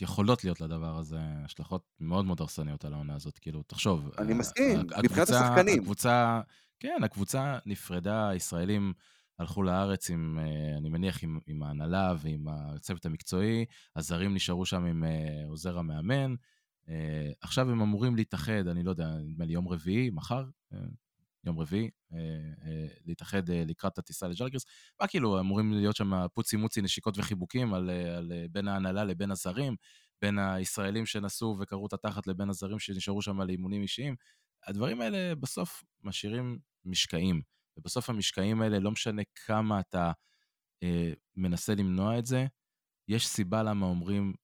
יכולות 0.00 0.44
להיות 0.44 0.60
לדבר 0.60 0.98
הזה 0.98 1.18
השלכות 1.44 1.82
מאוד 2.00 2.24
מאוד 2.24 2.40
הרסניות 2.40 2.84
על 2.84 2.94
העונה 2.94 3.14
הזאת, 3.14 3.38
כאילו, 3.38 3.62
תחשוב. 3.62 4.10
אני 4.18 4.34
מסכים, 4.34 4.80
מבחינת 5.02 5.28
השחקנים. 5.28 5.80
הקבוצה, 5.80 6.40
כן, 6.80 7.00
הקבוצה 7.04 7.58
נפרדה, 7.66 8.28
הישראלים 8.28 8.92
הלכו 9.38 9.62
לארץ 9.62 10.10
עם, 10.10 10.38
אה, 10.38 10.78
אני 10.78 10.88
מניח, 10.88 11.22
עם, 11.22 11.38
עם 11.46 11.62
ההנהלה 11.62 12.14
ועם 12.18 12.48
הצוות 12.48 13.06
המקצועי, 13.06 13.64
הזרים 13.96 14.34
נשארו 14.34 14.66
שם 14.66 14.84
עם 14.84 15.04
אה, 15.04 15.44
עוזר 15.48 15.78
המאמן. 15.78 16.34
אה, 16.88 17.30
עכשיו 17.40 17.70
הם 17.70 17.80
אמורים 17.80 18.16
להתאחד, 18.16 18.68
אני 18.68 18.82
לא 18.82 18.90
יודע, 18.90 19.08
נדמה 19.08 19.44
לי 19.44 19.52
יום 19.52 19.68
רביעי, 19.68 20.10
מחר, 20.10 20.44
יום 21.46 21.60
רביעי, 21.60 21.90
להתאחד 23.04 23.50
לקראת 23.50 23.98
הטיסה 23.98 24.28
לג'לגריס. 24.28 24.64
מה 25.00 25.06
כאילו, 25.06 25.40
אמורים 25.40 25.72
להיות 25.72 25.96
שם 25.96 26.26
פוצי 26.34 26.56
מוצי, 26.56 26.82
נשיקות 26.82 27.18
וחיבוקים 27.18 27.74
על, 27.74 27.90
על 27.90 28.32
בין 28.50 28.68
ההנהלה 28.68 29.04
לבין 29.04 29.30
הזרים, 29.30 29.76
בין 30.22 30.38
הישראלים 30.38 31.06
שנסעו 31.06 31.56
וקראו 31.60 31.86
את 31.86 31.92
התחת 31.92 32.26
לבין 32.26 32.50
הזרים 32.50 32.78
שנשארו 32.78 33.22
שם 33.22 33.40
לאימונים 33.40 33.82
אישיים. 33.82 34.16
הדברים 34.66 35.00
האלה 35.00 35.34
בסוף 35.34 35.84
משאירים 36.02 36.58
משקעים. 36.84 37.42
ובסוף 37.76 38.10
המשקעים 38.10 38.62
האלה, 38.62 38.78
לא 38.78 38.90
משנה 38.90 39.22
כמה 39.46 39.80
אתה 39.80 40.12
אה, 40.82 41.12
מנסה 41.36 41.74
למנוע 41.74 42.18
את 42.18 42.26
זה, 42.26 42.46
יש 43.08 43.26
סיבה 43.28 43.62
למה 43.62 43.86
אומרים, 43.86 44.34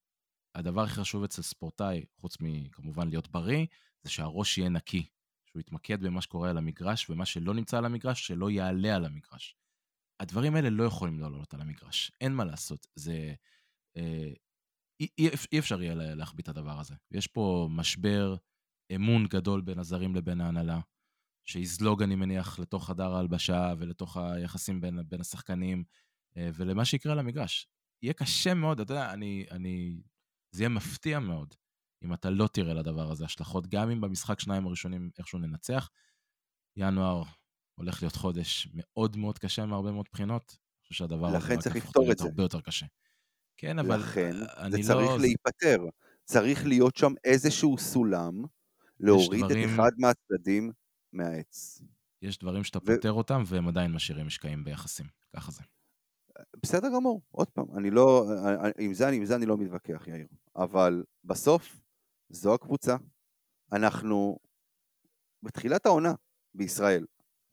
הדבר 0.54 0.82
הכי 0.82 0.94
חשוב 0.94 1.24
אצל 1.24 1.42
ספורטאי, 1.42 2.04
חוץ 2.20 2.36
מכמובן 2.40 3.08
להיות 3.08 3.28
בריא, 3.28 3.66
זה 4.02 4.10
שהראש 4.10 4.58
יהיה 4.58 4.68
נקי, 4.68 5.08
שהוא 5.52 5.60
יתמקד 5.60 6.00
במה 6.00 6.20
שקורה 6.20 6.50
על 6.50 6.58
המגרש, 6.58 7.10
ומה 7.10 7.26
שלא 7.26 7.54
נמצא 7.54 7.78
על 7.78 7.84
המגרש, 7.84 8.26
שלא 8.26 8.50
יעלה 8.50 8.96
על 8.96 9.04
המגרש. 9.04 9.56
הדברים 10.20 10.54
האלה 10.54 10.70
לא 10.70 10.84
יכולים 10.84 11.20
לעלות 11.20 11.54
על 11.54 11.60
המגרש, 11.60 12.12
אין 12.20 12.32
מה 12.32 12.44
לעשות. 12.44 12.86
זה... 12.94 13.34
אה, 13.96 14.32
אי, 15.00 15.08
אי, 15.18 15.28
אי 15.52 15.58
אפשר 15.58 15.82
יהיה 15.82 15.94
להחביא 15.94 16.42
את 16.42 16.48
הדבר 16.48 16.80
הזה. 16.80 16.94
יש 17.10 17.26
פה 17.26 17.68
משבר 17.70 18.36
אמון 18.94 19.26
גדול 19.26 19.60
בין 19.60 19.78
הזרים 19.78 20.14
לבין 20.14 20.40
ההנהלה. 20.40 20.80
שיזלוג, 21.44 22.02
אני 22.02 22.14
מניח, 22.14 22.58
לתוך 22.58 22.86
חדר 22.86 23.14
ההלבשה 23.14 23.74
ולתוך 23.78 24.16
היחסים 24.16 24.80
בין, 24.80 25.08
בין 25.08 25.20
השחקנים 25.20 25.84
אה, 26.36 26.50
ולמה 26.54 26.84
שיקרה 26.84 27.14
למגרש. 27.14 27.66
יהיה 28.02 28.12
קשה 28.12 28.54
מאוד, 28.54 28.80
אתה 28.80 28.92
יודע, 28.92 29.12
אני, 29.12 29.46
אני... 29.50 30.02
זה 30.54 30.62
יהיה 30.62 30.68
מפתיע 30.68 31.18
מאוד 31.18 31.54
אם 32.02 32.14
אתה 32.14 32.30
לא 32.30 32.48
תראה 32.52 32.74
לדבר 32.74 33.10
הזה 33.10 33.24
השלכות, 33.24 33.66
גם 33.66 33.90
אם 33.90 34.00
במשחק 34.00 34.40
שניים 34.40 34.66
הראשונים 34.66 35.10
איכשהו 35.18 35.38
ננצח. 35.38 35.90
ינואר 36.76 37.22
הולך 37.74 38.02
להיות 38.02 38.16
חודש 38.16 38.68
מאוד 38.74 39.16
מאוד 39.16 39.38
קשה 39.38 39.66
מהרבה 39.66 39.92
מאוד 39.92 40.06
בחינות. 40.12 40.56
אני 40.58 40.82
חושב 40.82 40.94
שהדבר 40.94 41.26
הזה 41.26 41.36
לכן 41.36 41.60
צריך 41.60 41.76
לפתור 41.76 42.12
את 42.12 42.18
זה. 42.18 42.24
הרבה 42.24 42.42
יותר 42.42 42.60
קשה. 42.60 42.86
כן, 43.56 43.78
אבל... 43.78 43.96
לכן, 43.96 44.32
זה 44.70 44.78
צריך 44.82 45.10
לא... 45.10 45.18
להיפתר. 45.18 45.78
צריך 46.24 46.66
להיות 46.66 46.96
שם 46.96 47.12
איזשהו 47.24 47.78
סולם, 47.78 48.44
להוריד 49.00 49.44
דברים... 49.44 49.68
את 49.68 49.74
אחד 49.74 49.90
מהצדדים 49.98 50.72
מהעץ. 51.12 51.82
יש 52.22 52.38
דברים 52.38 52.64
שאתה 52.64 52.78
ו... 52.78 52.86
פותר 52.86 53.12
אותם 53.12 53.42
והם 53.46 53.68
עדיין 53.68 53.92
משאירים 53.92 54.26
משקעים 54.26 54.64
ביחסים, 54.64 55.06
ככה 55.36 55.52
זה. 55.52 55.62
בסדר 56.62 56.88
גמור, 56.94 57.22
עוד 57.30 57.48
פעם, 57.50 57.66
אני 57.78 57.90
לא, 57.90 58.30
עם 58.78 58.94
זה, 58.94 59.08
עם 59.08 59.24
זה 59.24 59.36
אני 59.36 59.46
לא 59.46 59.56
מתווכח, 59.56 60.08
יאיר, 60.08 60.26
אבל 60.56 61.04
בסוף 61.24 61.79
זו 62.30 62.54
הקבוצה, 62.54 62.96
אנחנו 63.72 64.38
בתחילת 65.42 65.86
העונה 65.86 66.14
בישראל, 66.54 67.06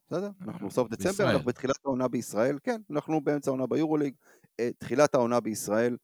בסדר? 0.07 0.29
אנחנו 0.41 0.71
סוף 0.71 0.89
דצמבר, 0.89 1.09
בישראל. 1.11 1.29
אנחנו 1.29 1.45
בתחילת 1.45 1.85
העונה 1.85 2.07
בישראל, 2.07 2.59
כן, 2.63 2.81
אנחנו 2.91 3.21
באמצע 3.21 3.51
העונה 3.51 3.67
ביורוליג, 3.67 4.15
אה, 4.59 4.69
תחילת 4.77 5.15
העונה 5.15 5.39
בישראל, 5.39 5.97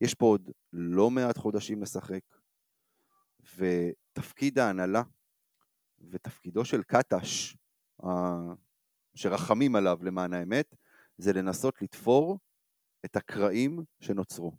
יש 0.00 0.14
פה 0.14 0.26
עוד 0.26 0.50
לא 0.72 1.10
מעט 1.10 1.38
חודשים 1.38 1.82
לשחק, 1.82 2.20
ותפקיד 3.56 4.58
ההנהלה 4.58 5.02
ותפקידו 6.10 6.64
של 6.64 6.82
קטש, 6.82 7.56
שרחמים 9.14 9.76
עליו 9.76 9.98
למען 10.02 10.32
האמת, 10.32 10.74
זה 11.18 11.32
לנסות 11.32 11.82
לתפור 11.82 12.38
את 13.04 13.16
הקרעים 13.16 13.84
שנוצרו. 14.00 14.52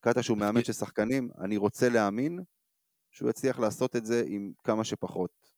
קטש 0.00 0.28
הוא 0.28 0.38
מאמן 0.38 0.64
של 0.64 0.72
שחקנים, 0.72 1.30
אני 1.44 1.56
רוצה 1.56 1.88
להאמין 1.88 2.40
שהוא 3.10 3.30
יצליח 3.30 3.58
לעשות 3.58 3.96
את 3.96 4.06
זה 4.06 4.24
עם 4.26 4.52
כמה 4.64 4.84
שפחות 4.84 5.52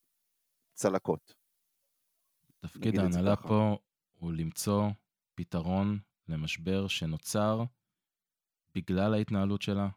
צלקות. 0.75 1.35
תפקיד 2.61 2.99
ההנהלה 2.99 3.37
פה 3.37 3.77
הוא 4.13 4.33
למצוא 4.33 4.91
פתרון 5.35 5.99
למשבר 6.29 6.89
שנוצר 6.89 7.65
בגלל 8.75 9.15
ההתנהלות 9.15 9.63
שלה, 9.63 9.89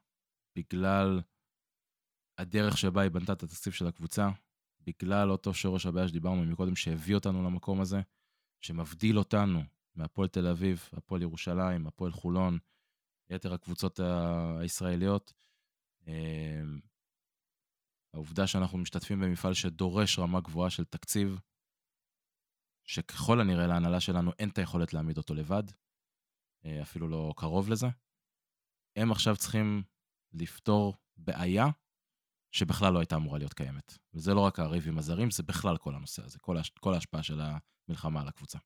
בגלל 0.56 1.22
הדרך 2.38 2.78
שבה 2.78 3.02
היא 3.02 3.12
בנתה 3.12 3.34
את 3.34 3.44
התקציב 3.44 3.74
של 3.74 3.88
הקבוצה, 3.88 4.30
בגלל 4.82 5.32
אותו 5.32 5.54
שורש 5.54 5.86
הבעיה 5.86 6.08
שדיברנו 6.08 6.46
מקודם, 6.46 6.76
שהביא 6.76 7.16
אותנו 7.16 7.44
למקום 7.44 7.82
הזה, 7.82 8.02
שמבדיל 8.62 9.18
אותנו 9.18 9.62
מהפועל 9.96 10.28
תל 10.28 10.48
אביב, 10.48 10.90
הפועל 10.94 11.22
ירושלים, 11.22 11.88
הפועל 11.88 12.12
חולון, 12.12 12.58
יתר 13.30 13.54
הקבוצות 13.54 14.00
הישראליות. 14.60 15.34
אמ, 16.08 16.80
העובדה 18.14 18.48
שאנחנו 18.48 18.78
משתתפים 18.78 19.20
במפעל 19.20 19.54
שדורש 19.54 20.20
רמה 20.20 20.42
גבוהה 20.42 20.70
של 20.70 20.86
תקציב, 20.86 21.40
שככל 22.84 23.42
הנראה 23.42 23.68
להנהלה 23.68 24.00
שלנו 24.00 24.32
אין 24.40 24.50
את 24.50 24.58
היכולת 24.58 24.94
להעמיד 24.94 25.18
אותו 25.18 25.34
לבד, 25.34 25.64
אה, 26.66 26.82
אפילו 26.82 27.08
לא 27.08 27.34
קרוב 27.38 27.70
לזה. 27.70 27.88
הם 28.96 29.12
עכשיו 29.12 29.36
צריכים 29.38 29.84
לפתור 30.34 30.96
בעיה 31.18 31.66
שבכלל 32.52 32.94
לא 32.94 33.00
הייתה 33.00 33.16
אמורה 33.16 33.38
להיות 33.38 33.54
קיימת. 33.54 33.98
וזה 34.14 34.34
לא 34.34 34.40
רק 34.40 34.60
הריב 34.60 34.88
עם 34.88 34.98
הזרים, 34.98 35.32
זה 35.32 35.44
בכלל 35.44 35.78
כל 35.78 35.96
הנושא 35.96 36.24
הזה, 36.26 36.40
כל, 36.40 36.58
הש... 36.58 36.70
כל 36.70 36.94
ההשפעה 36.94 37.24
של 37.24 37.42
המלחמה 37.42 38.22
על 38.22 38.28
הקבוצה. 38.28 38.60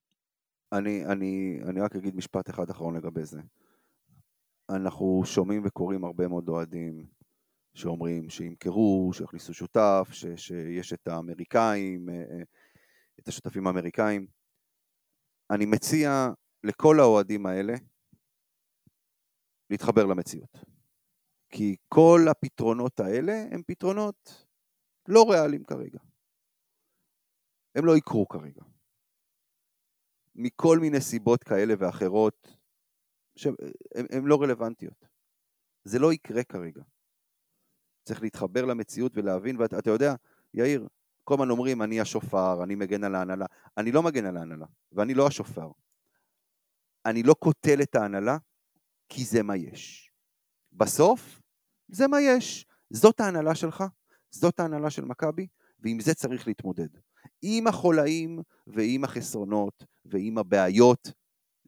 אני, 0.72 1.06
אני, 1.06 1.60
אני 1.68 1.80
רק 1.80 1.96
אגיד 1.96 2.16
משפט 2.16 2.50
אחד 2.50 2.70
אחרון 2.70 2.96
לגבי 2.96 3.24
זה. 3.24 3.40
אנחנו 4.70 5.22
שומעים 5.24 5.62
וקוראים 5.64 6.04
הרבה 6.04 6.28
מאוד 6.28 6.48
אוהדים 6.48 7.06
שאומרים 7.74 8.30
שימכרו, 8.30 9.10
שיכניסו 9.12 9.54
שותף, 9.54 10.08
ש, 10.10 10.26
שיש 10.36 10.92
את 10.92 11.08
האמריקאים, 11.08 12.08
אה, 12.08 12.14
אה, 12.14 12.42
את 13.20 13.28
השותפים 13.28 13.66
האמריקאים. 13.66 14.26
אני 15.50 15.66
מציע 15.66 16.28
לכל 16.64 17.00
האוהדים 17.00 17.46
האלה 17.46 17.74
להתחבר 19.70 20.04
למציאות. 20.04 20.58
כי 21.50 21.76
כל 21.88 22.20
הפתרונות 22.30 23.00
האלה 23.00 23.32
הם 23.50 23.62
פתרונות 23.66 24.46
לא 25.08 25.24
ריאליים 25.30 25.64
כרגע. 25.64 25.98
הם 27.74 27.84
לא 27.84 27.96
יקרו 27.96 28.28
כרגע. 28.28 28.62
מכל 30.34 30.78
מיני 30.80 31.00
סיבות 31.00 31.44
כאלה 31.44 31.74
ואחרות, 31.78 32.57
שהן 33.38 34.24
לא 34.24 34.42
רלוונטיות. 34.42 35.06
זה 35.84 35.98
לא 35.98 36.12
יקרה 36.12 36.44
כרגע. 36.44 36.82
צריך 38.04 38.22
להתחבר 38.22 38.64
למציאות 38.64 39.12
ולהבין, 39.14 39.56
ואתה 39.60 39.90
יודע, 39.90 40.14
יאיר, 40.54 40.88
כל 41.24 41.34
הזמן 41.34 41.50
אומרים, 41.50 41.82
אני 41.82 42.00
השופר, 42.00 42.64
אני 42.64 42.74
מגן 42.74 43.04
על 43.04 43.14
ההנהלה. 43.14 43.46
אני 43.76 43.92
לא 43.92 44.02
מגן 44.02 44.26
על 44.26 44.36
ההנהלה, 44.36 44.66
ואני 44.92 45.14
לא 45.14 45.26
השופר. 45.26 45.70
אני 47.06 47.22
לא 47.22 47.34
קוטל 47.34 47.82
את 47.82 47.94
ההנהלה, 47.94 48.36
כי 49.08 49.24
זה 49.24 49.42
מה 49.42 49.56
יש. 49.56 50.12
בסוף, 50.72 51.40
זה 51.88 52.08
מה 52.08 52.20
יש. 52.20 52.66
זאת 52.90 53.20
ההנהלה 53.20 53.54
שלך, 53.54 53.84
זאת 54.30 54.60
ההנהלה 54.60 54.90
של 54.90 55.04
מכבי, 55.04 55.46
ועם 55.78 56.00
זה 56.00 56.14
צריך 56.14 56.46
להתמודד. 56.46 56.88
עם 57.42 57.66
החולאים 57.66 58.42
ועם 58.66 59.04
החסרונות 59.04 59.84
ועם 60.04 60.38
הבעיות, 60.38 61.12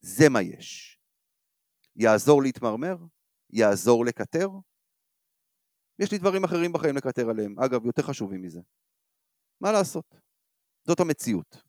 זה 0.00 0.28
מה 0.28 0.42
יש. 0.42 0.99
יעזור 2.00 2.42
להתמרמר? 2.42 2.96
יעזור 3.50 4.04
לקטר? 4.04 4.48
יש 5.98 6.12
לי 6.12 6.18
דברים 6.18 6.44
אחרים 6.44 6.72
בחיים 6.72 6.96
לקטר 6.96 7.30
עליהם, 7.30 7.60
אגב, 7.60 7.86
יותר 7.86 8.02
חשובים 8.02 8.42
מזה. 8.42 8.60
מה 9.60 9.72
לעשות? 9.72 10.14
זאת 10.86 11.00
המציאות. 11.00 11.62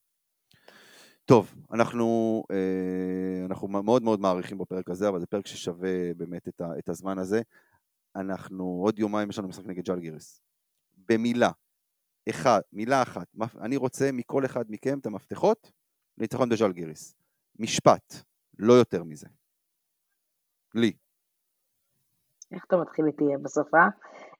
טוב, 1.26 1.54
אנחנו, 1.74 2.44
אה, 2.52 3.46
אנחנו 3.46 3.68
מאוד 3.68 4.04
מאוד 4.04 4.20
מעריכים 4.20 4.58
בפרק 4.58 4.90
הזה, 4.90 5.10
אבל 5.10 5.20
זה 5.20 5.26
פרק 5.28 5.48
ששווה 5.48 6.14
באמת 6.14 6.48
את, 6.48 6.62
את 6.80 6.90
הזמן 6.90 7.18
הזה. 7.18 7.42
אנחנו, 8.16 8.64
עוד 8.84 9.00
יומיים 9.00 9.30
יש 9.30 9.40
לנו 9.40 9.48
משחק 9.48 9.66
נגד 9.66 9.84
ג'לגיריס. 9.84 10.42
במילה, 11.10 11.52
אחד, 12.30 12.62
מילה 12.74 13.02
אחת, 13.02 13.28
אני 13.62 13.78
רוצה 13.78 14.12
מכל 14.12 14.46
אחד 14.46 14.66
מכם 14.70 15.00
את 15.00 15.06
המפתחות 15.06 15.72
לניצחון 16.18 16.50
בז'לגיריס. 16.50 17.16
משפט, 17.60 18.16
לא 18.60 18.74
יותר 18.74 19.04
מזה. 19.04 19.28
לי. 20.76 20.94
איך 22.54 22.66
אתה 22.66 22.78
מתחיל 22.78 23.06
איתי 23.06 23.24
בסוף, 23.42 23.76
אה? 23.76 23.88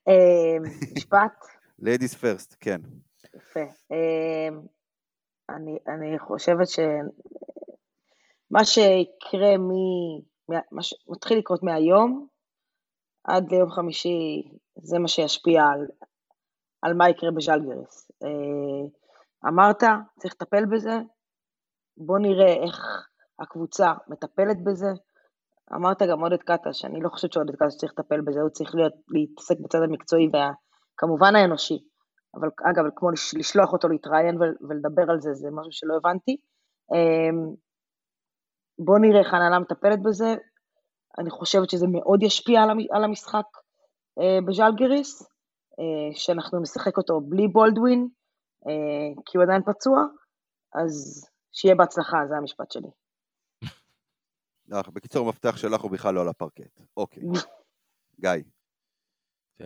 אה 0.08 0.58
משפט? 0.96 1.46
ladies 1.82 2.16
first, 2.22 2.56
כן. 2.60 2.82
יפה. 3.36 3.60
אה, 3.92 4.50
אני, 5.50 5.78
אני 5.88 6.20
חושבת 6.20 6.68
שמה 6.70 8.66
שיקרה 8.66 9.58
מ... 9.58 9.70
מה 10.72 10.82
שמתחיל 10.84 11.38
לקרות 11.38 11.64
מהיום 11.64 12.28
עד 13.24 13.52
ליום 13.52 13.72
חמישי, 13.72 14.44
זה 14.76 15.00
מה 15.00 15.08
שישפיע 15.08 15.64
על, 15.64 15.88
על 16.82 16.94
מה 16.94 17.10
יקרה 17.10 17.32
בז'לגריס. 17.32 18.12
אה, 18.24 18.88
אמרת, 19.48 19.84
צריך 20.20 20.34
לטפל 20.34 20.66
בזה, 20.66 20.98
בוא 21.98 22.20
נראה 22.20 22.54
איך 22.64 23.08
הקבוצה 23.40 23.94
מטפלת 24.08 24.64
בזה. 24.64 24.88
אמרת 25.76 26.02
גם 26.02 26.20
עודד 26.20 26.42
קטש, 26.42 26.80
שאני 26.82 27.00
לא 27.02 27.10
חושבת 27.10 27.34
שעודד 27.34 27.56
קטש 27.56 27.76
צריך 27.78 27.94
לטפל 27.98 28.22
בזה, 28.22 28.42
הוא 28.42 28.50
צריך 28.50 28.76
להיות, 28.76 28.94
להתעסק 29.08 29.56
בצד 29.64 29.80
המקצועי 29.84 30.28
וכמובן 30.28 31.36
האנושי. 31.36 31.80
אבל 32.36 32.50
אגב, 32.72 32.84
כמו 32.96 33.10
לשלוח 33.40 33.74
אותו 33.74 33.88
להתראיין 33.88 34.38
ולדבר 34.70 35.12
על 35.12 35.20
זה, 35.20 35.34
זה 35.34 35.48
משהו 35.52 35.72
שלא 35.72 35.96
הבנתי. 35.98 36.38
אמ, 36.94 37.56
בואו 38.80 38.98
נראה 38.98 39.20
איך 39.20 39.34
ההנהלה 39.34 39.60
מטפלת 39.60 40.00
בזה. 40.04 40.36
אני 41.20 41.30
חושבת 41.30 41.70
שזה 41.70 41.86
מאוד 41.88 42.24
ישפיע 42.24 42.62
על 42.92 43.04
המשחק 43.04 43.46
אה, 44.20 44.40
בז'לגיריס, 44.48 45.22
אה, 45.80 46.10
שאנחנו 46.14 46.60
נשחק 46.62 46.98
אותו 46.98 47.22
בלי 47.22 47.48
בולדווין, 47.48 48.08
אה, 48.68 49.22
כי 49.26 49.38
הוא 49.38 49.44
עדיין 49.44 49.62
פצוע, 49.64 50.06
אז 50.76 51.26
שיהיה 51.52 51.76
בהצלחה, 51.76 52.18
זה 52.30 52.36
המשפט 52.38 52.72
שלי. 52.72 53.01
בקיצור, 54.94 55.26
המפתח 55.28 55.58
שלך 55.58 55.82
הוא 55.82 55.92
בכלל 55.92 56.14
לא 56.14 56.22
על 56.22 56.28
הפרקט. 56.28 56.82
אוקיי. 56.98 57.24
גיא. 58.22 58.32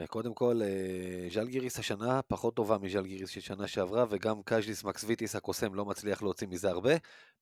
קודם 0.07 0.33
כל, 0.33 0.61
אה, 0.61 1.27
ז'לגיריס 1.33 1.79
השנה 1.79 2.21
פחות 2.21 2.55
טובה 2.55 2.77
מז'לגיריס 2.77 3.29
של 3.29 3.41
שנה 3.41 3.67
שעברה, 3.67 4.05
וגם 4.09 4.41
קז'ליס 4.45 4.83
מקסוויטיס 4.83 5.35
הקוסם 5.35 5.73
לא 5.73 5.85
מצליח 5.85 6.23
להוציא 6.23 6.47
מזה 6.47 6.69
הרבה. 6.69 6.93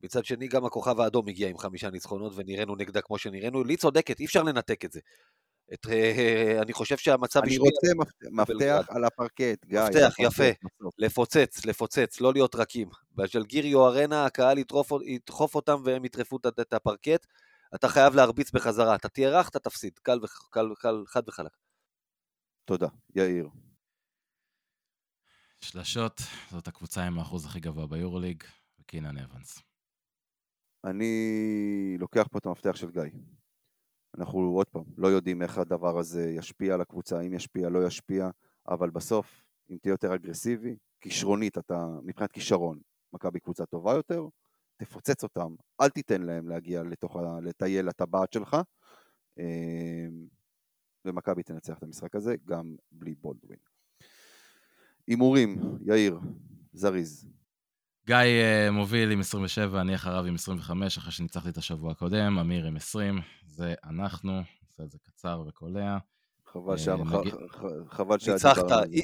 מצד 0.03 0.25
שני, 0.25 0.47
גם 0.47 0.65
הכוכב 0.65 0.99
האדום 0.99 1.27
הגיע 1.27 1.49
עם 1.49 1.57
חמישה 1.57 1.89
ניצחונות, 1.89 2.33
ונראינו 2.35 2.75
נגדה 2.75 3.01
כמו 3.01 3.17
שנראינו. 3.17 3.63
לי 3.63 3.77
צודקת, 3.77 4.19
אי 4.19 4.25
אפשר 4.25 4.43
לנתק 4.43 4.85
את 4.85 4.91
זה. 4.91 4.99
את, 5.73 5.87
אה, 5.89 6.61
אני 6.61 6.73
חושב 6.73 6.97
שהמצב 6.97 7.41
אני 7.43 7.57
רוצה 7.57 7.87
מפתח 8.31 8.85
על 8.89 9.03
הפרקט, 9.03 9.65
גיא. 9.65 9.79
מפתח, 9.81 10.15
יפה. 10.19 10.49
לפוצץ, 10.97 11.65
לפוצץ, 11.65 12.21
לא 12.21 12.33
להיות 12.33 12.55
רכים. 12.55 12.89
בז'לגיריו 13.15 13.87
ארנה 13.87 14.25
הקהל 14.25 14.57
ידחוף 15.05 15.55
אותם 15.55 15.81
והם 15.83 16.05
יטרפו 16.05 16.37
את 16.61 16.73
הפרקט. 16.73 17.25
אתה 17.75 17.87
חייב 17.87 18.15
להרביץ 18.15 18.51
בחזרה. 18.51 18.95
אתה 18.95 19.09
תהיה 19.09 19.39
רך, 19.39 19.49
אתה 19.49 19.59
תפסיד. 19.59 19.99
קל, 19.99 20.19
קל, 20.51 20.65
קל, 20.79 21.03
חד 21.07 21.29
וחלק. 21.29 21.51
תודה. 22.65 22.87
יאיר. 23.15 23.49
שלשות, 25.61 26.21
זאת 26.51 26.67
הקבוצה 26.67 27.03
עם 27.03 27.19
האחוז 27.19 27.45
הכי 27.45 27.59
גבוה 27.59 27.87
ביורוליג, 27.87 28.43
וקינן 28.79 29.17
אבנס. 29.17 29.59
אני 30.83 31.95
לוקח 31.99 32.27
פה 32.31 32.37
את 32.39 32.45
המפתח 32.45 32.75
של 32.75 32.91
גיא. 32.91 33.19
אנחנו 34.17 34.39
עוד 34.39 34.67
פעם 34.67 34.83
לא 34.97 35.07
יודעים 35.07 35.41
איך 35.41 35.57
הדבר 35.57 35.99
הזה 35.99 36.29
ישפיע 36.29 36.73
על 36.73 36.81
הקבוצה, 36.81 37.21
אם 37.21 37.33
ישפיע, 37.33 37.69
לא 37.69 37.87
ישפיע, 37.87 38.29
אבל 38.67 38.89
בסוף, 38.89 39.43
אם 39.69 39.77
תהיה 39.81 39.93
יותר 39.93 40.15
אגרסיבי, 40.15 40.75
כישרונית, 41.01 41.57
אתה, 41.57 41.87
מבחינת 42.03 42.31
כישרון, 42.31 42.79
מכבי 43.13 43.39
קבוצה 43.39 43.65
טובה 43.65 43.93
יותר, 43.93 44.21
תפוצץ 44.77 45.23
אותם, 45.23 45.55
אל 45.81 45.89
תיתן 45.89 46.21
להם 46.21 46.49
להגיע 46.49 46.83
לתוך, 46.83 47.17
לטייל 47.43 47.85
לטבעת 47.85 48.33
שלך, 48.33 48.57
אמ, 49.39 50.27
ומכבי 51.05 51.43
תנצח 51.43 51.77
את 51.77 51.83
המשחק 51.83 52.15
הזה, 52.15 52.35
גם 52.45 52.75
בלי 52.91 53.15
בולדווין. 53.15 53.59
הימורים, 55.07 55.77
יאיר, 55.85 56.19
זריז. 56.73 57.27
גיא 58.05 58.15
uh, 58.15 58.71
מוביל 58.71 59.11
עם 59.11 59.19
27, 59.19 59.81
אני 59.81 59.95
אחריו 59.95 60.25
עם 60.25 60.35
25, 60.35 60.97
אחרי 60.97 61.11
שניצחתי 61.11 61.49
את 61.49 61.57
השבוע 61.57 61.91
הקודם, 61.91 62.37
אמיר 62.39 62.65
עם 62.65 62.75
20, 62.75 63.19
זה 63.45 63.73
אנחנו, 63.83 64.31
נעשה 64.33 64.83
את 64.83 64.91
זה 64.91 64.97
קצר 64.99 65.43
וקולע. 65.47 65.97
חבל 66.53 66.77
שם, 66.77 66.97
חבל. 67.89 68.17
ניצחת, 68.27 68.63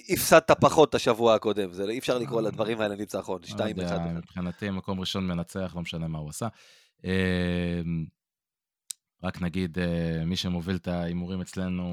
הפסדת 0.09 0.51
פחות 0.51 0.89
את 0.89 0.95
השבוע 0.95 1.35
הקודם, 1.35 1.73
זה 1.73 1.84
אי 1.89 1.99
אפשר 1.99 2.17
לקרוא 2.17 2.41
לדברים 2.41 2.81
האלה 2.81 2.95
ניצחון, 2.95 3.41
2-1. 3.43 3.57
לא 3.57 3.73
מבחינתי 4.13 4.69
מקום 4.69 4.99
ראשון 4.99 5.27
מנצח, 5.27 5.71
לא 5.76 5.81
משנה 5.81 6.07
מה 6.07 6.19
הוא 6.19 6.30
עשה. 6.30 6.47
אמ, 7.03 8.05
רק 9.23 9.41
נגיד, 9.41 9.77
מי 10.26 10.35
שמוביל 10.35 10.76
את 10.76 10.88
ההימורים 10.88 11.41
אצלנו 11.41 11.84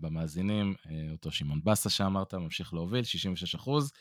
במאזינים, 0.00 0.74
אותו 1.12 1.30
שמעון 1.30 1.60
בסה 1.64 1.90
שאמרת, 1.90 2.34
ממשיך 2.34 2.74
להוביל, 2.74 3.04
66 3.04 3.54
אחוז. 3.54 3.92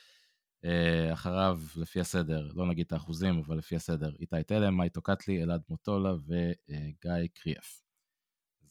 אחריו, 1.14 1.60
לפי 1.76 2.00
הסדר, 2.00 2.50
לא 2.54 2.68
נגיד 2.68 2.86
את 2.86 2.94
האחוזים, 2.94 3.42
אבל 3.46 3.58
לפי 3.58 3.76
הסדר, 3.76 4.12
איתי 4.20 4.44
תלם, 4.48 4.78
מייטו 4.78 5.02
קטלי, 5.02 5.44
אלעד 5.44 5.62
מוטולה 5.70 6.14
וגיא 6.14 7.28
קריאף. 7.34 7.82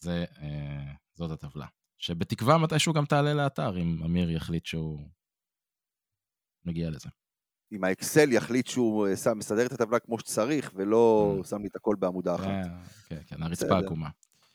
זה, 0.00 0.24
זאת 1.14 1.30
הטבלה. 1.30 1.66
שבתקווה 2.00 2.58
מתישהו 2.58 2.92
גם 2.92 3.04
תעלה 3.04 3.34
לאתר, 3.34 3.78
אם 3.78 4.02
אמיר 4.04 4.30
יחליט 4.30 4.66
שהוא 4.66 5.08
מגיע 6.64 6.90
לזה. 6.90 7.08
אם 7.72 7.84
האקסל 7.84 8.32
יחליט 8.32 8.66
שהוא 8.66 9.08
אה, 9.08 9.16
שם, 9.16 9.38
מסדר 9.38 9.66
את 9.66 9.72
הטבלה 9.72 9.98
כמו 9.98 10.18
שצריך, 10.18 10.72
ולא 10.74 11.36
mm. 11.40 11.46
שם 11.46 11.62
לי 11.62 11.68
את 11.68 11.76
הכל 11.76 11.96
בעמודה 11.98 12.34
אחת. 12.34 12.44
כן, 12.44 13.16
כן, 13.16 13.22
כן 13.26 13.42
הרצפה 13.42 13.78
עקומה. 13.78 14.08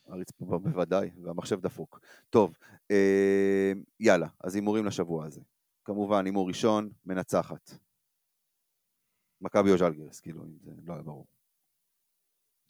הרצפה 0.06 0.44
בוודאי, 0.44 1.10
והמחשב 1.22 1.60
דפוק. 1.60 2.00
טוב, 2.30 2.56
אה, 2.90 3.72
יאללה, 4.00 4.28
אז 4.44 4.54
הימורים 4.54 4.84
לשבוע 4.84 5.26
הזה. 5.26 5.40
כמובן, 5.84 6.24
הימור 6.24 6.48
ראשון, 6.48 6.90
מנצחת. 7.04 7.70
מכבי 9.40 9.70
או 9.70 9.78
ז'לגיריס, 9.78 10.20
כאילו, 10.20 10.44
אם 10.44 10.58
זה 10.64 10.70
לא 10.84 10.92
היה 10.92 11.02
ברור. 11.02 11.26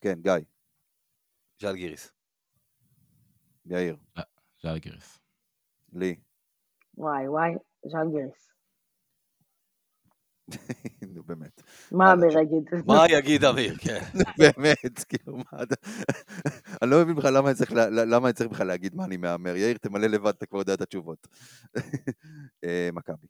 כן, 0.00 0.18
גיא. 0.22 0.32
ז'לגיריס. 1.60 2.12
יאיר. 3.66 3.96
ז'לגיריס. 4.62 5.18
לי. 5.92 6.16
וואי 6.94 7.28
וואי, 7.28 7.52
ז'לגיריס. 7.86 8.56
נו 11.14 11.22
באמת. 11.22 11.62
מה 11.92 12.12
אמיר 12.12 12.38
יגיד? 12.38 12.64
מה 12.86 13.04
יגיד 13.18 13.44
אמיר, 13.44 13.76
כן. 13.78 14.00
באמת, 14.38 15.04
כאילו, 15.08 15.36
מה 15.36 15.62
אתה... 15.62 15.74
אני 16.82 16.90
לא 16.90 17.02
מבין 17.02 17.14
בכלל 17.16 17.34
למה 18.14 18.28
אני 18.28 18.34
צריך 18.34 18.50
בכלל 18.50 18.66
להגיד 18.66 18.94
מה 18.94 19.04
אני 19.04 19.16
מהמר. 19.16 19.56
יאיר, 19.56 19.78
תמלא 19.78 20.06
לבד, 20.06 20.34
אתה 20.36 20.46
כבר 20.46 20.58
יודע 20.58 20.74
את 20.74 20.80
התשובות. 20.80 21.26
אה, 22.64 22.88
מכבי. 22.92 23.26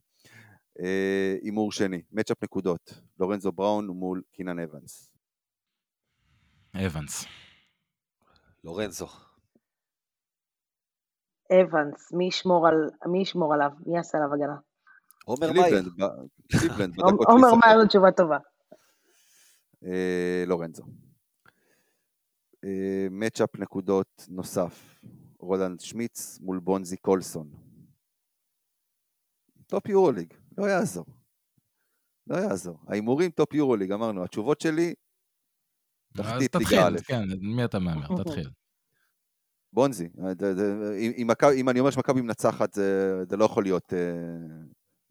אה, 0.81 1.37
הימור 1.43 1.73
שני, 1.73 2.03
מצ'אפ 2.13 2.45
נקודות, 2.45 3.01
לורנזו 3.19 3.53
בראון 3.53 3.87
מול 3.87 4.23
קינן 4.33 4.59
אבנס. 4.59 5.11
אבנס. 6.87 7.25
לורנזו. 8.65 9.26
אבנס, 11.53 12.13
מי 12.13 12.27
ישמור 13.23 13.55
עליו? 13.55 13.71
מי 13.87 13.97
יעשה 13.97 14.19
עליו 14.19 14.35
הגנה? 14.35 14.57
עומר 15.25 15.53
מאיר. 15.53 15.85
עומר 17.29 17.81
זו 17.81 17.87
תשובה 17.89 18.13
טובה. 18.13 18.39
אה, 19.85 20.45
לורנזו. 20.47 20.85
מצ'אפ 23.11 23.57
אה, 23.57 23.61
נקודות 23.61 24.27
נוסף, 24.29 25.01
רולנד 25.39 25.81
שמיץ 25.81 26.39
מול 26.41 26.59
בונזי 26.59 26.97
קולסון. 26.97 27.51
טופ 29.67 29.89
יורוליג, 29.89 30.35
לא 30.59 30.65
יעזור. 30.65 31.07
לא 32.27 32.37
יעזור. 32.37 32.79
ההימורים 32.89 33.31
טופ 33.31 33.55
יורוליג, 33.55 33.93
אמרנו, 33.93 34.25
התשובות 34.25 34.61
שלי, 34.61 34.95
תחתית 36.17 36.55
ליגה 36.55 36.87
א'. 36.87 36.99
כן, 37.05 37.23
מי 37.41 37.65
אתה 37.65 37.79
מהמר? 37.79 38.07
תתחיל. 38.23 38.49
בונזי. 39.77 40.09
אם, 40.99 41.13
אם, 41.17 41.29
אם 41.55 41.69
אני 41.69 41.81
אומר 41.81 41.91
שמכבי 41.91 42.21
מנצחת, 42.21 42.73
זה, 42.73 43.15
זה 43.29 43.37
לא 43.37 43.45
יכול 43.45 43.63
להיות 43.63 43.93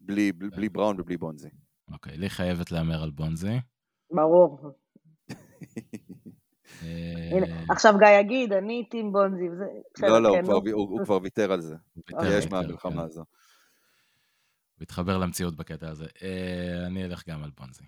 בלי, 0.00 0.32
בלי, 0.32 0.50
בלי 0.50 0.68
בראון 0.68 1.00
ובלי 1.00 1.16
בונזי. 1.16 1.48
אוקיי, 1.92 2.16
לי 2.16 2.30
חייבת 2.30 2.70
להמר 2.70 3.02
על 3.02 3.10
בונזי. 3.10 3.60
ברור. 4.10 4.60
הנה, 7.32 7.46
עכשיו 7.70 7.94
גיא 7.98 8.08
יגיד, 8.08 8.52
אני 8.52 8.88
טים 8.90 9.12
בונזי. 9.12 9.48
לא, 10.02 10.22
לא, 10.22 10.34
כן, 10.34 10.72
הוא 10.72 11.04
כבר 11.04 11.18
ויתר 11.22 11.52
על 11.52 11.60
זה. 11.60 11.76
יש 12.24 12.50
מהמלחמה 12.50 12.92
כן. 12.92 12.98
הזו. 12.98 13.20
הוא 13.20 14.82
התחבר 14.82 15.18
למציאות 15.18 15.56
בקטע 15.56 15.88
הזה. 15.88 16.06
אה, 16.22 16.86
אני 16.86 17.04
אלך 17.04 17.28
גם 17.28 17.42
על 17.44 17.50
בונזי. 17.58 17.84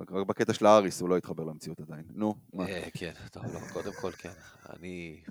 רק 0.00 0.26
בקטע 0.26 0.54
של 0.54 0.66
האריס 0.66 1.00
הוא 1.00 1.08
לא 1.08 1.16
התחבר 1.16 1.44
למציאות 1.44 1.80
עדיין. 1.80 2.04
נו, 2.14 2.34
מה? 2.52 2.68
אה, 2.68 2.88
כן, 2.94 3.12
טוב, 3.32 3.44
לא, 3.44 3.60
קודם 3.72 3.92
כל 3.92 4.12
כן. 4.12 4.32
אני... 4.70 5.22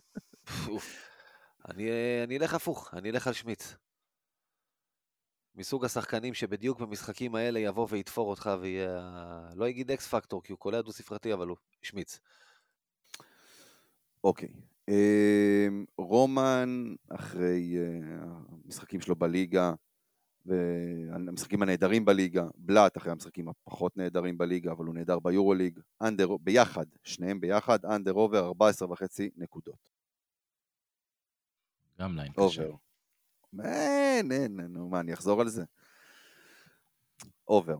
אני 2.23 2.37
אלך 2.37 2.53
הפוך, 2.53 2.93
אני 2.93 3.09
אלך 3.09 3.27
על 3.27 3.33
שמיץ. 3.33 3.75
מסוג 5.55 5.85
השחקנים 5.85 6.33
שבדיוק 6.33 6.79
במשחקים 6.79 7.35
האלה 7.35 7.59
יבוא 7.59 7.87
ויתפור 7.89 8.29
אותך 8.29 8.49
ויהיה... 8.61 9.49
לא 9.55 9.69
יגיד 9.69 9.91
אקס 9.91 10.07
פקטור, 10.07 10.43
כי 10.43 10.51
הוא 10.51 10.59
קולע 10.59 10.81
דו 10.81 10.91
ספרתי, 10.91 11.33
אבל 11.33 11.47
הוא 11.47 11.57
השמיץ. 11.83 12.19
אוקיי. 14.23 14.49
אמ, 14.87 15.85
רומן, 15.97 16.93
אחרי 17.09 17.75
אה, 17.77 18.23
המשחקים 18.65 19.01
שלו 19.01 19.15
בליגה, 19.15 19.73
והמשחקים 20.49 21.61
הנהדרים 21.61 22.05
בליגה, 22.05 22.43
בלט 22.55 22.97
אחרי 22.97 23.11
המשחקים 23.11 23.49
הפחות 23.49 23.97
נהדרים 23.97 24.37
בליגה, 24.37 24.71
אבל 24.71 24.85
הוא 24.85 24.95
נהדר 24.95 25.19
ביורוליג, 25.19 25.79
under, 26.01 26.37
ביחד, 26.37 26.85
שניהם 27.03 27.39
ביחד, 27.39 27.85
under 27.85 28.11
over 28.11 28.45
14 28.45 28.91
וחצי 28.91 29.29
נקודות. 29.35 29.89
גם 31.99 32.15
line 32.15 32.33
קשה. 32.33 32.63
אין, 33.63 34.31
אין, 34.31 34.61
נו, 34.61 34.89
מה, 34.89 34.99
אני 34.99 35.13
אחזור 35.13 35.41
על 35.41 35.49
זה? 35.49 35.63
over. 37.47 37.77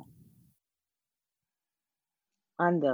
under. 2.61 2.93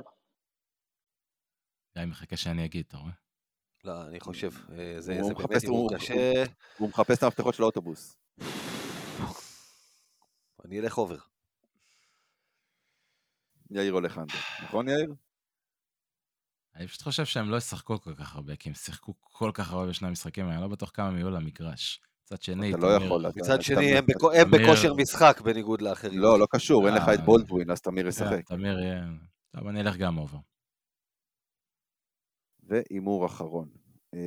גיא 1.98 2.06
מחכה 2.06 2.38
שאני 2.38 2.66
אגיד, 2.66 2.86
אתה 2.88 2.98
רואה? 2.98 3.12
לא, 3.84 4.08
אני 4.08 4.20
חושב, 4.20 4.52
אה, 4.78 4.96
זה 5.02 5.14
באמת 5.38 5.64
הימור 5.64 5.96
קשה. 5.96 6.44
הוא 6.78 6.90
מחפש 6.90 7.18
את 7.18 7.24
המפתחות 7.24 7.54
של 7.54 7.64
האוטובוס. 7.64 8.25
אני 10.66 10.80
אלך 10.80 10.98
over. 10.98 11.18
יאיר 13.72 13.94
הולך 13.94 14.18
under, 14.18 14.38
נכון 14.64 14.88
יאיר? 14.88 15.14
אני 16.76 16.88
פשוט 16.88 17.02
חושב 17.02 17.26
שהם 17.26 17.50
לא 17.50 17.58
ישחקו 17.58 18.02
כל 18.02 18.16
כך 18.16 18.36
הרבה, 18.36 18.56
כי 18.56 18.70
הם 18.70 18.76
שיחקו 18.76 19.14
כל 19.20 19.52
כך 19.54 19.72
הרבה 19.72 19.90
בשני 19.90 20.08
המשחקים, 20.08 20.50
אני 20.50 20.62
לא 20.62 20.68
בטוח 20.68 20.92
כמה 20.94 21.08
הם 21.08 21.18
יהיו 21.18 21.30
למגרש. 21.30 22.02
מצד 22.24 22.42
שני, 22.42 22.70
אתה 22.70 22.78
לא 22.78 22.88
יכול. 22.88 23.26
מצד 23.36 23.62
שני, 23.62 23.98
הם 23.98 24.52
בכושר 24.52 24.94
משחק 24.94 25.42
בניגוד 25.44 25.82
לאחרים. 25.82 26.20
לא, 26.20 26.40
לא 26.40 26.48
קשור, 26.50 26.88
אין 26.88 26.96
לך 26.96 27.04
את 27.04 27.20
אה, 27.20 27.26
בולדווין, 27.26 27.72
אז 27.72 27.82
תמיר 27.82 28.08
ישחק. 28.08 28.30
כן, 28.30 28.42
תמיר 28.42 28.80
יהיה... 28.80 29.06
טוב, 29.56 29.68
אני 29.68 29.82
אלך 29.82 29.98
גם 29.98 30.18
over. 30.18 30.38
והימור 32.64 33.26
אחרון. 33.26 33.70
אה, 34.14 34.20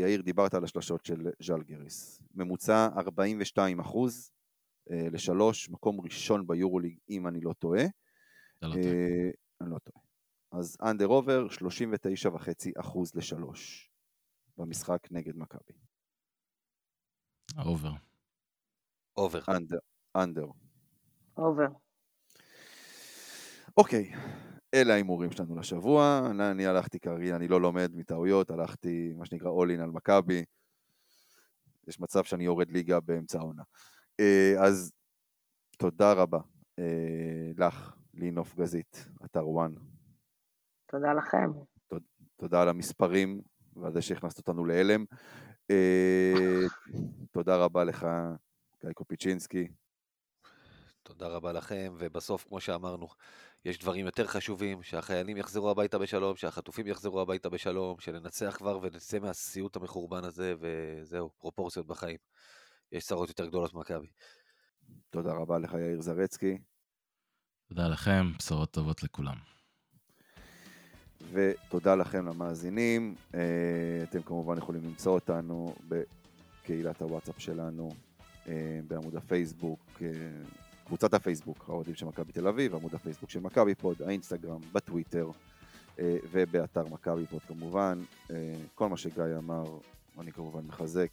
יאיר, 0.00 0.22
דיברת 0.22 0.54
על 0.54 0.64
השלשות 0.64 1.04
של 1.04 1.30
ז'לגיריס. 1.42 2.22
ממוצע 2.34 2.88
42 2.96 3.80
אחוז 3.80 4.30
לשלוש, 4.90 5.70
מקום 5.70 6.00
ראשון 6.00 6.46
ביורוליג, 6.46 6.98
אם 7.10 7.26
אני 7.26 7.40
לא 7.40 7.52
טועה. 7.52 7.84
אתה 8.58 8.66
לא 8.66 8.72
טועה. 8.72 8.84
אני 9.60 9.70
לא 9.70 9.78
טועה. 9.78 10.04
אז 10.52 10.76
under 10.82 11.06
over, 11.06 11.46
39.5 11.50 12.80
אחוז 12.80 13.14
לשלוש 13.14 13.90
במשחק 14.58 15.08
נגד 15.10 15.36
מכבי. 15.36 15.72
over. 17.64 17.92
over. 19.16 19.40
under. 19.48 19.78
under. 20.16 20.46
over. 21.36 21.68
אוקיי, 23.76 24.12
אלה 24.74 24.92
ההימורים 24.92 25.32
שלנו 25.32 25.56
לשבוע. 25.56 26.22
אני, 26.30 26.50
אני 26.50 26.66
הלכתי 26.66 27.00
כרגיל, 27.00 27.34
אני 27.34 27.48
לא 27.48 27.60
לומד 27.60 27.90
מטעויות, 27.94 28.50
הלכתי 28.50 29.12
מה 29.16 29.26
שנקרא 29.26 29.50
all 29.50 29.78
in 29.78 29.82
על 29.82 29.90
מכבי. 29.90 30.44
יש 31.88 32.00
מצב 32.00 32.24
שאני 32.24 32.44
יורד 32.44 32.70
ליגה 32.70 33.00
באמצע 33.00 33.38
העונה. 33.38 33.62
אה, 34.20 34.54
אז 34.66 34.92
תודה 35.78 36.12
רבה 36.12 36.38
אה, 36.78 37.50
לך, 37.56 37.96
לינוף 38.14 38.54
גזית, 38.54 39.08
אתר 39.24 39.48
וואן. 39.48 39.72
תודה 40.86 41.12
לכם. 41.12 41.50
תודה 42.36 42.62
על 42.62 42.68
המספרים 42.68 43.40
ועל 43.76 43.92
זה 43.92 44.02
שהכנסת 44.02 44.38
אותנו 44.38 44.64
להלם. 44.64 45.04
אה, 45.70 46.60
תודה 47.32 47.56
רבה 47.56 47.84
לך, 47.84 48.06
גיא 48.80 48.92
קופיצ'ינסקי. 48.92 49.68
תודה 51.02 51.28
רבה 51.28 51.52
לכם, 51.52 51.94
ובסוף, 51.98 52.44
כמו 52.44 52.60
שאמרנו, 52.60 53.08
יש 53.64 53.78
דברים 53.78 54.06
יותר 54.06 54.26
חשובים, 54.26 54.82
שהחיילים 54.82 55.36
יחזרו 55.36 55.70
הביתה 55.70 55.98
בשלום, 55.98 56.36
שהחטופים 56.36 56.86
יחזרו 56.86 57.20
הביתה 57.20 57.48
בשלום, 57.48 58.00
שננצח 58.00 58.56
כבר 58.56 58.78
ונצא 58.82 59.18
מהסיוט 59.18 59.76
המחורבן 59.76 60.24
הזה, 60.24 60.54
וזהו, 60.60 61.30
פרופורציות 61.38 61.86
בחיים. 61.86 62.16
יש 62.94 63.06
צרות 63.06 63.28
יותר 63.28 63.46
גדולות 63.46 63.74
ממכבי. 63.74 64.06
תודה 65.10 65.32
רבה 65.32 65.58
לך, 65.58 65.72
יאיר 65.72 66.00
זרצקי. 66.00 66.58
תודה 67.68 67.88
לכם, 67.88 68.32
בשורות 68.38 68.70
טובות 68.70 69.02
לכולם. 69.02 69.36
ותודה 71.32 71.94
לכם 71.94 72.26
למאזינים. 72.26 73.14
אה, 73.34 73.40
אתם 74.02 74.22
כמובן 74.22 74.58
יכולים 74.58 74.84
למצוא 74.84 75.12
אותנו 75.12 75.74
בקהילת 75.88 77.02
הוואטסאפ 77.02 77.40
שלנו, 77.40 77.90
אה, 78.48 78.80
בעמוד 78.88 79.16
הפייסבוק, 79.16 79.80
אה, 80.02 80.08
קבוצת 80.86 81.14
הפייסבוק, 81.14 81.64
האוהדים 81.68 81.94
של 81.94 82.06
מכבי 82.06 82.32
תל 82.32 82.48
אביב, 82.48 82.74
עמוד 82.74 82.94
הפייסבוק 82.94 83.30
של 83.30 83.40
מכבי 83.40 83.74
פוד, 83.74 84.02
האינסטגרם, 84.02 84.60
בטוויטר 84.72 85.30
ובאתר 86.30 86.84
מכבי 86.88 87.26
פוד 87.26 87.42
כמובן. 87.42 88.02
כל 88.74 88.88
מה 88.88 88.96
שגיא 88.96 89.24
אמר, 89.38 89.64
אני 90.18 90.32
כמובן 90.32 90.64
מחזק. 90.66 91.08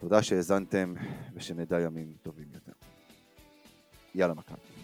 תודה 0.00 0.22
שהאזנתם 0.22 0.94
ושנדע 1.34 1.80
ימים 1.80 2.12
טובים 2.22 2.48
יותר. 2.54 2.72
יאללה 4.14 4.34
מכבי. 4.34 4.77